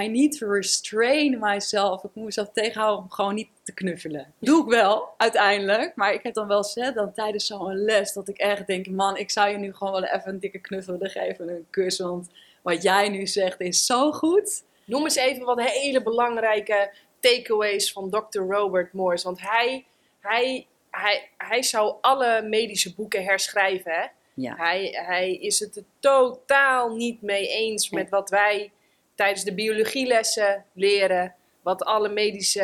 I 0.00 0.08
need 0.08 0.38
to 0.38 0.46
restrain 0.46 1.38
myself. 1.38 2.04
Ik 2.04 2.10
moet 2.14 2.24
mezelf 2.24 2.50
tegenhouden 2.52 3.04
om 3.04 3.10
gewoon 3.10 3.34
niet 3.34 3.48
te 3.62 3.74
knuffelen. 3.74 4.34
Doe 4.38 4.62
ik 4.62 4.68
wel, 4.68 5.08
uiteindelijk. 5.16 5.96
Maar 5.96 6.12
ik 6.12 6.22
heb 6.22 6.34
dan 6.34 6.46
wel 6.46 6.62
gezegd, 6.62 6.94
dan 6.94 7.12
tijdens 7.12 7.46
zo'n 7.46 7.84
les, 7.84 8.12
dat 8.12 8.28
ik 8.28 8.38
echt 8.38 8.66
denk, 8.66 8.86
man, 8.86 9.16
ik 9.16 9.30
zou 9.30 9.50
je 9.50 9.56
nu 9.56 9.74
gewoon 9.74 9.92
wel 9.92 10.04
even 10.04 10.32
een 10.32 10.38
dikke 10.38 10.58
knuffel 10.58 10.96
geven 11.00 11.48
en 11.48 11.54
een 11.54 11.66
kus. 11.70 11.98
Want 11.98 12.30
wat 12.62 12.82
jij 12.82 13.08
nu 13.08 13.26
zegt 13.26 13.60
is 13.60 13.86
zo 13.86 14.12
goed. 14.12 14.64
Noem 14.84 15.04
eens 15.04 15.16
even 15.16 15.44
wat 15.44 15.60
hele 15.60 16.02
belangrijke 16.02 16.92
takeaways 17.20 17.92
van 17.92 18.10
Dr. 18.10 18.40
Robert 18.40 18.92
Morse. 18.92 19.24
Want 19.24 19.40
hij, 19.40 19.86
hij, 20.20 20.66
hij, 20.90 21.28
hij 21.36 21.62
zou 21.62 21.94
alle 22.00 22.42
medische 22.42 22.94
boeken 22.94 23.24
herschrijven. 23.24 23.92
Hè? 23.92 24.06
Ja. 24.34 24.56
Hij, 24.56 24.88
hij 25.06 25.34
is 25.34 25.60
het 25.60 25.76
er 25.76 25.84
totaal 25.98 26.94
niet 26.94 27.22
mee 27.22 27.48
eens 27.48 27.90
met 27.90 28.08
wat 28.08 28.30
wij 28.30 28.72
tijdens 29.14 29.44
de 29.44 29.54
biologielessen 29.54 30.64
leren. 30.72 31.34
wat 31.62 31.84
alle 31.84 32.08
medische 32.08 32.62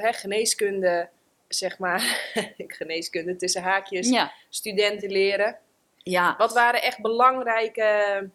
hè, 0.00 0.12
geneeskunde, 0.12 1.08
zeg 1.48 1.78
maar, 1.78 2.30
geneeskunde 2.78 3.36
tussen 3.36 3.62
haakjes, 3.62 4.08
Ja. 4.08 4.32
studenten 4.48 5.10
leren. 5.10 5.58
ja. 5.98 6.34
Wat 6.38 6.52
waren 6.52 6.82
echt 6.82 7.00
belangrijke. 7.00 8.30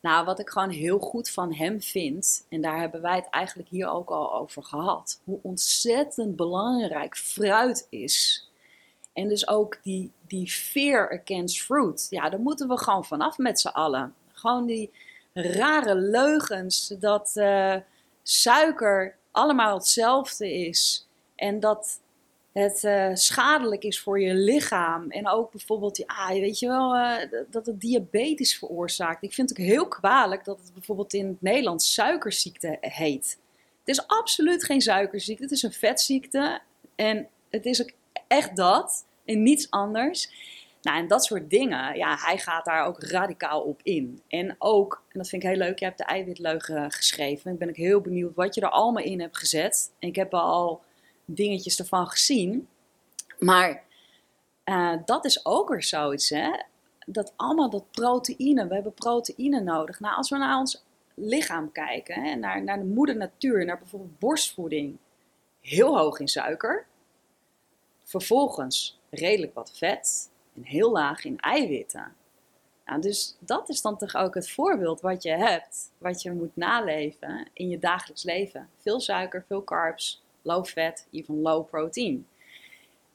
Nou, 0.00 0.24
wat 0.24 0.38
ik 0.38 0.48
gewoon 0.48 0.70
heel 0.70 0.98
goed 0.98 1.30
van 1.30 1.54
hem 1.54 1.82
vind, 1.82 2.46
en 2.48 2.60
daar 2.60 2.78
hebben 2.78 3.00
wij 3.02 3.16
het 3.16 3.28
eigenlijk 3.30 3.68
hier 3.68 3.88
ook 3.90 4.10
al 4.10 4.34
over 4.34 4.62
gehad, 4.64 5.20
hoe 5.24 5.38
ontzettend 5.42 6.36
belangrijk 6.36 7.16
fruit 7.16 7.86
is. 7.90 8.44
En 9.12 9.28
dus 9.28 9.48
ook 9.48 9.78
die, 9.82 10.12
die 10.26 10.50
fear 10.50 11.20
against 11.20 11.62
fruit. 11.62 12.06
Ja, 12.10 12.28
daar 12.28 12.40
moeten 12.40 12.68
we 12.68 12.78
gewoon 12.78 13.04
vanaf 13.04 13.38
met 13.38 13.60
z'n 13.60 13.68
allen. 13.68 14.14
Gewoon 14.32 14.66
die 14.66 14.90
rare 15.32 15.94
leugens 15.94 16.94
dat 16.98 17.30
eh, 17.34 17.76
suiker 18.22 19.16
allemaal 19.30 19.74
hetzelfde 19.74 20.54
is. 20.54 21.08
En 21.34 21.60
dat 21.60 22.00
het 22.52 22.84
eh, 22.84 23.10
schadelijk 23.14 23.84
is 23.84 24.00
voor 24.00 24.20
je 24.20 24.34
lichaam. 24.34 25.10
En 25.10 25.28
ook 25.28 25.50
bijvoorbeeld, 25.50 25.96
ja, 25.96 26.28
weet 26.28 26.58
je 26.58 26.66
wel, 26.66 26.96
eh, 26.96 27.28
dat 27.50 27.66
het 27.66 27.80
diabetes 27.80 28.58
veroorzaakt. 28.58 29.22
Ik 29.22 29.32
vind 29.32 29.48
het 29.48 29.58
ook 29.58 29.66
heel 29.66 29.88
kwalijk 29.88 30.44
dat 30.44 30.58
het 30.62 30.72
bijvoorbeeld 30.72 31.14
in 31.14 31.26
het 31.26 31.42
Nederlands 31.42 31.94
suikerziekte 31.94 32.76
heet. 32.80 33.38
Het 33.78 33.98
is 33.98 34.06
absoluut 34.06 34.64
geen 34.64 34.80
suikerziekte, 34.80 35.42
het 35.42 35.52
is 35.52 35.62
een 35.62 35.72
vetziekte. 35.72 36.60
En 36.94 37.28
het 37.50 37.66
is 37.66 37.82
ook 37.82 37.90
echt 38.28 38.56
dat 38.56 39.04
en 39.24 39.42
niets 39.42 39.70
anders. 39.70 40.28
Nou, 40.82 40.98
en 40.98 41.08
dat 41.08 41.24
soort 41.24 41.50
dingen, 41.50 41.96
ja, 41.96 42.16
hij 42.16 42.38
gaat 42.38 42.64
daar 42.64 42.86
ook 42.86 43.02
radicaal 43.02 43.60
op 43.62 43.80
in. 43.82 44.22
En 44.28 44.56
ook, 44.58 45.02
en 45.12 45.18
dat 45.18 45.28
vind 45.28 45.42
ik 45.42 45.48
heel 45.48 45.58
leuk, 45.58 45.78
je 45.78 45.84
hebt 45.84 45.98
de 45.98 46.04
eiwitleugen 46.04 46.90
geschreven. 46.90 47.52
Ik 47.52 47.58
ben 47.58 47.68
ik 47.68 47.76
heel 47.76 48.00
benieuwd 48.00 48.34
wat 48.34 48.54
je 48.54 48.60
er 48.60 48.70
allemaal 48.70 49.04
in 49.04 49.20
hebt 49.20 49.38
gezet. 49.38 49.92
En 49.98 50.08
ik 50.08 50.16
heb 50.16 50.34
al 50.34 50.82
dingetjes 51.24 51.78
ervan 51.78 52.06
gezien. 52.06 52.68
Maar 53.38 53.82
eh, 54.64 54.96
dat 55.04 55.24
is 55.24 55.46
ook 55.46 55.68
weer 55.68 55.82
zoiets, 55.82 56.28
hè. 56.28 56.50
Dat 57.06 57.32
allemaal 57.36 57.70
dat 57.70 57.90
proteïne, 57.90 58.66
we 58.66 58.74
hebben 58.74 58.94
proteïne 58.94 59.60
nodig. 59.60 60.00
Nou, 60.00 60.16
als 60.16 60.30
we 60.30 60.36
naar 60.36 60.58
ons 60.58 60.84
lichaam 61.14 61.72
kijken, 61.72 62.22
hè, 62.22 62.34
naar, 62.34 62.64
naar 62.64 62.78
de 62.78 62.84
moeder 62.84 63.16
natuur, 63.16 63.64
naar 63.64 63.78
bijvoorbeeld 63.78 64.18
borstvoeding, 64.18 64.98
heel 65.60 65.98
hoog 65.98 66.18
in 66.18 66.28
suiker. 66.28 66.86
Vervolgens 68.04 69.00
redelijk 69.10 69.54
wat 69.54 69.72
vet 69.76 70.30
heel 70.64 70.90
laag 70.90 71.24
in 71.24 71.38
eiwitten. 71.38 72.14
Nou, 72.84 73.00
dus 73.00 73.36
dat 73.38 73.68
is 73.68 73.82
dan 73.82 73.98
toch 73.98 74.14
ook 74.14 74.34
het 74.34 74.50
voorbeeld 74.50 75.00
wat 75.00 75.22
je 75.22 75.30
hebt, 75.30 75.92
wat 75.98 76.22
je 76.22 76.32
moet 76.32 76.56
naleven 76.56 77.48
in 77.52 77.68
je 77.68 77.78
dagelijks 77.78 78.22
leven. 78.22 78.68
Veel 78.76 79.00
suiker, 79.00 79.44
veel 79.46 79.64
carbs, 79.64 80.22
low 80.42 80.66
fat, 80.66 81.06
even 81.10 81.40
low 81.40 81.66
protein. 81.66 82.26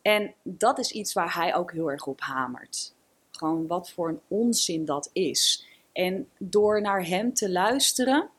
En 0.01 0.33
dat 0.43 0.79
is 0.79 0.91
iets 0.91 1.13
waar 1.13 1.35
hij 1.35 1.55
ook 1.55 1.71
heel 1.71 1.91
erg 1.91 2.05
op 2.05 2.21
hamert. 2.21 2.93
Gewoon 3.31 3.67
wat 3.67 3.91
voor 3.91 4.09
een 4.09 4.21
onzin 4.27 4.85
dat 4.85 5.09
is. 5.13 5.67
En 5.91 6.29
door 6.37 6.81
naar 6.81 7.05
hem 7.05 7.33
te 7.33 7.51
luisteren. 7.51 8.29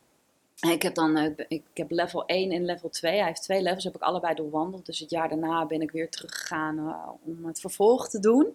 Ik 0.61 0.83
heb 0.83 0.95
dan 0.95 1.17
eh, 1.17 1.45
ik 1.49 1.63
heb 1.75 1.91
level 1.91 2.27
1 2.27 2.51
en 2.51 2.65
level 2.65 2.89
2. 2.89 3.17
Hij 3.17 3.27
heeft 3.27 3.43
twee 3.43 3.63
levels, 3.63 3.85
heb 3.85 3.95
ik 3.95 4.03
allebei 4.03 4.35
doorwandeld. 4.35 4.87
Dus 4.87 4.99
het 4.99 5.11
jaar 5.11 5.29
daarna 5.29 5.67
ben 5.67 5.81
ik 5.81 5.91
weer 5.91 6.11
teruggegaan 6.11 6.79
uh, 6.79 7.09
om 7.25 7.47
het 7.47 7.61
vervolg 7.61 8.09
te 8.09 8.19
doen. 8.19 8.55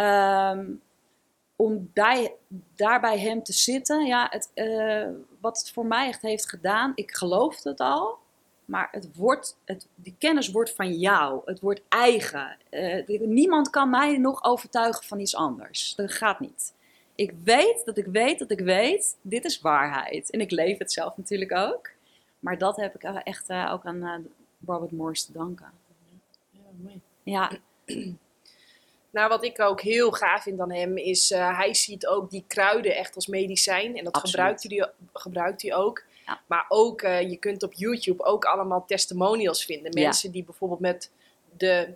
Um, 0.00 0.80
om 1.58 1.90
bij, 1.92 2.34
daar 2.74 3.00
bij 3.00 3.18
hem 3.18 3.42
te 3.42 3.52
zitten, 3.52 4.06
ja, 4.06 4.26
het, 4.30 4.50
uh, 4.54 5.08
wat 5.40 5.58
het 5.58 5.70
voor 5.70 5.86
mij 5.86 6.08
echt 6.08 6.22
heeft 6.22 6.48
gedaan, 6.48 6.92
ik 6.94 7.10
geloofde 7.16 7.68
het 7.68 7.80
al, 7.80 8.18
maar 8.64 8.88
het 8.90 9.16
wordt, 9.16 9.56
het, 9.64 9.86
die 9.94 10.14
kennis 10.18 10.50
wordt 10.50 10.74
van 10.74 10.92
jou, 10.92 11.40
het 11.44 11.60
wordt 11.60 11.80
eigen. 11.88 12.56
Uh, 12.70 13.18
niemand 13.18 13.70
kan 13.70 13.90
mij 13.90 14.18
nog 14.18 14.44
overtuigen 14.44 15.04
van 15.04 15.20
iets 15.20 15.34
anders. 15.34 15.94
Dat 15.94 16.12
gaat 16.12 16.40
niet. 16.40 16.74
Ik 17.14 17.32
weet 17.44 17.82
dat 17.84 17.98
ik 17.98 18.06
weet 18.06 18.38
dat 18.38 18.50
ik 18.50 18.60
weet, 18.60 19.16
dit 19.22 19.44
is 19.44 19.60
waarheid. 19.60 20.30
En 20.30 20.40
ik 20.40 20.50
leef 20.50 20.78
het 20.78 20.92
zelf 20.92 21.16
natuurlijk 21.16 21.52
ook. 21.52 21.90
Maar 22.38 22.58
dat 22.58 22.76
heb 22.76 22.94
ik 22.94 23.02
echt 23.02 23.50
uh, 23.50 23.70
ook 23.72 23.84
aan 23.84 24.26
Robert 24.66 24.92
Morris 24.92 25.24
te 25.24 25.32
danken. 25.32 25.72
Ja, 26.50 26.60
mooi. 26.82 27.00
Ja. 27.22 27.50
Nou, 29.10 29.28
wat 29.28 29.44
ik 29.44 29.60
ook 29.60 29.80
heel 29.80 30.10
gaaf 30.10 30.42
vind 30.42 30.60
aan 30.60 30.72
hem 30.72 30.96
is, 30.96 31.30
uh, 31.30 31.58
hij 31.58 31.74
ziet 31.74 32.06
ook 32.06 32.30
die 32.30 32.44
kruiden 32.46 32.96
echt 32.96 33.14
als 33.14 33.26
medicijn. 33.26 33.96
En 33.96 34.04
dat 34.04 34.16
gebruikt 34.16 34.62
hij, 34.62 34.90
gebruikt 35.12 35.62
hij 35.62 35.74
ook. 35.74 36.02
Ja. 36.26 36.40
Maar 36.46 36.64
ook, 36.68 37.02
uh, 37.02 37.20
je 37.30 37.36
kunt 37.36 37.62
op 37.62 37.72
YouTube 37.72 38.24
ook 38.24 38.44
allemaal 38.44 38.84
testimonials 38.86 39.64
vinden. 39.64 39.92
Mensen 39.94 40.28
Ja. 40.28 40.34
die 40.34 40.44
bijvoorbeeld 40.44 40.80
met 40.80 41.10
de 41.56 41.88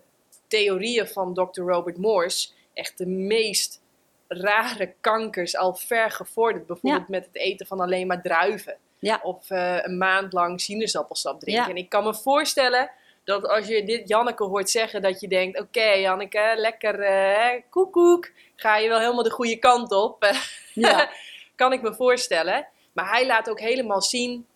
theorieën 0.46 1.06
van 1.08 1.34
Dr. 1.34 1.60
Robert 1.60 1.96
Morse 1.96 2.48
echt 2.74 2.98
de 2.98 3.06
meest 3.06 3.80
rare 4.28 4.94
kankers 5.00 5.56
al 5.56 5.74
ver 5.74 6.10
gevorderd. 6.10 6.66
Bijvoorbeeld 6.66 7.08
met 7.08 7.26
het 7.26 7.36
eten 7.36 7.66
van 7.66 7.80
alleen 7.80 8.06
maar 8.06 8.22
druiven. 8.22 8.76
Of 9.22 9.50
uh, 9.50 9.78
een 9.82 9.98
maand 9.98 10.32
lang 10.32 10.60
sinaasappelsap 10.60 11.40
drinken. 11.40 11.70
En 11.70 11.76
ik 11.76 11.88
kan 11.88 12.04
me 12.04 12.14
voorstellen 12.14 12.90
dat 13.24 13.48
als 13.48 13.66
je 13.66 13.84
dit 13.84 14.08
Janneke 14.08 14.44
hoort 14.44 14.70
zeggen, 14.70 15.02
dat 15.02 15.20
je 15.20 15.28
denkt: 15.28 15.58
Oké, 15.60 15.66
okay, 15.78 16.00
Janneke, 16.00 16.52
lekker 16.56 17.00
uh, 17.00 17.62
koekoek. 17.70 18.30
Ga 18.56 18.76
je 18.76 18.88
wel 18.88 18.98
helemaal 18.98 19.22
de 19.22 19.30
goede 19.30 19.56
kant 19.58 19.92
op? 19.92 20.24
Ja. 20.74 21.10
kan 21.54 21.72
ik 21.72 21.82
me 21.82 21.94
voorstellen. 21.94 22.66
Maar 22.92 23.10
hij 23.10 23.26
laat 23.26 23.50
ook 23.50 23.60
helemaal 23.60 24.02
zien 24.02 24.46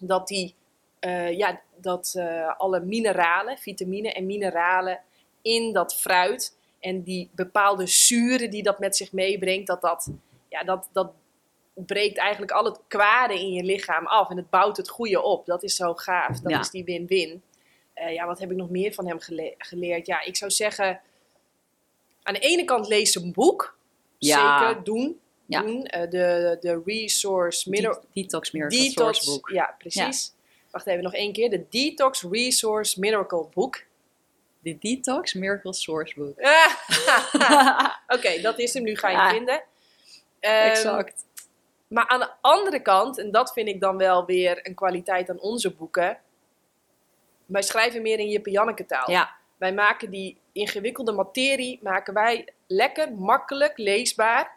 dat, 0.00 0.28
die, 0.28 0.54
uh, 1.00 1.36
ja, 1.36 1.60
dat 1.76 2.14
uh, 2.16 2.58
alle 2.58 2.80
mineralen, 2.80 3.58
vitamine 3.58 4.12
en 4.12 4.26
mineralen 4.26 5.00
in 5.42 5.72
dat 5.72 5.94
fruit 5.94 6.56
en 6.80 7.02
die 7.02 7.30
bepaalde 7.34 7.86
zuren 7.86 8.50
die 8.50 8.62
dat 8.62 8.78
met 8.78 8.96
zich 8.96 9.12
meebrengt, 9.12 9.66
dat 9.66 9.80
dat, 9.80 10.10
ja, 10.48 10.62
dat, 10.64 10.88
dat 10.92 11.12
breekt 11.74 12.18
eigenlijk 12.18 12.52
al 12.52 12.64
het 12.64 12.80
kwade 12.88 13.34
in 13.40 13.52
je 13.52 13.62
lichaam 13.62 14.06
af 14.06 14.30
en 14.30 14.36
het 14.36 14.50
bouwt 14.50 14.76
het 14.76 14.88
goede 14.88 15.22
op. 15.22 15.46
Dat 15.46 15.62
is 15.62 15.76
zo 15.76 15.94
gaaf. 15.94 16.40
Dat 16.40 16.52
Ja. 16.52 16.60
is 16.60 16.70
die 16.70 16.84
win-win. 16.84 17.42
Uh, 17.94 18.12
ja, 18.14 18.26
wat 18.26 18.38
heb 18.38 18.50
ik 18.50 18.56
nog 18.56 18.70
meer 18.70 18.92
van 18.92 19.06
hem 19.06 19.20
gele 19.20 19.54
geleerd? 19.58 20.06
Ja, 20.06 20.22
ik 20.22 20.36
zou 20.36 20.50
zeggen, 20.50 21.00
aan 22.22 22.34
de 22.34 22.40
ene 22.40 22.64
kant 22.64 22.88
lees 22.88 23.14
een 23.14 23.32
boek. 23.32 23.78
Ja. 24.18 24.58
Zeker 24.68 24.84
doen. 24.84 25.20
Ja. 25.46 25.60
doen. 25.62 25.76
Uh, 25.96 26.10
de, 26.10 26.56
de 26.60 26.82
Resource. 26.84 27.70
De- 27.70 28.00
Detox 28.12 28.50
Miracle 28.50 28.78
Detox, 28.78 28.94
Source 28.94 29.30
Book. 29.30 29.50
ja, 29.50 29.74
precies. 29.78 30.32
Wacht 30.70 30.86
even, 30.86 31.02
nog 31.02 31.14
één 31.14 31.32
keer. 31.32 31.50
De 31.50 31.66
Detox 31.70 32.22
Resource 32.30 33.00
Miracle 33.00 33.46
Book. 33.54 33.84
De 34.60 34.78
Detox 34.78 35.34
Miracle 35.34 35.74
Source 35.74 36.14
Book. 36.14 36.38
Oké, 38.16 38.40
dat 38.40 38.58
is 38.58 38.74
hem. 38.74 38.82
Nu 38.82 38.96
ga 38.96 39.08
je 39.08 39.16
Ja. 39.16 39.30
vinden. 39.30 39.62
Ehm, 40.40 40.68
exact. 40.68 41.24
Maar 41.86 42.06
aan 42.08 42.20
de 42.20 42.30
andere 42.40 42.80
kant, 42.82 43.18
en 43.18 43.30
dat 43.30 43.52
vind 43.52 43.68
ik 43.68 43.80
dan 43.80 43.96
wel 43.96 44.24
weer 44.24 44.66
een 44.66 44.74
kwaliteit 44.74 45.30
aan 45.30 45.40
onze 45.40 45.70
boeken. 45.74 46.18
Wij 47.46 47.62
schrijven 47.62 48.02
meer 48.02 48.18
in 48.18 48.28
Jip 48.28 48.46
en 48.46 48.52
Janneke 48.52 48.86
taal. 48.86 49.10
Ja, 49.10 49.34
Wij 49.56 49.72
maken 49.72 50.10
die 50.10 50.36
ingewikkelde 50.52 51.12
materie 51.12 51.78
maken 51.82 52.14
wij 52.14 52.48
lekker, 52.66 53.12
makkelijk, 53.12 53.78
leesbaar. 53.78 54.52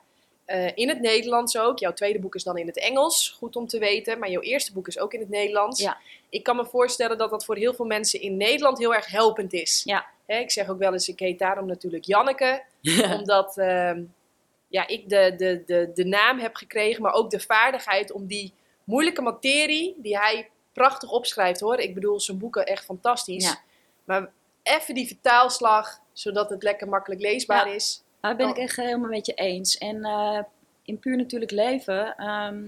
Eh, 0.46 0.72
in 0.76 0.90
het 0.90 1.02
Nederlands 1.02 1.58
ook. 1.58 1.80
Jouw 1.80 1.94
tweede 1.94 2.20
boek 2.20 2.36
is 2.36 2.44
dan 2.44 2.58
in 2.58 2.68
het 2.68 2.80
Engels, 2.80 3.36
goed 3.38 3.56
om 3.56 3.68
te 3.68 3.80
weten. 3.80 4.20
Maar 4.20 4.30
jouw 4.30 4.42
eerste 4.42 4.74
boek 4.74 4.88
is 4.88 5.00
ook 5.00 5.14
in 5.14 5.20
het 5.20 5.30
Nederlands. 5.30 5.82
Ja. 5.82 5.98
Ik 6.30 6.44
kan 6.44 6.56
me 6.56 6.66
voorstellen 6.66 7.18
dat 7.18 7.30
dat 7.30 7.46
voor 7.46 7.56
heel 7.56 7.74
veel 7.74 7.86
mensen 7.86 8.22
in 8.22 8.38
Nederland 8.38 8.78
heel 8.78 8.94
erg 8.94 9.08
helpend 9.12 9.54
is. 9.54 9.82
Ja. 9.86 10.06
Hè, 10.26 10.38
ik 10.38 10.52
zeg 10.52 10.70
ook 10.70 10.78
wel 10.78 10.94
eens, 10.94 11.08
ik 11.08 11.20
heet 11.20 11.40
daarom 11.40 11.66
natuurlijk 11.66 12.06
Janneke. 12.06 12.64
Omdat 13.20 13.58
ehm, 13.58 14.04
ja, 14.68 14.88
ik 14.88 15.10
de, 15.10 15.34
de, 15.38 15.64
de, 15.66 15.92
de 15.94 16.06
naam 16.06 16.40
heb 16.40 16.56
gekregen, 16.56 17.02
maar 17.02 17.14
ook 17.14 17.30
de 17.30 17.40
vaardigheid 17.40 18.12
om 18.12 18.28
die 18.28 18.54
moeilijke 18.84 19.22
materie, 19.22 19.96
die 19.98 20.18
hij 20.18 20.50
prachtig 20.78 21.12
opschrijft 21.12 21.60
hoor. 21.60 21.78
Ik 21.80 21.94
bedoel, 21.94 22.20
zijn 22.20 22.38
boeken 22.38 22.66
echt 22.66 22.86
fantastisch. 22.86 23.44
Ja. 23.44 23.60
Maar 24.04 24.30
even 24.64 24.94
die 24.94 25.08
vertaalslag, 25.08 26.00
zodat 26.14 26.50
het 26.50 26.64
lekker 26.64 26.88
makkelijk 26.90 27.22
leesbaar 27.22 27.68
Ja. 27.68 27.74
is. 27.74 28.04
daar 28.22 28.36
ben 28.36 28.46
Oh. 28.46 28.52
ik 28.52 28.58
echt 28.58 28.76
helemaal 28.76 29.10
met 29.10 29.26
je 29.26 29.34
eens. 29.34 29.78
En 29.78 30.04
eh, 30.06 30.40
in 30.84 31.00
Puur 31.00 31.18
Natuurlijk 31.18 31.52
Leven 31.52 32.16
ehm, 32.16 32.64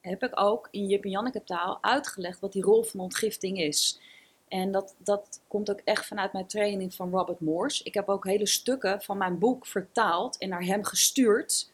heb 0.00 0.22
ik 0.22 0.40
ook 0.40 0.68
in 0.70 0.86
Jip 0.86 1.04
en 1.04 1.10
Janneke 1.10 1.44
taal 1.44 1.78
uitgelegd 1.80 2.40
wat 2.40 2.52
die 2.52 2.62
rol 2.62 2.82
van 2.82 3.00
ontgifting 3.00 3.58
is. 3.58 4.00
En 4.48 4.70
dat, 4.72 4.94
dat 4.98 5.40
komt 5.48 5.70
ook 5.70 5.80
echt 5.84 6.06
vanuit 6.06 6.32
mijn 6.32 6.46
training 6.46 6.94
van 6.94 7.10
Robert 7.10 7.40
Morse. 7.40 7.84
Ik 7.84 7.94
heb 7.94 8.08
ook 8.08 8.24
hele 8.24 8.46
stukken 8.46 9.02
van 9.02 9.16
mijn 9.18 9.38
boek 9.38 9.66
vertaald 9.66 10.38
en 10.38 10.48
naar 10.48 10.64
hem 10.64 10.84
gestuurd. 10.84 11.70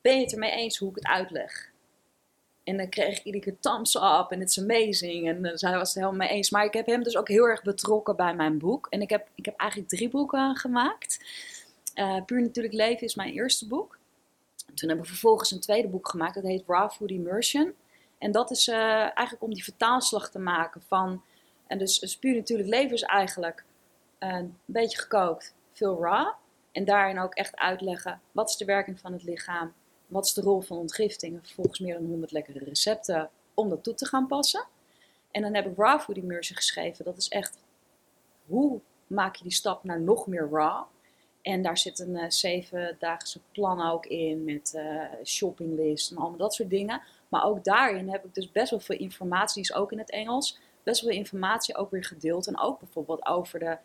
Ben 0.00 0.16
je 0.16 0.22
het 0.22 0.32
ermee 0.32 0.50
eens 0.50 0.78
hoe 0.78 0.88
ik 0.90 0.94
het 0.94 1.06
uitleg? 1.06 1.69
En 2.64 2.76
dan 2.76 2.88
kreeg 2.88 3.18
ik 3.18 3.24
iedere 3.24 3.44
keer 3.44 3.56
thumbs 3.60 3.94
up 3.94 4.26
en 4.30 4.40
it's 4.40 4.58
amazing. 4.58 5.28
En 5.28 5.44
uh, 5.44 5.50
zij 5.54 5.76
was 5.76 5.88
het 5.94 6.02
helemaal 6.02 6.26
mee 6.26 6.28
eens. 6.28 6.50
Maar 6.50 6.64
ik 6.64 6.72
heb 6.72 6.86
hem 6.86 7.02
dus 7.02 7.16
ook 7.16 7.28
heel 7.28 7.44
erg 7.44 7.62
betrokken 7.62 8.16
bij 8.16 8.34
mijn 8.34 8.58
boek. 8.58 8.86
En 8.90 9.00
ik 9.00 9.10
heb, 9.10 9.28
ik 9.34 9.44
heb 9.44 9.56
eigenlijk 9.56 9.90
drie 9.90 10.08
boeken 10.08 10.56
gemaakt. 10.56 11.24
Uh, 11.94 12.24
Puur 12.24 12.40
Natuurlijk 12.40 12.74
Leven 12.74 13.06
is 13.06 13.14
mijn 13.14 13.32
eerste 13.32 13.66
boek. 13.66 13.98
Toen 14.74 14.88
heb 14.88 14.98
ik 14.98 15.06
vervolgens 15.06 15.50
een 15.50 15.60
tweede 15.60 15.88
boek 15.88 16.08
gemaakt. 16.08 16.34
Dat 16.34 16.44
heet 16.44 16.64
Raw 16.66 16.90
Food 16.90 17.10
Immersion. 17.10 17.74
En 18.20 18.32
dat 18.32 18.50
is 18.50 18.68
eh, 18.68 18.76
eigenlijk 19.00 19.42
om 19.42 19.54
die 19.54 19.64
vertaalslag 19.64 20.30
te 20.30 20.38
maken 20.38 20.82
van. 20.82 21.22
En 21.66 21.78
dus 21.78 22.02
een 22.02 22.18
puur 22.20 22.34
natuurlijk 22.34 22.68
leven 22.68 22.94
is 22.94 23.02
eigenlijk 23.02 23.64
eh, 24.18 24.34
een 24.34 24.58
beetje 24.64 24.98
gekookt, 24.98 25.54
veel 25.72 26.02
raw. 26.02 26.32
En 26.72 26.84
daarin 26.84 27.18
ook 27.18 27.34
echt 27.34 27.56
uitleggen 27.56 28.20
wat 28.32 28.48
is 28.48 28.56
de 28.56 28.64
werking 28.64 29.00
van 29.00 29.12
het 29.12 29.22
lichaam, 29.22 29.72
wat 30.10 30.24
is 30.24 30.32
de 30.32 30.40
rol 30.40 30.60
van 30.60 30.76
ontgifting. 30.76 31.34
En 31.34 31.44
vervolgens 31.44 31.78
meer 31.78 31.94
dan 31.94 32.06
100 32.06 32.32
lekkere 32.32 32.64
recepten 32.64 33.30
om 33.54 33.68
dat 33.68 33.82
toe 33.82 33.94
te 33.94 34.06
gaan 34.06 34.26
passen. 34.26 34.64
En 35.30 35.42
dan 35.42 35.54
heb 35.54 35.66
ik 35.66 35.76
raw 35.76 36.00
food 36.00 36.16
immersion 36.16 36.56
geschreven. 36.56 37.04
Dat 37.04 37.16
is 37.16 37.28
echt 37.28 37.58
hoe 38.46 38.80
maak 39.06 39.36
je 39.36 39.42
die 39.42 39.52
stap 39.52 39.84
naar 39.84 40.00
nog 40.00 40.26
meer 40.26 40.48
raw. 40.50 40.84
En 41.42 41.62
daar 41.62 41.78
zit 41.78 41.98
een 41.98 42.16
uh, 42.16 42.24
zevendaagse 42.28 43.40
plan 43.52 43.90
ook 43.90 44.06
in 44.06 44.44
met 44.44 44.72
uh, 44.76 45.02
shoppinglist 45.24 46.10
en 46.10 46.16
allemaal 46.16 46.38
dat 46.38 46.54
soort 46.54 46.70
dingen. 46.70 47.02
Maar 47.28 47.44
ook 47.44 47.64
daarin 47.64 48.08
heb 48.08 48.24
ik 48.24 48.34
dus 48.34 48.52
best 48.52 48.70
wel 48.70 48.80
veel 48.80 48.98
informatie, 48.98 49.62
die 49.62 49.70
is 49.70 49.76
ook 49.76 49.92
in 49.92 49.98
het 49.98 50.10
Engels, 50.10 50.58
best 50.82 51.00
wel 51.00 51.10
veel 51.10 51.18
informatie 51.18 51.76
ook 51.76 51.90
weer 51.90 52.04
gedeeld. 52.04 52.46
En 52.46 52.58
ook 52.58 52.78
bijvoorbeeld 52.78 53.26
over 53.26 53.58
de, 53.58 53.76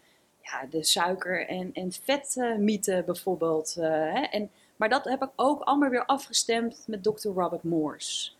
ja, 0.42 0.66
de 0.70 0.84
suiker- 0.84 1.48
en, 1.48 1.74
en 1.74 1.92
vetmythe 1.92 3.04
bijvoorbeeld. 3.06 3.76
Uh, 3.80 3.86
hè. 3.86 4.22
En, 4.22 4.52
maar 4.76 4.90
dat 4.90 5.06
heb 5.06 5.24
ik 5.24 5.30
ook 5.36 5.62
allemaal 5.62 5.90
weer 5.90 6.06
afgestemd 6.06 6.84
met 6.88 7.04
Dr. 7.04 7.28
Robert 7.28 7.64
Morse. 7.64 8.32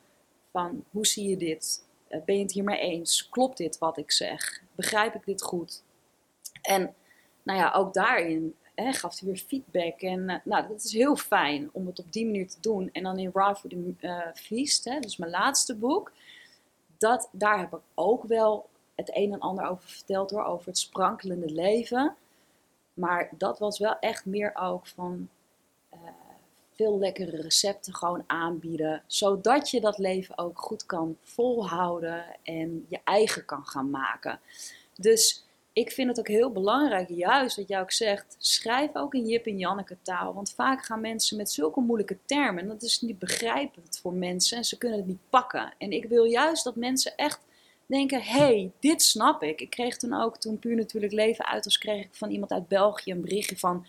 Van, 0.52 0.84
hoe 0.92 1.06
zie 1.06 1.30
je 1.30 1.38
dit? 1.38 1.84
ben 2.26 2.36
je 2.36 2.42
het 2.42 2.52
hiermee 2.52 2.80
eens? 2.80 3.30
Klopt 3.30 3.58
dit 3.58 3.78
wat 3.78 3.98
ik 3.98 4.12
zeg? 4.12 4.62
Begrijp 4.76 5.16
ik 5.16 5.26
dit 5.26 5.42
goed? 5.42 5.84
En 6.62 6.96
nou 7.44 7.60
ja, 7.60 7.72
ook 7.72 7.94
daarin 7.94 8.56
hè, 8.76 8.94
gaf 8.94 9.20
hij 9.20 9.28
weer 9.28 9.38
feedback. 9.38 10.02
En 10.02 10.20
uh, 10.20 10.36
nou, 10.44 10.68
dat 10.68 10.84
is 10.84 10.94
heel 10.94 11.16
fijn 11.16 11.70
om 11.72 11.88
het 11.88 12.00
op 12.00 12.12
die 12.12 12.26
manier 12.26 12.48
te 12.48 12.60
doen. 12.60 12.90
En 12.92 13.04
dan 13.04 13.20
in 13.20 13.32
Raw 13.34 13.56
for 13.56 13.70
the 13.70 13.94
uh, 14.00 14.20
Feast, 14.34 14.86
hè, 14.86 15.00
dus 15.00 15.18
mijn 15.18 15.32
laatste 15.32 15.76
boek. 15.76 16.12
Dat, 16.98 17.30
daar 17.32 17.60
heb 17.60 17.74
ik 17.74 17.82
ook 17.94 18.24
wel 18.24 18.70
het 18.96 19.16
een 19.16 19.34
en 19.34 19.40
ander 19.40 19.66
over 19.66 19.90
verteld 19.90 20.32
hoor, 20.32 20.44
over 20.44 20.68
het 20.68 20.78
sprankelende 20.78 21.50
leven. 21.50 22.16
Maar 22.94 23.30
dat 23.38 23.60
was 23.60 23.80
wel 23.80 24.00
echt 24.00 24.26
meer 24.26 24.56
ook 24.56 24.88
van 24.88 25.30
veel 26.76 27.00
lekkere 27.00 27.42
recepten 27.42 27.96
gewoon 27.96 28.24
aanbieden. 28.28 29.04
Zodat 29.08 29.70
je 29.70 29.82
dat 29.82 29.98
leven 29.98 30.38
ook 30.38 30.60
goed 30.60 30.86
kan 30.86 31.18
volhouden 31.22 32.26
en 32.44 32.86
je 32.90 33.00
eigen 33.04 33.46
kan 33.46 33.66
gaan 33.66 33.90
maken. 33.90 34.40
Dus 34.96 35.46
ik 35.74 35.92
vind 35.92 36.10
het 36.10 36.20
ook 36.20 36.28
heel 36.28 36.52
belangrijk, 36.52 37.10
juist 37.10 37.56
wat 37.56 37.68
jij 37.68 37.82
ook 37.82 37.92
zegt, 37.92 38.36
schrijf 38.40 38.90
ook 38.94 39.14
in 39.14 39.28
Jip 39.28 39.46
en 39.46 39.58
Janneke 39.58 39.98
taal. 40.02 40.34
Want 40.34 40.54
vaak 40.54 40.86
gaan 40.86 41.02
mensen 41.02 41.38
met 41.38 41.52
zulke 41.52 41.80
moeilijke 41.80 42.18
termen, 42.26 42.64
en 42.64 42.70
dat 42.70 42.84
is 42.84 43.02
niet 43.02 43.20
begrijpend 43.20 44.00
voor 44.02 44.14
mensen, 44.14 44.58
en 44.58 44.64
ze 44.64 44.78
kunnen 44.78 44.98
het 44.98 45.08
niet 45.08 45.30
pakken. 45.30 45.74
En 45.78 45.92
ik 45.92 46.06
wil 46.06 46.24
juist 46.24 46.64
dat 46.64 46.76
mensen 46.76 47.16
echt 47.16 47.40
denken, 47.86 48.22
hey, 48.22 48.72
dit 48.80 49.02
snap 49.02 49.44
ik. 49.44 49.62
Ik 49.62 49.70
kreeg 49.70 49.98
toen 49.98 50.14
ook, 50.14 50.38
toen 50.38 50.60
Puur 50.60 50.76
Natuurlijk 50.76 51.14
Leven 51.14 51.46
uit 51.46 51.66
was, 51.66 51.78
kreeg 51.78 52.06
ik 52.06 52.14
van 52.14 52.30
iemand 52.32 52.52
uit 52.52 52.68
België 52.68 53.12
een 53.12 53.22
berichtje 53.22 53.58
van, 53.58 53.86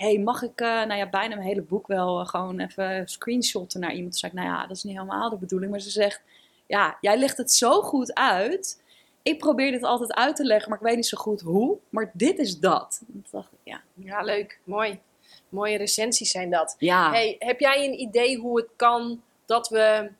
hey, 0.00 0.18
mag 0.18 0.42
ik, 0.42 0.60
uh, 0.60 0.68
nou 0.68 0.94
ja, 0.94 1.08
bijna 1.08 1.34
mijn 1.34 1.46
hele 1.46 1.62
boek 1.62 1.86
wel 1.86 2.20
uh, 2.20 2.26
gewoon 2.26 2.60
even 2.60 3.08
screenshotten 3.08 3.80
naar 3.80 3.92
iemand. 3.92 4.10
Toen 4.10 4.20
zei 4.20 4.32
ik, 4.32 4.38
nou 4.38 4.50
ja, 4.50 4.66
dat 4.66 4.76
is 4.76 4.82
niet 4.82 4.96
helemaal 4.96 5.30
de 5.30 5.36
bedoeling. 5.36 5.70
Maar 5.70 5.80
ze 5.80 5.90
zegt, 5.90 6.22
ja, 6.66 6.96
jij 7.00 7.18
legt 7.18 7.36
het 7.36 7.52
zo 7.52 7.82
goed 7.82 8.14
uit 8.14 8.78
ik 9.22 9.38
probeer 9.38 9.70
dit 9.70 9.82
altijd 9.82 10.14
uit 10.14 10.36
te 10.36 10.44
leggen, 10.44 10.68
maar 10.68 10.78
ik 10.78 10.84
weet 10.84 10.96
niet 10.96 11.06
zo 11.06 11.18
goed 11.18 11.40
hoe. 11.40 11.78
Maar 11.88 12.10
dit 12.12 12.38
is 12.38 12.58
dat. 12.58 13.00
dat 13.06 13.30
dacht 13.30 13.52
ik, 13.52 13.58
ja. 13.62 13.80
ja, 13.94 14.22
leuk. 14.22 14.58
Mooi. 14.64 15.00
Mooie 15.48 15.76
recensies 15.76 16.30
zijn 16.30 16.50
dat. 16.50 16.76
Ja. 16.78 17.10
Hey, 17.10 17.36
heb 17.38 17.60
jij 17.60 17.84
een 17.84 18.00
idee 18.00 18.36
hoe 18.36 18.56
het 18.56 18.68
kan 18.76 19.22
dat 19.46 19.68
we, 19.68 20.10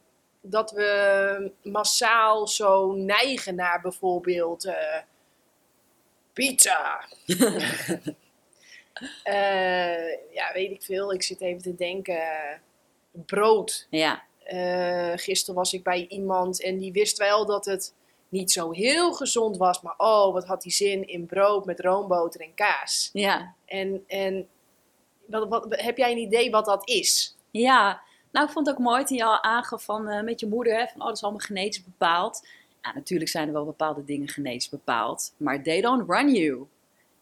dat 0.40 0.70
we 0.70 1.50
massaal 1.62 2.48
zo 2.48 2.92
neigen 2.92 3.54
naar 3.54 3.80
bijvoorbeeld 3.80 4.66
uh, 4.66 4.74
pizza? 6.32 7.04
uh, 9.24 10.32
ja, 10.32 10.52
weet 10.52 10.70
ik 10.70 10.82
veel. 10.82 11.12
Ik 11.12 11.22
zit 11.22 11.40
even 11.40 11.62
te 11.62 11.74
denken. 11.74 12.22
Brood. 13.12 13.86
Ja. 13.90 14.22
Uh, 14.52 15.12
gisteren 15.14 15.54
was 15.54 15.72
ik 15.72 15.82
bij 15.82 16.06
iemand 16.08 16.62
en 16.62 16.78
die 16.78 16.92
wist 16.92 17.18
wel 17.18 17.46
dat 17.46 17.64
het 17.64 17.94
niet 18.30 18.52
zo 18.52 18.70
heel 18.70 19.12
gezond 19.12 19.56
was, 19.56 19.82
maar 19.82 19.94
oh, 19.96 20.32
wat 20.32 20.44
had 20.44 20.62
die 20.62 20.72
zin 20.72 21.06
in 21.06 21.26
brood 21.26 21.64
met 21.64 21.80
roomboter 21.80 22.40
en 22.40 22.54
kaas. 22.54 23.10
Ja. 23.12 23.54
En, 23.64 24.04
en 24.06 24.48
wat, 25.26 25.48
wat, 25.48 25.66
heb 25.68 25.96
jij 25.96 26.12
een 26.12 26.18
idee 26.18 26.50
wat 26.50 26.64
dat 26.64 26.88
is? 26.88 27.36
Ja, 27.50 28.02
nou 28.32 28.46
ik 28.46 28.52
vond 28.52 28.66
het 28.66 28.76
ook 28.76 28.82
mooi 28.82 29.04
toen 29.04 29.16
je 29.16 29.24
al 29.24 29.42
aangaf 29.42 29.84
van, 29.84 30.08
uh, 30.08 30.22
met 30.22 30.40
je 30.40 30.46
moeder, 30.46 30.78
hè, 30.78 30.86
van 30.86 31.00
oh, 31.00 31.06
dat 31.06 31.16
is 31.16 31.22
allemaal 31.22 31.40
genetisch 31.40 31.84
bepaald. 31.84 32.46
Ja, 32.82 32.92
natuurlijk 32.94 33.30
zijn 33.30 33.46
er 33.46 33.52
wel 33.52 33.64
bepaalde 33.64 34.04
dingen 34.04 34.28
genetisch 34.28 34.68
bepaald, 34.68 35.34
maar 35.36 35.62
they 35.62 35.80
don't 35.80 36.10
run 36.10 36.34
you. 36.34 36.66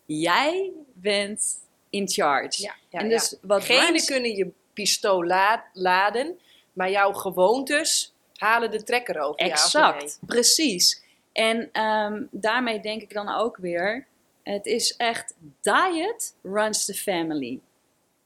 Jij 0.04 0.72
bent 0.92 1.58
in 1.90 2.08
charge. 2.08 2.62
Ja, 2.62 2.74
ja, 2.88 2.98
en 2.98 3.08
dus 3.08 3.36
wat 3.42 3.64
Genen 3.64 4.04
kunnen 4.04 4.34
je 4.36 4.50
pistool 4.72 5.24
la- 5.24 5.64
laden, 5.72 6.38
maar 6.72 6.90
jouw 6.90 7.12
gewoontes 7.12 8.14
halen 8.34 8.70
de 8.70 8.82
trekker 8.82 9.20
over. 9.20 9.40
Exact, 9.40 10.18
precies. 10.26 11.02
En 11.32 11.68
ehm, 11.72 12.22
daarmee 12.30 12.80
denk 12.80 13.02
ik 13.02 13.12
dan 13.12 13.28
ook 13.28 13.56
weer, 13.56 14.06
het 14.42 14.66
is 14.66 14.96
echt 14.96 15.34
diet 15.60 16.36
runs 16.42 16.84
the 16.84 16.94
family. 16.94 17.60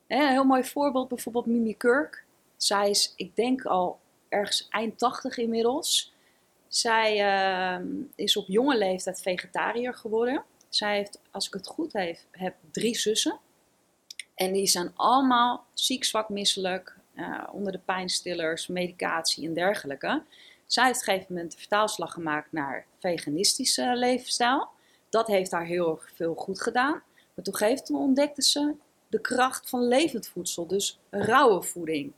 Een 0.08 0.28
heel 0.28 0.44
mooi 0.44 0.64
voorbeeld 0.64 1.08
bijvoorbeeld 1.08 1.46
Mimi 1.46 1.76
Kirk. 1.76 2.24
Zij 2.56 2.90
is, 2.90 3.12
ik 3.16 3.36
denk 3.36 3.64
al 3.64 3.98
ergens 4.28 4.66
eind 4.70 4.98
80 4.98 5.36
inmiddels. 5.36 6.12
Zij 6.68 7.20
ehm, 7.20 7.86
is 8.14 8.36
op 8.36 8.44
jonge 8.48 8.76
leeftijd 8.78 9.22
vegetariër 9.22 9.94
geworden. 9.94 10.44
Zij 10.68 10.96
heeft, 10.96 11.20
als 11.30 11.46
ik 11.46 11.52
het 11.52 11.66
goed 11.66 11.92
heb, 11.92 12.16
heb 12.30 12.54
drie 12.70 12.96
zussen. 12.96 13.38
En 14.34 14.52
die 14.52 14.66
zijn 14.66 14.92
allemaal 14.94 15.66
ziek, 15.74 16.04
zwak, 16.04 16.28
misselijk, 16.28 16.96
uh, 17.14 17.48
onder 17.52 17.72
de 17.72 17.78
pijnstillers, 17.78 18.66
medicatie 18.66 19.46
en 19.46 19.54
dergelijke. 19.54 20.22
Zij 20.66 20.84
heeft 20.86 21.00
op 21.00 21.06
een 21.06 21.12
gegeven 21.12 21.34
moment 21.34 21.52
de 21.52 21.58
vertaalslag 21.58 22.12
gemaakt 22.12 22.52
naar 22.52 22.86
veganistische 22.98 23.92
levensstijl. 23.96 24.68
Dat 25.08 25.26
heeft 25.26 25.50
haar 25.50 25.66
heel 25.66 25.90
erg 25.90 26.10
veel 26.14 26.34
goed 26.34 26.60
gedaan. 26.60 27.02
Maar 27.34 27.44
toen, 27.44 27.76
toen 27.84 28.00
ontdekte 28.00 28.42
ze 28.42 28.74
de 29.08 29.20
kracht 29.20 29.68
van 29.68 29.88
levend 29.88 30.28
voedsel, 30.28 30.66
dus 30.66 31.00
rauwe 31.10 31.62
voeding. 31.62 32.12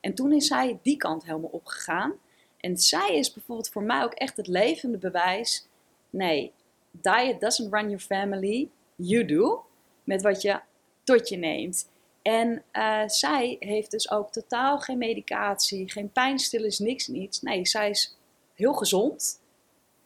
En 0.00 0.14
toen 0.14 0.32
is 0.32 0.46
zij 0.46 0.78
die 0.82 0.96
kant 0.96 1.24
helemaal 1.24 1.50
opgegaan. 1.50 2.14
En 2.60 2.76
zij 2.76 3.16
is 3.18 3.32
bijvoorbeeld 3.32 3.68
voor 3.68 3.82
mij 3.82 4.02
ook 4.02 4.12
echt 4.12 4.36
het 4.36 4.46
levende 4.46 4.98
bewijs. 4.98 5.68
Nee, 6.10 6.52
diet 6.90 7.40
doesn't 7.40 7.72
run 7.72 7.84
your 7.84 7.98
family, 7.98 8.70
you 8.96 9.24
do. 9.24 9.64
Met 10.04 10.22
wat 10.22 10.42
je 10.42 10.60
tot 11.06 11.28
je 11.28 11.36
neemt. 11.36 11.88
En 12.22 12.62
uh, 12.72 13.02
zij 13.06 13.56
heeft 13.58 13.90
dus 13.90 14.10
ook 14.10 14.32
totaal 14.32 14.78
geen 14.78 14.98
medicatie, 14.98 15.90
geen 15.90 16.12
pijnstillers, 16.12 16.78
niks, 16.78 17.06
niets. 17.06 17.40
Nee, 17.42 17.66
zij 17.66 17.90
is 17.90 18.16
heel 18.54 18.72
gezond. 18.72 19.40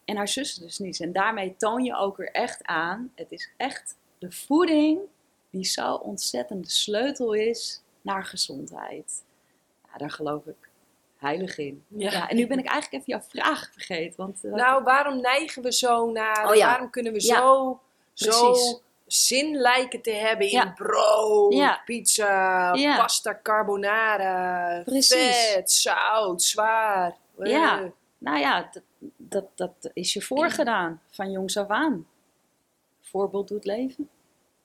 En 0.04 0.16
haar 0.16 0.28
zus 0.28 0.54
dus 0.54 0.78
niet. 0.78 1.00
En 1.00 1.12
daarmee 1.12 1.56
toon 1.56 1.84
je 1.84 1.96
ook 1.96 2.16
weer 2.16 2.30
echt 2.30 2.64
aan, 2.64 3.12
het 3.14 3.32
is 3.32 3.50
echt 3.56 3.96
de 4.18 4.32
voeding 4.32 5.00
die 5.50 5.64
zo 5.64 5.94
ontzettend 5.94 6.64
de 6.64 6.70
sleutel 6.70 7.32
is 7.32 7.82
naar 8.00 8.24
gezondheid. 8.24 9.24
Ja, 9.92 9.98
daar 9.98 10.10
geloof 10.10 10.46
ik 10.46 10.70
heilig 11.16 11.58
in. 11.58 11.84
Ja. 11.88 12.10
Ja. 12.10 12.28
en 12.28 12.36
nu 12.36 12.46
ben 12.46 12.58
ik 12.58 12.66
eigenlijk 12.66 13.02
even 13.02 13.18
jouw 13.18 13.28
vraag 13.28 13.70
vergeten. 13.72 14.16
Want, 14.16 14.44
uh, 14.44 14.52
Nou, 14.52 14.82
waarom 14.82 15.20
neigen 15.20 15.62
we 15.62 15.72
zo 15.72 16.10
naar, 16.10 16.48
Oh 16.48 16.54
ja. 16.54 16.66
waarom 16.66 16.90
kunnen 16.90 17.12
we 17.12 17.20
zo, 17.20 17.80
zo 18.12 18.50
Precies. 18.50 18.80
Zin 19.12 19.56
lijken 19.56 20.02
te 20.02 20.10
hebben 20.12 20.50
in 20.50 20.72
brood, 20.74 21.52
Ja. 21.54 21.82
pizza, 21.84 22.72
Ja. 22.74 22.96
pasta 22.96 23.40
carbonara, 23.42 24.82
Precies. 24.84 25.36
vet, 25.52 25.70
zout, 25.72 26.42
zwaar. 26.42 27.16
Ja. 27.38 27.80
Eh. 27.80 27.86
Nou 28.18 28.38
ja, 28.38 28.70
dat, 29.16 29.44
dat, 29.54 29.72
is 29.92 30.12
je 30.12 30.22
voorgedaan 30.22 31.00
van 31.10 31.30
jongs 31.30 31.56
af 31.56 31.68
aan. 31.68 32.06
Voorbeeld 33.00 33.48
doet 33.48 33.64
leven. 33.64 34.08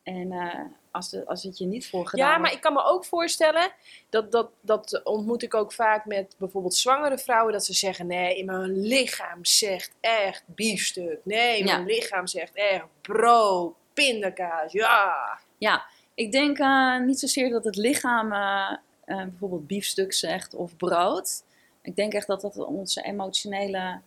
En 0.04 0.32
eh, 0.32 0.60
als, 0.92 1.10
de, 1.10 1.26
als 1.26 1.44
het 1.44 1.58
je 1.58 1.66
niet 1.66 1.90
voorgedaan 1.90 2.30
Ja, 2.32 2.38
maar 2.38 2.52
ik 2.52 2.62
kan 2.62 2.74
me 2.74 2.84
ook 2.84 3.06
voorstellen, 3.06 3.72
dat, 4.10 4.32
dat, 4.32 4.50
dat 4.62 5.02
ontmoet 5.04 5.44
ik 5.44 5.54
ook 5.54 5.74
vaak 5.74 6.06
met 6.06 6.36
bijvoorbeeld 6.38 6.76
zwangere 6.76 7.18
vrouwen, 7.18 7.54
dat 7.54 7.66
ze 7.66 7.74
zeggen, 7.74 8.08
nee, 8.08 8.46
mijn 8.46 8.82
lichaam 8.88 9.46
zegt 9.46 9.92
echt 10.02 10.44
biefstuk. 10.48 11.20
Nee, 11.24 11.64
mijn 11.64 11.80
Ja. 11.80 11.86
lichaam 11.86 12.28
zegt 12.28 12.56
echt 12.56 12.86
brood, 13.02 13.76
pindakaas, 13.96 14.72
ja. 14.72 15.40
Ja, 15.58 15.86
ik 16.14 16.32
denk 16.32 16.58
eh, 16.58 17.00
niet 17.00 17.20
zozeer 17.20 17.50
dat 17.50 17.64
het 17.64 17.76
lichaam 17.76 18.32
eh, 18.32 18.72
eh, 19.06 19.28
bijvoorbeeld 19.28 19.68
biefstuk 19.68 20.14
zegt 20.14 20.54
of 20.54 20.76
brood. 20.78 21.44
Ik 21.82 21.96
denk 21.96 22.14
echt 22.14 22.28
dat 22.28 22.42
dat 22.42 22.58
onze 22.58 23.02
emotionele 23.02 24.02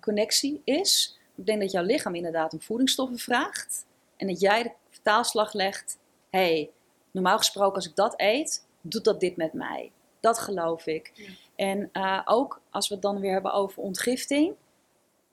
connectie 0.00 0.60
is. 0.64 1.18
Ik 1.34 1.46
denk 1.46 1.60
dat 1.60 1.70
jouw 1.70 1.82
lichaam 1.82 2.14
inderdaad 2.14 2.52
om 2.52 2.60
voedingsstoffen 2.60 3.18
vraagt. 3.18 3.86
En 4.16 4.26
dat 4.26 4.40
jij 4.40 4.62
de 4.62 4.72
vertaalslag 4.90 5.52
legt. 5.52 5.98
hey, 6.30 6.70
normaal 7.10 7.38
gesproken 7.38 7.74
als 7.74 7.88
ik 7.88 7.96
dat 7.96 8.14
eet, 8.16 8.66
doet 8.80 9.04
dat 9.04 9.20
dit 9.20 9.36
met 9.36 9.52
mij. 9.52 9.92
Dat 10.20 10.38
geloof 10.38 10.86
ik. 10.86 11.12
Ja. 11.14 11.30
En 11.56 11.90
ook 12.24 12.60
als 12.70 12.88
we 12.88 12.94
het 12.94 13.02
dan 13.02 13.20
weer 13.20 13.32
hebben 13.32 13.52
over 13.52 13.82
ontgifting, 13.82 14.54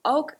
ook 0.02 0.34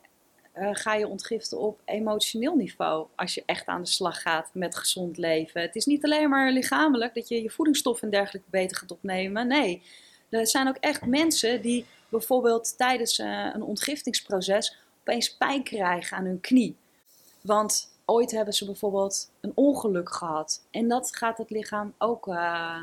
eh, 0.58 0.68
ga 0.72 0.94
je 0.94 1.08
ontgiften 1.08 1.58
op 1.58 1.80
emotioneel 1.84 2.54
niveau 2.54 3.06
als 3.16 3.34
je 3.34 3.42
echt 3.46 3.66
aan 3.66 3.82
de 3.82 3.88
slag 3.88 4.22
gaat 4.22 4.50
met 4.52 4.76
gezond 4.76 5.16
leven. 5.16 5.60
Het 5.60 5.76
is 5.76 5.86
niet 5.86 6.04
alleen 6.04 6.28
maar 6.28 6.52
lichamelijk 6.52 7.14
dat 7.14 7.28
je 7.28 7.42
je 7.42 7.50
voedingsstof 7.50 8.02
en 8.02 8.10
dergelijke 8.10 8.48
beter 8.50 8.76
gaat 8.76 8.90
opnemen. 8.90 9.46
Nee, 9.46 9.82
er 10.28 10.46
zijn 10.46 10.68
ook 10.68 10.76
echt 10.76 11.06
mensen 11.06 11.62
die 11.62 11.86
bijvoorbeeld 12.08 12.74
tijdens 12.76 13.18
uh, 13.18 13.50
een 13.54 13.62
ontgiftingsproces 13.62 14.76
opeens 15.00 15.36
pijn 15.36 15.62
krijgen 15.62 16.16
aan 16.16 16.24
hun 16.24 16.40
knie. 16.40 16.76
Want 17.40 17.90
ooit 18.04 18.30
hebben 18.30 18.54
ze 18.54 18.64
bijvoorbeeld 18.64 19.30
een 19.40 19.52
ongeluk 19.54 20.10
gehad. 20.10 20.66
En 20.70 20.88
dat 20.88 21.16
gaat 21.16 21.38
het 21.38 21.50
lichaam 21.50 21.94
ook 21.98 22.26
uh, 22.26 22.82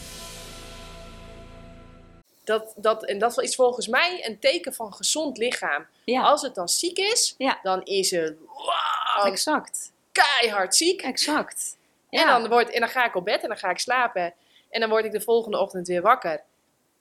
Dat, 2.51 2.73
dat, 2.77 3.05
en 3.05 3.17
dat 3.19 3.41
is 3.41 3.55
volgens 3.55 3.87
mij 3.87 4.25
een 4.27 4.39
teken 4.39 4.73
van 4.73 4.93
gezond 4.93 5.37
lichaam. 5.37 5.85
Ja. 6.05 6.21
Als 6.21 6.41
het 6.41 6.55
dan 6.55 6.69
ziek 6.69 6.97
is, 6.97 7.35
Ja. 7.37 7.59
dan 7.63 7.83
is 7.83 8.11
het 8.11 8.35
wow, 8.47 9.27
Exact. 9.27 9.91
keihard 10.11 10.75
ziek. 10.75 11.01
Exact. 11.01 11.77
En, 12.09 12.27
dan 12.27 12.49
word, 12.49 12.69
en 12.69 12.79
dan 12.79 12.89
ga 12.89 13.05
ik 13.05 13.15
op 13.15 13.25
bed 13.25 13.41
en 13.41 13.47
dan 13.47 13.57
ga 13.57 13.69
ik 13.69 13.79
slapen. 13.79 14.33
En 14.69 14.79
dan 14.79 14.89
word 14.89 15.05
ik 15.05 15.11
de 15.11 15.21
volgende 15.21 15.59
ochtend 15.59 15.87
weer 15.87 16.01
wakker. 16.01 16.41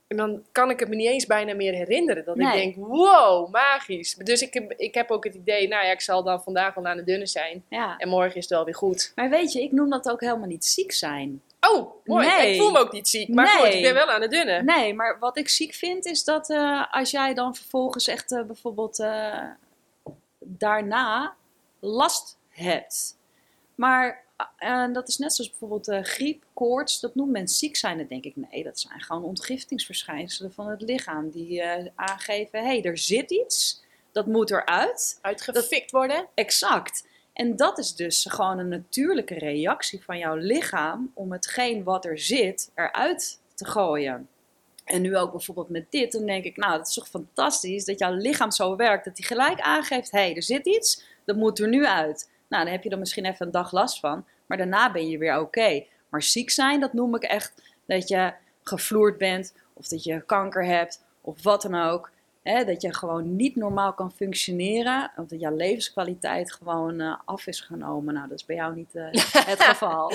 En 0.08 0.16
dan 0.16 0.44
kan 0.52 0.70
ik 0.70 0.80
het 0.80 0.88
me 0.88 0.94
niet 0.94 1.08
eens 1.08 1.26
bijna 1.26 1.54
meer 1.54 1.72
herinneren. 1.72 2.24
Dat 2.24 2.36
Nee. 2.36 2.46
ik 2.66 2.74
denk, 2.74 2.86
wow, 2.86 3.50
magisch. 3.52 4.14
Dus 4.14 4.42
ik 4.42 4.54
heb, 4.54 4.72
ik 4.72 4.94
heb 4.94 5.10
ook 5.10 5.24
het 5.24 5.34
idee, 5.34 5.68
nou 5.68 5.84
ja, 5.84 5.90
ik 5.92 6.00
zal 6.00 6.22
dan 6.22 6.42
vandaag 6.42 6.74
wel 6.74 6.86
aan 6.86 6.96
de 6.96 7.04
dunne 7.04 7.26
zijn. 7.26 7.64
En 7.98 8.08
morgen 8.08 8.36
is 8.36 8.42
het 8.42 8.50
wel 8.52 8.64
weer 8.64 8.74
goed. 8.74 9.12
Maar 9.14 9.30
weet 9.30 9.52
je, 9.52 9.62
ik 9.62 9.72
noem 9.72 9.90
dat 9.90 10.10
ook 10.10 10.20
helemaal 10.20 10.48
niet 10.48 10.64
ziek 10.64 10.92
zijn. 10.92 11.42
Oh, 11.60 11.94
mooi. 12.04 12.26
Nee. 12.26 12.52
Ik 12.54 12.60
voel 12.60 12.70
me 12.70 12.78
ook 12.78 12.92
niet 12.92 13.08
ziek. 13.08 13.28
Maar 13.28 13.44
Nee. 13.44 13.54
goed, 13.64 13.74
ik 13.74 13.82
ben 13.82 13.94
wel 13.94 14.10
aan 14.10 14.20
de 14.20 14.28
dunne. 14.28 14.62
Nee, 14.62 14.94
maar 14.94 15.18
wat 15.18 15.38
ik 15.38 15.48
ziek 15.48 15.74
vind 15.74 16.06
is 16.06 16.24
dat 16.24 16.50
eh, 16.50 16.92
als 16.92 17.10
jij 17.10 17.34
dan 17.34 17.54
vervolgens 17.54 18.08
echt 18.08 18.32
eh, 18.32 18.42
bijvoorbeeld 18.42 18.98
eh, 18.98 19.44
daarna 20.38 21.34
last 21.80 22.38
hebt. 22.48 23.16
Maar 23.74 24.28
dat 24.92 25.08
is 25.08 25.16
net 25.18 25.34
zoals 25.34 25.50
bijvoorbeeld 25.50 26.06
griep, 26.06 26.44
koorts, 26.52 27.00
dat 27.00 27.14
noemt 27.14 27.30
men 27.30 27.48
ziek 27.48 27.76
zijn. 27.76 27.98
Dan 27.98 28.06
denk 28.06 28.24
ik, 28.24 28.36
nee, 28.36 28.62
dat 28.64 28.80
zijn 28.80 29.00
gewoon 29.00 29.24
ontgiftingsverschijnselen 29.24 30.52
van 30.52 30.68
het 30.68 30.80
lichaam. 30.82 31.30
Die 31.30 31.64
aangeven, 31.94 32.58
hé, 32.58 32.66
hey, 32.66 32.82
er 32.82 32.98
zit 32.98 33.30
iets, 33.30 33.82
dat 34.12 34.26
moet 34.26 34.50
eruit. 34.50 35.18
Uitgefikt 35.20 35.90
worden. 35.90 36.26
Exact. 36.34 37.04
En 37.40 37.56
dat 37.56 37.78
is 37.78 37.94
dus 37.94 38.26
gewoon 38.28 38.58
een 38.58 38.68
natuurlijke 38.68 39.34
reactie 39.34 40.04
van 40.04 40.18
jouw 40.18 40.34
lichaam 40.34 41.10
om 41.14 41.32
hetgeen 41.32 41.84
wat 41.84 42.04
er 42.04 42.18
zit 42.18 42.70
eruit 42.74 43.40
te 43.54 43.64
gooien. 43.64 44.28
En 44.84 45.02
nu 45.02 45.16
ook 45.16 45.30
bijvoorbeeld 45.30 45.68
met 45.68 45.86
dit, 45.90 46.12
dan 46.12 46.26
denk 46.26 46.44
ik, 46.44 46.56
nou, 46.56 46.76
dat 46.76 46.86
is 46.86 46.94
toch 46.94 47.08
fantastisch 47.08 47.84
dat 47.84 47.98
jouw 47.98 48.12
lichaam 48.12 48.50
zo 48.50 48.76
werkt, 48.76 49.04
dat 49.04 49.18
hij 49.18 49.26
gelijk 49.26 49.60
aangeeft, 49.60 50.10
hé, 50.10 50.18
hey, 50.18 50.34
er 50.34 50.42
zit 50.42 50.66
iets, 50.66 51.04
dat 51.24 51.36
moet 51.36 51.58
er 51.58 51.68
nu 51.68 51.86
uit. 51.86 52.30
Nou, 52.48 52.64
dan 52.64 52.72
heb 52.72 52.82
je 52.82 52.90
er 52.90 52.98
misschien 52.98 53.24
even 53.24 53.46
een 53.46 53.52
dag 53.52 53.72
last 53.72 54.00
van, 54.00 54.24
maar 54.46 54.58
daarna 54.58 54.92
ben 54.92 55.08
je 55.08 55.18
weer 55.18 55.40
oké. 55.40 55.84
Maar 56.08 56.22
ziek 56.22 56.50
zijn, 56.50 56.80
dat 56.80 56.92
noem 56.92 57.14
ik 57.14 57.22
echt 57.22 57.62
dat 57.86 58.08
je 58.08 58.32
gevloerd 58.62 59.18
bent, 59.18 59.54
of 59.72 59.88
dat 59.88 60.04
je 60.04 60.20
kanker 60.20 60.64
hebt, 60.64 61.04
of 61.20 61.42
wat 61.42 61.62
dan 61.62 61.74
ook. 61.74 62.10
Hè, 62.42 62.64
dat 62.64 62.82
je 62.82 62.94
gewoon 62.94 63.36
niet 63.36 63.56
normaal 63.56 63.92
kan 63.92 64.12
functioneren. 64.12 65.12
Of 65.16 65.26
dat 65.26 65.40
jouw 65.40 65.56
levenskwaliteit 65.56 66.52
gewoon 66.52 67.00
eh, 67.00 67.14
af 67.24 67.46
is 67.46 67.60
genomen. 67.60 68.14
Nou, 68.14 68.28
dat 68.28 68.38
is 68.38 68.44
bij 68.44 68.56
jou 68.56 68.74
niet 68.74 68.94
eh, 68.94 69.04
het 69.52 69.62
geval. 69.62 70.12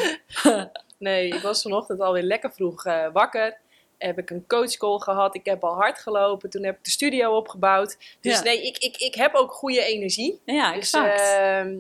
Nee, 0.98 1.28
ik 1.28 1.42
was 1.42 1.62
vanochtend 1.62 2.00
alweer 2.00 2.24
lekker 2.24 2.52
vroeg 2.54 2.86
eh, 2.86 3.06
wakker. 3.14 3.58
Heb 3.98 4.18
ik 4.18 4.30
een 4.30 4.44
coachcall 4.48 4.98
gehad. 5.00 5.36
Ik 5.36 5.46
heb 5.46 5.64
al 5.64 5.74
hard 5.76 6.00
gelopen. 6.00 6.50
Toen 6.50 6.64
heb 6.64 6.78
ik 6.78 6.84
de 6.84 6.92
studio 6.92 7.36
opgebouwd. 7.36 7.98
Dus 8.22 8.38
Ja. 8.38 8.44
nee, 8.44 8.66
ik, 8.68 8.78
ik, 8.78 8.98
ik 8.98 9.16
heb 9.16 9.34
ook 9.34 9.52
goede 9.52 9.82
energie. 9.84 10.42
Ja, 10.46 10.68
Dus 10.74 10.78
exact. 10.78 11.20
ehm, 11.20 11.76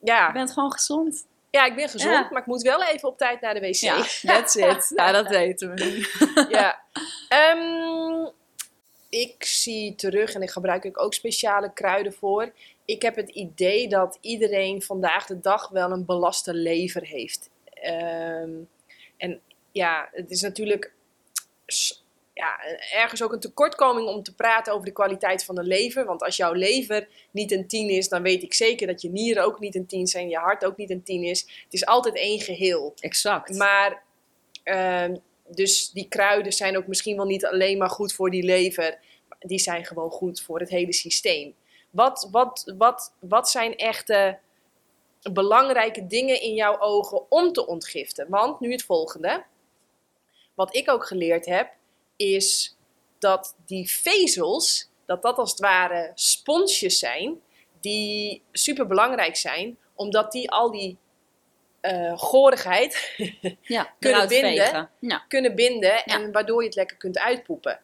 ja. 0.00 0.26
je 0.26 0.32
bent 0.32 0.52
gewoon 0.52 0.72
gezond. 0.72 1.26
ja, 1.50 1.64
ik 1.64 1.74
ben 1.74 1.88
gezond, 1.88 2.12
Ja. 2.14 2.28
maar 2.30 2.40
ik 2.40 2.46
moet 2.46 2.62
wel 2.62 2.82
even 2.84 3.08
op 3.08 3.18
tijd 3.18 3.40
naar 3.40 3.54
de 3.54 3.60
wc. 3.60 3.74
Ja, 3.74 3.96
that's 4.22 4.54
it. 4.54 4.92
Ja, 4.96 5.12
dat 5.12 5.28
weten 5.28 5.74
we 5.74 5.84
nu. 5.84 6.06
ja. 6.58 6.80
Ehm, 7.28 8.26
ik 9.08 9.44
zie 9.44 9.94
terug 9.94 10.34
en 10.34 10.42
ik 10.42 10.50
gebruik 10.50 10.84
ik 10.84 11.02
ook 11.02 11.14
speciale 11.14 11.72
kruiden 11.72 12.12
voor. 12.12 12.52
Ik 12.84 13.02
heb 13.02 13.16
het 13.16 13.28
idee 13.28 13.88
dat 13.88 14.18
iedereen 14.20 14.82
vandaag 14.82 15.26
de 15.26 15.40
dag 15.40 15.68
wel 15.68 15.90
een 15.90 16.04
belaste 16.04 16.54
lever 16.54 17.02
heeft. 17.06 17.50
Ehm, 17.72 18.50
en 19.16 19.40
ja, 19.72 20.08
het 20.12 20.30
is 20.30 20.42
natuurlijk 20.42 20.92
ja, 22.38 22.60
ergens 22.92 23.22
ook 23.22 23.32
een 23.32 23.40
tekortkoming 23.40 24.08
om 24.08 24.22
te 24.22 24.34
praten 24.34 24.72
over 24.72 24.86
de 24.86 24.92
kwaliteit 24.92 25.44
van 25.44 25.54
de 25.54 25.62
lever. 25.62 26.04
Want 26.04 26.22
als 26.22 26.36
jouw 26.36 26.52
lever 26.52 27.08
niet 27.30 27.52
een 27.52 27.66
10 27.66 27.88
is, 27.88 28.08
dan 28.08 28.22
weet 28.22 28.42
ik 28.42 28.54
zeker 28.54 28.86
dat 28.86 29.02
je 29.02 29.10
nieren 29.10 29.44
ook 29.44 29.60
niet 29.60 29.74
een 29.74 29.86
10 29.86 30.06
zijn, 30.06 30.28
je 30.28 30.36
hart 30.36 30.64
ook 30.64 30.76
niet 30.76 30.90
een 30.90 31.02
10 31.02 31.22
is. 31.22 31.40
Het 31.40 31.72
is 31.72 31.86
altijd 31.86 32.14
één 32.14 32.40
geheel. 32.40 32.94
Exact. 33.00 33.56
Maar, 33.56 34.02
ehm, 34.62 35.16
dus 35.50 35.90
die 35.90 36.08
kruiden 36.08 36.52
zijn 36.52 36.76
ook 36.76 36.86
misschien 36.86 37.16
wel 37.16 37.26
niet 37.26 37.46
alleen 37.46 37.78
maar 37.78 37.90
goed 37.90 38.12
voor 38.12 38.30
die 38.30 38.42
lever. 38.42 38.98
Die 39.38 39.58
zijn 39.58 39.84
gewoon 39.84 40.10
goed 40.10 40.40
voor 40.40 40.60
het 40.60 40.68
hele 40.68 40.92
systeem. 40.92 41.54
Wat, 41.90 42.28
wat, 42.30 42.72
wat, 42.76 43.14
wat 43.20 43.50
zijn 43.50 43.76
echte 43.76 44.38
belangrijke 45.32 46.06
dingen 46.06 46.40
in 46.40 46.54
jouw 46.54 46.80
ogen 46.80 47.30
om 47.30 47.52
te 47.52 47.66
ontgiften? 47.66 48.26
Want 48.28 48.60
nu 48.60 48.72
het 48.72 48.82
volgende. 48.82 49.44
Wat 50.54 50.76
ik 50.76 50.90
ook 50.90 51.06
geleerd 51.06 51.46
heb, 51.46 51.70
is 52.16 52.76
dat 53.18 53.56
die 53.66 53.90
vezels, 53.90 54.90
dat 55.06 55.22
dat 55.22 55.38
als 55.38 55.50
het 55.50 55.60
ware 55.60 56.12
sponsjes 56.14 56.98
zijn, 56.98 57.40
die 57.80 58.42
super 58.52 58.86
belangrijk 58.86 59.36
zijn, 59.36 59.78
omdat 59.94 60.32
die 60.32 60.50
al 60.50 60.70
die 60.70 60.98
eh 61.80 62.12
gorigheid 62.18 63.14
ja, 63.62 63.94
kunnen 63.98 64.28
binden. 64.28 64.90
Ja. 65.00 65.24
kunnen 65.28 65.54
binden 65.54 66.04
en 66.04 66.32
waardoor 66.32 66.60
je 66.60 66.66
het 66.66 66.76
lekker 66.76 66.96
kunt 66.96 67.18
uitpoepen. 67.18 67.80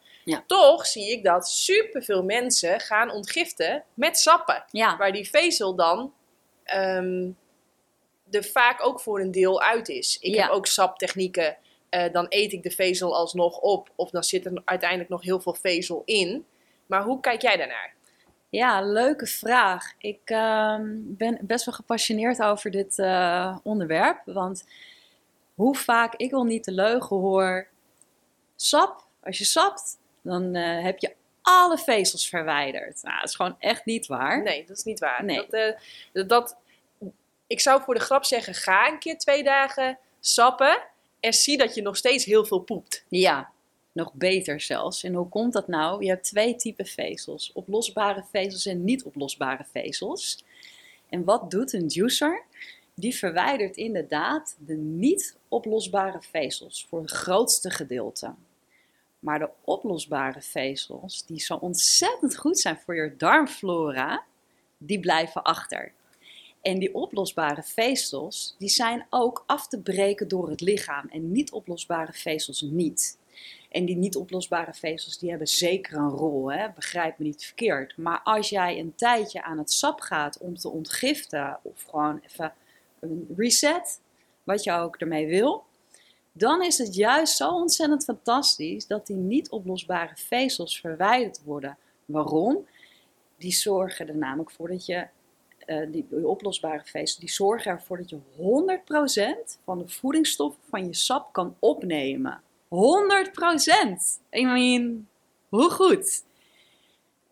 Toch 0.46 0.86
zie 0.86 1.10
ik 1.10 1.24
dat 1.24 1.48
superveel 1.48 2.22
mensen 2.22 2.80
gaan 2.80 3.10
ontgiften 3.10 3.84
met 3.94 4.18
sappen. 4.18 4.64
Waar 4.96 5.12
die 5.12 5.30
vezel 5.30 5.74
dan 5.74 6.12
ehm, 6.64 7.30
er 8.30 8.44
vaak 8.44 8.86
ook 8.86 9.00
voor 9.00 9.20
een 9.20 9.30
deel 9.30 9.62
uit 9.62 9.88
is. 9.88 10.18
Ik 10.20 10.34
heb 10.34 10.50
ook 10.50 10.66
saptechnieken. 10.66 11.56
eh, 11.88 12.12
dan 12.12 12.26
eet 12.28 12.52
ik 12.52 12.62
de 12.62 12.70
vezel 12.70 13.16
alsnog 13.16 13.58
op. 13.58 13.90
Of 13.94 14.10
dan 14.10 14.24
zit 14.24 14.46
er 14.46 14.62
uiteindelijk 14.64 15.10
nog 15.10 15.22
heel 15.22 15.40
veel 15.40 15.54
vezel 15.54 16.02
in. 16.04 16.46
Maar 16.86 17.02
hoe 17.02 17.20
kijk 17.20 17.42
jij 17.42 17.56
daarnaar? 17.56 17.93
Ja, 18.54 18.80
leuke 18.82 19.26
vraag. 19.26 19.92
Ik 19.98 20.20
ehm, 20.24 20.82
ben 20.96 21.38
best 21.40 21.64
wel 21.64 21.74
gepassioneerd 21.74 22.42
over 22.42 22.70
dit 22.70 22.98
eh, 22.98 23.56
onderwerp. 23.62 24.20
Want 24.24 24.64
hoe 25.54 25.76
vaak 25.76 26.14
ik 26.14 26.30
wil 26.30 26.44
niet 26.44 26.64
de 26.64 26.72
leugen 26.72 27.16
hoor. 27.16 27.66
Sap, 28.56 29.04
als 29.22 29.38
je 29.38 29.44
sapt, 29.44 29.98
dan 30.22 30.54
eh, 30.54 30.82
heb 30.82 30.98
je 30.98 31.14
alle 31.42 31.78
vezels 31.78 32.28
verwijderd. 32.28 33.02
Nou, 33.02 33.16
dat 33.20 33.28
is 33.28 33.34
gewoon 33.34 33.56
echt 33.58 33.84
niet 33.84 34.06
waar. 34.06 34.42
Nee, 34.42 34.64
dat 34.66 34.76
is 34.76 34.84
niet 34.84 35.00
waar. 35.00 35.24
Nee. 35.24 35.36
Dat, 35.36 35.52
eh, 35.52 35.72
dat, 36.12 36.28
dat- 36.28 36.56
ik 37.46 37.60
zou 37.60 37.82
voor 37.82 37.94
de 37.94 38.00
grap 38.00 38.24
zeggen, 38.24 38.54
ga 38.54 38.88
een 38.88 38.98
keer 38.98 39.18
twee 39.18 39.42
dagen 39.42 39.98
sappen. 40.20 40.82
En 41.20 41.32
zie 41.32 41.56
dat 41.58 41.74
je 41.74 41.82
nog 41.82 41.96
steeds 41.96 42.24
heel 42.24 42.44
veel 42.44 42.60
poept. 42.60 43.04
Ja, 43.08 43.50
nog 43.94 44.12
beter 44.12 44.60
zelfs. 44.60 45.02
En 45.02 45.14
hoe 45.14 45.28
komt 45.28 45.52
dat 45.52 45.68
nou? 45.68 46.02
Je 46.02 46.08
hebt 46.08 46.24
twee 46.24 46.56
typen 46.56 46.86
vezels: 46.86 47.52
oplosbare 47.52 48.24
vezels 48.30 48.66
en 48.66 48.84
niet 48.84 49.04
oplosbare 49.04 49.64
vezels. 49.72 50.44
En 51.08 51.24
wat 51.24 51.50
doet 51.50 51.72
een 51.72 51.86
juicer? 51.86 52.44
die 52.94 53.16
verwijdert 53.16 53.76
inderdaad 53.76 54.56
de 54.58 54.74
niet 54.74 55.36
oplosbare 55.48 56.22
vezels 56.22 56.86
voor 56.88 57.00
het 57.00 57.10
grootste 57.10 57.70
gedeelte. 57.70 58.34
Maar 59.18 59.38
de 59.38 59.50
oplosbare 59.64 60.42
vezels, 60.42 61.26
die 61.26 61.40
zo 61.40 61.54
ontzettend 61.54 62.36
goed 62.36 62.58
zijn 62.58 62.76
voor 62.76 62.96
je 62.96 63.16
darmflora, 63.16 64.24
die 64.78 65.00
blijven 65.00 65.42
achter. 65.42 65.92
En 66.62 66.78
die 66.78 66.94
oplosbare 66.94 67.62
vezels, 67.62 68.54
die 68.58 68.68
zijn 68.68 69.06
ook 69.10 69.44
af 69.46 69.68
te 69.68 69.80
breken 69.80 70.28
door 70.28 70.50
het 70.50 70.60
lichaam 70.60 71.08
en 71.08 71.32
niet 71.32 71.52
oplosbare 71.52 72.12
vezels 72.12 72.60
niet. 72.60 73.18
En 73.70 73.84
die 73.84 73.96
niet 73.96 74.16
oplosbare 74.16 74.74
vezels, 74.74 75.18
die 75.18 75.30
hebben 75.30 75.48
zeker 75.48 75.96
een 75.96 76.10
rol, 76.10 76.52
hè? 76.52 76.68
begrijp 76.74 77.18
me 77.18 77.24
niet 77.24 77.44
verkeerd. 77.44 77.96
Maar 77.96 78.20
als 78.24 78.48
jij 78.48 78.78
een 78.78 78.94
tijdje 78.94 79.42
aan 79.42 79.58
het 79.58 79.72
sap 79.72 80.00
gaat 80.00 80.38
om 80.38 80.56
te 80.56 80.68
ontgiften 80.68 81.58
of 81.62 81.82
gewoon 81.82 82.20
even 82.30 82.52
een 83.00 83.34
reset, 83.36 84.00
wat 84.44 84.64
je 84.64 84.72
ook 84.72 84.96
ermee 84.96 85.26
wil, 85.26 85.64
dan 86.32 86.62
is 86.62 86.78
het 86.78 86.94
juist 86.94 87.36
zo 87.36 87.50
ontzettend 87.50 88.04
fantastisch 88.04 88.86
dat 88.86 89.06
die 89.06 89.16
niet 89.16 89.50
oplosbare 89.50 90.16
vezels 90.16 90.80
verwijderd 90.80 91.42
worden. 91.44 91.78
Waarom? 92.04 92.66
Die 93.36 93.52
zorgen 93.52 94.08
er 94.08 94.16
namelijk 94.16 94.50
voor 94.50 94.68
dat 94.68 94.86
je, 94.86 95.06
uh, 95.66 95.92
die, 95.92 96.06
die, 96.10 96.28
oplosbare 96.28 96.84
vezels, 96.84 97.16
die 97.16 97.30
zorgen 97.30 97.70
ervoor 97.70 97.96
dat 97.96 98.10
je 98.10 98.18
100% 99.56 99.62
van 99.64 99.78
de 99.78 99.88
voedingsstoffen 99.88 100.62
van 100.68 100.86
je 100.86 100.94
sap 100.94 101.32
kan 101.32 101.56
opnemen. 101.58 102.42
100%! 102.64 102.68
I 104.30 104.44
mean, 104.44 105.08
hoe 105.48 105.70
goed? 105.70 106.24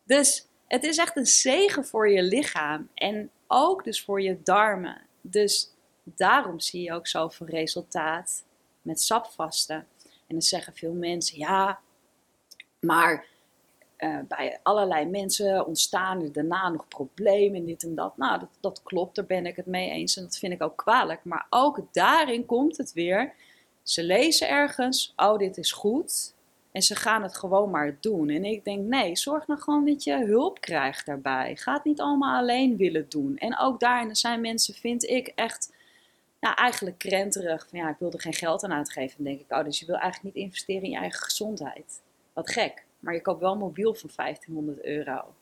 Dus 0.05 0.47
het 0.67 0.85
is 0.85 0.97
echt 0.97 1.17
een 1.17 1.27
zegen 1.27 1.85
voor 1.85 2.11
je 2.11 2.23
lichaam 2.23 2.89
en 2.95 3.31
ook 3.47 3.85
dus 3.85 4.03
voor 4.03 4.23
je 4.23 4.43
darmen. 4.43 5.01
Dus 5.21 5.71
daarom 6.03 6.61
zie 6.61 6.83
je 6.83 6.93
ook 6.93 7.07
zoveel 7.07 7.47
resultaat 7.47 8.45
met 8.83 9.03
sapvasten. 9.03 9.87
En 10.03 10.39
dan 10.39 10.43
zeggen 10.43 10.75
veel 10.75 10.93
mensen, 10.93 11.39
ja, 11.39 11.81
maar 12.81 13.27
uh, 13.99 14.19
bij 14.29 14.59
allerlei 14.63 15.07
mensen 15.07 15.67
ontstaan 15.67 16.23
er 16.23 16.33
daarna 16.33 16.69
nog 16.69 16.89
problemen 16.89 17.61
en 17.61 17.67
dit 17.67 17.83
en 17.83 17.95
dat. 17.95 18.17
Nou, 18.17 18.39
dat, 18.39 18.49
dat 18.61 18.83
klopt, 18.83 19.15
daar 19.15 19.27
ben 19.27 19.47
ik 19.47 19.57
het 19.57 19.67
mee 19.67 19.91
eens 19.91 20.17
en 20.17 20.23
dat 20.23 20.39
vind 20.39 20.53
ik 20.53 20.63
ook 20.63 20.77
kwalijk. 20.77 21.25
Maar 21.25 21.47
ook 21.51 21.81
daarin 21.93 22.47
komt 22.47 22.77
het 22.77 22.93
weer. 22.93 23.35
Ze 23.83 24.05
lezen 24.05 24.49
ergens, 24.49 25.13
oh, 25.17 25.39
dit 25.39 25.57
is 25.57 25.73
goed. 25.73 26.35
En 26.73 26.83
ze 26.83 26.97
gaan 26.97 27.23
het 27.23 27.37
gewoon 27.37 27.71
maar 27.71 27.97
doen. 28.01 28.29
En 28.29 28.45
ik 28.45 28.65
denk, 28.65 28.87
nee, 28.87 29.17
zorg 29.17 29.47
nou 29.47 29.61
gewoon 29.61 29.87
dat 29.87 30.05
je 30.05 30.25
hulp 30.25 30.61
krijgt 30.61 31.07
daarbij. 31.07 31.57
Ga 31.57 31.73
het 31.73 31.85
niet 31.85 32.01
allemaal 32.01 32.41
alleen 32.41 32.77
willen 32.77 33.09
doen. 33.09 33.39
En 33.39 33.59
ook 33.59 33.81
daarin 33.81 34.17
zijn 34.17 34.41
mensen, 34.41 34.75
vind 34.75 35.03
ik, 35.03 35.27
echt 35.27 35.73
nou, 36.41 36.55
eigenlijk 36.55 36.99
krenterig. 36.99 37.67
Van 37.69 37.79
ja, 37.79 37.91
ik 37.91 37.97
wil 37.99 38.13
er 38.13 38.21
geen 38.21 38.33
geld 38.33 38.65
aan 38.65 38.73
uitgeven. 38.73 39.17
Dan 39.17 39.27
denk 39.27 39.41
ik, 39.41 39.57
oh, 39.57 39.65
dus 39.65 39.81
je 39.81 39.87
wil 39.87 39.97
eigenlijk 39.97 40.35
niet 40.35 40.45
investeren 40.45 40.83
in 40.83 40.91
je 40.91 40.97
eigen 40.97 41.23
gezondheid. 41.23 42.03
Wat 42.33 42.51
gek. 42.51 42.85
Maar 42.99 43.15
je 43.15 43.23
koopt 43.23 43.41
wel 43.41 43.53
een 43.53 43.59
mobiel 43.59 43.95
van 43.95 44.11
1500 44.17 44.85
euro. 44.85 45.35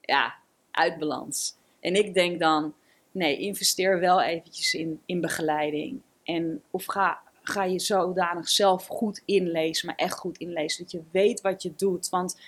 Ja, 0.00 0.34
uit 0.70 0.98
balans. 0.98 1.56
En 1.80 1.94
ik 1.94 2.14
denk 2.14 2.40
dan, 2.40 2.74
nee, 3.10 3.38
investeer 3.38 4.00
wel 4.00 4.22
eventjes 4.22 4.74
in, 4.74 5.00
in 5.06 5.20
begeleiding. 5.20 6.00
En 6.24 6.62
of 6.70 6.84
ga, 6.84 7.20
ga 7.42 7.64
je 7.64 7.78
zodanig 7.78 8.48
zelf 8.48 8.86
goed 8.86 9.22
inlezen, 9.24 9.86
maar 9.86 9.96
echt 9.96 10.18
goed 10.18 10.38
inlezen. 10.38 10.82
Dat 10.82 10.92
je 10.92 11.02
weet 11.10 11.40
wat 11.40 11.62
je 11.62 11.74
doet. 11.76 12.08
Want 12.08 12.40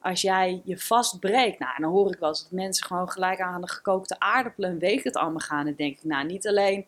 als 0.00 0.20
jij 0.20 0.62
je 0.64 0.78
vastbreekt, 0.78 1.58
nou, 1.58 1.72
dan 1.80 1.90
hoor 1.90 2.12
ik 2.12 2.18
wel 2.18 2.28
eens 2.28 2.42
dat 2.42 2.50
mensen 2.50 2.86
gewoon 2.86 3.10
gelijk 3.10 3.40
aan 3.40 3.60
de 3.60 3.68
gekookte 3.68 4.18
aardappelen 4.18 4.78
week 4.78 5.04
het 5.04 5.16
allemaal 5.16 5.38
gaan. 5.38 5.66
En 5.66 5.74
denk 5.74 5.96
ik, 5.96 6.04
nou, 6.04 6.26
niet 6.26 6.48
alleen 6.48 6.86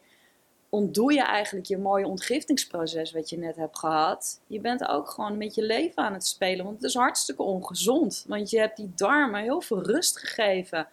ontdoe 0.68 1.12
je 1.12 1.22
eigenlijk 1.22 1.66
je 1.66 1.78
mooie 1.78 2.06
ontgiftingsproces 2.06 3.12
wat 3.12 3.28
je 3.28 3.38
net 3.38 3.56
hebt 3.56 3.78
gehad. 3.78 4.40
Je 4.46 4.60
bent 4.60 4.88
ook 4.88 5.10
gewoon 5.10 5.36
met 5.36 5.54
je 5.54 5.62
leven 5.62 6.02
aan 6.02 6.12
het 6.12 6.26
spelen, 6.26 6.64
want 6.64 6.76
het 6.76 6.84
is 6.84 6.94
hartstikke 6.94 7.42
ongezond. 7.42 8.24
Want 8.28 8.50
je 8.50 8.58
hebt 8.58 8.76
die 8.76 8.92
darmen 8.94 9.42
heel 9.42 9.60
veel 9.60 9.82
rust 9.82 10.18
gegeven 10.18 10.88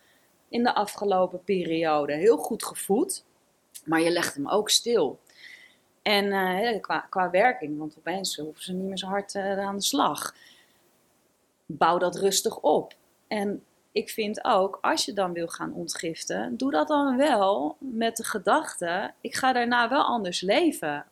in 0.50 0.64
de 0.64 0.74
afgelopen 0.74 1.44
periode. 1.44 2.14
Heel 2.14 2.38
goed 2.38 2.64
gevoed, 2.64 3.24
maar 3.86 4.02
je 4.02 4.10
legt 4.10 4.36
hem 4.36 4.50
ook 4.50 4.70
stil. 4.70 5.20
En 6.08 6.26
uh, 6.26 6.82
qua, 6.82 7.06
qua 7.10 7.30
werking, 7.30 7.78
want 7.78 7.96
opeens 7.98 8.36
hoeven 8.36 8.64
ze 8.64 8.74
niet 8.74 8.88
meer 8.88 8.98
zo 8.98 9.08
hard 9.08 9.34
uh, 9.34 9.60
aan 9.60 9.76
de 9.76 9.82
slag. 9.82 10.36
Bouw 11.66 11.98
dat 11.98 12.16
rustig 12.16 12.60
op. 12.60 12.94
En 13.28 13.64
ik 13.92 14.10
vind 14.10 14.44
ook, 14.44 14.78
als 14.82 15.06
je 15.06 15.14
dan 15.14 15.34
wil 15.34 15.48
gaan 15.48 15.74
ontgiften, 15.74 16.58
doe 16.58 16.72
dat 16.72 16.88
dan 16.88 17.18
wel 17.18 17.76
met 17.80 18.18
de 18.18 18.24
gedachte: 18.24 19.14
ik 19.22 19.36
ga 19.36 19.54
daarna 19.54 19.90
wel 19.90 20.04
anders 20.04 20.42
leven. 20.42 21.06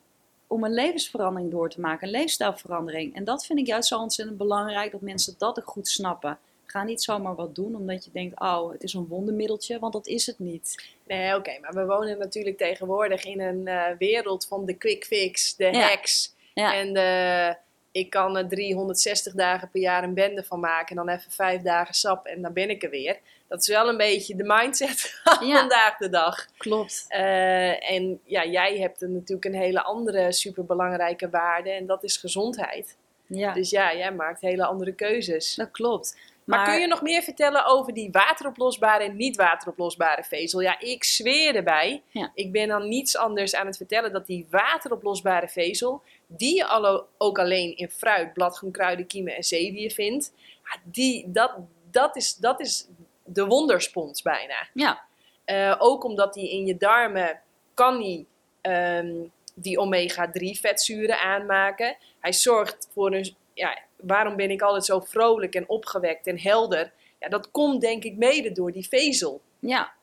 Om 0.46 0.64
een 0.64 0.74
levensverandering 0.74 1.50
door 1.50 1.70
te 1.70 1.80
maken, 1.80 2.06
een 2.06 2.12
leefstijlverandering. 2.12 3.14
En 3.14 3.24
dat 3.24 3.46
vind 3.46 3.58
ik 3.58 3.66
juist 3.66 3.88
zo 3.88 3.98
ontzettend 3.98 4.38
belangrijk 4.38 4.92
dat 4.92 5.00
mensen 5.00 5.34
dat 5.38 5.60
goed 5.64 5.88
snappen. 5.88 6.38
Ga 6.66 6.82
niet 6.84 7.02
zomaar 7.02 7.34
wat 7.34 7.54
doen 7.54 7.74
omdat 7.76 8.04
je 8.04 8.10
denkt: 8.12 8.40
oh, 8.40 8.72
het 8.72 8.82
is 8.82 8.92
een 8.94 9.06
wondermiddeltje, 9.06 9.78
want 9.78 9.92
dat 9.92 10.06
is 10.06 10.26
het 10.26 10.38
niet. 10.38 10.84
Nee, 11.06 11.34
oké, 11.34 11.58
maar 11.60 11.72
we 11.72 11.84
wonen 11.86 12.18
natuurlijk 12.18 12.56
tegenwoordig 12.58 13.24
in 13.24 13.40
een 13.40 13.66
uh, 13.66 13.84
wereld 13.98 14.46
van 14.46 14.64
de 14.66 14.74
quick 14.74 15.04
fix, 15.04 15.56
de 15.56 15.64
Ja. 15.64 15.88
hacks 15.88 16.34
Ja. 16.54 16.74
en 16.74 16.92
de 16.92 17.56
ik 17.92 18.10
kan 18.10 18.36
er 18.36 18.48
360 18.48 19.32
dagen 19.34 19.70
per 19.70 19.80
jaar 19.80 20.02
een 20.04 20.14
bende 20.14 20.44
van 20.44 20.60
maken. 20.60 20.96
En 20.96 21.06
dan 21.06 21.14
even 21.16 21.30
vijf 21.32 21.62
dagen 21.62 21.94
sap 21.94 22.26
en 22.26 22.42
dan 22.42 22.52
ben 22.52 22.70
ik 22.70 22.82
er 22.82 22.90
weer. 22.90 23.18
Dat 23.48 23.60
is 23.60 23.68
wel 23.68 23.88
een 23.88 23.96
beetje 23.96 24.36
de 24.36 24.44
mindset 24.46 25.00
van 25.24 25.46
Ja. 25.46 25.58
vandaag 25.58 25.96
de 25.96 26.08
dag. 26.08 26.46
Klopt. 26.56 27.04
Eh, 27.08 27.90
en 27.90 28.20
ja, 28.24 28.44
jij 28.46 28.78
hebt 28.78 29.02
er 29.02 29.08
natuurlijk 29.08 29.44
een 29.44 29.54
hele 29.60 29.82
andere 29.82 30.32
superbelangrijke 30.32 31.28
waarde. 31.30 31.70
En 31.70 31.86
dat 31.86 32.04
is 32.04 32.16
gezondheid. 32.16 32.96
Ja, 33.26 33.52
Dus 33.52 33.70
ja, 33.70 33.94
jij 33.96 34.12
maakt 34.12 34.40
hele 34.40 34.64
andere 34.64 34.92
keuzes. 34.92 35.54
dat 35.54 35.70
klopt. 35.70 36.16
Maar, 36.46 36.64
kun 36.64 36.80
je 36.80 36.86
nog 36.86 37.02
meer 37.02 37.22
vertellen 37.22 37.66
over 37.66 37.92
die 37.92 38.10
wateroplosbare 38.10 39.04
en 39.04 39.16
niet 39.16 39.36
wateroplosbare 39.36 40.24
vezel? 40.24 40.60
Ja, 40.60 40.80
ik 40.80 41.04
zweer 41.04 41.54
erbij. 41.54 42.02
Ja. 42.08 42.30
Ik 42.34 42.52
ben 42.52 42.68
dan 42.68 42.88
niets 42.88 43.16
anders 43.16 43.54
aan 43.54 43.66
het 43.66 43.76
vertellen 43.76 44.12
dat 44.12 44.26
die 44.26 44.46
wateroplosbare 44.50 45.48
vezel, 45.48 46.02
die 46.26 46.54
je 46.56 47.04
ook 47.18 47.38
alleen 47.38 47.76
in 47.76 47.90
fruit, 47.90 48.32
bladgroen, 48.32 48.72
kruiden, 48.72 49.06
kiemen 49.06 49.36
en 49.36 49.44
zeewier 49.44 49.90
vindt, 49.90 50.32
ja, 50.64 50.80
die, 50.84 51.30
dat, 51.30 51.54
dat, 51.90 52.16
is, 52.16 52.34
dat 52.34 52.60
is 52.60 52.88
de 53.24 53.46
wonderspons 53.46 54.22
bijna. 54.22 54.68
Ja, 54.72 55.04
Eh, 55.46 55.74
ook 55.78 56.04
omdat 56.04 56.34
die 56.34 56.50
in 56.50 56.66
je 56.66 56.76
darmen 56.76 57.40
kan 57.74 57.98
die, 57.98 58.26
ehm, 58.60 59.14
die 59.54 59.78
omega-3 59.78 60.60
vetzuren 60.60 61.20
aanmaken. 61.20 61.96
Hij 62.20 62.32
zorgt 62.32 62.88
voor 62.92 63.14
een... 63.14 63.36
Ja, 63.54 63.78
waarom 63.96 64.36
ben 64.36 64.50
ik 64.50 64.62
altijd 64.62 64.84
zo 64.84 65.00
vrolijk 65.00 65.54
en 65.54 65.68
opgewekt 65.68 66.26
en 66.26 66.40
helder? 66.40 66.92
Ja, 67.18 67.28
dat 67.28 67.50
komt 67.50 67.80
denk 67.80 68.04
ik 68.04 68.16
mede 68.16 68.52
door 68.52 68.72
die 68.72 68.88
vezel. 68.88 69.40
ja. 69.58 69.94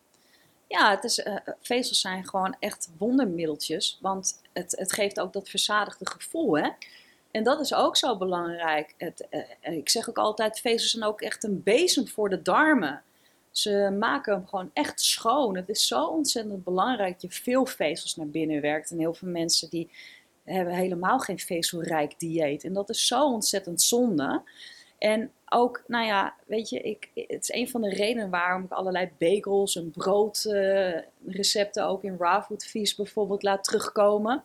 Ja, 0.68 0.90
het 0.90 1.04
is, 1.04 1.20
eh, 1.20 1.36
vezels 1.62 2.02
zijn 2.02 2.26
gewoon 2.26 2.56
echt 2.60 2.90
wondermiddeltjes. 2.98 3.98
Want 4.02 4.42
het, 4.54 4.76
het 4.78 4.94
geeft 4.94 5.20
ook 5.20 5.34
dat 5.34 5.50
verzadigde 5.50 6.10
gevoel, 6.10 6.58
hè? 6.58 6.70
En 7.32 7.44
dat 7.44 7.60
is 7.60 7.74
ook 7.74 7.98
zo 7.98 8.18
belangrijk. 8.18 8.94
Het, 8.98 9.28
eh, 9.30 9.74
ik 9.78 9.90
zeg 9.90 10.10
ook 10.10 10.18
altijd, 10.18 10.60
vezels 10.60 10.92
zijn 10.92 11.04
ook 11.04 11.22
echt 11.22 11.44
een 11.44 11.64
bezem 11.64 12.08
voor 12.08 12.30
de 12.30 12.42
darmen. 12.42 13.04
Ze 13.52 13.96
maken 14.00 14.34
hem 14.34 14.48
gewoon 14.48 14.70
echt 14.74 15.02
schoon. 15.02 15.56
Het 15.56 15.70
is 15.70 15.88
zo 15.88 16.06
ontzettend 16.06 16.64
belangrijk 16.64 17.22
dat 17.22 17.22
je 17.22 17.42
veel 17.42 17.66
vezels 17.66 18.16
naar 18.16 18.28
binnen 18.28 18.62
werkt. 18.62 18.92
En 18.92 19.00
heel 19.00 19.14
veel 19.14 19.30
mensen 19.30 19.70
die 19.70 19.90
hebben 20.44 20.74
helemaal 20.74 21.20
geen 21.20 21.40
vezelrijk 21.40 22.20
dieet. 22.20 22.64
En 22.64 22.74
dat 22.74 22.90
is 22.90 23.08
zo 23.08 23.26
ontzettend 23.26 23.82
zonde. 23.82 24.42
En 24.98 25.32
ook, 25.50 25.84
nou 25.88 26.06
ja, 26.06 26.36
weet 26.46 26.70
je, 26.70 26.80
ik, 26.80 27.10
het 27.14 27.42
is 27.42 27.52
een 27.52 27.70
van 27.70 27.82
de 27.82 27.90
redenen 27.90 28.30
waarom 28.30 28.64
ik 28.64 28.72
allerlei 28.72 29.12
bagels 29.18 29.76
en 29.76 29.92
broodrecepten 29.92 31.86
ook 31.86 32.04
in 32.04 32.16
raw 32.20 32.44
food 32.44 32.66
feast 32.66 32.98
bijvoorbeeld 32.98 33.44
laat 33.44 33.64
terugkomen. 33.64 34.44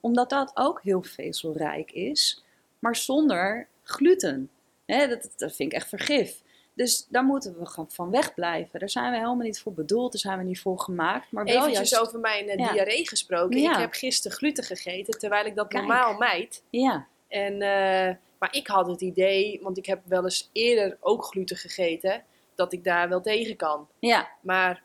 Omdat 0.00 0.30
dat 0.30 0.50
ook 0.54 0.82
heel 0.82 1.02
vezelrijk 1.02 1.92
is, 1.92 2.44
maar 2.78 2.96
zonder 2.96 3.68
gluten. 3.82 4.50
Dat, 4.86 5.32
dat 5.36 5.56
vind 5.56 5.72
ik 5.72 5.78
echt 5.78 5.88
vergif. 5.88 6.42
Dus 6.74 7.06
daar 7.08 7.24
moeten 7.24 7.58
we 7.58 7.66
gewoon 7.66 7.90
van 7.90 8.10
wegblijven. 8.10 8.78
Daar 8.78 8.90
zijn 8.90 9.10
we 9.10 9.16
helemaal 9.16 9.36
niet 9.36 9.60
voor 9.60 9.72
bedoeld, 9.72 10.12
daar 10.12 10.20
zijn 10.20 10.38
we 10.38 10.44
niet 10.44 10.60
voor 10.60 10.78
gemaakt. 10.80 11.32
Maar 11.32 11.44
wel 11.44 11.54
Eventjes 11.54 11.90
juist... 11.90 12.06
over 12.06 12.20
mijn 12.20 12.48
eh, 12.48 12.72
diarree 12.72 13.08
gesproken. 13.08 13.58
Ik 13.58 13.76
heb 13.76 13.92
gisteren 13.92 14.36
gluten 14.36 14.64
gegeten, 14.64 15.18
terwijl 15.18 15.46
ik 15.46 15.54
dat 15.54 15.68
Kijk. 15.68 15.84
normaal 15.86 16.16
mijd. 16.16 16.62
Ja, 16.70 17.06
En, 17.28 17.52
eh, 17.52 18.14
maar 18.38 18.54
ik 18.54 18.66
had 18.66 18.86
het 18.86 19.00
idee, 19.00 19.60
want 19.62 19.78
ik 19.78 19.86
heb 19.86 20.00
wel 20.04 20.24
eens 20.24 20.50
eerder 20.52 20.96
ook 21.00 21.24
gluten 21.24 21.56
gegeten, 21.56 22.24
dat 22.54 22.72
ik 22.72 22.84
daar 22.84 23.08
wel 23.08 23.20
tegen 23.20 23.56
kan. 23.56 23.88
ja. 23.98 24.28
Maar 24.40 24.82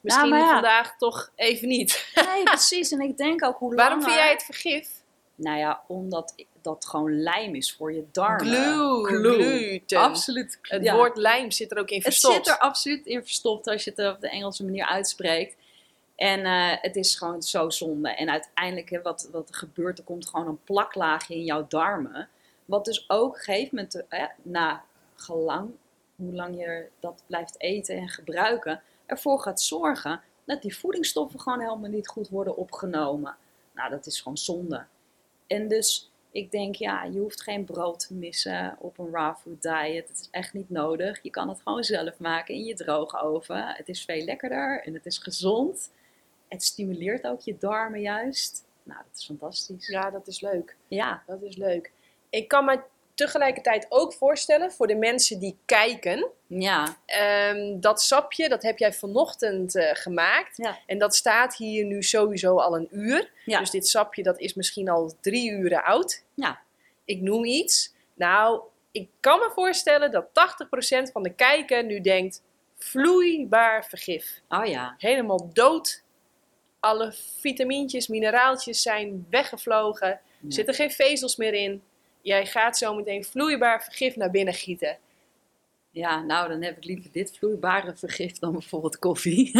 misschien 0.00 0.28
maar 0.28 0.38
ja. 0.38 0.52
vandaag 0.52 0.96
toch 0.96 1.32
even 1.36 1.68
niet. 1.68 2.12
Nee, 2.34 2.42
precies. 2.42 2.92
En 2.92 3.00
ik 3.00 3.16
denk 3.16 3.44
ook 3.44 3.58
hoe 3.58 3.74
langer... 3.74 3.84
Waarom 3.84 4.02
vind 4.02 4.14
jij 4.14 4.30
het 4.30 4.42
vergif? 4.42 4.88
Nou 5.34 5.58
ja, 5.58 5.82
omdat 5.86 6.44
dat 6.62 6.86
gewoon 6.86 7.22
lijm 7.22 7.54
is 7.54 7.72
voor 7.72 7.92
je 7.92 8.04
darmen. 8.12 8.46
Glue, 8.46 9.04
Glue. 9.04 9.32
gluten. 9.32 9.98
Absoluut. 9.98 10.58
Het 10.62 10.82
ja. 10.82 10.94
woord 10.94 11.16
lijm 11.16 11.50
zit 11.50 11.70
er 11.70 11.78
ook 11.78 11.88
in 11.88 11.96
Het 11.96 12.04
verstopt. 12.04 12.34
zit 12.34 12.46
er 12.46 12.58
absoluut 12.58 13.06
in 13.06 13.22
verstopt 13.22 13.66
als 13.66 13.84
je 13.84 13.92
het 13.94 14.14
op 14.14 14.20
de 14.20 14.28
Engelse 14.28 14.64
manier 14.64 14.86
uitspreekt. 14.86 15.56
En 16.16 16.44
eh, 16.44 16.76
het 16.80 16.96
is 16.96 17.16
gewoon 17.16 17.42
zo 17.42 17.70
zonde. 17.70 18.08
En 18.08 18.30
uiteindelijk, 18.30 18.90
hè, 18.90 19.02
wat, 19.02 19.28
wat 19.32 19.48
er 19.48 19.54
gebeurt, 19.54 19.98
er 19.98 20.04
komt 20.04 20.28
gewoon 20.28 20.46
een 20.46 20.64
plaklaagje 20.64 21.34
in 21.34 21.44
jouw 21.44 21.66
darmen. 21.68 22.28
Wat 22.64 22.84
dus 22.84 23.10
ook 23.10 23.28
op 23.28 23.34
een 23.34 23.40
gegeven 23.40 23.74
moment, 23.74 24.06
eh, 24.08 24.24
na 24.42 24.84
gelang, 25.14 25.70
hoe 26.16 26.34
lang 26.34 26.58
je 26.58 26.88
dat 27.00 27.22
blijft 27.26 27.60
eten 27.60 27.96
en 27.96 28.08
gebruiken, 28.08 28.82
ervoor 29.06 29.40
gaat 29.40 29.62
zorgen 29.62 30.20
dat 30.44 30.62
die 30.62 30.76
voedingsstoffen 30.76 31.40
gewoon 31.40 31.60
helemaal 31.60 31.90
niet 31.90 32.08
goed 32.08 32.28
worden 32.28 32.56
opgenomen. 32.56 33.36
Nou, 33.74 33.90
dat 33.90 34.06
is 34.06 34.20
gewoon 34.20 34.38
zonde. 34.38 34.84
En 35.46 35.68
dus 35.68 36.10
ik 36.32 36.50
denk, 36.50 36.74
ja, 36.74 37.04
je 37.04 37.18
hoeft 37.18 37.42
geen 37.42 37.64
brood 37.64 38.06
te 38.06 38.14
missen 38.14 38.76
op 38.78 38.98
een 38.98 39.10
raw 39.12 39.36
food 39.36 39.62
diet. 39.62 40.08
Het 40.08 40.20
is 40.20 40.28
echt 40.30 40.52
niet 40.52 40.70
nodig. 40.70 41.22
Je 41.22 41.30
kan 41.30 41.48
het 41.48 41.60
gewoon 41.62 41.84
zelf 41.84 42.18
maken 42.18 42.54
in 42.54 42.64
je 42.64 42.74
droge 42.74 43.20
oven. 43.20 43.66
Het 43.66 43.88
is 43.88 44.04
veel 44.04 44.24
lekkerder 44.24 44.82
en 44.84 44.94
het 44.94 45.06
is 45.06 45.18
gezond. 45.18 45.92
Het 46.48 46.62
stimuleert 46.62 47.26
ook 47.26 47.40
je 47.40 47.56
darmen 47.58 48.00
juist. 48.00 48.64
Nou, 48.82 49.00
dat 49.06 49.18
is 49.18 49.26
fantastisch. 49.26 49.86
Ja, 49.86 50.10
dat 50.10 50.26
is 50.26 50.40
leuk. 50.40 50.76
Ja, 50.88 51.22
Dat 51.26 51.42
is 51.42 51.56
leuk. 51.56 51.92
Ik 52.30 52.48
kan 52.48 52.64
me 52.64 52.80
tegelijkertijd 53.24 53.86
ook 53.88 54.12
voorstellen 54.12 54.72
voor 54.72 54.86
de 54.86 54.94
mensen 54.94 55.38
die 55.38 55.58
kijken. 55.64 56.28
ja, 56.46 56.96
ehm, 57.06 57.80
dat 57.80 58.02
sapje, 58.02 58.48
dat 58.48 58.62
heb 58.62 58.78
jij 58.78 58.92
vanochtend 58.92 59.76
eh, 59.76 59.90
gemaakt. 59.92 60.56
Ja. 60.56 60.78
En 60.86 60.98
dat 60.98 61.14
staat 61.14 61.56
hier 61.56 61.84
nu 61.84 62.02
sowieso 62.02 62.56
al 62.58 62.76
een 62.76 62.88
uur. 62.90 63.30
ja. 63.44 63.58
Dus 63.58 63.70
dit 63.70 63.88
sapje 63.88 64.22
dat 64.22 64.38
is 64.38 64.54
misschien 64.54 64.88
al 64.88 65.12
drie 65.20 65.50
uren 65.50 65.84
oud. 65.84 66.24
Ja. 66.34 66.60
Ik 67.04 67.20
noem 67.20 67.44
iets. 67.44 67.94
Nou, 68.14 68.60
ik 68.90 69.08
kan 69.20 69.38
me 69.38 69.50
voorstellen 69.54 70.10
dat 70.10 70.26
80% 71.08 71.12
van 71.12 71.22
de 71.22 71.34
kijker 71.34 71.84
nu 71.84 72.00
denkt... 72.00 72.42
vloeibaar 72.78 73.84
vergif. 73.84 74.40
Oh 74.48 74.66
ja. 74.66 74.94
Helemaal 74.98 75.50
dood. 75.52 76.02
Alle 76.80 77.12
vitamintjes, 77.40 78.08
mineraaltjes 78.08 78.82
zijn 78.82 79.26
weggevlogen. 79.30 80.08
Er 80.08 80.20
zitten 80.52 80.74
geen 80.74 80.90
vezels 80.90 81.36
meer 81.36 81.54
in. 81.54 81.82
Jij 82.22 82.46
gaat 82.46 82.78
zo 82.78 82.94
meteen 82.94 83.24
vloeibaar 83.24 83.82
vergif 83.82 84.16
naar 84.16 84.30
binnen 84.30 84.54
gieten. 84.54 84.98
Ja, 85.92 86.22
nou 86.22 86.48
dan 86.48 86.62
heb 86.62 86.76
ik 86.76 86.84
liever 86.84 87.10
dit 87.12 87.36
vloeibare 87.38 87.96
vergif 87.96 88.38
dan 88.38 88.52
bijvoorbeeld 88.52 88.98
koffie. 88.98 89.50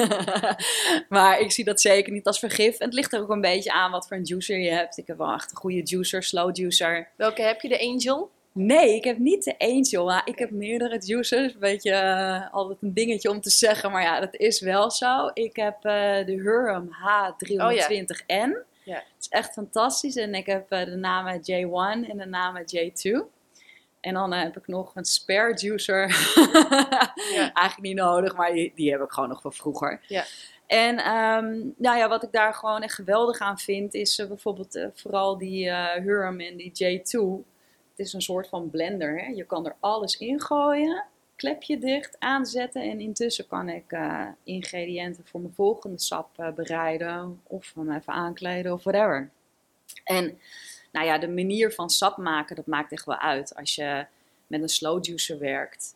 maar 1.09 1.41
ik 1.41 1.51
zie 1.51 1.65
dat 1.65 1.81
zeker 1.81 2.13
niet 2.13 2.27
als 2.27 2.39
vergif. 2.39 2.79
En 2.79 2.87
het 2.87 2.95
ligt 2.95 3.13
er 3.13 3.21
ook 3.21 3.31
een 3.31 3.41
beetje 3.41 3.73
aan 3.73 3.91
wat 3.91 4.09
voor 4.09 4.17
een 4.17 4.25
juicer 4.25 4.59
je 4.59 4.71
hebt. 4.71 4.99
Ik 4.99 5.07
heb 5.07 5.19
wel 5.19 5.33
echt 5.33 5.51
een 5.51 5.57
goede 5.57 5.81
juicer, 5.85 6.23
slow 6.23 6.57
juicer. 6.57 7.09
Welke 7.17 7.43
heb 7.43 7.61
je? 7.61 7.69
De 7.69 7.81
Angel? 7.81 8.31
Nee, 8.53 8.95
ik 8.95 9.05
heb 9.05 9.19
niet 9.19 9.45
de 9.45 9.59
Angel. 9.59 10.05
Maar 10.05 10.23
ik 10.25 10.39
heb 10.39 10.51
meerdere 10.51 10.99
juicers. 10.99 11.53
Een 11.53 11.61
beetje 11.61 11.93
eh, 11.93 12.55
altijd 12.55 12.83
een 12.83 12.95
dingetje 12.95 13.31
om 13.31 13.41
te 13.41 13.51
zeggen. 13.51 13.91
Maar 13.91 14.03
ja, 14.03 14.21
dat 14.21 14.37
is 14.37 14.61
wel 14.61 14.91
zo. 14.91 15.31
Ik 15.35 15.57
heb 15.57 15.75
eh, 15.75 16.27
de 16.27 16.33
Hurum 16.33 16.89
H320N. 16.89 18.25
Ja. 18.27 18.65
Het 18.85 19.05
is 19.18 19.28
echt 19.28 19.53
fantastisch. 19.53 20.16
En 20.16 20.35
ik 20.35 20.47
heb 20.47 20.72
eh, 20.72 20.85
de 20.85 20.97
namen 20.97 21.39
J1 21.39 22.11
en 22.11 22.16
de 22.16 22.26
namen 22.26 22.62
J2. 22.62 23.39
En 24.01 24.14
dan 24.14 24.33
eh, 24.33 24.43
heb 24.43 24.57
ik 24.57 24.66
nog 24.66 24.97
een 24.97 25.05
spare 25.05 25.55
juicer. 25.55 26.09
Ja. 27.35 27.53
Eigenlijk 27.53 27.81
niet 27.81 27.97
nodig, 27.97 28.37
maar 28.37 28.53
die, 28.53 28.72
die 28.74 28.91
heb 28.91 29.01
ik 29.01 29.11
gewoon 29.11 29.28
nog 29.28 29.41
van 29.41 29.53
vroeger. 29.53 30.01
Ja. 30.07 30.24
En 30.66 30.99
ehm, 30.99 31.59
nou 31.76 31.99
ja, 31.99 32.09
wat 32.09 32.22
ik 32.22 32.33
daar 32.33 32.55
gewoon 32.55 32.83
echt 32.83 32.95
geweldig 32.95 33.39
aan 33.39 33.59
vind, 33.59 33.95
is 33.95 34.18
eh, 34.18 34.26
bijvoorbeeld 34.26 34.89
vooral 34.95 35.39
die 35.39 35.68
eh 35.68 36.03
Hurum 36.03 36.41
en 36.41 36.57
die 36.57 36.70
J2. 36.70 37.49
Het 37.91 38.07
is 38.07 38.12
een 38.12 38.22
soort 38.22 38.49
van 38.49 38.70
blender. 38.70 39.20
Hè? 39.20 39.26
Je 39.26 39.45
kan 39.45 39.66
er 39.66 39.76
alles 39.81 40.18
in 40.18 40.41
gooien, 40.41 41.05
klepje 41.41 41.78
dicht, 41.78 42.16
aanzetten. 42.18 42.82
En 42.82 43.01
intussen 43.01 43.47
kan 43.47 43.68
ik 43.68 43.93
eh, 43.93 44.26
ingrediënten 44.45 45.24
voor 45.26 45.41
mijn 45.41 45.55
volgende 45.55 46.01
sap 46.01 46.28
eh, 46.38 46.53
bereiden. 46.53 47.41
Of 47.47 47.72
hem 47.74 47.91
even 47.93 48.12
aankleden 48.12 48.72
of 48.72 48.82
whatever. 48.84 49.30
En 50.05 50.38
nou 50.93 51.07
ja, 51.07 51.18
de 51.18 51.28
manier 51.28 51.72
van 51.72 51.91
sap 51.91 52.16
maken, 52.16 52.57
dat 52.57 52.66
maakt 52.66 52.93
echt 52.93 53.05
wel 53.05 53.18
uit. 53.18 53.55
Als 53.57 53.74
je 53.74 54.07
met 54.47 54.62
een 54.62 54.68
slow 54.68 55.05
juicer 55.05 55.38
werkt, 55.38 55.95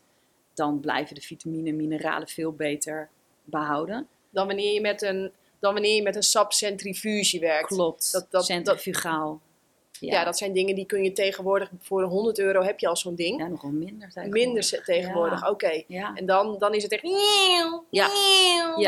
dan 0.53 0.79
blijven 0.79 1.15
de 1.15 1.21
vitamine 1.21 1.69
en 1.69 1.75
mineralen 1.75 2.27
veel 2.27 2.51
beter 2.53 3.09
behouden. 3.43 4.07
Dan 4.29 4.47
wanneer 4.47 4.73
je 4.73 4.81
met 4.81 5.01
een, 5.01 5.31
dan 5.59 5.73
wanneer 5.73 5.95
je 5.95 6.01
met 6.03 6.15
een 6.15 6.23
sapcentrifuge 6.23 7.39
werkt. 7.39 7.67
Klopt, 7.67 8.11
Dat- 8.11 8.27
dat- 8.31 8.45
centrifugaal. 8.45 9.41
Ja. 9.99 10.23
dat 10.23 10.37
zijn 10.37 10.53
dingen 10.53 10.75
die 10.75 10.85
kun 10.85 11.03
je 11.03 11.11
tegenwoordig... 11.11 11.69
Voor 11.79 12.03
100 12.03 12.39
euro 12.39 12.61
heb 12.61 12.79
je 12.79 12.87
al 12.87 12.97
zo'n 12.97 13.15
ding. 13.15 13.39
Ja, 13.39 13.47
nogal 13.47 13.69
minder 13.69 14.07
tegenwoordig. 14.11 14.45
Minder 14.45 14.83
tegenwoordig, 14.83 15.41
Ja. 15.41 15.49
oké. 15.49 15.83
Ja. 15.87 16.11
En 16.15 16.25
dan, 16.25 16.55
dan 16.59 16.73
is 16.73 16.83
het 16.83 16.91
echt... 16.91 17.03
Ja. 17.89 18.09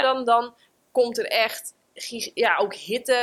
Dan, 0.02 0.26
dan 0.26 0.54
komt 0.92 1.18
er 1.18 1.26
echt... 1.26 1.74
Ja, 2.34 2.58
ook 2.58 2.74
hitte. 2.74 3.14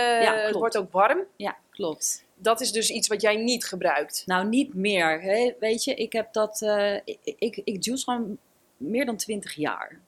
het 0.46 0.54
wordt 0.54 0.76
ook 0.76 0.92
warm. 0.92 1.20
ja, 1.36 1.56
klopt. 1.70 2.24
Dat 2.36 2.60
is 2.60 2.72
dus 2.72 2.90
iets 2.90 3.08
wat 3.08 3.20
jij 3.22 3.36
niet 3.36 3.64
gebruikt. 3.64 4.22
Nou, 4.26 4.46
niet 4.48 4.74
meer. 4.74 5.22
Hè? 5.22 5.52
Weet 5.60 5.84
je, 5.84 5.94
ik 5.94 6.12
heb 6.12 6.32
dat. 6.32 6.62
eh, 6.62 6.94
ik, 7.04 7.18
ik, 7.38 7.60
ik 7.64 7.84
juice 7.84 8.04
gewoon 8.04 8.38
meer 8.76 9.04
dan 9.06 9.16
20 9.16 9.54
jaar. 9.54 10.00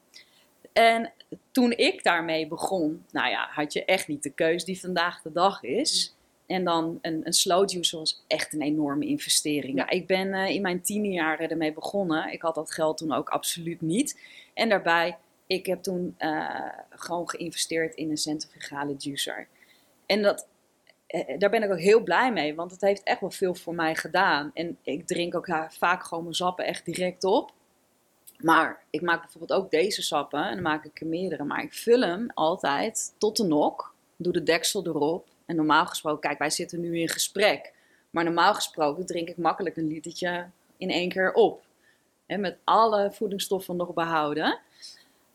En 0.73 1.11
toen 1.51 1.71
ik 1.71 2.03
daarmee 2.03 2.47
begon, 2.47 3.05
nou 3.11 3.29
ja, 3.29 3.47
had 3.51 3.73
je 3.73 3.85
echt 3.85 4.07
niet 4.07 4.23
de 4.23 4.29
keus 4.29 4.63
die 4.63 4.79
vandaag 4.79 5.21
de 5.21 5.31
dag 5.31 5.63
is. 5.63 6.15
En 6.47 6.63
dan 6.63 6.99
een, 7.01 7.21
een 7.23 7.33
slow 7.33 7.69
juicer 7.69 7.99
was 7.99 8.23
echt 8.27 8.53
een 8.53 8.61
enorme 8.61 9.05
investering. 9.05 9.77
Ja. 9.77 9.89
Ik 9.89 10.07
ben 10.07 10.33
eh, 10.33 10.49
in 10.49 10.61
mijn 10.61 10.81
tien 10.81 11.11
jaren 11.11 11.49
ermee 11.49 11.73
begonnen. 11.73 12.31
Ik 12.31 12.41
had 12.41 12.55
dat 12.55 12.71
geld 12.71 12.97
toen 12.97 13.11
ook 13.11 13.29
absoluut 13.29 13.81
niet. 13.81 14.19
En 14.53 14.69
daarbij, 14.69 15.17
ik 15.47 15.65
heb 15.65 15.83
toen 15.83 16.15
eh, 16.17 16.69
gewoon 16.89 17.29
geïnvesteerd 17.29 17.95
in 17.95 18.09
een 18.09 18.17
centrifugale 18.17 18.95
juicer. 18.97 19.47
En 20.05 20.21
dat, 20.21 20.47
eh, 21.07 21.39
daar 21.39 21.49
ben 21.49 21.63
ik 21.63 21.71
ook 21.71 21.79
heel 21.79 22.03
blij 22.03 22.31
mee, 22.31 22.55
want 22.55 22.71
het 22.71 22.81
heeft 22.81 23.03
echt 23.03 23.21
wel 23.21 23.31
veel 23.31 23.55
voor 23.55 23.75
mij 23.75 23.95
gedaan. 23.95 24.51
En 24.53 24.77
ik 24.83 25.07
drink 25.07 25.35
ook 25.35 25.47
vaak 25.69 26.03
gewoon 26.03 26.23
mijn 26.23 26.35
sappen 26.35 26.65
echt 26.65 26.85
direct 26.85 27.23
op. 27.23 27.51
Maar 28.37 28.83
ik 28.89 29.01
maak 29.01 29.21
bijvoorbeeld 29.21 29.59
ook 29.59 29.71
deze 29.71 30.01
sappen, 30.01 30.43
en 30.43 30.53
dan 30.53 30.61
maak 30.61 30.85
ik 30.85 31.01
er 31.01 31.07
meerdere. 31.07 31.43
Maar 31.43 31.63
ik 31.63 31.73
vul 31.73 32.01
hem 32.01 32.31
altijd 32.33 33.13
tot 33.17 33.37
de 33.37 33.43
nok, 33.43 33.93
doe 34.15 34.33
de 34.33 34.43
deksel 34.43 34.85
erop. 34.85 35.27
En 35.47 35.55
normaal 35.55 35.85
gesproken, 35.85 36.19
kijk, 36.21 36.39
wij 36.39 36.49
zitten 36.49 36.79
nu 36.79 36.99
in 36.99 37.09
gesprek. 37.09 37.73
Maar 38.09 38.23
normaal 38.23 38.53
gesproken 38.53 39.05
drink 39.05 39.29
ik 39.29 39.37
makkelijk 39.37 39.77
een 39.77 39.87
litertje 39.87 40.49
in 40.77 40.89
één 40.89 41.09
keer 41.09 41.33
op. 41.33 41.63
Hè, 42.25 42.37
met 42.37 42.57
alle 42.63 43.11
voedingsstoffen 43.11 43.75
nog 43.75 43.93
behouden. 43.93 44.59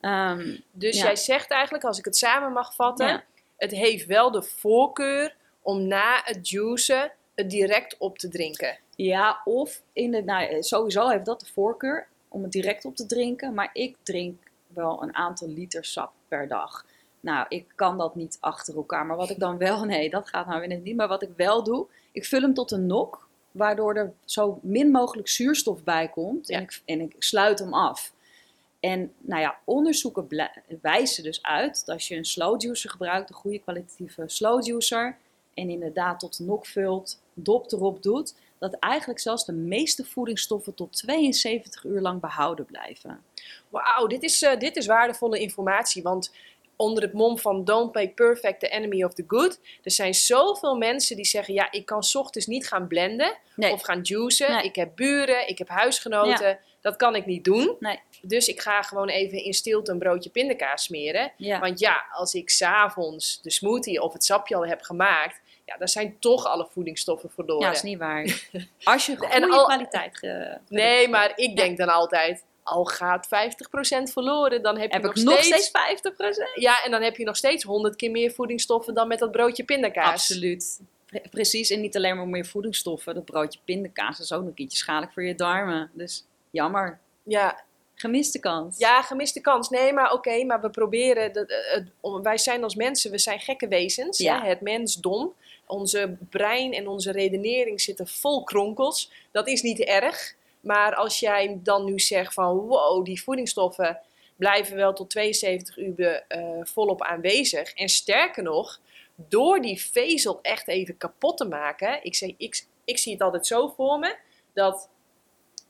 Ehm, 0.01 0.57
Dus 0.71 0.97
Ja. 0.97 1.05
jij 1.05 1.17
zegt 1.17 1.51
eigenlijk, 1.51 1.85
als 1.85 1.99
ik 1.99 2.05
het 2.05 2.17
samen 2.17 2.53
mag 2.53 2.75
vatten... 2.75 3.07
Ja. 3.07 3.25
Het 3.57 3.71
heeft 3.71 4.07
wel 4.07 4.31
de 4.31 4.43
voorkeur 4.43 5.37
om 5.63 5.87
na 5.87 6.21
het 6.25 6.49
juicen 6.49 7.13
het 7.35 7.51
direct 7.51 7.97
op 7.99 8.19
te 8.19 8.29
drinken. 8.29 8.79
Ja, 8.97 9.41
of 9.45 9.83
in 9.93 10.11
de, 10.11 10.23
nou, 10.23 10.45
eh, 10.49 10.61
sowieso 10.61 11.09
heeft 11.09 11.25
dat 11.25 11.41
de 11.41 11.47
voorkeur 11.53 12.07
om 12.29 12.43
het 12.43 12.53
direct 12.53 12.85
op 12.85 12.97
te 12.97 13.07
drinken. 13.07 13.55
Maar 13.55 13.71
ik 13.73 13.97
drink 14.03 14.43
wel 14.67 15.03
een 15.03 15.15
aantal 15.15 15.49
liter 15.49 15.85
sap 15.85 16.13
per 16.29 16.49
dag. 16.49 16.87
Nou, 17.23 17.47
ik 17.49 17.66
kan 17.75 17.99
dat 17.99 18.14
niet 18.14 18.37
achter 18.41 18.77
elkaar. 18.77 19.07
Maar 19.07 19.16
wat 19.16 19.31
ik 19.31 19.39
dan 19.39 19.59
wel, 19.59 19.85
nee, 19.95 20.11
dat 20.11 20.29
gaat 20.29 20.47
nou 20.47 20.59
weer 20.59 20.68
net 20.68 20.85
niet. 20.85 20.97
Maar 20.97 21.09
wat 21.09 21.23
ik 21.23 21.31
wel 21.37 21.62
doe, 21.62 21.87
ik 22.12 22.25
vul 22.25 22.41
hem 22.41 22.55
tot 22.55 22.70
een 22.70 22.87
nok. 22.87 23.29
Waardoor 23.51 23.95
er 23.95 24.12
zo 24.25 24.59
min 24.62 24.91
mogelijk 24.91 25.29
zuurstof 25.29 25.85
bij 25.85 26.09
komt. 26.09 26.49
Ja. 26.49 26.57
En, 26.57 26.62
ik, 26.62 26.83
en 26.85 27.01
ik 27.01 27.14
sluit 27.18 27.59
hem 27.59 27.75
af. 27.75 28.12
En 28.81 29.12
nou 29.18 29.41
ja, 29.41 29.59
onderzoeken 29.64 30.27
wijzen 30.81 31.23
dus 31.23 31.43
uit 31.43 31.87
dat 31.87 31.95
als 31.95 32.09
je 32.09 32.16
een 32.16 32.25
slow 32.25 32.62
juicer 32.62 32.91
gebruikt, 32.91 33.29
een 33.29 33.35
goede 33.35 33.59
kwalitatieve 33.59 34.23
slow 34.27 34.66
juicer, 34.66 35.16
en 35.55 35.70
inderdaad 35.70 36.18
tot 36.18 36.37
de 36.37 36.45
nok 36.45 36.66
vult, 36.66 37.20
dop 37.35 37.73
erop 37.73 38.03
doet, 38.03 38.35
dat 38.59 38.75
eigenlijk 38.75 39.20
zelfs 39.20 39.45
de 39.45 39.53
meeste 39.53 40.05
voedingsstoffen 40.05 40.75
tot 40.75 40.97
72 40.97 41.85
uur 41.85 42.01
lang 42.01 42.20
behouden 42.20 42.64
blijven. 42.64 43.20
Wauw, 43.68 44.07
dit 44.07 44.23
is, 44.23 44.43
eh, 44.43 44.59
dit 44.59 44.77
is 44.77 44.87
waardevolle 44.87 45.39
informatie. 45.39 46.03
Want 46.03 46.33
onder 46.77 47.03
het 47.03 47.12
mom 47.12 47.39
van 47.39 47.64
don't 47.64 47.95
make 47.95 48.09
perfect 48.14 48.61
the 48.61 48.68
enemy 48.68 49.05
of 49.05 49.14
the 49.14 49.25
good. 49.27 49.61
Er 49.83 49.91
zijn 49.91 50.14
zoveel 50.14 50.75
mensen 50.77 51.16
die 51.16 51.25
zeggen, 51.25 51.55
ja, 51.55 51.70
ik 51.70 51.87
kan 51.87 52.03
ochtends 52.12 52.47
niet 52.47 52.68
gaan 52.68 52.87
blenden 52.87 53.37
Nee, 53.57 53.73
of 53.73 53.83
gaan 53.83 54.01
juicen. 54.03 54.53
Nee. 54.53 54.64
Ik 54.64 54.75
heb 54.77 54.91
buren, 54.97 55.49
ik 55.49 55.59
heb 55.59 55.68
huisgenoten. 55.68 56.59
Dat 56.81 56.97
kan 56.97 57.14
ik 57.14 57.27
niet 57.27 57.45
doen. 57.45 57.77
Nee. 57.81 58.01
Dus 58.23 58.49
ik 58.49 58.61
ga 58.61 58.83
gewoon 58.83 59.09
even 59.09 59.45
in 59.45 59.53
stilte 59.55 59.91
een 59.93 59.99
broodje 59.99 60.31
pindakaas 60.31 60.83
smeren. 60.85 61.33
ja. 61.37 61.59
Want 61.61 61.79
ja, 61.81 62.05
als 62.12 62.35
ik 62.35 62.51
s'avonds 62.51 63.41
de 63.43 63.51
smoothie 63.51 64.03
of 64.03 64.12
het 64.12 64.25
sapje 64.25 64.55
al 64.57 64.66
heb 64.66 64.83
gemaakt, 64.83 65.41
ja, 65.64 65.77
dan 65.77 65.89
zijn 65.89 66.16
toch 66.18 66.47
alle 66.47 66.66
voedingsstoffen 66.70 67.31
verloren. 67.31 67.61
ja, 67.62 67.66
dat 67.66 67.77
is 67.77 67.83
niet 67.83 67.99
waar. 67.99 68.49
Als 68.85 69.07
je 69.07 69.16
goede 69.16 69.35
En 69.35 69.51
al- 69.51 69.64
kwaliteit... 69.64 70.20
Nee, 70.68 71.09
maar 71.09 71.33
ik 71.37 71.57
denk 71.57 71.79
dan 71.79 71.89
altijd, 71.89 72.45
al 72.63 72.85
gaat 72.85 73.27
50% 73.27 73.29
verloren, 74.13 74.63
dan 74.63 74.79
heb 74.79 74.93
je 74.93 74.99
nog, 74.99 75.17
ik 75.17 75.23
nog 75.23 75.43
steeds... 75.43 75.67
steeds 75.67 76.03
50%? 76.11 76.55
Ja, 76.55 76.85
en 76.85 76.91
dan 76.91 77.03
heb 77.03 77.17
je 77.17 77.25
nog 77.25 77.37
steeds 77.37 77.65
100 77.65 77.97
keer 77.97 78.11
meer 78.11 78.33
voedingsstoffen 78.33 78.95
dan 78.95 79.09
met 79.09 79.19
dat 79.19 79.31
broodje 79.31 79.65
pindakaas. 79.65 80.13
Absoluut. 80.13 80.81
Pre- 81.07 81.23
Precies, 81.31 81.71
en 81.71 81.81
niet 81.81 81.97
alleen 81.97 82.17
maar 82.17 82.29
meer 82.29 82.47
voedingsstoffen. 82.47 83.15
Dat 83.15 83.25
broodje 83.25 83.59
pindakaas 83.65 84.21
is 84.21 84.33
ook 84.33 84.41
nog 84.41 84.49
een 84.49 84.55
keertje 84.55 84.79
schadelijk 84.79 85.13
voor 85.13 85.25
je 85.25 85.35
darmen. 85.35 85.91
Dus 85.95 86.25
jammer. 86.51 86.99
Ja, 87.23 87.65
Gemiste 88.03 88.39
kans. 88.39 88.79
Ja, 88.79 89.03
gemiste 89.03 89.41
kans. 89.41 89.69
Nee, 89.69 89.93
maar 89.93 90.13
oké, 90.13 90.45
maar 90.45 90.61
we 90.61 90.71
proberen. 90.71 91.33
Dat, 91.33 91.55
wij 92.23 92.39
zijn 92.39 92.63
als 92.63 92.75
mensen, 92.75 93.11
we 93.11 93.19
zijn 93.19 93.41
gekke 93.41 93.69
wezens. 93.69 94.19
Ja. 94.19 94.43
Hè? 94.43 94.49
Het 94.49 94.61
mensdom. 94.61 95.33
Onze 95.67 96.17
brein 96.31 96.73
en 96.73 96.89
onze 96.89 97.13
redenering 97.13 97.81
zitten 97.81 98.07
vol 98.07 98.45
kronkels. 98.45 99.11
Dat 99.31 99.49
is 99.49 99.63
niet 99.63 99.81
erg. 99.81 100.35
Maar 100.63 100.95
als 100.95 101.21
jij 101.21 101.59
dan 101.63 101.85
nu 101.85 102.01
zegt 102.01 102.35
van 102.35 102.57
wow, 102.57 103.05
die 103.05 103.23
voedingsstoffen 103.23 104.01
blijven 104.37 104.77
wel 104.77 104.93
tot 104.93 105.11
72 105.11 105.79
uur 105.79 106.25
eh, 106.29 106.61
volop 106.63 107.03
aanwezig. 107.03 107.73
En 107.73 107.89
sterker 107.89 108.43
nog, 108.43 108.81
door 109.15 109.61
die 109.61 109.81
vezel 109.81 110.39
echt 110.43 110.69
even 110.69 110.97
kapot 110.97 111.37
te 111.37 111.45
maken. 111.45 112.05
Ik, 112.05 112.15
zeg, 112.15 112.31
ik, 112.37 112.65
ik 112.85 112.99
zie 112.99 113.13
het 113.13 113.23
altijd 113.23 113.47
zo 113.47 113.69
voor 113.69 113.99
me. 113.99 114.17
Dat 114.53 114.89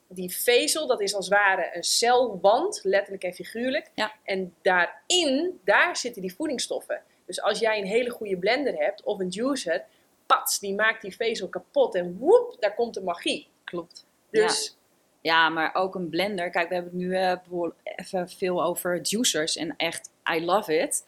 die 0.08 0.36
vezel, 0.36 0.86
dat 0.86 1.00
is 1.00 1.14
als 1.14 1.28
het 1.28 1.34
ware 1.34 1.70
een 1.76 1.84
celwand, 1.84 2.80
letterlijk 2.82 3.22
en 3.22 3.32
figuurlijk. 3.32 3.90
Ja. 3.94 4.12
En 4.24 4.54
daarin, 4.62 5.60
daar 5.64 5.96
zitten 5.96 6.22
die 6.22 6.34
voedingsstoffen. 6.34 7.02
Dus 7.26 7.42
als 7.42 7.58
jij 7.58 7.78
een 7.78 7.86
hele 7.86 8.10
goede 8.10 8.36
blender 8.36 8.74
hebt 8.74 9.02
of 9.02 9.18
een 9.18 9.28
juicer, 9.28 9.84
pats, 10.26 10.58
die 10.58 10.74
maakt 10.74 11.02
die 11.02 11.16
vezel 11.16 11.48
kapot 11.48 11.94
en 11.94 12.16
woep, 12.18 12.56
daar 12.60 12.74
komt 12.74 12.94
de 12.94 13.02
magie. 13.02 13.48
Klopt. 13.64 14.06
Dus 14.30 14.76
Ja, 15.22 15.48
maar 15.48 15.74
ook 15.74 15.94
een 15.94 16.08
blender. 16.08 16.50
Kijk, 16.50 16.68
we 16.68 16.74
hebben 16.74 16.92
het 16.92 17.00
nu 17.00 17.14
eh, 17.16 17.36
even 17.82 18.28
veel 18.28 18.62
over 18.64 19.00
juicers. 19.02 19.56
En 19.56 19.74
echt, 19.76 20.10
I 20.34 20.44
love 20.44 20.78
it. 20.78 21.04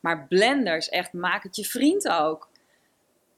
Maar 0.00 0.26
blenders, 0.26 0.88
echt, 0.88 1.12
maak 1.12 1.42
het 1.42 1.56
je 1.56 1.64
vriend 1.64 2.08
ook. 2.08 2.48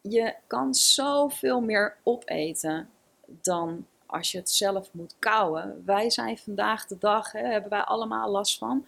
Je 0.00 0.34
kan 0.46 0.74
zoveel 0.74 1.60
meer 1.60 1.96
opeten 2.02 2.88
dan 3.26 3.86
als 4.06 4.32
je 4.32 4.38
het 4.38 4.50
zelf 4.50 4.88
moet 4.92 5.14
kouwen. 5.18 5.82
Wij 5.84 6.10
zijn 6.10 6.38
vandaag 6.38 6.86
de 6.86 6.98
dag, 6.98 7.32
hè, 7.32 7.46
hebben 7.46 7.70
wij 7.70 7.80
allemaal 7.80 8.30
last 8.30 8.58
van, 8.58 8.86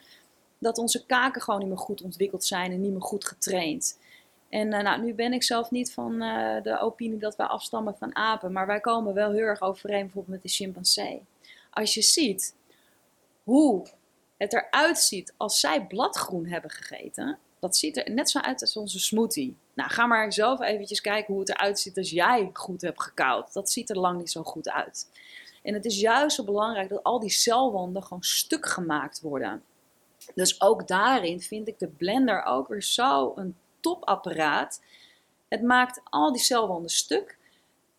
dat 0.58 0.78
onze 0.78 1.06
kaken 1.06 1.42
gewoon 1.42 1.60
niet 1.60 1.68
meer 1.68 1.78
goed 1.78 2.02
ontwikkeld 2.02 2.44
zijn 2.44 2.72
en 2.72 2.80
niet 2.80 2.92
meer 2.92 3.02
goed 3.02 3.24
getraind. 3.24 3.98
En 4.48 4.72
eh, 4.72 4.82
nou, 4.82 5.02
nu 5.02 5.14
ben 5.14 5.32
ik 5.32 5.42
zelf 5.42 5.70
niet 5.70 5.92
van 5.92 6.22
eh, 6.22 6.62
de 6.62 6.78
opinie 6.80 7.18
dat 7.18 7.36
wij 7.36 7.46
afstammen 7.46 7.96
van 7.96 8.16
apen, 8.16 8.52
maar 8.52 8.66
wij 8.66 8.80
komen 8.80 9.14
wel 9.14 9.32
heel 9.32 9.42
erg 9.42 9.60
overeen 9.60 10.02
bijvoorbeeld 10.02 10.34
met 10.34 10.42
de 10.42 10.48
chimpansee. 10.48 11.22
Als 11.70 11.94
je 11.94 12.02
ziet 12.02 12.54
hoe 13.44 13.86
het 14.36 14.52
eruit 14.52 14.98
ziet 14.98 15.34
als 15.36 15.60
zij 15.60 15.86
bladgroen 15.86 16.46
hebben 16.46 16.70
gegeten, 16.70 17.38
dat 17.58 17.76
ziet 17.76 17.96
er 17.96 18.10
net 18.10 18.30
zo 18.30 18.38
uit 18.38 18.60
als 18.60 18.76
onze 18.76 18.98
smoothie. 19.00 19.56
Nou, 19.74 19.90
ga 19.90 20.06
maar 20.06 20.32
zelf 20.32 20.60
eventjes 20.60 21.00
kijken 21.00 21.32
hoe 21.32 21.42
het 21.42 21.50
eruit 21.50 21.78
ziet 21.78 21.96
als 21.96 22.10
jij 22.10 22.50
goed 22.52 22.80
hebt 22.80 23.02
gekauwd. 23.02 23.52
Dat 23.52 23.70
ziet 23.70 23.90
er 23.90 23.98
lang 23.98 24.18
niet 24.18 24.30
zo 24.30 24.42
goed 24.42 24.70
uit. 24.70 25.08
En 25.62 25.74
het 25.74 25.84
is 25.84 26.00
juist 26.00 26.36
zo 26.36 26.44
belangrijk 26.44 26.88
dat 26.88 27.02
al 27.02 27.20
die 27.20 27.30
celwanden 27.30 28.02
gewoon 28.02 28.22
stuk 28.22 28.66
gemaakt 28.66 29.20
worden. 29.20 29.62
Dus 30.34 30.60
ook 30.60 30.88
daarin 30.88 31.40
vind 31.40 31.68
ik 31.68 31.78
de 31.78 31.88
blender 31.88 32.44
ook 32.44 32.68
weer 32.68 32.82
zo 32.82 33.32
een 33.36 33.56
topapparaat. 33.90 34.82
Het 35.48 35.62
maakt 35.62 36.00
al 36.04 36.32
die 36.32 36.40
celwanden 36.42 36.90
stuk. 36.90 37.38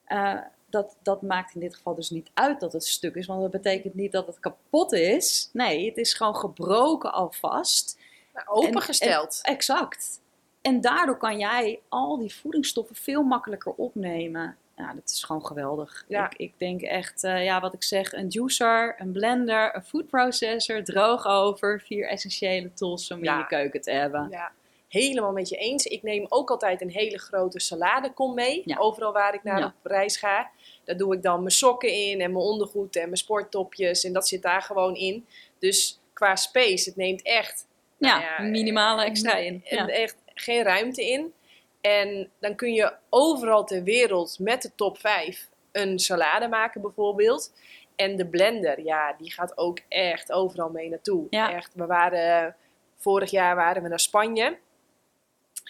Eh, 0.05 0.39
dat, 0.69 0.97
dat 1.01 1.21
maakt 1.21 1.53
in 1.53 1.59
dit 1.59 1.75
geval 1.75 1.95
dus 1.95 2.09
niet 2.09 2.29
uit 2.33 2.59
dat 2.59 2.73
het 2.73 2.85
stuk 2.85 3.15
is, 3.15 3.25
want 3.25 3.41
dat 3.41 3.51
betekent 3.51 3.93
niet 3.93 4.11
dat 4.11 4.27
het 4.27 4.39
kapot 4.39 4.91
is. 4.93 5.49
Nee, 5.53 5.85
het 5.85 5.97
is 5.97 6.13
gewoon 6.13 6.35
gebroken 6.35 7.13
alvast. 7.13 7.99
nou, 8.33 8.47
opengesteld. 8.47 9.39
En- 9.43 9.53
exact. 9.53 10.21
En 10.61 10.81
daardoor 10.81 11.17
kan 11.17 11.37
jij 11.39 11.79
al 11.89 12.17
die 12.17 12.35
voedingsstoffen 12.35 12.95
veel 12.95 13.23
makkelijker 13.23 13.73
opnemen. 13.73 14.57
Ja, 14.75 14.93
dat 14.93 15.09
is 15.09 15.23
gewoon 15.23 15.45
geweldig. 15.45 16.05
Ja. 16.07 16.25
Ik, 16.29 16.37
ik 16.37 16.53
denk 16.57 16.81
echt, 16.81 17.23
eh, 17.23 17.43
ja, 17.43 17.61
wat 17.61 17.73
ik 17.73 17.83
zeg, 17.83 18.13
een 18.13 18.27
juicer, 18.27 18.95
een 18.97 19.11
blender, 19.11 19.75
een 19.75 19.83
food 19.83 20.07
processor, 20.07 20.83
droogover. 20.83 21.81
Vier 21.81 22.07
essentiële 22.07 22.73
tools 22.73 23.11
om 23.11 23.23
Ja. 23.23 23.33
in 23.33 23.39
je 23.39 23.45
keuken 23.47 23.81
te 23.81 23.91
hebben. 23.91 24.27
Ja, 24.29 24.51
helemaal 24.87 25.31
met 25.31 25.49
je 25.49 25.55
eens. 25.55 25.85
Ik 25.85 26.03
neem 26.03 26.25
ook 26.29 26.49
altijd 26.49 26.81
een 26.81 26.89
hele 26.91 27.17
grote 27.19 27.59
saladekom 27.59 28.33
mee. 28.33 28.61
Ja. 28.65 28.77
Overal 28.77 29.11
waar 29.13 29.33
ik 29.33 29.43
naar 29.43 29.59
Ja. 29.59 29.65
op 29.65 29.73
reis 29.91 30.17
ga. 30.17 30.49
Daar 30.83 30.97
doe 30.97 31.15
ik 31.15 31.21
dan 31.21 31.39
mijn 31.39 31.51
sokken 31.51 31.89
in 31.93 32.21
en 32.21 32.31
mijn 32.31 32.43
ondergoed 32.45 32.95
en 32.95 33.03
mijn 33.03 33.17
sporttopjes. 33.17 34.03
En 34.03 34.13
dat 34.13 34.27
zit 34.27 34.41
daar 34.41 34.61
gewoon 34.61 34.95
in. 34.95 35.25
Dus 35.59 35.99
qua 36.13 36.35
space, 36.35 36.89
het 36.89 36.97
neemt 36.97 37.21
echt, 37.21 37.65
Ja, 37.99 38.19
Nou 38.19 38.21
ja, 38.21 38.49
minimale 38.49 39.03
extra 39.03 39.35
in. 39.35 39.63
echt 39.65 40.15
geen 40.33 40.63
ruimte 40.63 41.05
in. 41.05 41.33
En 41.81 42.29
dan 42.39 42.55
kun 42.55 42.73
je 42.73 42.93
overal 43.09 43.63
ter 43.65 43.83
wereld 43.83 44.39
met 44.39 44.61
de 44.61 44.71
top 44.75 44.97
5 44.99 45.49
een 45.71 45.99
salade 45.99 46.47
maken 46.47 46.81
bijvoorbeeld. 46.81 47.53
En 47.95 48.15
de 48.15 48.27
blender, 48.27 48.83
ja, 48.83 49.15
die 49.17 49.31
gaat 49.31 49.57
ook 49.57 49.79
echt 49.87 50.31
overal 50.31 50.69
mee 50.69 50.89
naartoe. 50.89 51.27
Ja. 51.29 51.53
Echt, 51.53 51.71
we 51.75 51.85
waren, 51.85 52.55
vorig 52.97 53.31
jaar 53.31 53.55
waren 53.55 53.83
we 53.83 53.89
naar 53.89 53.99
Spanje. 53.99 54.57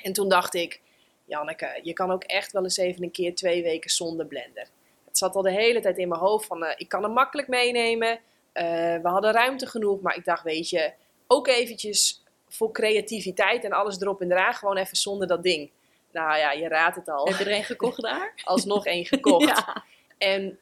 En 0.04 0.14
toen 0.14 0.30
dacht 0.30 0.54
ik, 0.54 0.82
Janneke, 1.26 1.80
je 1.84 1.94
kan 1.94 2.12
ook 2.12 2.24
echt 2.24 2.52
wel 2.52 2.64
eens 2.64 2.78
even 2.78 3.04
een 3.04 3.12
keer 3.12 3.36
twee 3.36 3.64
weken 3.64 3.90
zonder 3.90 4.26
blender. 4.26 4.68
Het 5.06 5.18
zat 5.18 5.36
al 5.36 5.42
de 5.42 5.52
hele 5.52 5.80
tijd 5.80 5.98
in 5.98 6.08
mijn 6.08 6.22
hoofd 6.22 6.46
van, 6.46 6.64
eh, 6.64 6.74
ik 6.76 6.90
kan 6.90 7.04
hem 7.04 7.12
makkelijk 7.12 7.48
meenemen. 7.48 8.20
Eh, 8.52 8.66
we 9.02 9.08
hadden 9.08 9.32
ruimte 9.32 9.68
genoeg, 9.68 10.02
maar 10.02 10.16
ik 10.16 10.26
dacht, 10.26 10.44
weet 10.44 10.70
je, 10.70 10.94
ook 11.28 11.48
eventjes 11.48 12.24
voor 12.48 12.72
creativiteit 12.72 13.64
en 13.64 13.72
alles 13.72 14.02
erop 14.02 14.22
en 14.22 14.32
eraan, 14.32 14.54
gewoon 14.54 14.78
even 14.78 14.98
zonder 14.98 15.28
dat 15.28 15.44
ding. 15.44 15.72
Nou 16.12 16.38
ja, 16.38 16.52
je 16.52 16.68
raadt 16.68 16.96
het 16.96 17.10
al. 17.10 17.26
Heb 17.26 17.38
je 17.38 17.46
er 17.46 17.58
een 17.58 17.64
gekocht 17.64 18.02
daar? 18.12 18.34
Alsnog 18.44 18.86
één 18.86 19.06
gekocht. 19.06 19.46
Ja. 19.58 19.84
En 20.18 20.60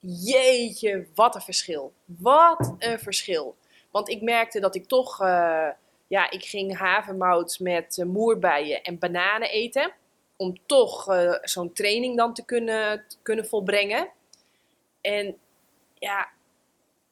jeetje, 0.00 1.06
wat 1.14 1.34
een 1.34 1.40
verschil. 1.40 1.92
Wat 2.04 2.74
een 2.78 2.98
verschil. 2.98 3.56
Want 3.90 4.08
ik 4.08 4.22
merkte 4.22 4.60
dat 4.60 4.74
ik 4.74 4.86
toch, 4.86 5.20
eh, 5.20 5.68
ja, 6.06 6.30
ik 6.30 6.44
ging 6.44 6.76
havermout 6.78 7.58
met 7.60 7.98
eh, 7.98 8.06
moerbeien 8.06 8.82
en 8.82 8.98
bananen 8.98 9.50
eten. 9.50 9.92
Om 10.36 10.56
toch 10.66 11.08
eh, 11.12 11.32
zo'n 11.42 11.72
training 11.72 12.16
dan 12.16 12.34
te 12.34 12.44
kunnen, 12.44 13.04
te 13.08 13.16
kunnen 13.22 13.46
volbrengen. 13.46 14.08
En 15.00 15.38
ja, 15.94 16.28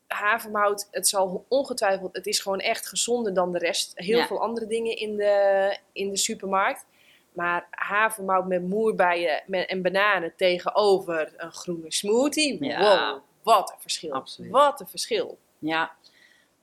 havermout, 0.06 0.88
het 0.90 1.08
zal 1.08 1.44
ongetwijfeld, 1.48 2.16
het 2.16 2.26
is 2.26 2.40
gewoon 2.40 2.60
echt 2.60 2.88
gezonder 2.88 3.34
dan 3.34 3.52
de 3.52 3.58
rest. 3.58 3.92
Heel 3.94 4.18
Ja. 4.18 4.26
veel 4.26 4.40
andere 4.40 4.66
dingen 4.66 4.96
in 4.96 5.16
de, 5.16 5.78
in 5.92 6.10
de 6.10 6.16
supermarkt. 6.16 6.86
Maar 7.32 7.66
havermout 7.70 8.46
met 8.46 8.62
moerbeien 8.62 9.42
met, 9.46 9.68
en 9.68 9.82
bananen 9.82 10.32
tegenover 10.36 11.32
een 11.36 11.52
groene 11.52 11.92
smoothie. 11.92 12.64
Ja. 12.64 12.80
Wow, 13.12 13.22
wat 13.42 13.70
een 13.70 13.80
verschil. 13.80 14.12
Absoluut. 14.12 14.50
Wat 14.50 14.80
een 14.80 14.88
verschil. 14.88 15.38
Ja, 15.58 15.92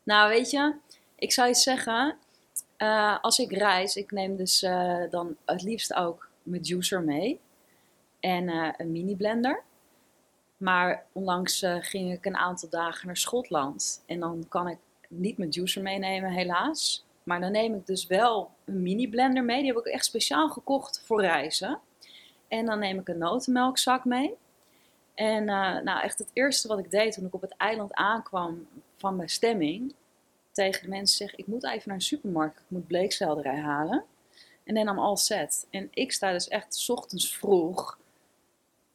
nou 0.03 0.29
weet 0.29 0.49
je, 0.49 0.75
ik 1.21 1.31
zou 1.31 1.47
je 1.47 1.55
zeggen, 1.55 2.17
eh, 2.77 3.17
als 3.21 3.39
ik 3.39 3.51
reis, 3.51 3.95
ik 3.95 4.11
neem 4.11 4.35
dus 4.35 4.63
eh, 4.63 5.01
dan 5.09 5.35
het 5.45 5.61
liefst 5.61 5.93
ook 5.93 6.29
mijn 6.43 6.61
juicer 6.61 7.01
mee 7.01 7.39
en 8.19 8.49
eh, 8.49 8.69
een 8.77 8.91
mini 8.91 9.15
blender. 9.15 9.63
Maar 10.57 11.05
onlangs 11.11 11.65
ging 11.79 12.13
ik 12.13 12.25
een 12.25 12.35
aantal 12.35 12.69
dagen 12.69 13.07
naar 13.07 13.17
Schotland 13.17 14.03
en 14.05 14.19
dan 14.19 14.45
kan 14.49 14.67
ik 14.67 14.77
niet 15.07 15.37
mijn 15.37 15.49
juicer 15.49 15.81
meenemen, 15.81 16.31
helaas. 16.31 17.05
Maar 17.23 17.39
dan 17.39 17.51
neem 17.51 17.75
ik 17.75 17.85
dus 17.87 18.07
wel 18.07 18.51
een 18.65 18.81
mini 18.81 19.09
blender 19.09 19.43
mee, 19.43 19.61
die 19.61 19.73
heb 19.73 19.85
ik 19.85 19.93
echt 19.93 20.05
speciaal 20.05 20.49
gekocht 20.49 21.03
voor 21.05 21.21
reizen. 21.21 21.79
En 22.47 22.65
dan 22.65 22.79
neem 22.79 22.99
ik 22.99 23.07
een 23.07 23.17
notenmelkzak 23.17 24.05
mee. 24.05 24.33
En 25.13 25.45
nou, 25.83 26.01
echt 26.01 26.19
het 26.19 26.29
eerste 26.33 26.67
wat 26.67 26.79
ik 26.79 26.91
deed 26.91 27.13
toen 27.13 27.25
ik 27.25 27.33
op 27.33 27.41
het 27.41 27.55
eiland 27.57 27.93
aankwam 27.93 28.67
van 28.97 29.15
mijn 29.15 29.29
stemming, 29.29 29.93
tegen 30.51 30.81
de 30.81 30.89
mensen 30.89 31.17
zeg 31.17 31.35
ik 31.35 31.47
moet 31.47 31.63
even 31.63 31.81
naar 31.85 31.95
een 31.95 32.01
supermarkt, 32.01 32.59
ik 32.59 32.65
moet 32.67 32.87
bleekselderij 32.87 33.59
halen. 33.59 34.03
En 34.63 34.75
dan 34.75 34.87
am 34.87 34.99
all 34.99 35.15
set. 35.15 35.67
En 35.69 35.87
ik 35.91 36.11
sta 36.11 36.31
dus 36.31 36.47
echt 36.47 36.75
's 36.75 36.89
ochtends 36.89 37.37
vroeg 37.37 37.99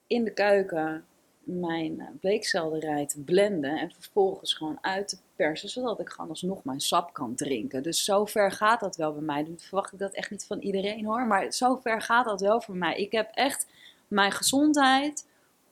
in 0.07 0.25
de 0.25 0.33
keuken 0.33 1.05
mijn 1.47 2.01
eh, 2.01 2.07
bleekselderij 2.21 3.07
te 3.07 3.21
blenden 3.21 3.79
en 3.79 3.91
vervolgens 3.91 4.55
gewoon 4.55 4.79
uit 4.81 5.09
te 5.09 5.19
persen, 5.37 5.69
zodat 5.69 6.01
ik 6.01 6.09
gewoon 6.09 6.31
alsnog 6.31 6.65
mijn 6.65 6.81
sap 6.81 7.13
kan 7.13 7.35
drinken. 7.35 7.83
Dus 7.83 8.05
zover 8.05 8.53
gaat 8.53 8.81
dat 8.81 8.97
wel 8.97 9.13
bij 9.13 9.23
mij. 9.23 9.43
Nu 9.43 9.55
verwacht 9.59 9.93
ik 9.93 9.99
dat 9.99 10.13
echt 10.15 10.31
niet 10.31 10.47
van 10.47 10.59
iedereen 10.59 11.05
hoor, 11.05 11.27
maar 11.27 11.53
zover 11.53 12.03
gaat 12.03 12.25
dat 12.25 12.41
wel 12.41 12.61
voor 12.61 12.77
mij. 12.77 12.97
Ik 12.97 13.13
heb 13.13 13.31
echt 13.35 13.67
mijn 14.09 14.33
gezondheid 14.33 15.27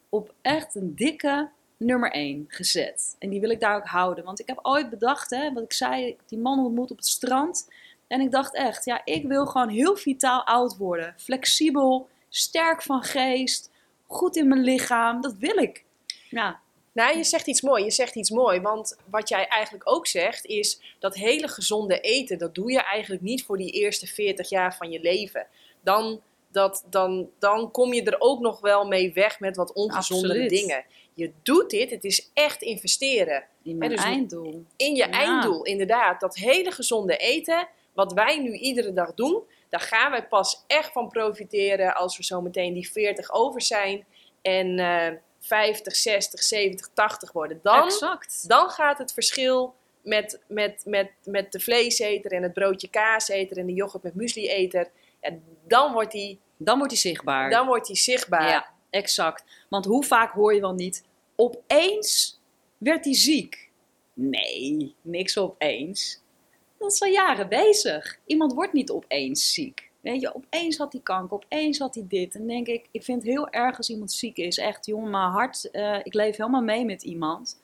op 0.09 0.35
echt 0.43 0.75
een 0.75 0.95
dikke 0.95 1.49
nummer 1.77 2.11
1 2.11 2.45
gezet. 2.49 3.17
En 3.19 3.29
die 3.31 3.41
wil 3.41 3.51
ik 3.51 3.61
daar 3.61 3.77
ook 3.77 3.87
houden. 3.87 4.25
Want 4.25 4.41
ik 4.41 4.47
heb 4.47 4.59
ooit 4.63 4.91
bedacht, 4.91 5.31
hè, 5.31 5.53
wat 5.53 5.63
ik 5.63 5.73
zei, 5.73 6.17
die 6.27 6.39
man 6.39 6.65
ontmoet 6.65 6.91
op 6.91 6.97
het 6.97 7.07
strand. 7.07 7.69
En 8.07 8.21
ik 8.21 8.31
dacht 8.31 8.55
echt, 8.55 8.85
ja, 8.85 9.01
ik 9.05 9.27
wil 9.27 9.47
gewoon 9.47 9.69
heel 9.69 9.97
vitaal 9.97 10.45
oud 10.45 10.77
worden. 10.77 11.15
Flexibel, 11.17 12.09
sterk 12.29 12.83
van 12.83 13.03
geest, 13.03 13.71
goed 14.07 14.37
in 14.37 14.49
mijn 14.49 14.63
lichaam. 14.63 15.21
Dat 15.21 15.37
wil 15.39 15.57
ik. 15.57 15.85
Ja, 16.31 16.61
Nou, 16.93 17.17
je 17.17 17.25
zegt 17.25 17.47
iets 17.47 17.63
mooi. 17.63 17.85
Je 17.85 17.91
zegt 17.91 18.15
iets 18.15 18.31
mooi. 18.31 18.61
Want 18.61 18.97
wat 19.11 19.29
jij 19.29 19.47
eigenlijk 19.49 19.91
ook 19.91 20.07
zegt, 20.07 20.45
is 20.45 20.97
dat 20.99 21.15
hele 21.15 21.49
gezonde 21.49 22.01
eten, 22.01 22.39
dat 22.39 22.55
doe 22.55 22.73
je 22.73 22.83
eigenlijk 22.83 23.23
niet 23.23 23.45
voor 23.45 23.57
die 23.57 23.71
eerste 23.71 24.07
40 24.07 24.49
jaar 24.49 24.77
van 24.77 24.91
je 24.91 25.01
leven. 25.01 25.47
Dan 25.81 26.21
dat 26.55 26.85
dan, 26.91 27.29
dan 27.39 27.71
kom 27.71 27.93
je 27.93 28.03
er 28.03 28.17
ook 28.19 28.41
nog 28.41 28.61
wel 28.61 28.87
mee 28.87 29.13
weg 29.13 29.41
met 29.41 29.57
wat 29.57 29.73
ongezondere 29.73 30.33
Absoluut. 30.33 30.51
dingen. 30.61 30.85
Je 31.15 31.33
doet 31.43 31.71
dit, 31.71 31.91
het 31.91 32.05
is 32.05 32.31
echt 32.35 32.63
investeren 32.63 33.45
In 33.63 33.79
mijn 33.79 33.91
dus- 33.91 34.03
einddoel. 34.05 34.65
in 34.77 34.95
je 34.95 35.07
Ja. 35.07 35.11
einddoel. 35.11 35.65
Inderdaad, 35.65 36.21
dat 36.21 36.37
hele 36.37 36.71
gezonde 36.71 37.17
eten, 37.17 37.69
wat 37.93 38.13
wij 38.13 38.39
nu 38.39 38.53
iedere 38.53 38.93
dag 38.93 39.15
doen, 39.15 39.43
daar 39.69 39.81
gaan 39.81 40.11
wij 40.11 40.27
pas 40.27 40.65
echt 40.67 40.93
van 40.93 41.09
profiteren 41.09 41.95
als 41.97 42.17
we 42.17 42.25
zo 42.25 42.41
meteen 42.41 42.73
die 42.75 42.91
40 42.91 43.33
over 43.33 43.63
zijn 43.63 44.05
en 44.43 44.79
eh 44.79 45.13
50, 45.41 45.97
60, 45.97 46.43
70, 46.43 46.89
80 46.95 47.33
worden. 47.33 47.61
Dan, 47.63 47.85
Exact. 47.85 48.49
dan 48.49 48.69
gaat 48.71 48.99
het 48.99 49.13
verschil 49.13 49.75
met, 50.03 50.41
met, 50.49 50.83
met, 50.87 51.11
met 51.25 51.53
de 51.53 51.61
vleeseter 51.61 52.33
en 52.33 52.43
het 52.43 52.53
broodje 52.53 52.89
kaaseter 52.89 53.57
en 53.59 53.67
de 53.67 53.73
yoghurt 53.73 54.03
met 54.03 54.15
muesli-eter, 54.15 54.91
ja, 55.21 55.31
dan 55.67 55.93
wordt 55.93 56.13
die, 56.13 56.41
Dan 56.57 56.77
wordt 56.77 56.93
hij 56.93 57.01
zichtbaar. 57.01 57.51
dan 57.51 57.67
wordt 57.67 57.87
die 57.87 57.97
zichtbaar. 57.97 58.49
Ja, 58.49 58.73
exact. 58.95 59.45
Want 59.69 59.85
hoe 59.85 60.05
vaak 60.05 60.33
hoor 60.33 60.55
je 60.55 60.61
wel 60.61 60.75
niet, 60.75 61.05
opeens 61.37 62.41
werd 62.79 63.05
hij 63.05 63.15
ziek? 63.15 63.71
Nee, 64.13 64.95
niks 65.03 65.39
opeens. 65.39 66.23
Dat 66.79 66.93
is 66.93 67.03
al 67.03 67.09
jaren 67.09 67.49
bezig. 67.49 68.19
Iemand 68.27 68.53
wordt 68.53 68.73
niet 68.73 68.91
opeens 68.91 69.55
ziek. 69.55 69.91
Weet 70.01 70.21
je, 70.21 70.35
opeens 70.35 70.77
had 70.77 70.93
hij 70.93 71.01
kanker, 71.03 71.37
opeens 71.37 71.79
had 71.79 71.95
hij 71.95 72.05
dit. 72.09 72.35
En 72.35 72.47
denk 72.47 72.67
ik, 72.67 72.89
ik 72.91 73.03
vind 73.03 73.23
heel 73.23 73.49
erg 73.49 73.77
als 73.77 73.91
iemand 73.91 74.13
ziek 74.13 74.37
is. 74.37 74.59
Echt, 74.59 74.87
jongen, 74.87 75.11
mijn 75.11 75.31
hart, 75.31 75.71
eh, 75.71 75.99
ik 76.03 76.15
leef 76.15 76.37
helemaal 76.37 76.63
mee 76.63 76.85
met 76.85 77.03
iemand. 77.03 77.61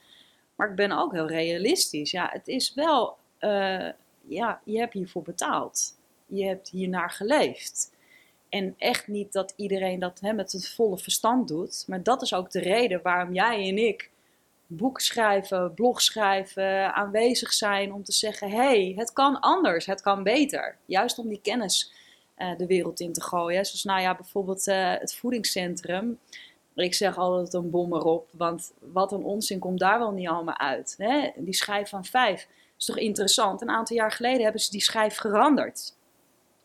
Maar 0.57 0.71
ik 0.71 0.77
ben 0.77 0.93
ook 0.93 1.13
heel 1.13 1.27
realistisch. 1.27 2.11
Ja, 2.11 2.29
het 2.33 2.49
is 2.49 2.75
wel, 2.75 3.17
eh, 3.39 3.89
ja, 4.27 4.61
je 4.65 4.79
hebt 4.79 4.93
hiervoor 4.93 5.23
betaald. 5.23 5.99
Je 6.27 6.45
hebt 6.45 6.69
hiernaar 6.69 7.11
geleefd. 7.11 7.93
En 8.51 8.75
echt 8.79 9.09
niet 9.09 9.33
dat 9.33 9.53
iedereen 9.57 9.99
dat 9.99 10.21
hè, 10.21 10.33
met 10.33 10.53
het 10.53 10.69
volle 10.69 10.99
verstand 10.99 11.49
doet. 11.49 11.85
Maar 11.87 12.03
dat 12.03 12.23
is 12.23 12.35
ook 12.35 12.51
de 12.51 12.61
reden 12.61 13.01
waarom 13.03 13.35
jij 13.35 13.69
en 13.69 13.79
ik 13.79 14.11
boeken 14.67 15.03
schrijven, 15.03 15.75
blog 15.75 16.03
schrijven, 16.03 16.95
aanwezig 16.95 17.53
zijn 17.53 17.93
om 17.93 18.05
te 18.05 18.13
zeggen: 18.13 18.51
hé, 18.51 18.57
hey, 18.57 18.93
het 18.97 19.13
kan 19.13 19.41
anders, 19.41 19.87
het 19.87 20.01
kan 20.01 20.23
beter. 20.23 20.77
Juist 20.85 21.19
om 21.19 21.29
die 21.29 21.41
kennis 21.43 21.93
eh, 22.35 22.57
de 22.57 22.67
wereld 22.67 23.01
in 23.01 23.13
te 23.13 23.23
gooien. 23.23 23.65
Zoals 23.65 23.85
nou 23.85 24.01
ja, 24.01 24.15
bijvoorbeeld 24.15 24.67
eh, 24.67 24.93
het 24.99 25.15
voedingscentrum. 25.15 26.19
Ik 26.75 26.95
zeg 26.95 27.19
altijd 27.19 27.55
een 27.55 27.71
bom 27.71 27.95
erop, 27.95 28.29
want 28.31 28.73
wat 28.79 29.13
een 29.13 29.25
onzin 29.25 29.59
komt 29.59 29.79
daar 29.79 29.99
wel 29.99 30.13
niet 30.13 30.29
allemaal 30.29 30.59
uit. 30.59 30.95
Hè? 30.99 31.31
Die 31.37 31.55
schijf 31.55 31.89
van 31.89 32.05
vijf 32.05 32.49
is 32.79 32.85
toch 32.85 32.99
interessant? 32.99 33.63
Een 33.63 33.71
aantal 33.71 33.97
jaar 33.97 34.13
geleden 34.13 34.43
hebben 34.43 34.61
ze 34.61 34.71
die 34.71 34.81
schijf 34.81 35.15
veranderd. 35.15 35.97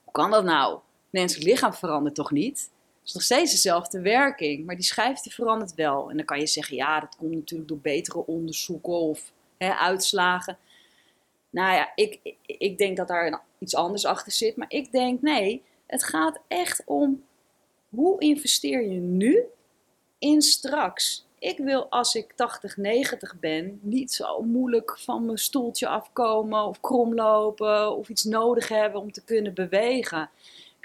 Hoe 0.03 0.13
kan 0.13 0.31
dat 0.31 0.43
nou? 0.43 0.79
Menselijk 1.15 1.49
lichaam 1.49 1.73
verandert 1.73 2.15
toch 2.15 2.31
niet? 2.31 2.59
Het 2.99 3.07
is 3.07 3.13
nog 3.13 3.23
steeds 3.23 3.51
dezelfde 3.51 4.01
werking, 4.01 4.65
maar 4.65 4.75
die 4.75 4.83
schijf 4.83 5.19
die 5.19 5.33
verandert 5.33 5.75
wel. 5.75 6.09
En 6.09 6.17
dan 6.17 6.25
kan 6.25 6.39
je 6.39 6.47
zeggen, 6.47 6.75
ja, 6.75 6.99
dat 6.99 7.15
komt 7.15 7.33
natuurlijk 7.33 7.69
door 7.69 7.79
betere 7.79 8.25
onderzoeken 8.25 8.93
of 8.93 9.31
hè, 9.57 9.73
uitslagen. 9.73 10.57
Nou 11.49 11.73
ja, 11.73 11.91
ik, 11.95 12.19
ik, 12.45 12.77
denk 12.77 12.97
dat 12.97 13.07
daar 13.07 13.41
iets 13.59 13.75
anders 13.75 14.05
achter 14.05 14.31
zit. 14.31 14.55
Maar 14.55 14.71
ik 14.71 14.91
denk, 14.91 15.21
nee, 15.21 15.63
het 15.85 16.03
gaat 16.03 16.39
echt 16.47 16.81
om 16.85 17.23
hoe 17.89 18.19
investeer 18.19 18.81
je 18.81 18.99
nu 18.99 19.43
in 20.19 20.41
straks. 20.41 21.25
Ik 21.39 21.57
wil 21.57 21.89
als 21.89 22.15
ik 22.15 22.33
80, 22.33 22.77
90 22.77 23.39
ben 23.39 23.79
niet 23.81 24.13
zo 24.13 24.41
moeilijk 24.41 24.97
van 24.99 25.25
mijn 25.25 25.37
stoeltje 25.37 25.87
afkomen 25.87 26.65
of 26.65 26.81
kromlopen 26.81 27.95
of 27.95 28.09
iets 28.09 28.23
nodig 28.23 28.67
hebben 28.67 29.01
om 29.01 29.11
te 29.11 29.23
kunnen 29.23 29.53
bewegen. 29.53 30.29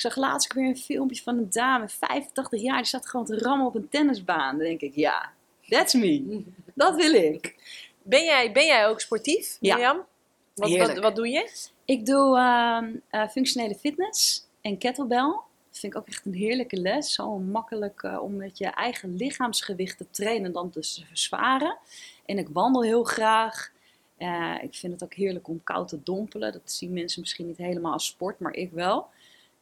Ik 0.00 0.06
zag 0.06 0.16
laatst 0.16 0.52
weer 0.52 0.68
een 0.68 0.76
filmpje 0.76 1.22
van 1.22 1.38
een 1.38 1.50
dame, 1.50 1.88
85 1.88 2.60
jaar, 2.60 2.76
die 2.76 2.86
zat 2.86 3.06
gewoon 3.06 3.26
te 3.26 3.38
rammen 3.38 3.66
op 3.66 3.74
een 3.74 3.88
tennisbaan. 3.88 4.56
Dan 4.56 4.66
denk 4.66 4.80
ik, 4.80 4.94
ja, 4.94 5.32
that's 5.68 5.94
me. 5.94 6.42
Dat 6.74 6.96
wil 6.96 7.14
ik. 7.14 7.56
Ben, 8.02 8.24
jij, 8.24 8.52
ben 8.52 8.66
jij 8.66 8.86
ook 8.86 9.00
sportief, 9.00 9.56
Ja. 9.60 9.74
Mirjam? 9.74 9.96
Wat, 9.96 10.06
wat, 10.54 10.68
Heerlijk. 10.68 11.00
wat 11.00 11.16
doe 11.16 11.28
je? 11.28 11.50
Ik 11.84 12.06
doe 12.06 12.36
ehm, 12.36 12.96
eh, 13.08 13.28
functionele 13.28 13.74
fitness 13.74 14.46
en 14.60 14.78
kettlebell. 14.78 15.38
Dat 15.68 15.78
vind 15.78 15.92
ik 15.94 15.98
ook 15.98 16.06
echt 16.06 16.26
een 16.26 16.34
heerlijke 16.34 16.76
les. 16.76 17.12
Zo 17.12 17.38
makkelijk 17.38 18.02
eh, 18.02 18.22
om 18.22 18.36
met 18.36 18.58
je 18.58 18.66
eigen 18.66 19.16
lichaamsgewicht 19.16 19.96
te 19.96 20.10
trainen 20.10 20.46
en 20.46 20.52
dan 20.52 20.70
dus 20.72 20.94
te 20.94 21.06
verzwaren. 21.06 21.78
En 22.26 22.38
ik 22.38 22.48
wandel 22.48 22.82
heel 22.82 23.04
graag. 23.04 23.72
Eh, 24.16 24.56
ik 24.62 24.74
vind 24.74 24.92
het 24.92 25.02
ook 25.02 25.14
heerlijk 25.14 25.48
om 25.48 25.62
koud 25.64 25.88
te 25.88 26.02
dompelen. 26.02 26.52
Dat 26.52 26.72
zien 26.72 26.92
mensen 26.92 27.20
misschien 27.20 27.46
niet 27.46 27.58
helemaal 27.58 27.92
als 27.92 28.06
sport, 28.06 28.38
maar 28.38 28.54
ik 28.54 28.70
wel. 28.72 29.08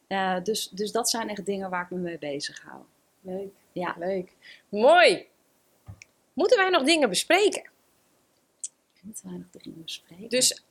Eh, 0.09 0.35
dus, 0.43 0.69
dus 0.69 0.91
dat 0.91 1.09
zijn 1.09 1.29
echt 1.29 1.45
dingen 1.45 1.69
waar 1.69 1.83
ik 1.83 1.89
me 1.89 1.97
mee 1.97 2.17
bezig 2.17 2.61
hou. 2.61 2.81
Leuk. 3.21 3.53
Ja. 3.71 3.95
Leuk. 3.97 4.31
Mooi. 4.69 5.27
Moeten 6.33 6.57
wij 6.57 6.69
nog 6.69 6.83
dingen 6.83 7.09
bespreken? 7.09 7.69
Niet 9.01 9.21
weinig 9.23 9.49
dingen 9.49 9.83
bespreken. 9.83 10.29
Dus 10.29 10.63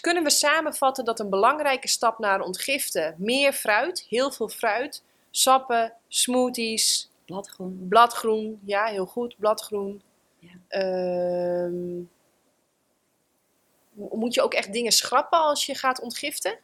kunnen 0.00 0.22
we 0.24 0.30
samenvatten 0.30 1.04
dat 1.04 1.20
een 1.20 1.30
belangrijke 1.30 1.88
stap 1.88 2.18
naar 2.18 2.40
ontgiften 2.40 3.14
meer 3.18 3.52
fruit, 3.52 4.00
heel 4.08 4.30
veel 4.30 4.48
fruit, 4.48 5.02
sappen, 5.30 5.92
smoothies, 6.08 7.10
bladgroen. 7.24 7.86
bladgroen, 7.88 8.60
ja, 8.64 8.84
heel 8.86 9.06
goed, 9.06 9.34
bladgroen. 9.38 10.02
Ja. 10.38 10.50
Ehm, 10.68 11.96
mo- 13.92 14.10
moet 14.16 14.34
je 14.34 14.42
ook 14.42 14.54
echt 14.54 14.72
dingen 14.72 14.92
schrappen 14.92 15.38
als 15.38 15.66
je 15.66 15.74
gaat 15.74 16.00
ontgiften? 16.00 16.58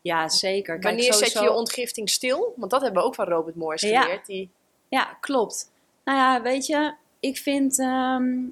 Ja, 0.00 0.28
zeker. 0.28 0.72
Kijk, 0.78 0.82
Wanneer 0.84 1.14
zet 1.14 1.32
je 1.32 1.40
je 1.40 1.52
ontgifting 1.52 2.10
stil? 2.10 2.52
Want 2.56 2.70
dat 2.70 2.80
hebben 2.82 3.00
we 3.02 3.06
ook 3.06 3.14
van 3.14 3.26
Robert 3.26 3.56
Moors 3.56 3.82
Ja. 3.82 4.02
geleerd. 4.02 4.26
Die, 4.26 4.50
Ja, 4.88 5.04
klopt. 5.20 5.70
Nou 6.04 6.18
ja, 6.18 6.42
weet 6.42 6.66
je, 6.66 6.94
ik 7.20 7.38
vind, 7.38 7.78
ehm, 7.78 8.46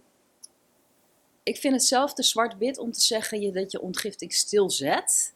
ik 1.42 1.56
vind 1.56 1.74
het 1.74 1.84
zelf 1.84 2.14
te 2.14 2.22
zwart-wit 2.22 2.78
om 2.78 2.92
te 2.92 3.00
zeggen 3.00 3.40
je, 3.40 3.52
dat 3.52 3.72
je 3.72 3.80
ontgifting 3.80 4.32
stilzet. 4.32 5.34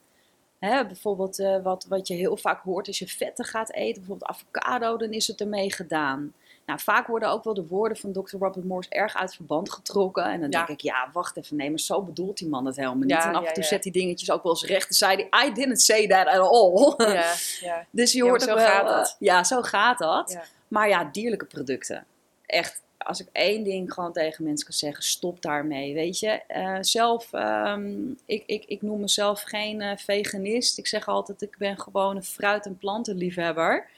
Hè, 0.59 0.87
bijvoorbeeld 0.87 1.39
eh, 1.39 1.63
wat, 1.63 1.87
wat 1.89 2.09
je 2.09 2.15
heel 2.15 2.37
vaak 2.37 2.63
hoort 2.63 2.87
als 2.87 2.99
je 2.99 3.09
vetten 3.09 3.45
gaat 3.45 3.73
eten, 3.73 4.01
bijvoorbeeld 4.01 4.31
avocado, 4.31 4.97
dan 4.97 5.13
is 5.13 5.27
het 5.27 5.41
ermee 5.41 5.73
gedaan. 5.73 6.35
Nou, 6.67 6.81
vaak 6.81 7.07
worden 7.07 7.29
ook 7.31 7.45
wel 7.45 7.55
de 7.55 7.67
woorden 7.67 7.97
van 7.99 8.13
Dr. 8.13 8.37
Robert 8.39 8.65
Morse 8.65 8.91
erg 8.91 9.15
uit 9.17 9.35
verband 9.35 9.73
getrokken. 9.73 10.25
En 10.25 10.41
dan 10.41 10.51
Ja. 10.51 10.57
denk 10.65 10.69
ik, 10.69 10.81
ja, 10.81 11.09
wacht 11.13 11.37
even, 11.37 11.57
nee, 11.57 11.71
maar 11.71 11.79
zo 11.79 12.03
bedoelt 12.03 12.39
die 12.39 12.49
man 12.49 12.67
het 12.67 12.77
helemaal 12.77 12.99
niet. 12.99 13.11
Ja, 13.11 13.29
en 13.29 13.35
af 13.35 13.45
en 13.45 13.55
toe 13.55 13.63
zet 13.63 13.83
hij 13.83 13.93
dingetjes 13.93 14.31
ook 14.31 14.43
wel 14.43 14.53
eens 14.53 14.65
recht 14.65 14.89
en 14.89 14.95
zei 14.95 15.27
hij, 15.31 15.47
I 15.47 15.53
didn't 15.53 15.81
say 15.83 16.07
that 16.07 16.27
at 16.27 16.49
all. 16.49 16.95
ja, 17.15 17.35
ja. 17.61 17.87
Dus 17.91 18.13
je 18.13 18.23
hoort 18.23 18.43
zo 18.43 18.51
ook 18.51 18.57
wel, 18.57 18.67
gaat 18.67 18.89
eh, 18.89 18.97
dat. 18.97 19.17
ja, 19.19 19.45
zo 19.45 19.63
gaat 19.63 19.99
dat. 19.99 20.39
Maar 20.69 20.89
ja, 20.89 21.05
dierlijke 21.05 21.45
producten. 21.47 22.07
Echt, 22.47 22.83
als 22.99 23.21
ik 23.21 23.29
één 23.33 23.65
ding 23.65 23.93
gewoon 23.93 24.13
tegen 24.13 24.45
mensen 24.45 24.67
kan 24.67 24.75
zeggen, 24.77 25.03
stop 25.05 25.43
daarmee. 25.43 25.95
Weet 25.95 26.19
je, 26.19 26.29
Eh, 26.47 26.77
zelf, 26.81 27.33
ehm, 27.33 28.11
ik, 28.27 28.43
ik, 28.47 28.65
ik 28.65 28.83
noem 28.83 29.01
mezelf 29.01 29.43
geen 29.43 29.81
eh, 29.81 29.97
veganist. 29.97 30.79
Ik 30.79 30.87
zeg 30.87 31.09
altijd, 31.09 31.43
ik 31.43 31.55
ben 31.59 31.79
gewoon 31.81 32.17
een 32.17 32.25
fruit- 32.25 32.67
en 32.67 32.79
plantenliefhebber. 32.79 33.89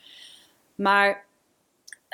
Maar 0.74 1.24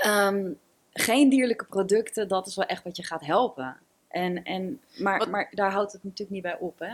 ehm, 0.02 0.52
geen 0.92 1.28
dierlijke 1.28 1.64
producten, 1.64 2.28
dat 2.28 2.46
is 2.46 2.56
wel 2.56 2.66
echt 2.66 2.84
wat 2.84 2.96
je 2.96 3.04
gaat 3.04 3.24
helpen. 3.26 3.76
En, 4.08 4.44
en, 4.44 4.80
maar, 4.98 5.18
Wat- 5.18 5.28
maar 5.28 5.48
daar 5.54 5.72
houdt 5.72 5.92
het 5.92 6.02
natuurlijk 6.04 6.30
niet 6.30 6.42
bij 6.42 6.58
op. 6.58 6.78
Hè? 6.78 6.92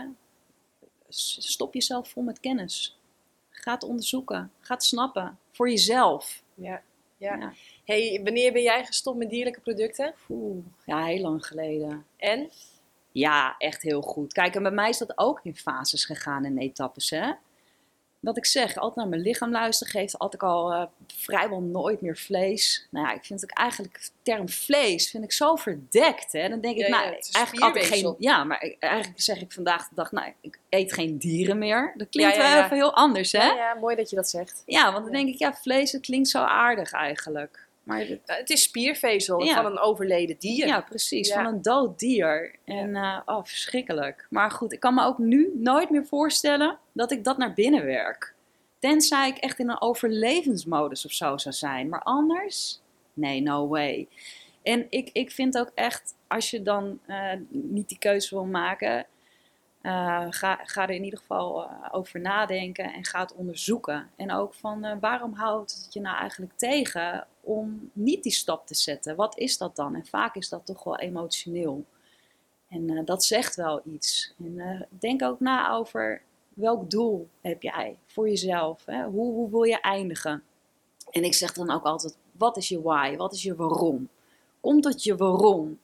Stop 1.09 1.73
jezelf 1.73 2.09
vol 2.09 2.23
met 2.23 2.39
kennis. 2.39 2.99
Ga 3.49 3.73
het 3.73 3.83
onderzoeken. 3.83 4.51
Ga 4.59 4.73
het 4.73 4.83
snappen. 4.83 5.39
Voor 5.51 5.69
jezelf. 5.69 6.43
Ja, 6.53 6.81
ja. 7.17 7.35
Ja. 7.35 7.53
Hey, 7.85 8.21
wanneer 8.23 8.51
ben 8.53 8.61
jij 8.61 8.85
gestopt 8.85 9.17
met 9.17 9.29
dierlijke 9.29 9.59
producten? 9.59 10.13
Oeh, 10.29 10.65
ja, 10.85 11.05
heel 11.05 11.21
lang 11.21 11.45
geleden. 11.45 12.05
En? 12.17 12.49
Ja, 13.11 13.55
echt 13.57 13.81
heel 13.81 14.01
goed. 14.01 14.33
Kijk, 14.33 14.55
en 14.55 14.63
bij 14.63 14.71
mij 14.71 14.89
is 14.89 14.97
dat 14.97 15.17
ook 15.17 15.39
in 15.43 15.55
fases 15.55 16.05
gegaan 16.05 16.45
in 16.45 16.57
etappes, 16.57 17.09
hè. 17.09 17.31
Wat 18.19 18.37
ik 18.37 18.45
zeg, 18.45 18.75
altijd 18.75 18.95
naar 18.95 19.07
mijn 19.07 19.21
lichaam 19.21 19.51
luisteren, 19.51 19.93
geeft 19.93 20.17
altijd 20.19 20.41
al 20.41 20.71
eh, 20.73 20.83
vrijwel 21.07 21.61
nooit 21.61 22.01
meer 22.01 22.17
vlees. 22.17 22.87
Nou 22.91 23.07
ja, 23.07 23.13
ik 23.13 23.25
vind 23.25 23.43
ook 23.43 23.57
eigenlijk 23.57 23.93
de 24.01 24.09
term 24.21 24.49
vlees 24.49 25.09
vind 25.09 25.23
ik 25.23 25.31
zo 25.31 25.55
verdekt, 25.55 26.31
hè. 26.31 26.49
Dan 26.49 26.61
denk 26.61 26.75
ik, 26.77 26.81
Ja, 26.81 26.89
nou, 26.89 27.03
ja, 27.03 27.09
eigenlijk 27.31 27.55
spierweefsel. 27.75 28.11
geen... 28.11 28.15
Ja, 28.27 28.43
maar 28.43 28.63
ik- 28.63 28.75
eigenlijk 28.79 29.21
zeg 29.21 29.41
ik 29.41 29.51
vandaag 29.51 29.87
de 29.89 29.95
dag, 29.95 30.11
nou, 30.11 30.33
ik 30.41 30.59
eet 30.69 30.93
geen 30.93 31.17
dieren 31.17 31.57
meer. 31.57 31.93
Dat 31.97 32.09
klinkt 32.09 32.35
Ja, 32.35 32.41
ja, 32.43 32.49
wel 32.49 32.57
ja. 32.57 32.65
even 32.65 32.77
heel 32.77 32.93
anders, 32.95 33.31
hè. 33.31 33.43
Ja, 33.43 33.53
Ja, 33.55 33.55
ja, 33.55 33.73
mooi 33.79 33.95
dat 33.95 34.09
je 34.09 34.15
dat 34.15 34.29
zegt. 34.29 34.63
want 34.65 34.93
dan 34.95 35.03
Ja. 35.05 35.09
denk 35.11 35.27
ik, 35.29 35.37
ja, 35.39 35.53
vlees, 35.53 35.91
het 35.91 36.01
klinkt 36.01 36.29
zo 36.29 36.39
aardig 36.39 36.91
eigenlijk. 36.91 37.66
Maar 37.87 37.99
het- 37.99 38.21
Eh, 38.25 38.37
Het 38.37 38.49
is 38.49 38.63
spiervezel 38.63 39.43
Ja. 39.43 39.55
van 39.55 39.65
een 39.65 39.79
overleden 39.79 40.35
dier. 40.39 40.67
Ja, 40.67 40.81
precies. 40.81 41.27
Ja. 41.27 41.35
Van 41.35 41.45
een 41.53 41.61
dood 41.61 41.99
dier. 41.99 42.55
En 42.65 42.95
eh, 42.95 43.19
oh, 43.25 43.43
verschrikkelijk. 43.43 44.27
Maar 44.29 44.51
goed, 44.51 44.73
ik 44.73 44.79
kan 44.79 44.93
me 44.93 45.03
ook 45.03 45.17
nu 45.17 45.51
nooit 45.53 45.89
meer 45.89 46.05
voorstellen 46.05 46.77
dat 46.91 47.11
ik 47.11 47.23
dat 47.23 47.37
naar 47.37 47.53
binnen 47.53 47.85
werk. 47.85 48.33
Tenzij 48.79 49.27
ik 49.29 49.37
echt 49.37 49.59
in 49.59 49.69
een 49.69 49.81
overlevensmodus 49.81 51.05
of 51.05 51.11
zo 51.11 51.37
zou 51.37 51.55
zijn. 51.55 51.89
Maar 51.89 52.01
anders? 52.03 52.79
Nee, 53.13 53.41
no 53.41 53.67
way. 53.67 54.07
En 54.63 54.85
ik, 54.89 55.09
ik 55.13 55.31
vind 55.31 55.57
ook 55.57 55.71
echt, 55.75 56.15
als 56.27 56.49
je 56.49 56.61
dan 56.61 56.99
eh, 57.05 57.31
niet 57.49 57.89
die 57.89 57.97
keuze 57.99 58.35
wil 58.35 58.45
maken. 58.45 59.05
ga, 60.29 60.59
ga 60.63 60.83
er 60.83 60.89
in 60.89 61.03
ieder 61.03 61.19
geval 61.19 61.69
over 61.91 62.19
nadenken 62.19 62.93
en 62.93 63.05
ga 63.05 63.19
het 63.19 63.33
onderzoeken. 63.35 64.09
En 64.15 64.31
ook 64.31 64.53
van 64.53 64.99
waarom 64.99 65.33
houdt 65.33 65.73
het 65.83 65.93
je 65.93 65.99
nou 66.01 66.17
eigenlijk 66.17 66.51
tegen 66.55 67.27
om 67.47 67.89
niet 67.93 68.23
die 68.23 68.31
stap 68.31 68.67
te 68.67 68.75
zetten? 68.75 69.15
Wat 69.15 69.37
is 69.37 69.57
dat 69.57 69.75
dan? 69.75 69.95
En 69.95 70.05
vaak 70.05 70.35
is 70.35 70.49
dat 70.49 70.65
toch 70.65 70.83
wel 70.83 70.97
emotioneel. 70.97 71.85
En 72.69 72.89
eh, 72.89 73.05
dat 73.05 73.23
zegt 73.23 73.55
wel 73.55 73.81
iets. 73.85 74.33
En 74.39 74.59
eh, 74.59 74.81
denk 74.89 75.21
ook 75.21 75.39
na 75.39 75.71
over 75.71 76.21
welk 76.53 76.89
doel 76.89 77.27
heb 77.41 77.61
jij 77.61 77.97
voor 78.05 78.29
jezelf? 78.29 78.85
Hè? 78.85 79.03
Hoe, 79.05 79.33
hoe 79.33 79.49
wil 79.49 79.63
je 79.63 79.81
eindigen? 79.81 80.43
En 81.11 81.23
ik 81.23 81.33
zeg 81.33 81.53
dan 81.53 81.71
ook 81.71 81.83
altijd, 81.83 82.17
wat 82.31 82.57
is 82.57 82.67
je 82.67 82.81
why? 82.81 83.15
Wat 83.15 83.33
is 83.33 83.43
je 83.43 83.55
waarom? 83.55 84.09
Kom 84.59 84.81
tot 84.81 85.03
je 85.03 85.15
waarom. 85.15 85.79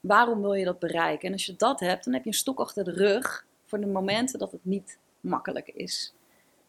Waarom 0.00 0.40
wil 0.40 0.54
je 0.54 0.64
dat 0.64 0.78
bereiken? 0.78 1.26
En 1.26 1.32
als 1.32 1.46
je 1.46 1.56
dat 1.56 1.80
hebt, 1.80 2.04
dan 2.04 2.14
heb 2.14 2.22
je 2.22 2.28
een 2.28 2.36
stok 2.36 2.58
achter 2.58 2.84
de 2.84 2.92
rug 2.92 3.46
voor 3.64 3.80
de 3.80 3.86
momenten 3.86 4.38
dat 4.38 4.52
het 4.52 4.64
niet 4.64 4.98
makkelijk 5.20 5.68
is. 5.68 6.12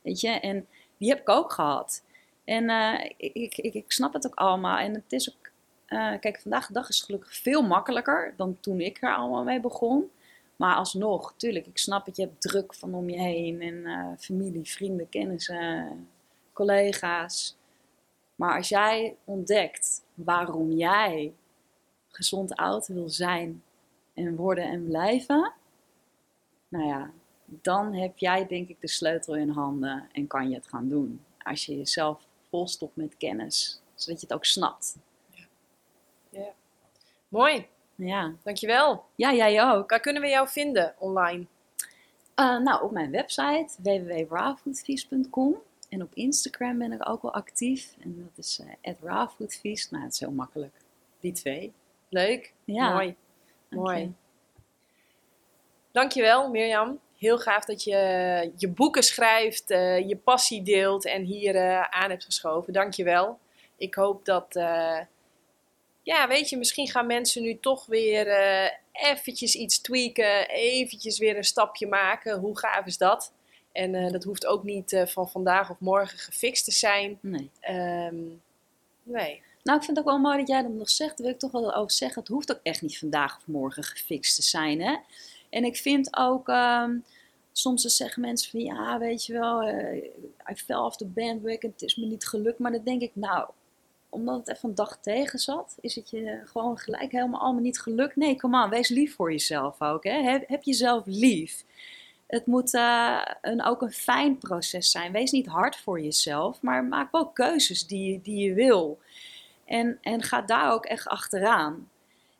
Weet 0.01 0.19
je, 0.19 0.29
en 0.29 0.67
die 0.97 1.09
heb 1.09 1.19
ik 1.19 1.29
ook 1.29 1.51
gehad. 1.51 2.03
En 2.47 2.69
eh, 2.69 3.11
ik, 3.17 3.57
ik, 3.57 3.73
ik, 3.73 3.91
snap 3.91 4.13
het 4.13 4.27
ook 4.27 4.35
allemaal. 4.35 4.77
En 4.77 4.93
het 4.93 5.11
is 5.11 5.35
ook, 5.35 5.49
eh, 5.85 6.19
kijk, 6.19 6.39
vandaag 6.41 6.67
de 6.67 6.73
dag 6.73 6.89
is 6.89 7.01
gelukkig 7.01 7.35
veel 7.35 7.61
makkelijker 7.61 8.33
dan 8.37 8.57
toen 8.59 8.79
ik 8.79 9.01
er 9.01 9.15
allemaal 9.15 9.43
mee 9.43 9.59
begon. 9.59 10.11
Maar 10.55 10.75
alsnog, 10.75 11.33
tuurlijk, 11.37 11.65
ik 11.65 11.77
snap 11.77 12.05
het, 12.05 12.15
je 12.15 12.23
hebt 12.23 12.41
druk 12.41 12.73
van 12.73 12.93
om 12.93 13.09
je 13.09 13.19
heen. 13.19 13.61
En 13.61 13.85
eh, 13.85 14.07
familie, 14.17 14.69
vrienden, 14.69 15.09
kennissen, 15.09 16.07
collega's. 16.53 17.57
Maar 18.35 18.57
als 18.57 18.69
jij 18.69 19.15
ontdekt 19.23 20.03
waarom 20.13 20.71
jij 20.71 21.33
gezond 22.07 22.55
oud 22.55 22.87
wil 22.87 23.09
zijn 23.09 23.63
en 24.13 24.35
worden 24.35 24.63
en 24.63 24.85
blijven, 24.85 25.53
nou 26.67 26.85
ja, 26.85 27.11
dan 27.45 27.93
heb 27.93 28.17
jij 28.17 28.47
denk 28.47 28.69
ik 28.69 28.81
de 28.81 28.87
sleutel 28.87 29.35
in 29.35 29.49
handen 29.49 30.09
en 30.11 30.27
kan 30.27 30.49
je 30.49 30.55
het 30.55 30.67
gaan 30.67 30.89
doen. 30.89 31.21
Als 31.37 31.65
je 31.65 31.77
jezelf 31.77 32.26
volstopt 32.57 32.95
met 32.95 33.17
kennis, 33.17 33.81
zodat 33.95 34.21
je 34.21 34.27
het 34.27 34.35
ook 34.35 34.45
snapt. 34.45 34.95
Mooi, 37.27 37.67
Ja, 37.95 38.33
dankjewel. 38.43 39.05
ja 39.15 39.33
jij 39.33 39.63
ook. 39.63 39.89
Waar 39.89 39.99
kunnen 39.99 40.21
we 40.21 40.27
jou 40.27 40.47
vinden 40.49 40.95
online? 40.97 41.45
Eh, 42.35 42.57
nou, 42.57 42.83
op 42.83 42.91
mijn 42.91 43.11
website 43.11 43.67
www.rawfoodfeast.com 43.77 45.55
en 45.89 46.01
op 46.01 46.13
Instagram 46.13 46.77
ben 46.77 46.91
ik 46.91 47.09
ook 47.09 47.21
wel 47.21 47.33
actief. 47.33 47.93
En 47.99 48.15
dat 48.35 48.45
is 48.45 48.59
eh 48.83 48.93
@rawfoodfeast. 49.03 49.91
Nou, 49.91 50.03
het 50.03 50.13
is 50.13 50.19
heel 50.19 50.31
makkelijk. 50.31 50.73
Die 51.19 51.31
twee. 51.31 51.73
Leuk, 52.09 52.53
Ja. 52.63 52.93
mooi, 52.93 53.15
mooi. 53.69 53.99
je. 53.99 54.09
Dankjewel 55.91 56.49
Mirjam. 56.49 56.99
Heel 57.17 57.37
gaaf 57.37 57.65
dat 57.65 57.83
je 57.83 58.51
je 58.57 58.67
boeken 58.67 59.03
schrijft, 59.03 59.69
eh, 59.69 60.07
je 60.07 60.17
passie 60.17 60.63
deelt 60.63 61.05
en 61.05 61.23
hier 61.23 61.55
eh, 61.55 61.81
aan 61.81 62.09
hebt 62.09 62.23
geschoven. 62.23 62.73
Dankjewel. 62.73 63.39
Ik 63.77 63.95
hoop 63.95 64.25
dat, 64.25 64.55
eh, 64.55 64.99
ja 66.01 66.27
weet 66.27 66.49
je, 66.49 66.57
misschien 66.57 66.87
gaan 66.87 67.07
mensen 67.07 67.41
nu 67.41 67.59
toch 67.59 67.85
weer 67.85 68.27
eventjes 68.91 69.55
iets 69.55 69.79
tweaken, 69.81 70.49
eventjes 70.49 71.17
weer 71.17 71.37
een 71.37 71.43
stapje 71.43 71.87
maken. 71.87 72.39
Hoe 72.39 72.57
gaaf 72.57 72.85
is 72.85 72.97
dat? 72.97 73.33
En 73.71 74.11
dat 74.11 74.23
hoeft 74.23 74.45
ook 74.45 74.63
niet 74.63 75.03
van 75.05 75.29
vandaag 75.29 75.69
of 75.69 75.79
morgen 75.79 76.17
gefixt 76.17 76.65
te 76.65 76.71
zijn. 76.71 77.17
Nee. 77.21 77.49
Ehm, 77.59 78.15
nee. 79.03 79.41
Nou, 79.63 79.79
ik 79.79 79.85
vind 79.85 79.97
het 79.97 79.99
ook 80.05 80.11
wel 80.13 80.19
mooi 80.19 80.37
dat 80.37 80.47
jij 80.47 80.61
dat 80.61 80.71
nog 80.71 80.89
zegt. 80.89 81.17
Daar 81.17 81.25
wil 81.25 81.35
ik 81.35 81.39
toch 81.39 81.51
wel 81.51 81.75
over 81.75 81.91
zeggen. 81.91 82.19
Het 82.19 82.29
hoeft 82.29 82.51
ook 82.51 82.59
echt 82.63 82.81
niet 82.81 82.97
vandaag 82.97 83.37
of 83.37 83.47
morgen 83.47 83.83
gefixt 83.83 84.35
te 84.35 84.41
zijn. 84.41 84.81
Hè? 84.81 84.95
En 85.49 85.63
ik 85.63 85.77
vind 85.77 86.17
ook, 86.17 86.49
ehm, 86.49 86.97
soms 87.51 87.81
zeggen 87.81 88.21
mensen 88.21 88.51
van 88.51 88.59
ja, 88.59 88.99
weet 88.99 89.25
je 89.25 89.33
wel, 89.33 89.61
eh 89.61 90.03
I 90.51 90.55
fell 90.55 90.75
off 90.75 90.95
the 90.95 91.05
bandwagon, 91.05 91.71
het 91.71 91.81
is 91.81 91.95
me 91.95 92.05
niet 92.05 92.27
gelukt. 92.27 92.59
Maar 92.59 92.71
dan 92.71 92.83
denk 92.83 93.01
ik, 93.01 93.11
nou, 93.13 93.49
omdat 94.09 94.37
het 94.37 94.47
even 94.55 94.69
een 94.69 94.75
dag 94.75 94.97
tegen 95.01 95.39
zat, 95.39 95.77
is 95.81 95.95
het 95.95 96.09
je 96.09 96.41
gewoon 96.45 96.77
gelijk 96.77 97.11
helemaal 97.11 97.41
allemaal 97.41 97.61
niet 97.61 97.79
gelukt. 97.79 98.15
Nee, 98.15 98.35
kom 98.35 98.55
aan, 98.55 98.69
wees 98.69 98.89
lief 98.89 99.15
voor 99.15 99.31
jezelf 99.31 99.81
ook. 99.81 100.03
Hè? 100.03 100.21
Heb, 100.21 100.47
heb 100.47 100.63
jezelf 100.63 101.03
lief. 101.05 101.63
Het 102.27 102.45
moet 102.45 102.73
eh, 102.73 103.21
een, 103.41 103.63
ook 103.63 103.81
een 103.81 103.91
fijn 103.91 104.37
proces 104.37 104.91
zijn. 104.91 105.11
Wees 105.11 105.31
niet 105.31 105.47
hard 105.47 105.75
voor 105.75 106.01
jezelf, 106.01 106.61
maar 106.61 106.83
maak 106.83 107.11
wel 107.11 107.27
keuzes 107.27 107.87
die, 107.87 108.21
die 108.21 108.49
je 108.49 108.53
wil. 108.53 108.99
En, 109.65 109.97
en 110.01 110.23
ga 110.23 110.41
daar 110.41 110.71
ook 110.71 110.85
echt 110.85 111.07
achteraan. 111.07 111.89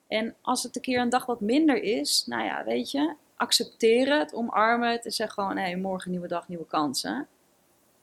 En 0.08 0.36
als 0.42 0.64
het 0.64 0.76
een 0.76 0.82
keer 0.82 1.00
een 1.00 1.10
dag 1.10 1.26
wat 1.26 1.42
minder 1.42 1.84
is, 1.84 2.24
nou 2.26 2.44
ja, 2.44 2.64
weet 2.64 2.92
je, 2.92 3.16
accepteer 3.36 4.18
het, 4.20 4.34
omarmen 4.34 4.92
het 4.92 5.06
en 5.06 5.12
zeg 5.12 5.34
gewoon, 5.34 5.58
hé, 5.58 5.76
morgen 5.76 6.12
nieuwe 6.12 6.28
dag, 6.28 6.48
nieuwe 6.48 6.68
kansen. 6.68 7.28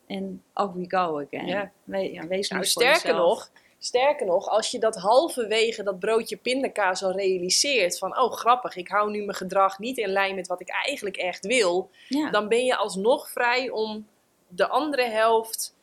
En 0.06 0.42
off 0.54 0.72
we 0.74 0.84
go 0.88 1.20
again. 1.20 1.46
Ja. 1.46 1.70
We, 1.84 2.12
ja, 2.12 2.26
wees 2.26 2.48
Nou, 2.48 2.64
sterker 2.64 3.00
jezelf. 3.10 3.16
nog, 3.28 3.50
sterker 3.78 4.26
nog, 4.26 4.48
als 4.48 4.70
je 4.70 4.78
dat 4.78 4.96
halverwege 4.96 5.82
dat 5.82 5.98
broodje 5.98 6.36
pindakaas 6.36 7.02
al 7.02 7.12
realiseert 7.12 7.98
van, 7.98 8.18
oh 8.18 8.32
grappig, 8.32 8.76
ik 8.76 8.88
hou 8.88 9.10
nu 9.10 9.18
mijn 9.18 9.34
gedrag 9.36 9.78
niet 9.78 9.98
in 9.98 10.08
lijn 10.08 10.34
met 10.34 10.46
wat 10.46 10.60
ik 10.60 10.68
eigenlijk 10.68 11.16
echt 11.16 11.46
wil, 11.46 11.90
Ja. 12.08 12.30
dan 12.30 12.48
ben 12.48 12.64
je 12.64 12.76
alsnog 12.76 13.30
vrij 13.30 13.70
om 13.70 14.06
de 14.48 14.66
andere 14.68 15.04
helft 15.04 15.74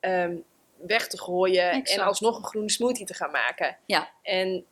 ehm, 0.00 0.36
weg 0.76 1.08
te 1.08 1.18
gooien 1.18 1.70
Exact. 1.70 2.00
en 2.00 2.06
alsnog 2.06 2.36
een 2.38 2.44
groene 2.44 2.70
smoothie 2.70 3.06
te 3.06 3.14
gaan 3.14 3.30
maken. 3.30 3.76
Ja. 3.86 4.10
En 4.22 4.64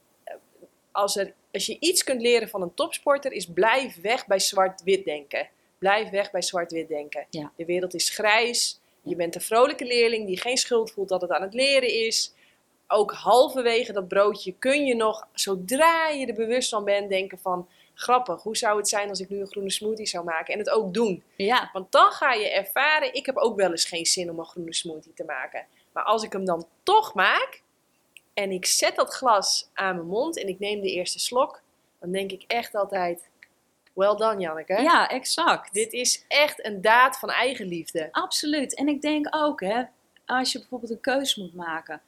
als, 0.93 1.17
er, 1.17 1.33
als 1.53 1.67
je 1.67 1.77
iets 1.81 2.05
kunt 2.05 2.21
leren 2.21 2.49
van 2.49 2.63
een 2.63 2.75
topsporter, 2.75 3.33
is 3.33 3.47
blijf 3.47 4.01
weg 4.01 4.27
bij 4.27 4.39
zwart-wit 4.39 5.05
denken. 5.05 5.49
Blijf 5.79 6.11
weg 6.11 6.31
bij 6.31 6.43
zwart-wit 6.43 6.89
denken. 6.89 7.27
Ja. 7.31 7.53
De 7.57 7.65
wereld 7.65 7.95
is 7.95 8.09
grijs. 8.09 8.81
Je 9.03 9.17
bent 9.17 9.35
een 9.35 9.41
vrolijke 9.41 9.85
leerling 9.85 10.27
die 10.27 10.41
geen 10.41 10.57
schuld 10.57 10.91
voelt 10.91 11.09
dat 11.09 11.21
het 11.21 11.31
aan 11.31 11.43
het 11.43 11.55
leren 11.55 12.07
is. 12.07 12.35
Ook 12.87 13.13
halverwege 13.13 13.93
dat 13.93 14.09
broodje 14.09 14.55
kun 14.59 14.85
je 14.85 14.95
nog, 14.95 15.29
zodra 15.33 16.09
je 16.09 16.27
er 16.27 16.35
bewust 16.35 16.69
van 16.69 16.85
bent, 16.85 17.09
denken 17.09 17.39
van... 17.39 17.69
Grappig, 17.95 18.43
hoe 18.43 18.57
zou 18.57 18.77
het 18.77 18.89
zijn 18.89 19.09
als 19.09 19.21
ik 19.21 19.29
nu 19.29 19.41
een 19.41 19.47
groene 19.47 19.71
smoothie 19.71 20.07
zou 20.07 20.25
maken? 20.25 20.53
En 20.53 20.59
het 20.59 20.71
ook 20.71 20.95
doen. 20.95 21.23
ja, 21.37 21.71
Want 21.73 21.93
dan 21.93 22.11
ga 22.11 22.33
je 22.33 22.51
ervaren, 22.51 23.15
ik 23.15 23.27
heb 23.27 23.37
ook 23.37 23.57
wel 23.57 23.71
eens 23.71 23.85
geen 23.85 24.07
zin 24.07 24.31
om 24.31 24.39
een 24.39 24.45
groene 24.45 24.75
smoothie 24.75 25.13
te 25.15 25.25
maken. 25.25 25.67
Maar 25.93 26.05
als 26.05 26.23
ik 26.23 26.33
hem 26.33 26.45
dan 26.45 26.67
toch 26.83 27.15
maak 27.15 27.63
en 28.35 28.51
ik 28.51 28.67
zet 28.67 28.97
dat 28.97 29.15
glas 29.15 29.69
aan 29.75 29.95
mijn 29.95 30.07
mond 30.07 30.39
en 30.39 30.49
ik 30.49 30.59
neem 30.59 30.81
de 30.81 30.91
eerste 30.91 31.19
slok, 31.19 31.61
dan 32.01 32.13
denk 32.13 32.31
ik 32.33 32.45
echt 32.47 32.75
altijd, 32.75 33.29
well 33.93 34.15
done 34.17 34.41
Janneke. 34.41 34.83
ja, 34.83 35.09
exact. 35.09 35.73
Dit 35.73 35.93
is 35.93 36.25
echt 36.29 36.65
een 36.65 36.81
daad 36.81 37.19
van 37.19 37.31
eigenliefde. 37.31 38.09
Absoluut. 38.13 38.75
En 38.75 38.89
ik 38.89 39.03
denk 39.03 39.27
ook, 39.31 39.61
hè, 39.61 39.83
als 40.27 40.53
je 40.53 40.59
bijvoorbeeld 40.59 40.91
een 40.93 41.01
keuze 41.01 41.41
moet 41.41 41.55
maken. 41.55 42.01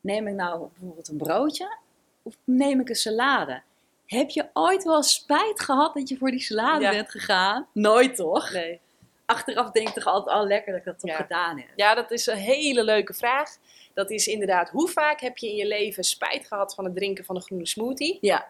Neem 0.00 0.26
ik 0.26 0.34
nou 0.34 0.68
bijvoorbeeld 0.68 1.08
een 1.08 1.16
broodje 1.16 1.76
of 2.22 2.34
neem 2.44 2.80
ik 2.80 2.88
een 2.88 2.94
salade? 2.94 3.62
Heb 4.06 4.30
je 4.30 4.46
ooit 4.52 4.84
wel 4.84 5.02
spijt 5.02 5.60
gehad 5.60 5.94
dat 5.94 6.08
je 6.08 6.16
voor 6.16 6.30
die 6.30 6.40
salade 6.40 6.82
Ja. 6.84 6.90
bent 6.90 7.10
gegaan? 7.10 7.66
Nooit 7.72 8.16
toch? 8.16 8.52
Nee. 8.52 8.80
Achteraf 9.26 9.70
denk 9.70 9.88
ik 9.88 9.94
toch 9.94 10.04
altijd, 10.06 10.36
al 10.36 10.46
lekker 10.46 10.70
dat 10.72 10.80
ik 10.80 10.86
dat 10.86 10.98
toch 11.00 11.10
Ja. 11.10 11.16
gedaan 11.16 11.58
heb. 11.58 11.68
Ja, 11.76 11.94
dat 11.94 12.10
is 12.10 12.26
een 12.26 12.36
hele 12.36 12.84
leuke 12.84 13.14
vraag. 13.14 13.56
Dat 13.98 14.10
is 14.10 14.26
inderdaad, 14.26 14.70
hoe 14.70 14.88
vaak 14.88 15.20
heb 15.20 15.36
je 15.38 15.48
in 15.48 15.54
je 15.56 15.66
leven 15.66 16.04
spijt 16.04 16.46
gehad 16.46 16.74
van 16.74 16.84
het 16.84 16.94
drinken 16.94 17.24
van 17.24 17.36
een 17.36 17.42
groene 17.42 17.66
smoothie? 17.66 18.18
Ja. 18.20 18.48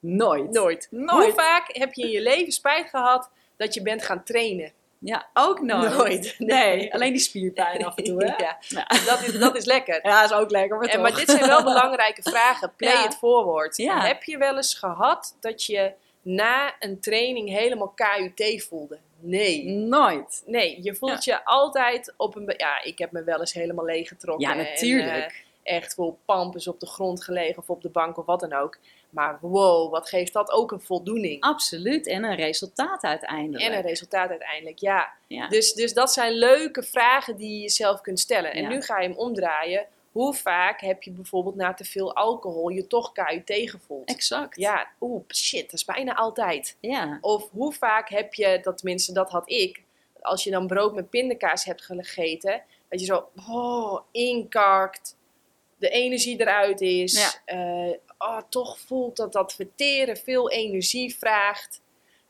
Nooit. 0.00 0.50
Nooit. 0.50 0.88
Nooit. 0.90 1.24
Hoe 1.24 1.32
vaak 1.32 1.64
heb 1.66 1.92
je 1.92 2.02
in 2.02 2.10
je 2.10 2.20
leven 2.20 2.52
spijt 2.52 2.88
gehad 2.88 3.30
dat 3.56 3.74
je 3.74 3.82
bent 3.82 4.02
gaan 4.02 4.24
trainen? 4.24 4.72
Ja, 4.98 5.28
ook 5.34 5.60
nooit. 5.60 5.96
Nooit. 5.96 6.34
Nee, 6.54 6.94
alleen 6.94 7.12
die 7.12 7.20
spierpijn 7.20 7.84
af 7.84 7.96
en 7.96 8.04
toe, 8.04 8.24
hè? 8.24 8.34
Ja, 8.44 8.58
Ja. 8.68 8.86
dat 9.10 9.22
is, 9.22 9.38
dat 9.38 9.56
is 9.56 9.64
lekker. 9.64 10.06
Ja, 10.06 10.24
is 10.24 10.32
ook 10.32 10.50
lekker, 10.50 10.78
maar 10.78 10.88
En, 10.88 11.00
maar 11.00 11.14
dit 11.14 11.30
zijn 11.30 11.46
wel 11.46 11.62
belangrijke 11.62 12.22
vragen. 12.22 12.72
Play 12.76 12.92
Ja. 12.92 13.04
it 13.04 13.14
forward. 13.14 13.76
Ja. 13.76 14.06
Heb 14.06 14.22
je 14.22 14.38
wel 14.38 14.56
eens 14.56 14.74
gehad 14.74 15.36
dat 15.40 15.64
je 15.66 15.92
na 16.22 16.74
een 16.78 17.00
training 17.00 17.48
helemaal 17.48 17.94
KUT 17.94 18.64
voelde? 18.68 18.98
Nee. 19.20 19.64
Nooit. 19.68 20.42
Nee, 20.46 20.82
je 20.82 20.94
voelt 20.94 21.24
je 21.24 21.44
altijd 21.44 22.14
op 22.16 22.36
een... 22.36 22.54
Ja, 22.56 22.82
ik 22.82 22.98
heb 22.98 23.12
me 23.12 23.24
wel 23.24 23.40
eens 23.40 23.52
helemaal 23.52 23.84
leeggetrokken. 23.84 24.48
Ja, 24.48 24.52
en, 24.52 24.58
natuurlijk. 24.58 25.46
eh, 25.62 25.74
echt 25.76 25.94
vol 25.94 26.18
pampers 26.24 26.68
op 26.68 26.80
de 26.80 26.86
grond 26.86 27.24
gelegen 27.24 27.58
of 27.58 27.70
op 27.70 27.82
de 27.82 27.88
bank 27.88 28.18
of 28.18 28.26
wat 28.26 28.40
dan 28.40 28.52
ook. 28.52 28.78
Maar 29.10 29.38
wow, 29.40 29.90
wat 29.90 30.08
geeft 30.08 30.32
dat 30.32 30.50
ook 30.50 30.72
een 30.72 30.80
voldoening. 30.80 31.40
Absoluut. 31.40 32.06
En 32.06 32.24
een 32.24 32.36
resultaat 32.36 33.02
uiteindelijk. 33.02 33.64
En 33.64 33.72
een 33.76 33.82
resultaat 33.82 34.30
uiteindelijk, 34.30 34.78
ja. 34.78 35.12
ja. 35.26 35.48
Dus, 35.48 35.72
dus 35.72 35.94
dat 35.94 36.12
zijn 36.12 36.32
leuke 36.32 36.82
vragen 36.82 37.36
die 37.36 37.52
je 37.54 37.60
jezelf 37.60 38.00
kunt 38.00 38.20
stellen. 38.20 38.52
En 38.52 38.62
Ja. 38.62 38.68
nu 38.68 38.82
ga 38.82 39.00
je 39.00 39.08
hem 39.08 39.16
omdraaien. 39.16 39.86
Hoe 40.12 40.34
vaak 40.34 40.80
heb 40.80 41.02
je 41.02 41.10
bijvoorbeeld 41.10 41.54
na 41.54 41.74
te 41.74 41.84
veel 41.84 42.14
alcohol 42.14 42.68
je 42.68 42.86
toch 42.86 43.12
KUT 43.12 43.70
gevoeld? 43.70 44.08
Exact. 44.08 44.56
Ja, 44.56 44.88
oeh, 45.00 45.22
shit, 45.28 45.62
dat 45.62 45.72
is 45.72 45.84
bijna 45.84 46.14
altijd. 46.14 46.76
Ja. 46.80 47.18
Of 47.20 47.50
hoe 47.50 47.72
vaak 47.72 48.08
heb 48.08 48.34
je, 48.34 48.58
dat 48.62 48.76
tenminste 48.76 49.12
dat 49.12 49.30
had 49.30 49.50
ik, 49.50 49.82
als 50.20 50.44
je 50.44 50.50
dan 50.50 50.66
brood 50.66 50.94
met 50.94 51.10
pindakaas 51.10 51.64
hebt 51.64 51.82
gegeten, 51.82 52.62
dat 52.88 53.00
je 53.00 53.06
zo 53.06 53.28
oh, 53.48 54.00
inkarkt, 54.10 55.16
de 55.76 55.88
energie 55.88 56.40
eruit 56.40 56.80
is, 56.80 57.40
eh, 57.44 57.90
oh, 58.18 58.40
toch 58.48 58.78
voelt 58.78 59.16
dat 59.16 59.32
dat 59.32 59.54
verteren 59.54 60.16
veel 60.16 60.50
energie 60.50 61.16
vraagt. 61.16 61.82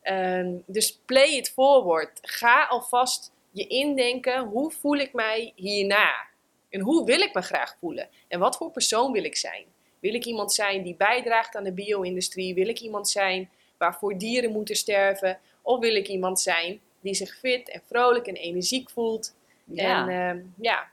Ehm, 0.03 0.55
dus 0.67 1.01
play 1.05 1.29
it 1.29 1.51
forward. 1.51 2.19
Ga 2.23 2.67
alvast 2.67 3.33
je 3.51 3.67
indenken, 3.67 4.45
hoe 4.45 4.71
voel 4.71 4.97
ik 4.97 5.13
mij 5.13 5.53
hierna? 5.55 6.29
En 6.71 6.81
hoe 6.81 7.05
wil 7.05 7.21
ik 7.21 7.35
me 7.35 7.43
graag 7.43 7.77
voelen? 7.79 8.09
En 8.29 8.39
wat 8.39 8.57
voor 8.57 8.71
persoon 8.71 9.13
wil 9.13 9.25
ik 9.25 9.37
zijn? 9.37 9.65
Wil 10.01 10.15
ik 10.15 10.25
iemand 10.25 10.53
zijn 10.53 10.83
die 10.83 10.95
bijdraagt 10.97 11.57
aan 11.57 11.65
de 11.65 11.73
bio-industrie? 11.73 12.55
Wil 12.55 12.69
ik 12.69 12.81
iemand 12.81 13.09
zijn 13.09 13.51
waarvoor 13.79 14.19
dieren 14.19 14.53
moeten 14.53 14.77
sterven? 14.77 15.39
Of 15.63 15.81
wil 15.81 15.95
ik 15.95 16.09
iemand 16.09 16.41
zijn 16.41 16.81
die 17.01 17.15
zich 17.15 17.39
fit 17.39 17.69
en 17.69 17.83
vrolijk 17.87 18.27
en 18.27 18.35
energiek 18.35 18.91
voelt? 18.91 19.35
Ja. 19.65 20.09
En 20.09 20.09
ehm, 20.09 20.45
ja, 20.57 20.89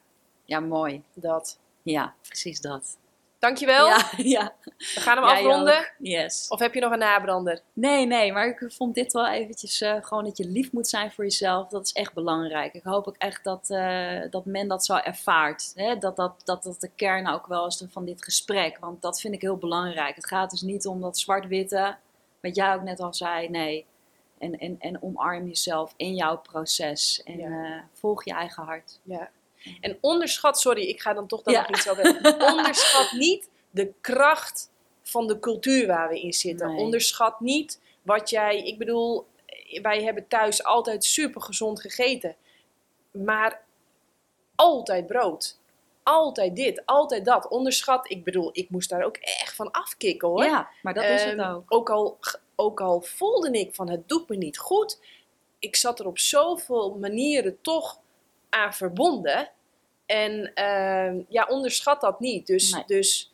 ja, 0.46 0.60
mooi. 0.60 1.04
dat. 1.14 1.60
Ja, 1.82 2.16
precies 2.22 2.62
dat. 2.62 2.98
Dankjewel. 3.40 3.88
Ja, 3.88 4.10
ja. 4.18 4.54
We 4.78 5.00
gaan 5.00 5.18
hem 5.18 5.26
Jij 5.26 5.34
afronden. 5.36 5.78
ook. 5.78 5.92
Yes. 6.00 6.48
Of 6.48 6.60
heb 6.60 6.74
je 6.74 6.80
nog 6.80 6.92
een 6.92 7.00
nabrander? 7.00 7.62
Nee, 7.74 8.06
nee, 8.06 8.32
maar 8.32 8.48
ik 8.48 8.72
vond 8.74 8.96
dit 8.96 9.14
wel 9.14 9.28
eventjes 9.28 9.82
eh, 9.82 9.96
gewoon 10.02 10.24
dat 10.24 10.38
je 10.38 10.48
lief 10.48 10.72
moet 10.72 10.88
zijn 10.88 11.12
voor 11.12 11.24
jezelf. 11.24 11.68
Dat 11.68 11.86
is 11.86 11.92
echt 11.92 12.14
belangrijk. 12.14 12.74
Ik 12.74 12.84
hoop 12.84 13.08
ook 13.08 13.16
echt 13.18 13.44
dat, 13.44 13.70
eh, 13.70 14.22
dat 14.30 14.46
men 14.46 14.68
dat 14.68 14.86
zo 14.86 14.96
ervaart. 14.96 15.72
Hè? 15.76 15.98
Dat, 15.98 16.16
dat, 16.16 16.42
dat 16.46 16.64
dat 16.64 16.82
de 16.82 16.90
kern 16.96 17.28
ook 17.28 17.48
wel 17.48 17.68
is 17.68 17.84
van 17.90 18.06
dit 18.06 18.24
gesprek. 18.24 18.78
Want 18.80 19.02
dat 19.02 19.20
vind 19.22 19.34
ik 19.34 19.42
heel 19.42 19.58
belangrijk. 19.58 20.16
Het 20.16 20.28
gaat 20.28 20.50
dus 20.50 20.62
niet 20.62 20.86
om 20.88 21.02
dat 21.02 21.20
zwart-witte, 21.20 21.96
wat 22.42 22.56
jij 22.56 22.74
ook 22.74 22.84
net 22.84 23.00
al 23.00 23.14
zei. 23.14 23.50
Nee. 23.50 23.86
En, 24.40 24.58
en, 24.58 24.76
en 24.80 25.02
omarm 25.04 25.48
jezelf 25.48 25.94
in 25.98 26.16
jouw 26.16 26.38
proces. 26.38 27.22
En 27.24 27.38
Ja. 27.38 27.48
eh, 27.66 27.82
volg 27.94 28.26
je 28.26 28.34
eigen 28.34 28.64
hart. 28.64 29.00
Ja. 29.04 29.30
En 29.82 29.98
onderschat, 30.02 30.60
sorry, 30.60 30.82
ik 30.84 31.02
ga 31.02 31.14
dan 31.14 31.28
toch 31.28 31.42
Ja. 31.46 31.60
nog 31.60 31.70
iets 31.70 31.90
over. 31.90 32.36
Onderschat 32.54 33.12
niet 33.12 33.50
de 33.70 33.92
kracht 34.02 34.72
van 35.04 35.28
de 35.28 35.40
cultuur 35.40 35.88
waar 35.88 36.10
we 36.10 36.22
in 36.22 36.34
zitten. 36.34 36.68
Nee. 36.68 36.78
Onderschat 36.78 37.40
niet 37.40 37.82
wat 38.02 38.30
jij, 38.30 38.64
ik 38.64 38.78
bedoel, 38.78 39.28
wij 39.82 40.04
hebben 40.04 40.28
thuis 40.28 40.64
altijd 40.64 41.04
super 41.06 41.42
gezond 41.42 41.82
gegeten. 41.82 42.36
Maar 43.12 43.62
altijd 44.56 45.08
brood. 45.08 45.60
Altijd 46.04 46.56
dit, 46.56 46.82
altijd 46.86 47.26
dat. 47.26 47.48
Onderschat, 47.48 48.10
ik 48.10 48.24
bedoel, 48.24 48.50
ik 48.54 48.70
moest 48.70 48.90
daar 48.90 49.04
ook 49.04 49.18
echt 49.18 49.56
van 49.56 49.72
afkicken 49.72 50.28
hoor. 50.28 50.44
Ja, 50.44 50.70
maar 50.82 50.94
dat 50.94 51.04
is 51.04 51.24
het 51.24 51.38
Ehm, 51.40 51.52
ook. 51.54 51.64
Ook 51.68 51.90
al, 51.90 52.18
ook 52.56 52.82
al 52.82 53.02
voelde 53.02 53.52
ik 53.52 53.76
van 53.76 53.90
het 53.90 54.08
doet 54.10 54.30
me 54.30 54.36
niet 54.36 54.58
goed. 54.58 55.00
Ik 55.60 55.76
zat 55.76 56.00
er 56.00 56.06
op 56.08 56.20
zoveel 56.20 56.96
manieren 57.00 57.62
toch 57.62 58.00
aan 58.50 58.74
verbonden. 58.74 59.50
En 60.06 60.52
ehm, 60.54 61.22
ja, 61.28 61.46
onderschat 61.50 62.02
dat 62.02 62.20
niet. 62.20 62.48
Dus, 62.48 62.72
Nee. 62.74 62.84
dus 62.86 63.34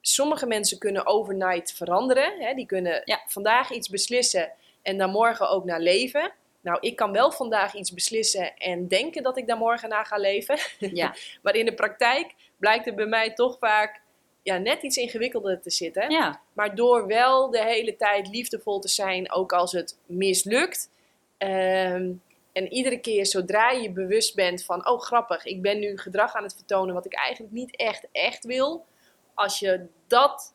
sommige 0.00 0.46
mensen 0.46 0.78
kunnen 0.78 1.06
overnight 1.06 1.72
veranderen. 1.72 2.40
Hè? 2.40 2.54
Die 2.54 2.66
kunnen 2.66 3.02
Ja. 3.04 3.22
vandaag 3.26 3.70
iets 3.70 3.88
beslissen 3.88 4.52
en 4.82 4.98
dan 4.98 5.10
morgen 5.10 5.48
ook 5.50 5.64
naar 5.64 5.80
leven. 5.80 6.32
Nou, 6.60 6.78
ik 6.80 6.96
kan 6.96 7.12
wel 7.12 7.30
vandaag 7.32 7.74
iets 7.74 7.92
beslissen 7.92 8.56
en 8.56 8.88
denken 8.88 9.22
dat 9.22 9.36
ik 9.38 9.46
daar 9.46 9.56
morgen 9.56 9.88
naar 9.88 10.06
ga 10.06 10.16
leven. 10.16 10.58
Ja, 10.78 11.14
Maar 11.42 11.54
in 11.54 11.64
de 11.64 11.74
praktijk 11.74 12.34
blijkt 12.56 12.84
het 12.84 12.94
bij 12.96 13.06
mij 13.06 13.34
toch 13.34 13.58
vaak 13.58 14.02
ja, 14.42 14.56
net 14.58 14.82
iets 14.82 14.96
ingewikkelder 14.96 15.60
te 15.60 15.70
zitten. 15.70 16.10
ja, 16.10 16.40
Maar 16.52 16.74
door 16.74 17.06
wel 17.06 17.50
de 17.50 17.62
hele 17.64 17.96
tijd 17.96 18.28
liefdevol 18.28 18.78
te 18.78 18.88
zijn, 18.88 19.32
ook 19.32 19.52
als 19.52 19.72
het 19.72 19.98
mislukt. 20.06 20.90
ehm, 21.38 22.12
en 22.54 22.72
iedere 22.72 22.98
keer 22.98 23.26
zodra 23.26 23.70
je 23.70 23.92
bewust 23.92 24.34
bent 24.34 24.64
van, 24.64 24.88
oh 24.88 25.00
grappig, 25.00 25.44
ik 25.44 25.62
ben 25.62 25.78
nu 25.78 25.98
gedrag 25.98 26.34
aan 26.34 26.42
het 26.42 26.54
vertonen 26.54 26.94
wat 26.94 27.06
ik 27.06 27.14
eigenlijk 27.14 27.52
niet 27.52 27.76
echt, 27.76 28.06
echt 28.12 28.44
wil. 28.44 28.86
Als 29.34 29.58
je 29.58 29.86
dat, 30.06 30.54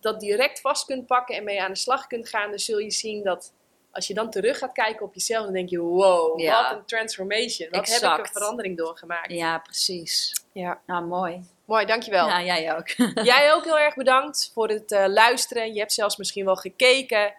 dat 0.00 0.20
direct 0.20 0.60
vast 0.60 0.86
kunt 0.86 1.06
pakken 1.06 1.36
en 1.36 1.44
mee 1.44 1.62
aan 1.62 1.72
de 1.72 1.78
slag 1.78 2.06
kunt 2.06 2.28
gaan, 2.28 2.50
dan 2.50 2.58
zul 2.58 2.78
je 2.78 2.90
zien 2.90 3.22
dat 3.24 3.52
als 3.90 4.06
je 4.06 4.14
dan 4.14 4.30
terug 4.30 4.58
gaat 4.58 4.72
kijken 4.72 5.06
op 5.06 5.14
jezelf, 5.14 5.44
dan 5.44 5.52
denk 5.52 5.68
je, 5.68 5.78
wow, 5.78 6.40
Ja. 6.40 6.62
wat 6.62 6.78
een 6.78 6.84
transformation. 6.84 7.68
Wat 7.70 7.88
heb 7.88 8.02
ik 8.12 8.18
een 8.18 8.32
verandering 8.32 8.76
doorgemaakt. 8.76 9.32
ja, 9.32 9.58
precies. 9.58 10.32
Ja. 10.52 10.80
Nou, 10.86 11.04
mooi. 11.06 11.44
Mooi, 11.64 11.86
dankjewel. 11.86 12.26
Ja, 12.28 12.42
jij 12.42 12.76
ook. 12.76 12.88
Jij 13.32 13.52
ook 13.52 13.64
heel 13.64 13.78
erg 13.78 13.94
bedankt 13.94 14.50
voor 14.54 14.68
het 14.68 14.92
eh, 14.92 15.06
luisteren. 15.06 15.72
Je 15.72 15.78
hebt 15.78 15.92
zelfs 15.92 16.16
misschien 16.16 16.44
wel 16.44 16.56
gekeken. 16.56 17.34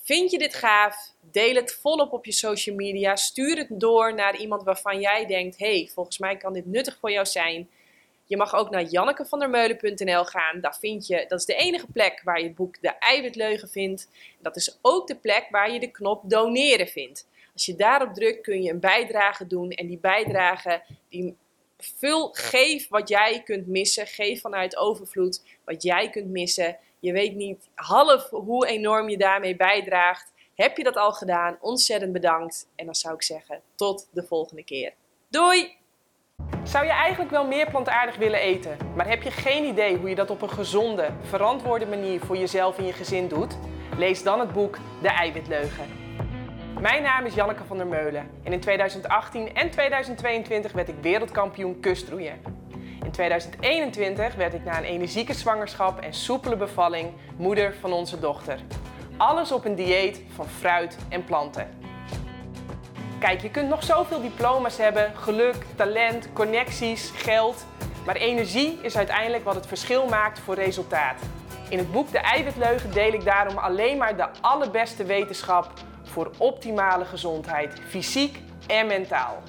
Vind 0.00 0.30
je 0.30 0.38
dit 0.38 0.54
gaaf? 0.54 1.12
Deel 1.20 1.54
het 1.54 1.72
volop 1.72 2.12
op 2.12 2.24
je 2.24 2.32
social 2.32 2.76
media. 2.76 3.16
Stuur 3.16 3.56
het 3.56 3.68
door 3.70 4.14
naar 4.14 4.36
iemand 4.36 4.62
waarvan 4.62 5.00
jij 5.00 5.26
denkt: 5.26 5.58
hey, 5.58 5.90
volgens 5.94 6.18
mij 6.18 6.36
kan 6.36 6.52
dit 6.52 6.66
nuttig 6.66 6.98
voor 7.00 7.10
jou 7.10 7.26
zijn. 7.26 7.68
Je 8.24 8.36
mag 8.36 8.54
ook 8.54 8.70
naar 8.70 8.82
jannekevandermeulen.nl 8.82 10.24
gaan. 10.24 10.60
Daar 10.60 10.76
vind 10.78 11.06
je, 11.06 11.24
dat 11.28 11.38
is 11.38 11.44
de 11.44 11.54
enige 11.54 11.86
plek 11.92 12.20
waar 12.24 12.38
je 12.38 12.46
het 12.46 12.54
boek 12.54 12.82
De 12.82 12.98
Eiwitleugen 12.98 13.68
vindt. 13.68 14.08
Dat 14.38 14.56
is 14.56 14.78
ook 14.82 15.06
de 15.06 15.16
plek 15.16 15.46
waar 15.50 15.72
je 15.72 15.80
de 15.80 15.90
knop 15.90 16.22
doneren 16.30 16.86
vindt. 16.86 17.28
Als 17.52 17.66
je 17.66 17.76
daarop 17.76 18.14
drukt 18.14 18.40
kun 18.40 18.62
je 18.62 18.70
een 18.70 18.80
bijdrage 18.80 19.46
doen. 19.46 19.70
En 19.70 19.86
die 19.86 19.98
bijdrage, 19.98 20.82
die 21.08 21.36
vul, 21.78 22.28
geef 22.32 22.88
wat 22.88 23.08
jij 23.08 23.42
kunt 23.44 23.66
missen. 23.66 24.06
Geef 24.06 24.40
vanuit 24.40 24.76
overvloed 24.76 25.42
wat 25.64 25.82
jij 25.82 26.10
kunt 26.10 26.30
missen. 26.30 26.78
Je 27.00 27.12
weet 27.12 27.34
niet 27.34 27.68
half 27.74 28.30
hoe 28.30 28.66
enorm 28.66 29.08
je 29.08 29.16
daarmee 29.16 29.56
bijdraagt. 29.56 30.32
Heb 30.54 30.76
je 30.76 30.82
dat 30.82 30.96
al 30.96 31.12
gedaan? 31.12 31.58
Ontzettend 31.60 32.12
bedankt. 32.12 32.68
En 32.76 32.84
dan 32.84 32.94
zou 32.94 33.14
ik 33.14 33.22
zeggen, 33.22 33.60
tot 33.74 34.08
de 34.12 34.22
volgende 34.22 34.64
keer. 34.64 34.92
Doei! 35.28 35.78
Zou 36.62 36.84
je 36.84 36.90
eigenlijk 36.90 37.30
wel 37.30 37.46
meer 37.46 37.70
plantaardig 37.70 38.16
willen 38.16 38.40
eten, 38.40 38.76
maar 38.96 39.08
heb 39.08 39.22
je 39.22 39.30
geen 39.30 39.64
idee 39.64 39.96
hoe 39.96 40.08
je 40.08 40.14
dat 40.14 40.30
op 40.30 40.42
een 40.42 40.50
gezonde, 40.50 41.10
verantwoorde 41.20 41.86
manier 41.86 42.20
voor 42.20 42.36
jezelf 42.36 42.78
en 42.78 42.84
je 42.84 42.92
gezin 42.92 43.28
doet? 43.28 43.58
Lees 43.98 44.22
dan 44.22 44.40
het 44.40 44.52
boek 44.52 44.78
De 45.02 45.08
Eiwitleugen. 45.08 45.86
Mijn 46.80 47.02
naam 47.02 47.26
is 47.26 47.34
Janneke 47.34 47.64
van 47.64 47.76
der 47.76 47.86
Meulen 47.86 48.30
en 48.44 48.52
in 48.52 48.60
2018 48.60 49.54
en 49.54 49.70
2022 49.70 50.72
werd 50.72 50.88
ik 50.88 50.94
wereldkampioen 51.00 51.80
kustroeien. 51.80 52.59
In 53.04 53.10
2021 53.10 54.34
werd 54.34 54.54
ik 54.54 54.64
na 54.64 54.78
een 54.78 54.84
energieke 54.84 55.34
zwangerschap 55.34 56.00
en 56.00 56.12
soepele 56.12 56.56
bevalling 56.56 57.12
moeder 57.36 57.74
van 57.80 57.92
onze 57.92 58.18
dochter. 58.18 58.58
Alles 59.16 59.52
op 59.52 59.64
een 59.64 59.74
dieet 59.74 60.22
van 60.34 60.48
fruit 60.48 60.96
en 61.08 61.24
planten. 61.24 61.68
Kijk, 63.18 63.40
je 63.40 63.50
kunt 63.50 63.68
nog 63.68 63.84
zoveel 63.84 64.20
diploma's 64.20 64.76
hebben, 64.76 65.12
geluk, 65.16 65.56
talent, 65.76 66.32
connecties, 66.32 67.10
geld. 67.14 67.66
Maar 68.06 68.16
energie 68.16 68.78
is 68.82 68.96
uiteindelijk 68.96 69.44
wat 69.44 69.54
het 69.54 69.66
verschil 69.66 70.06
maakt 70.06 70.38
voor 70.38 70.54
resultaat. 70.54 71.22
In 71.68 71.78
het 71.78 71.92
boek 71.92 72.10
De 72.12 72.18
Eiwitleugen 72.18 72.92
deel 72.92 73.12
ik 73.12 73.24
daarom 73.24 73.58
alleen 73.58 73.98
maar 73.98 74.16
de 74.16 74.28
allerbeste 74.40 75.04
wetenschap 75.04 75.72
voor 76.02 76.30
optimale 76.38 77.04
gezondheid, 77.04 77.80
fysiek 77.88 78.38
en 78.66 78.86
mentaal. 78.86 79.42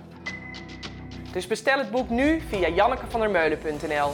Dus 1.31 1.47
bestel 1.47 1.77
het 1.77 1.91
boek 1.91 2.09
nu 2.09 2.41
via 2.49 2.69
jannekevandermeulen.nl. 2.69 4.11